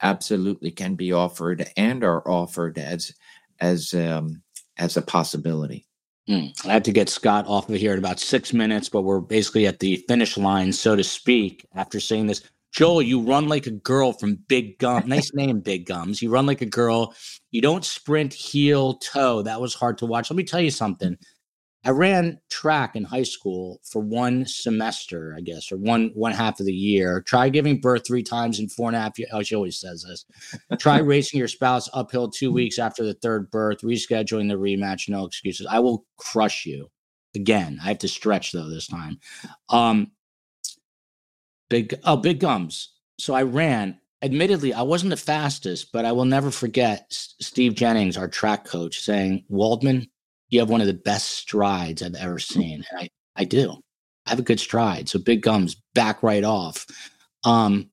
absolutely 0.00 0.70
can 0.70 0.94
be 0.94 1.12
offered 1.12 1.70
and 1.76 2.02
are 2.02 2.26
offered 2.26 2.78
as 2.78 3.12
as 3.60 3.92
um, 3.92 4.40
as 4.78 4.96
a 4.96 5.02
possibility. 5.02 5.86
Hmm. 6.30 6.46
I 6.64 6.74
had 6.74 6.84
to 6.84 6.92
get 6.92 7.08
Scott 7.08 7.48
off 7.48 7.68
of 7.68 7.74
here 7.74 7.92
in 7.92 7.98
about 7.98 8.20
six 8.20 8.52
minutes, 8.52 8.88
but 8.88 9.02
we're 9.02 9.18
basically 9.18 9.66
at 9.66 9.80
the 9.80 9.96
finish 10.06 10.36
line, 10.36 10.72
so 10.72 10.94
to 10.94 11.02
speak, 11.02 11.66
after 11.74 11.98
saying 11.98 12.28
this. 12.28 12.44
Joel, 12.70 13.02
you 13.02 13.20
run 13.20 13.48
like 13.48 13.66
a 13.66 13.72
girl 13.72 14.12
from 14.12 14.36
Big 14.46 14.78
Gum. 14.78 15.08
Nice 15.08 15.32
name, 15.34 15.58
Big 15.58 15.86
Gums. 15.86 16.22
You 16.22 16.30
run 16.30 16.46
like 16.46 16.60
a 16.60 16.66
girl. 16.66 17.16
You 17.50 17.60
don't 17.60 17.84
sprint 17.84 18.32
heel 18.32 18.94
toe. 18.94 19.42
That 19.42 19.60
was 19.60 19.74
hard 19.74 19.98
to 19.98 20.06
watch. 20.06 20.30
Let 20.30 20.36
me 20.36 20.44
tell 20.44 20.60
you 20.60 20.70
something. 20.70 21.18
I 21.84 21.90
ran 21.90 22.38
track 22.50 22.94
in 22.94 23.04
high 23.04 23.22
school 23.22 23.80
for 23.84 24.00
one 24.00 24.44
semester, 24.44 25.34
I 25.36 25.40
guess, 25.40 25.72
or 25.72 25.78
one 25.78 26.10
one 26.14 26.32
half 26.32 26.60
of 26.60 26.66
the 26.66 26.74
year. 26.74 27.22
Try 27.22 27.48
giving 27.48 27.80
birth 27.80 28.06
three 28.06 28.22
times 28.22 28.60
in 28.60 28.68
four 28.68 28.88
and 28.88 28.96
a 28.96 29.00
half 29.00 29.18
years. 29.18 29.30
Oh, 29.32 29.42
she 29.42 29.54
always 29.54 29.78
says 29.78 30.04
this. 30.06 30.26
Try 30.78 30.98
racing 31.00 31.38
your 31.38 31.48
spouse 31.48 31.88
uphill 31.94 32.28
two 32.28 32.52
weeks 32.52 32.78
after 32.78 33.02
the 33.02 33.14
third 33.14 33.50
birth, 33.50 33.80
rescheduling 33.80 34.48
the 34.48 34.58
rematch. 34.58 35.08
No 35.08 35.24
excuses. 35.24 35.66
I 35.70 35.78
will 35.78 36.04
crush 36.18 36.66
you 36.66 36.90
again. 37.34 37.78
I 37.82 37.88
have 37.88 37.98
to 37.98 38.08
stretch 38.08 38.52
though 38.52 38.68
this 38.68 38.86
time. 38.86 39.18
Um, 39.70 40.12
big 41.70 41.98
oh, 42.04 42.16
big 42.16 42.40
gums. 42.40 42.92
So 43.18 43.32
I 43.32 43.42
ran. 43.44 43.98
Admittedly, 44.22 44.74
I 44.74 44.82
wasn't 44.82 45.10
the 45.10 45.16
fastest, 45.16 45.92
but 45.92 46.04
I 46.04 46.12
will 46.12 46.26
never 46.26 46.50
forget 46.50 47.06
S- 47.10 47.36
Steve 47.40 47.74
Jennings, 47.74 48.18
our 48.18 48.28
track 48.28 48.66
coach, 48.66 49.00
saying, 49.00 49.46
"Waldman, 49.48 50.08
you 50.50 50.60
have 50.60 50.70
one 50.70 50.80
of 50.80 50.86
the 50.86 50.94
best 50.94 51.30
strides 51.30 52.02
I've 52.02 52.14
ever 52.14 52.38
seen." 52.38 52.84
And 52.90 53.00
I, 53.00 53.10
I 53.36 53.44
do. 53.44 53.72
I 54.26 54.30
have 54.30 54.38
a 54.38 54.42
good 54.42 54.60
stride. 54.60 55.08
So 55.08 55.18
big 55.18 55.42
gums, 55.42 55.76
back 55.94 56.22
right 56.22 56.44
off. 56.44 56.86
Um, 57.44 57.90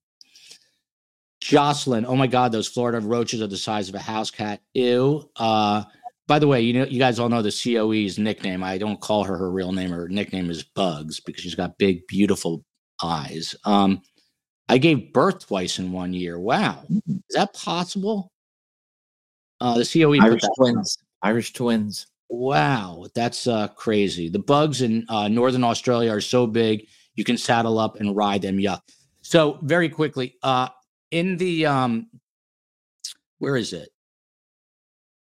Jocelyn, 1.39 2.05
oh 2.05 2.15
my 2.15 2.27
God, 2.27 2.51
those 2.51 2.67
Florida 2.67 2.99
roaches 2.99 3.41
are 3.41 3.47
the 3.47 3.57
size 3.57 3.89
of 3.89 3.95
a 3.95 3.99
house 3.99 4.31
cat. 4.31 4.61
Ew. 4.73 5.29
Uh, 5.35 5.83
by 6.27 6.39
the 6.39 6.47
way, 6.47 6.61
you 6.61 6.73
know, 6.73 6.85
you 6.85 6.99
guys 6.99 7.19
all 7.19 7.29
know 7.29 7.41
the 7.41 7.51
COE's 7.51 8.19
nickname. 8.19 8.63
I 8.63 8.77
don't 8.77 8.99
call 8.99 9.23
her 9.23 9.37
her 9.37 9.49
real 9.49 9.71
name. 9.71 9.91
Her 9.91 10.09
nickname 10.09 10.49
is 10.49 10.63
Bugs 10.63 11.21
because 11.21 11.41
she's 11.41 11.55
got 11.55 11.77
big, 11.77 12.05
beautiful 12.07 12.65
eyes. 13.01 13.55
Um, 13.63 14.01
I 14.67 14.77
gave 14.77 15.13
birth 15.13 15.47
twice 15.47 15.79
in 15.79 15.93
one 15.93 16.13
year. 16.13 16.37
Wow, 16.37 16.83
is 16.89 17.35
that 17.35 17.53
possible? 17.53 18.31
Uh, 19.61 19.77
the 19.77 19.85
COE 19.85 20.21
Irish 20.21 20.43
twins. 20.57 20.97
Irish 21.23 21.53
twins. 21.53 22.07
Wow, 22.29 23.07
that's 23.15 23.47
uh, 23.47 23.69
crazy. 23.69 24.29
The 24.29 24.39
bugs 24.39 24.81
in 24.81 25.05
uh, 25.07 25.27
northern 25.27 25.63
Australia 25.63 26.11
are 26.11 26.21
so 26.21 26.45
big 26.45 26.87
you 27.15 27.23
can 27.23 27.37
saddle 27.37 27.79
up 27.79 27.99
and 27.99 28.15
ride 28.15 28.41
them. 28.41 28.57
Yuck. 28.57 28.81
So 29.21 29.59
very 29.63 29.89
quickly, 29.89 30.35
uh, 30.43 30.69
in 31.11 31.37
the 31.37 31.65
um, 31.65 32.07
where 33.39 33.57
is 33.57 33.73
it? 33.73 33.89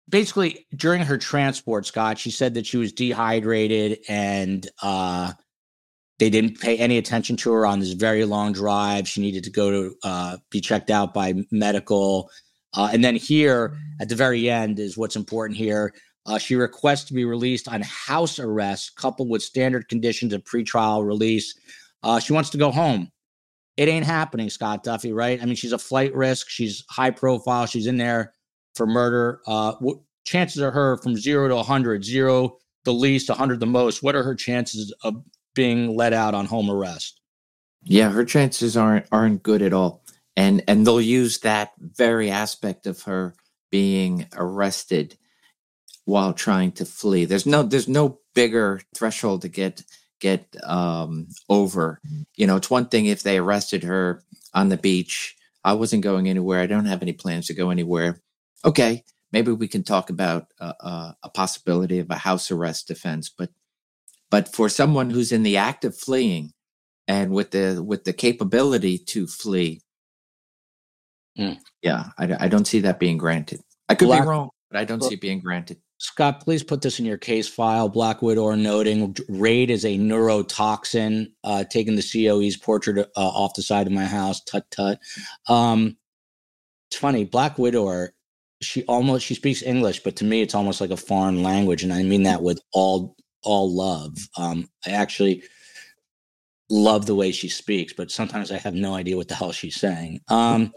Basically, 0.08 0.66
during 0.74 1.02
her 1.02 1.16
transport, 1.16 1.86
Scott, 1.86 2.18
she 2.18 2.30
said 2.30 2.54
that 2.54 2.66
she 2.66 2.76
was 2.76 2.92
dehydrated 2.92 3.98
and 4.08 4.68
uh, 4.82 5.32
they 6.18 6.28
didn't 6.28 6.60
pay 6.60 6.76
any 6.76 6.98
attention 6.98 7.36
to 7.38 7.52
her 7.52 7.64
on 7.64 7.80
this 7.80 7.92
very 7.92 8.24
long 8.24 8.52
drive. 8.52 9.08
She 9.08 9.20
needed 9.20 9.44
to 9.44 9.50
go 9.50 9.70
to 9.70 9.96
uh, 10.04 10.36
be 10.50 10.60
checked 10.60 10.90
out 10.90 11.14
by 11.14 11.34
medical. 11.50 12.30
Uh, 12.74 12.90
and 12.92 13.02
then 13.02 13.16
here 13.16 13.76
at 14.00 14.08
the 14.08 14.14
very 14.14 14.50
end 14.50 14.78
is 14.78 14.98
what's 14.98 15.16
important 15.16 15.56
here. 15.56 15.94
Uh, 16.24 16.38
she 16.38 16.54
requests 16.54 17.04
to 17.04 17.14
be 17.14 17.24
released 17.24 17.68
on 17.68 17.82
house 17.82 18.38
arrest, 18.38 18.94
coupled 18.96 19.28
with 19.28 19.42
standard 19.42 19.88
conditions 19.88 20.32
of 20.32 20.44
pretrial 20.44 21.04
release. 21.04 21.54
Uh, 22.02 22.20
she 22.20 22.32
wants 22.32 22.50
to 22.50 22.58
go 22.58 22.70
home. 22.70 23.10
It 23.76 23.88
ain't 23.88 24.06
happening, 24.06 24.50
Scott 24.50 24.84
Duffey, 24.84 25.14
right? 25.14 25.40
I 25.42 25.46
mean, 25.46 25.56
she's 25.56 25.72
a 25.72 25.78
flight 25.78 26.14
risk. 26.14 26.48
She's 26.48 26.84
high 26.90 27.10
profile. 27.10 27.66
She's 27.66 27.86
in 27.86 27.96
there 27.96 28.34
for 28.74 28.86
murder. 28.86 29.40
Uh, 29.46 29.72
w- 29.72 30.02
chances 30.24 30.62
are 30.62 30.70
her 30.70 30.98
from 30.98 31.16
zero 31.16 31.48
to 31.48 31.56
100, 31.56 32.04
zero 32.04 32.58
the 32.84 32.92
least, 32.92 33.28
100 33.28 33.60
the 33.60 33.66
most. 33.66 34.02
What 34.02 34.14
are 34.14 34.22
her 34.22 34.34
chances 34.34 34.94
of 35.02 35.22
being 35.54 35.96
let 35.96 36.12
out 36.12 36.34
on 36.34 36.46
home 36.46 36.70
arrest? 36.70 37.20
Yeah, 37.84 38.10
her 38.10 38.24
chances 38.24 38.76
aren't 38.76 39.06
aren't 39.10 39.42
good 39.42 39.62
at 39.62 39.72
all. 39.72 40.04
And 40.36 40.62
and 40.68 40.86
they'll 40.86 41.00
use 41.00 41.40
that 41.40 41.72
very 41.78 42.30
aspect 42.30 42.86
of 42.86 43.02
her 43.02 43.34
being 43.70 44.28
arrested 44.34 45.16
while 46.04 46.32
trying 46.32 46.72
to 46.72 46.84
flee. 46.84 47.24
There's 47.24 47.46
no 47.46 47.62
there's 47.62 47.88
no 47.88 48.20
bigger 48.34 48.80
threshold 48.94 49.42
to 49.42 49.48
get 49.48 49.82
get 50.20 50.54
um, 50.64 51.28
over. 51.48 52.00
You 52.36 52.46
know, 52.46 52.56
it's 52.56 52.70
one 52.70 52.86
thing 52.86 53.06
if 53.06 53.22
they 53.22 53.38
arrested 53.38 53.82
her 53.84 54.22
on 54.54 54.68
the 54.68 54.76
beach. 54.76 55.36
I 55.64 55.74
wasn't 55.74 56.02
going 56.02 56.28
anywhere. 56.28 56.60
I 56.60 56.66
don't 56.66 56.86
have 56.86 57.02
any 57.02 57.12
plans 57.12 57.46
to 57.46 57.54
go 57.54 57.70
anywhere. 57.70 58.20
Okay, 58.64 59.04
maybe 59.32 59.52
we 59.52 59.68
can 59.68 59.82
talk 59.82 60.10
about 60.10 60.46
uh, 60.60 60.72
uh, 60.80 61.12
a 61.22 61.28
possibility 61.28 61.98
of 61.98 62.10
a 62.10 62.16
house 62.16 62.50
arrest 62.50 62.88
defense. 62.88 63.28
But 63.28 63.50
but 64.30 64.52
for 64.52 64.68
someone 64.68 65.10
who's 65.10 65.32
in 65.32 65.42
the 65.42 65.56
act 65.56 65.84
of 65.84 65.96
fleeing 65.96 66.52
and 67.06 67.32
with 67.32 67.50
the 67.50 67.82
with 67.82 68.04
the 68.04 68.12
capability 68.12 68.98
to 68.98 69.26
flee, 69.26 69.82
mm. 71.38 71.58
yeah, 71.82 72.06
I, 72.18 72.44
I, 72.44 72.48
don't 72.48 72.66
see 72.66 72.80
that 72.80 72.98
being 72.98 73.18
granted. 73.18 73.60
I 73.88 73.94
could 73.94 74.06
Black, 74.06 74.22
be 74.22 74.28
wrong, 74.28 74.50
but 74.70 74.80
I 74.80 74.84
don't 74.84 75.02
see 75.02 75.14
it 75.14 75.20
being 75.20 75.40
granted. 75.40 75.78
Scott, 76.02 76.40
please 76.40 76.64
put 76.64 76.82
this 76.82 76.98
in 76.98 77.04
your 77.04 77.16
case 77.16 77.46
file. 77.46 77.88
Black 77.88 78.22
Widow 78.22 78.56
noting 78.56 79.16
raid 79.28 79.70
is 79.70 79.84
a 79.84 79.96
neurotoxin. 79.96 81.28
Uh, 81.44 81.62
taking 81.70 81.94
the 81.94 82.02
COE's 82.02 82.56
portrait 82.56 82.98
uh, 82.98 83.28
off 83.28 83.54
the 83.54 83.62
side 83.62 83.86
of 83.86 83.92
my 83.92 84.04
house. 84.04 84.42
Tut 84.42 84.68
tut. 84.72 84.98
Um, 85.46 85.96
it's 86.90 86.98
funny. 86.98 87.24
Black 87.24 87.56
Widow, 87.56 88.08
she 88.60 88.82
almost 88.86 89.24
she 89.24 89.36
speaks 89.36 89.62
English, 89.62 90.00
but 90.00 90.16
to 90.16 90.24
me, 90.24 90.42
it's 90.42 90.56
almost 90.56 90.80
like 90.80 90.90
a 90.90 90.96
foreign 90.96 91.44
language, 91.44 91.84
and 91.84 91.92
I 91.92 92.02
mean 92.02 92.24
that 92.24 92.42
with 92.42 92.60
all 92.72 93.14
all 93.44 93.72
love. 93.72 94.18
Um, 94.36 94.68
I 94.84 94.90
actually 94.90 95.44
love 96.68 97.06
the 97.06 97.14
way 97.14 97.30
she 97.30 97.48
speaks, 97.48 97.92
but 97.92 98.10
sometimes 98.10 98.50
I 98.50 98.58
have 98.58 98.74
no 98.74 98.94
idea 98.94 99.16
what 99.16 99.28
the 99.28 99.36
hell 99.36 99.52
she's 99.52 99.76
saying. 99.76 100.20
Um, 100.26 100.72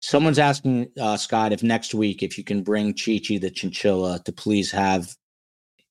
Someone's 0.00 0.38
asking 0.38 0.90
uh, 0.98 1.16
Scott 1.16 1.52
if 1.52 1.62
next 1.62 1.94
week 1.94 2.22
if 2.22 2.38
you 2.38 2.44
can 2.44 2.62
bring 2.62 2.94
Chi 2.94 3.20
Chi 3.26 3.38
the 3.38 3.50
chinchilla 3.50 4.20
to 4.24 4.32
please 4.32 4.70
have. 4.70 5.14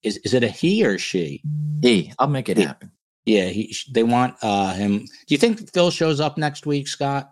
Is 0.02 0.18
is 0.18 0.34
it 0.34 0.44
a 0.44 0.48
he 0.48 0.86
or 0.86 0.98
she? 0.98 1.41
He. 1.81 2.14
I'll 2.19 2.27
make 2.27 2.49
it 2.49 2.57
he. 2.57 2.64
happen. 2.64 2.91
Yeah, 3.26 3.45
he. 3.45 3.76
They 3.94 4.03
want 4.03 4.36
uh, 4.41 4.73
him. 4.73 4.99
Do 4.99 5.06
you 5.27 5.38
think 5.38 5.72
Fil 5.73 5.91
shows 5.91 6.19
up 6.19 6.38
next 6.38 6.65
week, 6.65 6.88
Scott? 6.88 7.31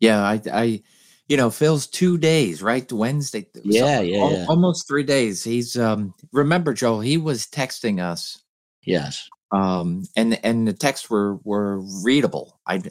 Yeah, 0.00 0.22
I. 0.22 0.40
I 0.52 0.82
you 1.28 1.36
know, 1.36 1.50
Fil's 1.50 1.86
two 1.86 2.18
days, 2.18 2.62
right? 2.62 2.90
Wednesday. 2.92 3.46
Yeah, 3.62 4.00
yeah, 4.00 4.20
al- 4.20 4.32
yeah, 4.32 4.46
Almost 4.48 4.86
three 4.86 5.04
days. 5.04 5.42
He's 5.42 5.76
um 5.76 6.14
remember, 6.32 6.74
Joel, 6.74 7.00
he 7.00 7.16
was 7.16 7.46
texting 7.46 8.02
us. 8.02 8.42
Yes. 8.82 9.28
Um 9.50 10.04
and 10.16 10.38
and 10.44 10.68
the 10.68 10.72
texts 10.72 11.08
were 11.08 11.36
were 11.44 11.80
readable. 12.02 12.60
I 12.66 12.82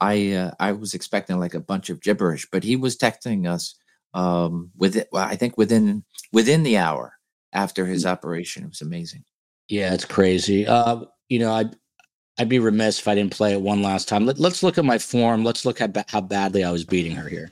I 0.00 0.32
uh, 0.32 0.50
I 0.60 0.72
was 0.72 0.94
expecting 0.94 1.38
like 1.38 1.54
a 1.54 1.60
bunch 1.60 1.90
of 1.90 2.00
gibberish, 2.00 2.48
but 2.50 2.64
he 2.64 2.76
was 2.76 2.96
texting 2.96 3.48
us 3.48 3.74
um 4.14 4.70
with 4.76 5.02
well, 5.12 5.24
I 5.24 5.36
think 5.36 5.58
within 5.58 6.04
within 6.32 6.62
the 6.62 6.78
hour 6.78 7.14
after 7.52 7.86
his 7.86 8.04
mm. 8.04 8.10
operation. 8.10 8.64
It 8.64 8.68
was 8.68 8.80
amazing. 8.80 9.24
Yeah, 9.68 9.92
it's 9.94 10.04
crazy. 10.04 10.66
Uh, 10.66 11.02
you 11.28 11.38
know, 11.38 11.52
I 11.52 11.66
I'd 12.38 12.48
be 12.48 12.58
remiss 12.58 13.00
if 13.00 13.08
I 13.08 13.14
didn't 13.14 13.32
play 13.32 13.52
it 13.52 13.60
one 13.60 13.82
last 13.82 14.08
time. 14.08 14.24
Let, 14.24 14.40
us 14.40 14.62
look 14.62 14.78
at 14.78 14.84
my 14.84 14.98
form. 14.98 15.44
Let's 15.44 15.64
look 15.64 15.80
at 15.80 15.92
ba- 15.92 16.04
how 16.08 16.20
badly 16.20 16.62
I 16.62 16.70
was 16.70 16.84
beating 16.84 17.12
her 17.16 17.28
here. 17.28 17.50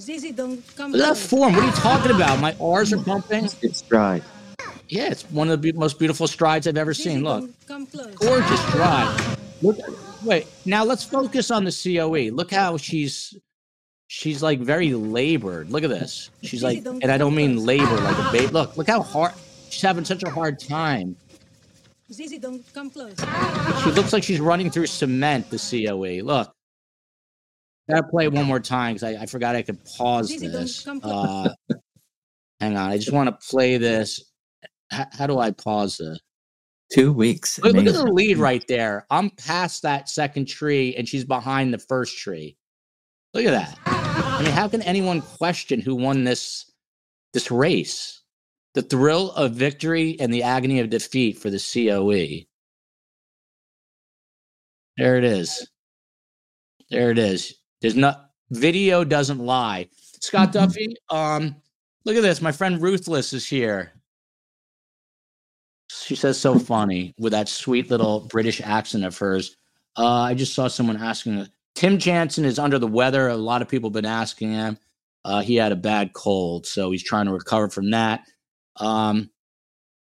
Zizi, 0.00 0.32
don't 0.32 0.62
come 0.76 0.92
look 0.92 1.00
at 1.00 1.14
that 1.14 1.16
form. 1.16 1.54
What 1.54 1.62
are 1.62 1.66
you 1.66 1.72
talking 1.72 2.10
about? 2.10 2.40
My 2.40 2.56
R's 2.60 2.92
are 2.92 2.98
pumping. 2.98 3.48
It's 3.62 3.78
stride. 3.78 4.22
Yeah, 4.88 5.10
it's 5.10 5.22
one 5.30 5.48
of 5.48 5.62
the 5.62 5.72
be- 5.72 5.78
most 5.78 5.98
beautiful 5.98 6.26
strides 6.26 6.66
I've 6.66 6.76
ever 6.76 6.94
Zizi, 6.94 7.10
seen. 7.10 7.24
Look, 7.24 7.50
gorgeous 8.16 8.60
stride. 8.68 9.36
Look, 9.62 9.78
Wait, 10.24 10.46
now 10.64 10.84
let's 10.84 11.04
focus 11.04 11.50
on 11.50 11.64
the 11.64 11.70
COE. 11.70 12.34
Look 12.34 12.50
how 12.50 12.76
she's 12.76 13.36
she's 14.08 14.42
like 14.42 14.60
very 14.60 14.92
labored. 14.92 15.70
Look 15.70 15.84
at 15.84 15.90
this. 15.90 16.30
She's 16.42 16.62
like, 16.62 16.84
and 16.84 17.10
I 17.10 17.18
don't 17.18 17.34
mean 17.34 17.64
labor 17.64 17.96
like 18.00 18.18
a 18.18 18.32
babe. 18.32 18.50
Look, 18.50 18.76
look 18.76 18.88
how 18.88 19.02
hard 19.02 19.32
she's 19.70 19.82
having 19.82 20.04
such 20.04 20.22
a 20.22 20.30
hard 20.30 20.58
time. 20.58 21.16
Zizi, 22.12 22.38
don't 22.38 22.64
come 22.72 22.90
close. 22.90 23.14
She 23.82 23.90
looks 23.90 24.12
like 24.12 24.22
she's 24.22 24.40
running 24.40 24.70
through 24.70 24.86
cement. 24.86 25.50
The 25.50 25.58
COE. 25.58 26.24
Look. 26.24 26.52
Gotta 27.88 28.02
play 28.02 28.24
it 28.24 28.32
one 28.32 28.44
more 28.44 28.60
time 28.60 28.94
because 28.94 29.16
I, 29.16 29.22
I, 29.22 29.26
forgot 29.26 29.56
I 29.56 29.62
could 29.62 29.82
pause 29.96 30.28
Zizi, 30.28 30.48
this. 30.48 30.86
Uh, 30.86 31.48
hang 32.60 32.76
on, 32.76 32.90
I 32.90 32.98
just 32.98 33.12
want 33.12 33.28
to 33.28 33.48
play 33.48 33.78
this. 33.78 34.30
H- 34.92 35.06
how 35.12 35.26
do 35.26 35.38
I 35.38 35.52
pause 35.52 35.96
this? 35.96 36.18
Two 36.92 37.12
weeks. 37.12 37.58
Look, 37.58 37.74
look, 37.74 37.86
at 37.86 37.92
the 37.92 38.10
lead 38.10 38.38
right 38.38 38.64
there. 38.66 39.06
I'm 39.10 39.30
past 39.30 39.82
that 39.82 40.08
second 40.08 40.46
tree 40.46 40.94
and 40.96 41.06
she's 41.06 41.24
behind 41.24 41.72
the 41.72 41.78
first 41.78 42.16
tree. 42.16 42.56
Look 43.34 43.44
at 43.44 43.50
that. 43.50 43.78
I 43.86 44.42
mean, 44.42 44.52
how 44.52 44.68
can 44.68 44.80
anyone 44.82 45.20
question 45.20 45.80
who 45.80 45.94
won 45.94 46.24
this 46.24 46.70
this 47.34 47.50
race? 47.50 48.22
The 48.74 48.82
thrill 48.82 49.32
of 49.32 49.52
victory 49.52 50.16
and 50.18 50.32
the 50.32 50.42
agony 50.42 50.80
of 50.80 50.88
defeat 50.88 51.38
for 51.38 51.50
the 51.50 51.58
COE. 51.58 52.46
There 54.96 55.16
it 55.16 55.24
is. 55.24 55.68
There 56.90 57.10
it 57.10 57.18
is. 57.18 57.54
There's 57.82 57.96
not 57.96 58.30
video 58.50 59.04
doesn't 59.04 59.38
lie. 59.38 59.88
Scott 60.20 60.52
mm-hmm. 60.52 60.70
Duffey, 60.70 60.94
um, 61.10 61.56
look 62.04 62.16
at 62.16 62.22
this. 62.22 62.40
My 62.40 62.52
friend 62.52 62.80
Ruthless 62.80 63.32
is 63.32 63.46
here. 63.46 63.92
She 66.08 66.16
says 66.16 66.40
so 66.40 66.58
funny 66.58 67.14
with 67.18 67.32
that 67.32 67.50
sweet 67.50 67.90
little 67.90 68.20
British 68.20 68.62
accent 68.62 69.04
of 69.04 69.18
hers. 69.18 69.58
Uh, 69.94 70.22
I 70.22 70.32
just 70.32 70.54
saw 70.54 70.66
someone 70.66 70.96
asking. 70.96 71.46
Tim 71.74 71.98
Jansen 71.98 72.46
is 72.46 72.58
under 72.58 72.78
the 72.78 72.86
weather. 72.86 73.28
A 73.28 73.36
lot 73.36 73.60
of 73.60 73.68
people 73.68 73.90
have 73.90 73.94
been 73.94 74.06
asking 74.06 74.52
him. 74.52 74.78
Uh, 75.26 75.42
he 75.42 75.56
had 75.56 75.70
a 75.70 75.76
bad 75.76 76.14
cold, 76.14 76.64
so 76.64 76.90
he's 76.90 77.02
trying 77.02 77.26
to 77.26 77.32
recover 77.32 77.68
from 77.68 77.90
that. 77.90 78.22
Um, 78.76 79.28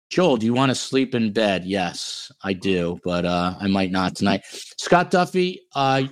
Joel, 0.09 0.37
do 0.37 0.45
you 0.45 0.53
want 0.53 0.69
to 0.69 0.75
sleep 0.75 1.13
in 1.13 1.33
bed? 1.33 1.65
Yes, 1.65 2.31
I 2.41 2.53
do, 2.53 2.97
but 3.03 3.25
uh, 3.25 3.55
I 3.59 3.67
might 3.67 3.91
not 3.91 4.15
tonight. 4.15 4.43
Scott 4.77 5.11
Duffey, 5.11 5.57
uh, 5.75 6.03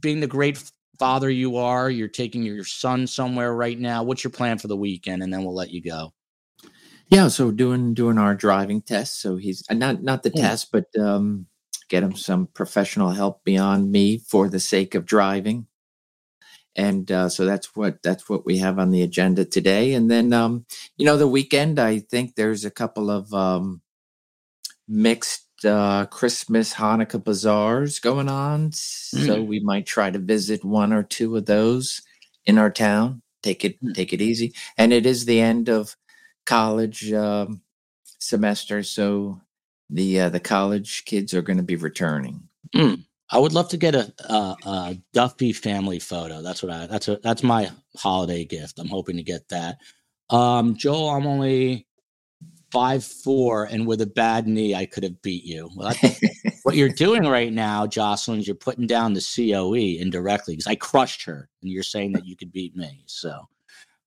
being 0.00 0.20
the 0.20 0.28
great 0.28 0.62
father 1.00 1.28
you 1.28 1.56
are, 1.56 1.90
you're 1.90 2.06
taking 2.06 2.44
your 2.44 2.62
son 2.62 3.08
somewhere 3.08 3.52
right 3.52 3.80
now. 3.80 4.04
What's 4.04 4.22
your 4.22 4.30
plan 4.30 4.58
for 4.58 4.68
the 4.68 4.76
weekend? 4.76 5.24
And 5.24 5.32
then 5.32 5.42
we'll 5.42 5.56
let 5.56 5.72
you 5.72 5.82
go. 5.82 6.12
Yeah, 7.14 7.28
so 7.28 7.52
doing 7.52 7.94
doing 7.94 8.18
our 8.18 8.34
driving 8.34 8.82
test. 8.82 9.20
So 9.20 9.36
he's 9.36 9.62
uh, 9.70 9.74
not 9.74 10.02
not 10.02 10.24
the 10.24 10.32
yeah. 10.34 10.48
test, 10.48 10.72
but 10.72 10.86
um, 10.98 11.46
get 11.88 12.02
him 12.02 12.16
some 12.16 12.48
professional 12.48 13.10
help 13.10 13.44
beyond 13.44 13.92
me 13.92 14.18
for 14.18 14.48
the 14.48 14.58
sake 14.58 14.96
of 14.96 15.06
driving. 15.06 15.68
And 16.74 17.12
uh, 17.12 17.28
so 17.28 17.44
that's 17.44 17.76
what 17.76 18.02
that's 18.02 18.28
what 18.28 18.44
we 18.44 18.58
have 18.58 18.80
on 18.80 18.90
the 18.90 19.02
agenda 19.02 19.44
today. 19.44 19.94
And 19.94 20.10
then 20.10 20.32
um, 20.32 20.66
you 20.96 21.06
know 21.06 21.16
the 21.16 21.28
weekend, 21.28 21.78
I 21.78 22.00
think 22.00 22.34
there's 22.34 22.64
a 22.64 22.70
couple 22.70 23.12
of 23.12 23.32
um, 23.32 23.80
mixed 24.88 25.64
uh, 25.64 26.06
Christmas 26.06 26.74
Hanukkah 26.74 27.22
bazaars 27.22 28.00
going 28.00 28.28
on. 28.28 28.70
Mm. 28.70 29.26
So 29.26 29.40
we 29.40 29.60
might 29.60 29.86
try 29.86 30.10
to 30.10 30.18
visit 30.18 30.64
one 30.64 30.92
or 30.92 31.04
two 31.04 31.36
of 31.36 31.46
those 31.46 32.02
in 32.44 32.58
our 32.58 32.70
town. 32.70 33.22
Take 33.44 33.64
it 33.64 33.80
mm. 33.80 33.94
take 33.94 34.12
it 34.12 34.20
easy. 34.20 34.52
And 34.76 34.92
it 34.92 35.06
is 35.06 35.26
the 35.26 35.40
end 35.40 35.68
of 35.68 35.96
college 36.46 37.12
um, 37.12 37.62
semester, 38.18 38.82
so 38.82 39.40
the 39.90 40.20
uh, 40.20 40.28
the 40.28 40.40
college 40.40 41.04
kids 41.04 41.34
are 41.34 41.42
going 41.42 41.56
to 41.56 41.62
be 41.62 41.76
returning. 41.76 42.48
Mm. 42.74 43.04
I 43.30 43.38
would 43.38 43.52
love 43.52 43.68
to 43.70 43.76
get 43.76 43.94
a, 43.94 44.12
a, 44.28 44.56
a, 44.66 45.02
Duffey 45.14 45.56
family 45.56 45.98
photo. 45.98 46.42
That's 46.42 46.62
what 46.62 46.72
I. 46.72 46.86
That's 46.86 47.08
a. 47.08 47.18
That's 47.22 47.42
my 47.42 47.70
holiday 47.96 48.44
gift. 48.44 48.78
I'm 48.78 48.88
hoping 48.88 49.16
to 49.16 49.22
get 49.22 49.48
that. 49.48 49.78
Um, 50.30 50.76
Joel, 50.76 51.10
I'm 51.10 51.26
only 51.26 51.86
five 52.70 53.04
four, 53.04 53.64
and 53.64 53.86
with 53.86 54.00
a 54.00 54.06
bad 54.06 54.46
knee, 54.46 54.74
I 54.74 54.86
could 54.86 55.04
have 55.04 55.22
beat 55.22 55.44
you. 55.44 55.70
Well, 55.74 55.94
what 56.64 56.76
you're 56.76 56.88
doing 56.88 57.24
right 57.24 57.52
now, 57.52 57.86
Jocelyn, 57.86 58.40
is 58.40 58.46
you're 58.46 58.56
putting 58.56 58.86
down 58.86 59.14
the 59.14 59.20
COE 59.20 59.74
indirectly 60.00 60.54
because 60.54 60.66
I 60.66 60.74
crushed 60.74 61.24
her, 61.24 61.48
and 61.62 61.70
you're 61.70 61.82
saying 61.82 62.12
that 62.12 62.26
you 62.26 62.36
could 62.36 62.52
beat 62.52 62.76
me. 62.76 63.04
So 63.06 63.48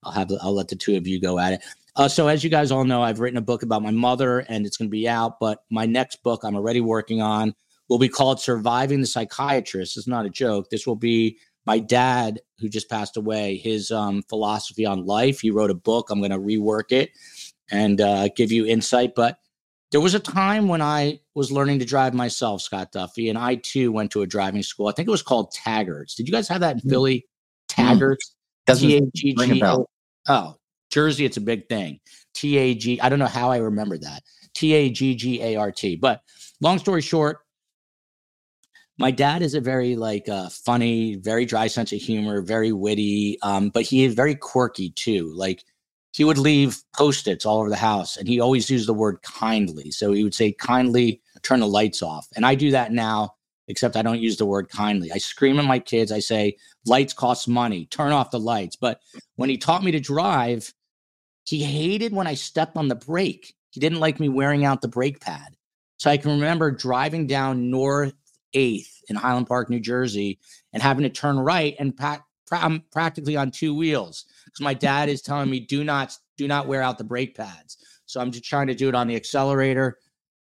I'll 0.03 0.11
have. 0.11 0.31
I'll 0.41 0.55
let 0.55 0.67
the 0.67 0.75
two 0.75 0.95
of 0.95 1.07
you 1.07 1.19
go 1.19 1.39
at 1.39 1.53
it. 1.53 1.63
Uh, 1.97 2.07
so, 2.07 2.27
as 2.27 2.43
you 2.43 2.49
guys 2.49 2.71
all 2.71 2.83
know, 2.85 3.01
I've 3.01 3.19
written 3.19 3.37
a 3.37 3.41
book 3.41 3.63
about 3.63 3.81
my 3.81 3.89
mother, 3.91 4.39
and 4.47 4.65
it's 4.65 4.77
going 4.77 4.87
to 4.87 4.91
be 4.91 5.09
out. 5.09 5.39
But 5.39 5.63
my 5.71 5.85
next 5.87 6.21
book, 6.23 6.41
I'm 6.43 6.55
already 6.55 6.79
working 6.79 7.21
on, 7.23 7.55
will 7.89 7.97
be 7.97 8.07
called 8.07 8.39
"Surviving 8.39 9.01
the 9.01 9.07
Psychiatrist." 9.07 9.97
It's 9.97 10.07
not 10.07 10.25
a 10.25 10.29
joke. 10.29 10.69
This 10.69 10.85
will 10.85 10.95
be 10.95 11.37
my 11.65 11.79
dad, 11.79 12.39
who 12.59 12.69
just 12.69 12.89
passed 12.89 13.17
away, 13.17 13.57
his 13.57 13.89
um, 13.91 14.21
philosophy 14.29 14.85
on 14.85 15.05
life. 15.07 15.39
He 15.39 15.49
wrote 15.49 15.71
a 15.71 15.75
book. 15.75 16.09
I'm 16.11 16.19
going 16.19 16.31
to 16.31 16.37
rework 16.37 16.91
it 16.91 17.09
and 17.71 17.99
uh, 17.99 18.29
give 18.35 18.51
you 18.51 18.65
insight. 18.67 19.15
But 19.15 19.39
there 19.91 19.99
was 19.99 20.13
a 20.13 20.19
time 20.19 20.67
when 20.67 20.83
I 20.83 21.19
was 21.33 21.51
learning 21.51 21.79
to 21.79 21.85
drive 21.85 22.13
myself, 22.13 22.61
Scott 22.61 22.91
Duffey, 22.93 23.27
and 23.27 23.39
I 23.39 23.55
too 23.55 23.91
went 23.91 24.11
to 24.11 24.21
a 24.21 24.27
driving 24.27 24.61
school. 24.61 24.87
I 24.87 24.91
think 24.91 25.07
it 25.07 25.11
was 25.11 25.23
called 25.23 25.51
Taggart's. 25.51 26.13
Did 26.13 26.27
you 26.27 26.31
guys 26.31 26.47
have 26.47 26.61
that 26.61 26.75
in 26.75 26.81
Mm. 26.81 26.89
Philly? 26.91 27.25
Taggart's. 27.69 28.35
Doesn't 28.67 28.87
ring 28.87 29.07
a 29.07 29.11
T-A-G-G-O- 29.17 29.59
bell. 29.59 29.89
Oh, 30.27 30.55
Jersey, 30.89 31.25
it's 31.25 31.37
a 31.37 31.41
big 31.41 31.67
thing. 31.67 31.99
T 32.33 32.57
A 32.57 32.75
G. 32.75 32.99
I 33.01 33.09
don't 33.09 33.19
know 33.19 33.25
how 33.25 33.51
I 33.51 33.57
remember 33.57 33.97
that. 33.97 34.23
T 34.53 34.73
A 34.73 34.89
G 34.89 35.15
G 35.15 35.41
A 35.41 35.55
R 35.55 35.71
T. 35.71 35.95
But 35.95 36.21
long 36.61 36.79
story 36.79 37.01
short, 37.01 37.39
my 38.97 39.11
dad 39.11 39.41
is 39.41 39.53
a 39.53 39.61
very 39.61 39.95
like 39.95 40.27
uh, 40.29 40.49
funny, 40.49 41.15
very 41.15 41.45
dry 41.45 41.67
sense 41.67 41.91
of 41.91 41.99
humor, 41.99 42.41
very 42.41 42.71
witty. 42.71 43.37
Um, 43.41 43.69
but 43.69 43.83
he 43.83 44.03
is 44.03 44.13
very 44.13 44.35
quirky 44.35 44.91
too. 44.91 45.31
Like 45.35 45.63
he 46.13 46.23
would 46.23 46.37
leave 46.37 46.81
post-its 46.95 47.45
all 47.45 47.59
over 47.59 47.69
the 47.69 47.75
house, 47.75 48.17
and 48.17 48.27
he 48.27 48.39
always 48.39 48.69
used 48.69 48.87
the 48.87 48.93
word 48.93 49.21
kindly. 49.21 49.91
So 49.91 50.13
he 50.13 50.23
would 50.23 50.33
say, 50.33 50.51
"Kindly 50.51 51.21
turn 51.43 51.59
the 51.59 51.67
lights 51.67 52.01
off," 52.01 52.27
and 52.35 52.45
I 52.45 52.55
do 52.55 52.71
that 52.71 52.91
now. 52.91 53.35
Except 53.69 53.97
I 53.97 54.01
don't 54.01 54.21
use 54.21 54.37
the 54.37 54.45
word 54.45 54.69
kindly. 54.69 55.11
I 55.11 55.17
scream 55.17 55.59
at 55.59 55.65
my 55.65 55.79
kids. 55.79 56.09
I 56.13 56.19
say, 56.19 56.55
lights 56.85 57.11
cost 57.11 57.49
money. 57.49 57.85
Turn 57.87 58.13
off 58.13 58.31
the 58.31 58.39
lights. 58.39 58.77
But 58.77 59.01
when 59.35 59.49
he 59.49 59.57
taught 59.57 59.83
me 59.83 59.91
to 59.91 59.99
drive, 59.99 60.73
he 61.49 61.63
hated 61.63 62.13
when 62.13 62.27
I 62.27 62.33
stepped 62.33 62.75
on 62.75 62.87
the 62.87 62.95
brake. 62.95 63.55
He 63.71 63.79
didn't 63.79 63.99
like 63.99 64.19
me 64.19 64.27
wearing 64.29 64.65
out 64.65 64.81
the 64.81 64.87
brake 64.87 65.21
pad. 65.21 65.55
So 65.97 66.11
I 66.11 66.17
can 66.17 66.31
remember 66.31 66.71
driving 66.71 67.25
down 67.25 67.71
North 67.71 68.13
8th 68.53 68.89
in 69.09 69.15
Highland 69.15 69.47
Park, 69.47 69.69
New 69.69 69.79
Jersey, 69.79 70.39
and 70.73 70.83
having 70.83 71.03
to 71.03 71.09
turn 71.09 71.37
right 71.37 71.75
and 71.79 71.93
I'm 72.51 72.83
practically 72.91 73.35
on 73.35 73.51
two 73.51 73.73
wheels 73.75 74.25
because 74.45 74.61
my 74.61 74.73
dad 74.73 75.09
is 75.09 75.21
telling 75.21 75.49
me 75.49 75.59
do 75.59 75.83
not 75.83 76.17
do 76.37 76.47
not 76.47 76.67
wear 76.67 76.81
out 76.81 76.97
the 76.97 77.03
brake 77.03 77.35
pads. 77.35 77.77
So 78.05 78.21
I'm 78.21 78.31
just 78.31 78.45
trying 78.45 78.67
to 78.67 78.75
do 78.75 78.89
it 78.89 78.95
on 78.95 79.07
the 79.07 79.15
accelerator. 79.15 79.97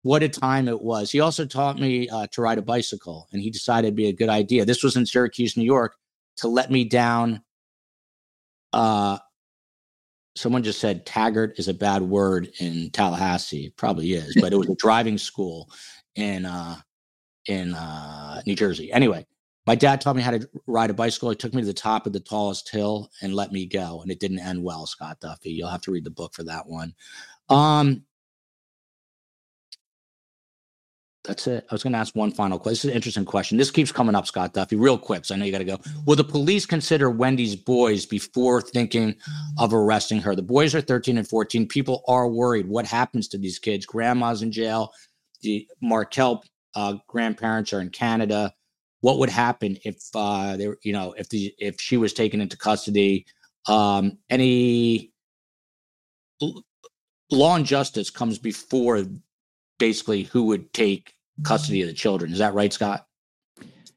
What 0.02 0.22
a 0.22 0.28
time 0.28 0.68
it 0.68 0.80
was. 0.80 1.10
He 1.10 1.20
also 1.20 1.44
taught 1.44 1.78
me 1.78 2.08
uh, 2.08 2.26
to 2.32 2.42
ride 2.42 2.58
a 2.58 2.62
bicycle, 2.62 3.28
and 3.32 3.40
he 3.40 3.50
decided 3.50 3.88
it'd 3.88 3.96
be 3.96 4.08
a 4.08 4.12
good 4.12 4.28
idea. 4.28 4.64
This 4.64 4.82
was 4.82 4.96
in 4.96 5.06
Syracuse, 5.06 5.56
New 5.56 5.64
York, 5.64 5.94
to 6.38 6.48
let 6.48 6.70
me 6.70 6.84
down 6.84 7.42
uh, 8.72 9.18
someone 10.34 10.62
just 10.62 10.80
said 10.80 11.04
Taggart 11.06 11.58
is 11.58 11.68
a 11.68 11.74
bad 11.74 12.02
word 12.02 12.50
in 12.60 12.90
Tallahassee. 12.90 13.66
It 13.66 13.76
probably 13.76 14.14
is, 14.14 14.36
but 14.40 14.52
it 14.52 14.56
was 14.56 14.68
a 14.68 14.74
driving 14.78 15.18
school 15.18 15.70
in 16.14 16.46
uh 16.46 16.76
in 17.46 17.74
uh 17.74 18.42
New 18.46 18.54
Jersey. 18.54 18.92
Anyway, 18.92 19.26
my 19.66 19.74
dad 19.74 20.00
taught 20.00 20.16
me 20.16 20.22
how 20.22 20.30
to 20.32 20.48
ride 20.66 20.90
a 20.90 20.94
bicycle. 20.94 21.30
He 21.30 21.36
took 21.36 21.54
me 21.54 21.62
to 21.62 21.66
the 21.66 21.74
top 21.74 22.06
of 22.06 22.12
the 22.12 22.20
tallest 22.20 22.68
hill 22.68 23.10
and 23.20 23.34
let 23.34 23.52
me 23.52 23.66
go. 23.66 24.00
And 24.02 24.10
it 24.10 24.20
didn't 24.20 24.40
end 24.40 24.62
well, 24.62 24.86
Scott 24.86 25.20
Duffey. 25.20 25.54
You'll 25.54 25.68
have 25.68 25.82
to 25.82 25.92
read 25.92 26.04
the 26.04 26.10
book 26.10 26.34
for 26.34 26.44
that 26.44 26.66
one. 26.66 26.94
Um 27.48 28.04
that's 31.24 31.46
it. 31.46 31.64
I 31.70 31.74
was 31.74 31.82
going 31.84 31.92
to 31.92 31.98
ask 31.98 32.16
one 32.16 32.32
final 32.32 32.58
question. 32.58 32.72
This 32.72 32.84
is 32.84 32.90
an 32.90 32.96
interesting 32.96 33.24
question. 33.24 33.56
This 33.56 33.70
keeps 33.70 33.92
coming 33.92 34.14
up, 34.16 34.26
Scott 34.26 34.54
Duffey, 34.54 34.76
real 34.80 34.98
quick. 34.98 35.24
So 35.24 35.34
I 35.34 35.38
know 35.38 35.44
you 35.44 35.52
got 35.52 35.58
to 35.58 35.64
go. 35.64 35.78
Will 36.04 36.16
the 36.16 36.24
police 36.24 36.66
consider 36.66 37.10
Wendy's 37.10 37.54
boys 37.54 38.04
before 38.06 38.60
thinking 38.60 39.14
of 39.58 39.72
arresting 39.72 40.20
her? 40.22 40.34
The 40.34 40.42
boys 40.42 40.74
are 40.74 40.80
13 40.80 41.18
and 41.18 41.28
14. 41.28 41.68
People 41.68 42.02
are 42.08 42.28
worried. 42.28 42.66
What 42.66 42.86
happens 42.86 43.28
to 43.28 43.38
these 43.38 43.60
kids? 43.60 43.86
Grandma's 43.86 44.42
in 44.42 44.50
jail. 44.50 44.92
The 45.42 45.66
Markel 45.80 46.42
uh, 46.74 46.94
grandparents 47.06 47.72
are 47.72 47.80
in 47.80 47.90
Canada. 47.90 48.52
What 49.00 49.18
would 49.18 49.30
happen 49.30 49.76
if 49.84 50.00
uh, 50.14 50.56
they, 50.56 50.68
were- 50.68 50.78
you 50.82 50.92
know, 50.92 51.14
if 51.18 51.28
the 51.28 51.52
if 51.58 51.80
she 51.80 51.96
was 51.96 52.12
taken 52.12 52.40
into 52.40 52.56
custody? 52.56 53.26
Um, 53.68 54.18
any 54.28 55.12
law 57.30 57.54
and 57.56 57.64
justice 57.66 58.10
comes 58.10 58.38
before 58.38 59.04
basically 59.82 60.22
who 60.22 60.44
would 60.44 60.72
take 60.72 61.12
custody 61.42 61.82
of 61.82 61.88
the 61.88 61.92
children. 61.92 62.30
Is 62.30 62.38
that 62.38 62.54
right, 62.54 62.72
Scott? 62.72 63.04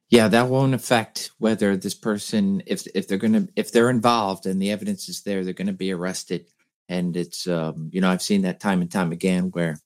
Yeah, 0.09 0.27
that 0.29 0.47
won't 0.47 0.73
affect 0.73 1.29
whether 1.37 1.77
this 1.77 1.93
person, 1.93 2.63
if 2.65 2.87
if 2.95 3.07
they're 3.07 3.19
gonna, 3.19 3.47
if 3.55 3.71
they're 3.71 3.91
involved 3.91 4.47
and 4.47 4.59
the 4.59 4.71
evidence 4.71 5.07
is 5.09 5.21
there, 5.21 5.43
they're 5.43 5.53
gonna 5.53 5.73
be 5.73 5.91
arrested. 5.91 6.47
And 6.89 7.15
it's, 7.15 7.45
um, 7.45 7.91
you 7.93 8.01
know, 8.01 8.09
I've 8.09 8.23
seen 8.23 8.41
that 8.43 8.59
time 8.59 8.81
and 8.81 8.91
time 8.91 9.11
again 9.11 9.51
where, 9.51 9.77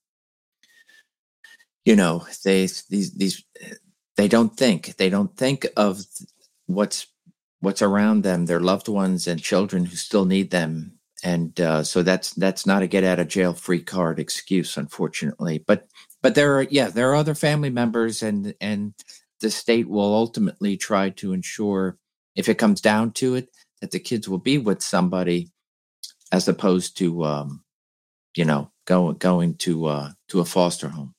you 1.84 1.98
know, 1.98 2.26
they 2.46 2.62
these 2.62 3.14
these 3.18 3.44
they 4.16 4.30
don't 4.30 4.56
think 4.56 4.96
they 4.96 5.10
don't 5.10 5.36
think 5.36 5.68
of 5.76 6.00
what's 6.68 7.08
what's 7.60 7.82
around 7.82 8.24
them, 8.24 8.46
their 8.46 8.62
loved 8.62 8.88
ones 8.88 9.28
and 9.28 9.44
children 9.44 9.84
who 9.84 9.98
still 9.98 10.24
need 10.24 10.50
them. 10.50 10.99
And 11.24 11.60
uh, 11.60 11.84
so 11.84 12.02
that's 12.02 12.34
that's 12.34 12.66
not 12.66 12.82
a 12.82 12.88
get 12.88 13.04
out 13.04 13.20
of 13.20 13.28
jail 13.28 13.54
free 13.54 13.82
card 13.82 14.20
excuse, 14.20 14.78
unfortunately. 14.78 15.64
But 15.66 15.88
but 16.22 16.36
there 16.36 16.58
are 16.58 16.64
yeah 16.64 16.90
there 16.90 17.10
are 17.12 17.16
other 17.16 17.36
family 17.36 17.70
members 17.70 18.24
and 18.24 18.54
and 18.62 18.94
the 19.42 19.50
state 19.50 19.88
will 19.88 20.14
ultimately 20.14 20.78
try 20.78 21.10
to 21.12 21.34
ensure, 21.34 21.98
if 22.36 22.50
it 22.50 22.58
comes 22.58 22.82
down 22.82 23.12
to 23.14 23.36
it, 23.36 23.50
that 23.82 23.92
the 23.92 24.00
kids 24.00 24.28
will 24.28 24.40
be 24.40 24.58
with 24.58 24.82
somebody, 24.82 25.50
as 26.32 26.48
opposed 26.48 26.98
to, 26.98 27.24
um, 27.24 27.64
you 28.36 28.46
know, 28.46 28.72
going 28.86 29.18
going 29.18 29.56
to 29.56 29.86
uh, 29.86 30.12
to 30.30 30.40
a 30.40 30.46
foster 30.46 30.90
home. 30.90 31.14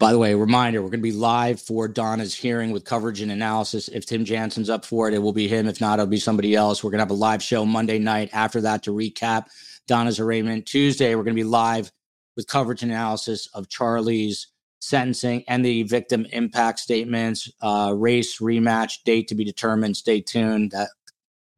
By 0.00 0.12
the 0.12 0.18
way, 0.18 0.34
reminder, 0.34 0.80
we're 0.80 0.88
going 0.88 1.00
to 1.00 1.02
be 1.02 1.12
live 1.12 1.60
for 1.60 1.86
Donna's 1.86 2.34
hearing 2.34 2.70
with 2.70 2.86
coverage 2.86 3.20
and 3.20 3.30
analysis. 3.30 3.88
If 3.88 4.06
Tim 4.06 4.24
Jansen's 4.24 4.70
up 4.70 4.86
for 4.86 5.06
it, 5.06 5.12
it 5.12 5.18
will 5.18 5.34
be 5.34 5.46
him. 5.46 5.68
If 5.68 5.78
not, 5.78 5.98
it'll 5.98 6.06
be 6.06 6.18
somebody 6.18 6.54
else. 6.54 6.82
We're 6.82 6.90
going 6.90 7.00
to 7.00 7.04
have 7.04 7.10
a 7.10 7.14
live 7.14 7.42
show 7.42 7.66
Monday 7.66 7.98
night 7.98 8.30
after 8.32 8.62
that 8.62 8.82
to 8.84 8.92
recap 8.92 9.48
Donna's 9.86 10.18
arraignment. 10.18 10.64
Tuesday, 10.64 11.14
we're 11.14 11.22
going 11.22 11.36
to 11.36 11.42
be 11.42 11.44
live 11.44 11.92
with 12.34 12.46
coverage 12.46 12.82
and 12.82 12.90
analysis 12.90 13.46
of 13.52 13.68
Charlie's 13.68 14.46
sentencing 14.80 15.44
and 15.46 15.62
the 15.62 15.82
victim 15.82 16.26
impact 16.32 16.78
statements, 16.78 17.52
uh, 17.60 17.92
race 17.94 18.38
rematch, 18.38 19.04
date 19.04 19.28
to 19.28 19.34
be 19.34 19.44
determined. 19.44 19.98
Stay 19.98 20.22
tuned. 20.22 20.70
That, 20.70 20.88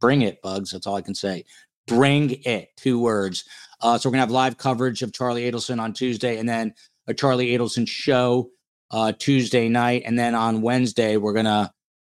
bring 0.01 0.23
it, 0.23 0.43
Bugs. 0.43 0.73
That's 0.73 0.89
all 0.89 0.97
I 0.97 1.03
can 1.03 1.15
say. 1.15 1.45
Bring 1.87 2.31
it. 2.45 2.71
Two 2.77 2.99
words. 2.99 3.45
Uh, 3.81 3.99
so 3.99 4.09
we're 4.09 4.15
going 4.15 4.19
to 4.19 4.27
have 4.27 4.31
live 4.33 4.59
coverage 4.59 5.03
of 5.03 5.13
Charlie 5.13 5.49
Adelson 5.49 5.81
on 5.81 5.93
Tuesday 5.93 6.39
and 6.39 6.49
then 6.49 6.75
a 7.07 7.15
Charlie 7.15 7.57
Adelson 7.57 7.87
show 7.89 8.51
uh, 8.91 9.13
Tuesday 9.19 9.69
night. 9.69 10.03
And 10.05 10.19
then 10.19 10.35
on 10.35 10.63
Wednesday, 10.63 11.17
we're 11.17 11.33
going 11.33 11.47
to 11.47 11.71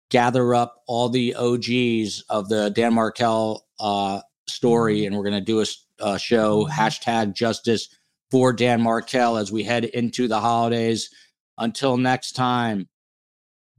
gather 0.09 0.53
up 0.53 0.75
all 0.87 1.09
the 1.09 1.35
OGs 1.35 2.23
of 2.29 2.49
the 2.49 2.69
Dan 2.69 2.93
Markel 2.93 3.65
uh, 3.79 4.21
story 4.47 5.05
and 5.05 5.15
we're 5.15 5.23
going 5.23 5.33
to 5.33 5.41
do 5.41 5.63
a 5.99 6.19
show, 6.19 6.67
hashtag 6.67 7.33
justice 7.33 7.87
for 8.29 8.51
Dan 8.51 8.81
Markel 8.81 9.37
as 9.37 9.51
we 9.51 9.63
head 9.63 9.85
into 9.85 10.27
the 10.27 10.39
holidays. 10.39 11.09
Until 11.57 11.97
next 11.97 12.31
time, 12.31 12.89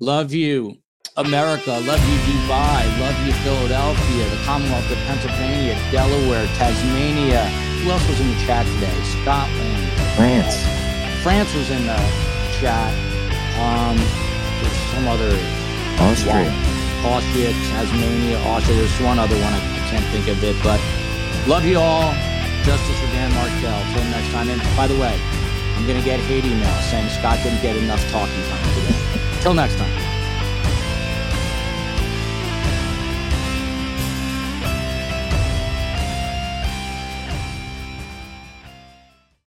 love 0.01 0.33
you, 0.33 0.77
America. 1.17 1.71
Love 1.71 2.01
you, 2.09 2.19
Dubai. 2.19 3.01
Love 3.01 3.27
you, 3.27 3.33
Philadelphia, 3.33 4.29
the 4.31 4.45
Commonwealth 4.45 4.91
of 4.91 4.99
Pennsylvania, 4.99 5.75
Delaware, 5.91 6.47
Tasmania. 6.57 7.47
Who 7.83 7.91
else 7.91 8.09
was 8.09 8.21
in 8.21 8.29
the 8.29 8.39
chat 8.47 8.65
today? 8.67 9.03
Scotland. 9.23 9.93
France. 10.17 10.84
France 11.25 11.55
was 11.55 11.71
in 11.71 11.87
the 11.87 11.97
chat. 12.61 12.93
Um, 13.57 13.97
there's 14.61 14.77
some 14.93 15.09
other 15.09 15.33
Austria. 15.97 16.53
Austria, 17.01 17.51
Tasmania, 17.73 18.39
Austria. 18.41 18.77
There's 18.77 19.01
one 19.01 19.19
other 19.19 19.35
one 19.37 19.55
I, 19.55 19.57
I 19.57 19.89
can't 19.89 20.05
think 20.13 20.29
of 20.29 20.45
it, 20.45 20.55
but 20.63 20.79
love 21.49 21.65
you 21.65 21.79
all. 21.79 22.13
Justice 22.63 23.01
for 23.01 23.07
Dan 23.17 23.33
Markel. 23.33 23.95
Till 23.95 24.05
next 24.11 24.31
time. 24.33 24.51
And 24.51 24.61
by 24.77 24.87
the 24.87 25.01
way, 25.01 25.19
I'm 25.77 25.87
gonna 25.87 26.05
get 26.05 26.21
hate 26.21 26.45
email 26.45 26.75
saying 26.93 27.09
Scott 27.09 27.39
didn't 27.43 27.63
get 27.63 27.75
enough 27.77 28.05
talking 28.11 28.43
time 28.45 28.75
today. 28.75 29.41
Till 29.41 29.55
next 29.55 29.77
time. 29.77 30.04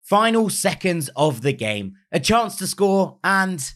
Final 0.08 0.48
seconds 0.48 1.10
of 1.16 1.42
the 1.42 1.52
game, 1.52 1.94
a 2.12 2.20
chance 2.20 2.54
to 2.54 2.66
score, 2.68 3.18
and 3.24 3.72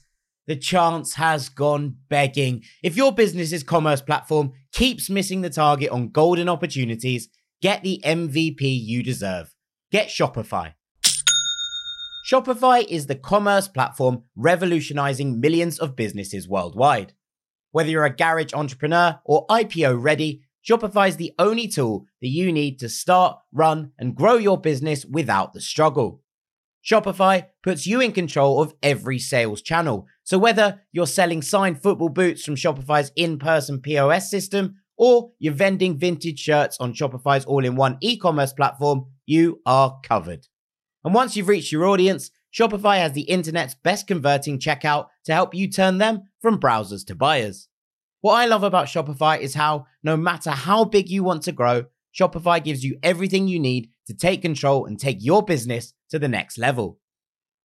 the 0.47 0.55
chance 0.55 1.15
has 1.15 1.49
gone 1.49 1.97
begging. 2.09 2.63
If 2.85 2.97
your 2.97 3.11
business's 3.13 3.65
commerce 3.65 4.01
platform 4.01 4.53
keeps 4.71 5.11
missing 5.11 5.41
the 5.41 5.51
target 5.51 5.91
on 5.91 6.11
golden 6.11 6.49
opportunities, 6.49 7.29
get 7.61 7.83
the 7.83 8.01
MVP 8.05 8.61
you 8.61 9.03
deserve. 9.03 9.53
Get 9.91 10.07
Shopify. 10.07 10.75
Shopify 12.31 12.87
is 12.89 13.09
the 13.09 13.17
commerce 13.17 13.67
platform 13.67 14.23
revolutionizing 14.37 15.41
millions 15.41 15.81
of 15.81 15.97
businesses 15.97 16.47
worldwide. 16.47 17.13
Whether 17.73 17.91
you're 17.91 18.05
a 18.05 18.15
garage 18.15 18.55
entrepreneur 18.55 19.19
or 19.25 19.49
IPO 19.49 20.01
ready, 20.01 20.43
Shopify 20.69 21.09
is 21.09 21.17
the 21.17 21.33
only 21.39 21.67
tool 21.69 22.07
that 22.21 22.29
you 22.29 22.53
need 22.53 22.79
to 22.81 22.89
start, 22.89 23.39
run, 23.53 23.93
and 23.99 24.15
grow 24.15 24.35
your 24.35 24.61
business 24.61 25.05
without 25.07 25.53
the 25.53 25.61
struggle. 25.61 26.23
Shopify 26.85 27.47
puts 27.63 27.87
you 27.87 28.01
in 28.01 28.13
control 28.13 28.63
of 28.63 28.75
every 28.83 29.19
sales 29.19 29.63
channel. 29.63 30.07
So 30.25 30.39
whether 30.39 30.83
you're 30.93 31.07
selling 31.07 31.43
signed 31.43 31.83
football 31.83 32.09
boots 32.09 32.45
from 32.45 32.57
Shopify's 32.57 33.13
in-person 33.17 33.81
POS 33.81 34.31
system 34.31 34.77
or 34.97 35.33
you're 35.39 35.55
vending 35.55 35.99
vintage 35.99 36.39
shirts 36.39 36.77
on 36.79 36.93
Shopify's 36.93 37.47
all-in-one 37.47 37.97
e-commerce 38.01 38.53
platform, 38.53 39.07
you 39.25 39.61
are 39.65 39.99
covered. 40.03 40.47
And 41.05 41.15
once 41.15 41.37
you've 41.37 41.49
reached 41.49 41.73
your 41.73 41.87
audience, 41.87 42.31
Shopify 42.53 42.99
has 42.99 43.13
the 43.13 43.23
internet's 43.23 43.75
best 43.75 44.07
converting 44.07 44.59
checkout 44.59 45.07
to 45.25 45.33
help 45.33 45.55
you 45.55 45.71
turn 45.71 45.99
them 45.99 46.25
from 46.43 46.61
browsers 46.61 47.07
to 47.07 47.15
buyers. 47.15 47.69
What 48.23 48.35
I 48.35 48.45
love 48.45 48.63
about 48.63 48.87
Shopify 48.87 49.41
is 49.41 49.55
how, 49.55 49.87
no 50.03 50.15
matter 50.15 50.51
how 50.51 50.85
big 50.85 51.09
you 51.09 51.25
want 51.25 51.43
to 51.45 51.53
grow, 51.53 51.85
Shopify 52.15 52.63
gives 52.63 52.85
you 52.85 52.99
everything 53.03 53.49
you 53.49 53.59
need 53.59 53.89
to 54.09 54.15
take 54.15 54.43
control 54.43 54.85
and 54.85 54.99
take 54.99 55.19
your 55.21 55.43
business 55.43 55.95
to 56.11 56.19
the 56.19 56.29
next 56.29 56.59
level. 56.59 56.99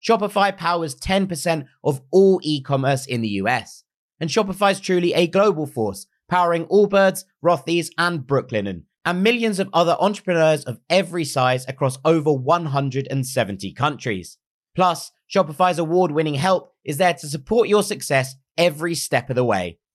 Shopify 0.02 0.56
powers 0.56 0.97
10% 0.97 1.66
of 1.85 2.01
all 2.10 2.40
e 2.43 2.60
commerce 2.62 3.06
in 3.06 3.20
the 3.20 3.28
US. 3.28 3.85
And 4.18 4.28
Shopify 4.28 4.72
is 4.72 4.81
truly 4.81 5.14
a 5.14 5.28
global 5.28 5.66
force, 5.66 6.06
powering 6.28 6.66
Allbirds, 6.66 7.24
Rothy's, 7.44 7.93
and 7.97 8.20
Brooklinen, 8.20 8.82
and 9.05 9.22
millions 9.22 9.60
of 9.60 9.68
other 9.72 9.97
entrepreneurs 10.01 10.64
of 10.64 10.81
every 10.90 11.24
size 11.24 11.64
across 11.68 11.98
over 12.05 12.32
170 12.32 13.72
countries. 13.74 14.36
Plus, 14.74 15.12
Shopify's 15.32 15.78
award 15.78 16.10
winning 16.10 16.35
help 16.35 16.72
is 16.85 16.97
there 16.97 17.14
to 17.14 17.28
support 17.28 17.68
your 17.68 17.85
success 17.85 18.35
every 18.59 18.97
step 18.97 19.31
of 19.31 19.36
the 19.36 19.44
way. 19.44 19.78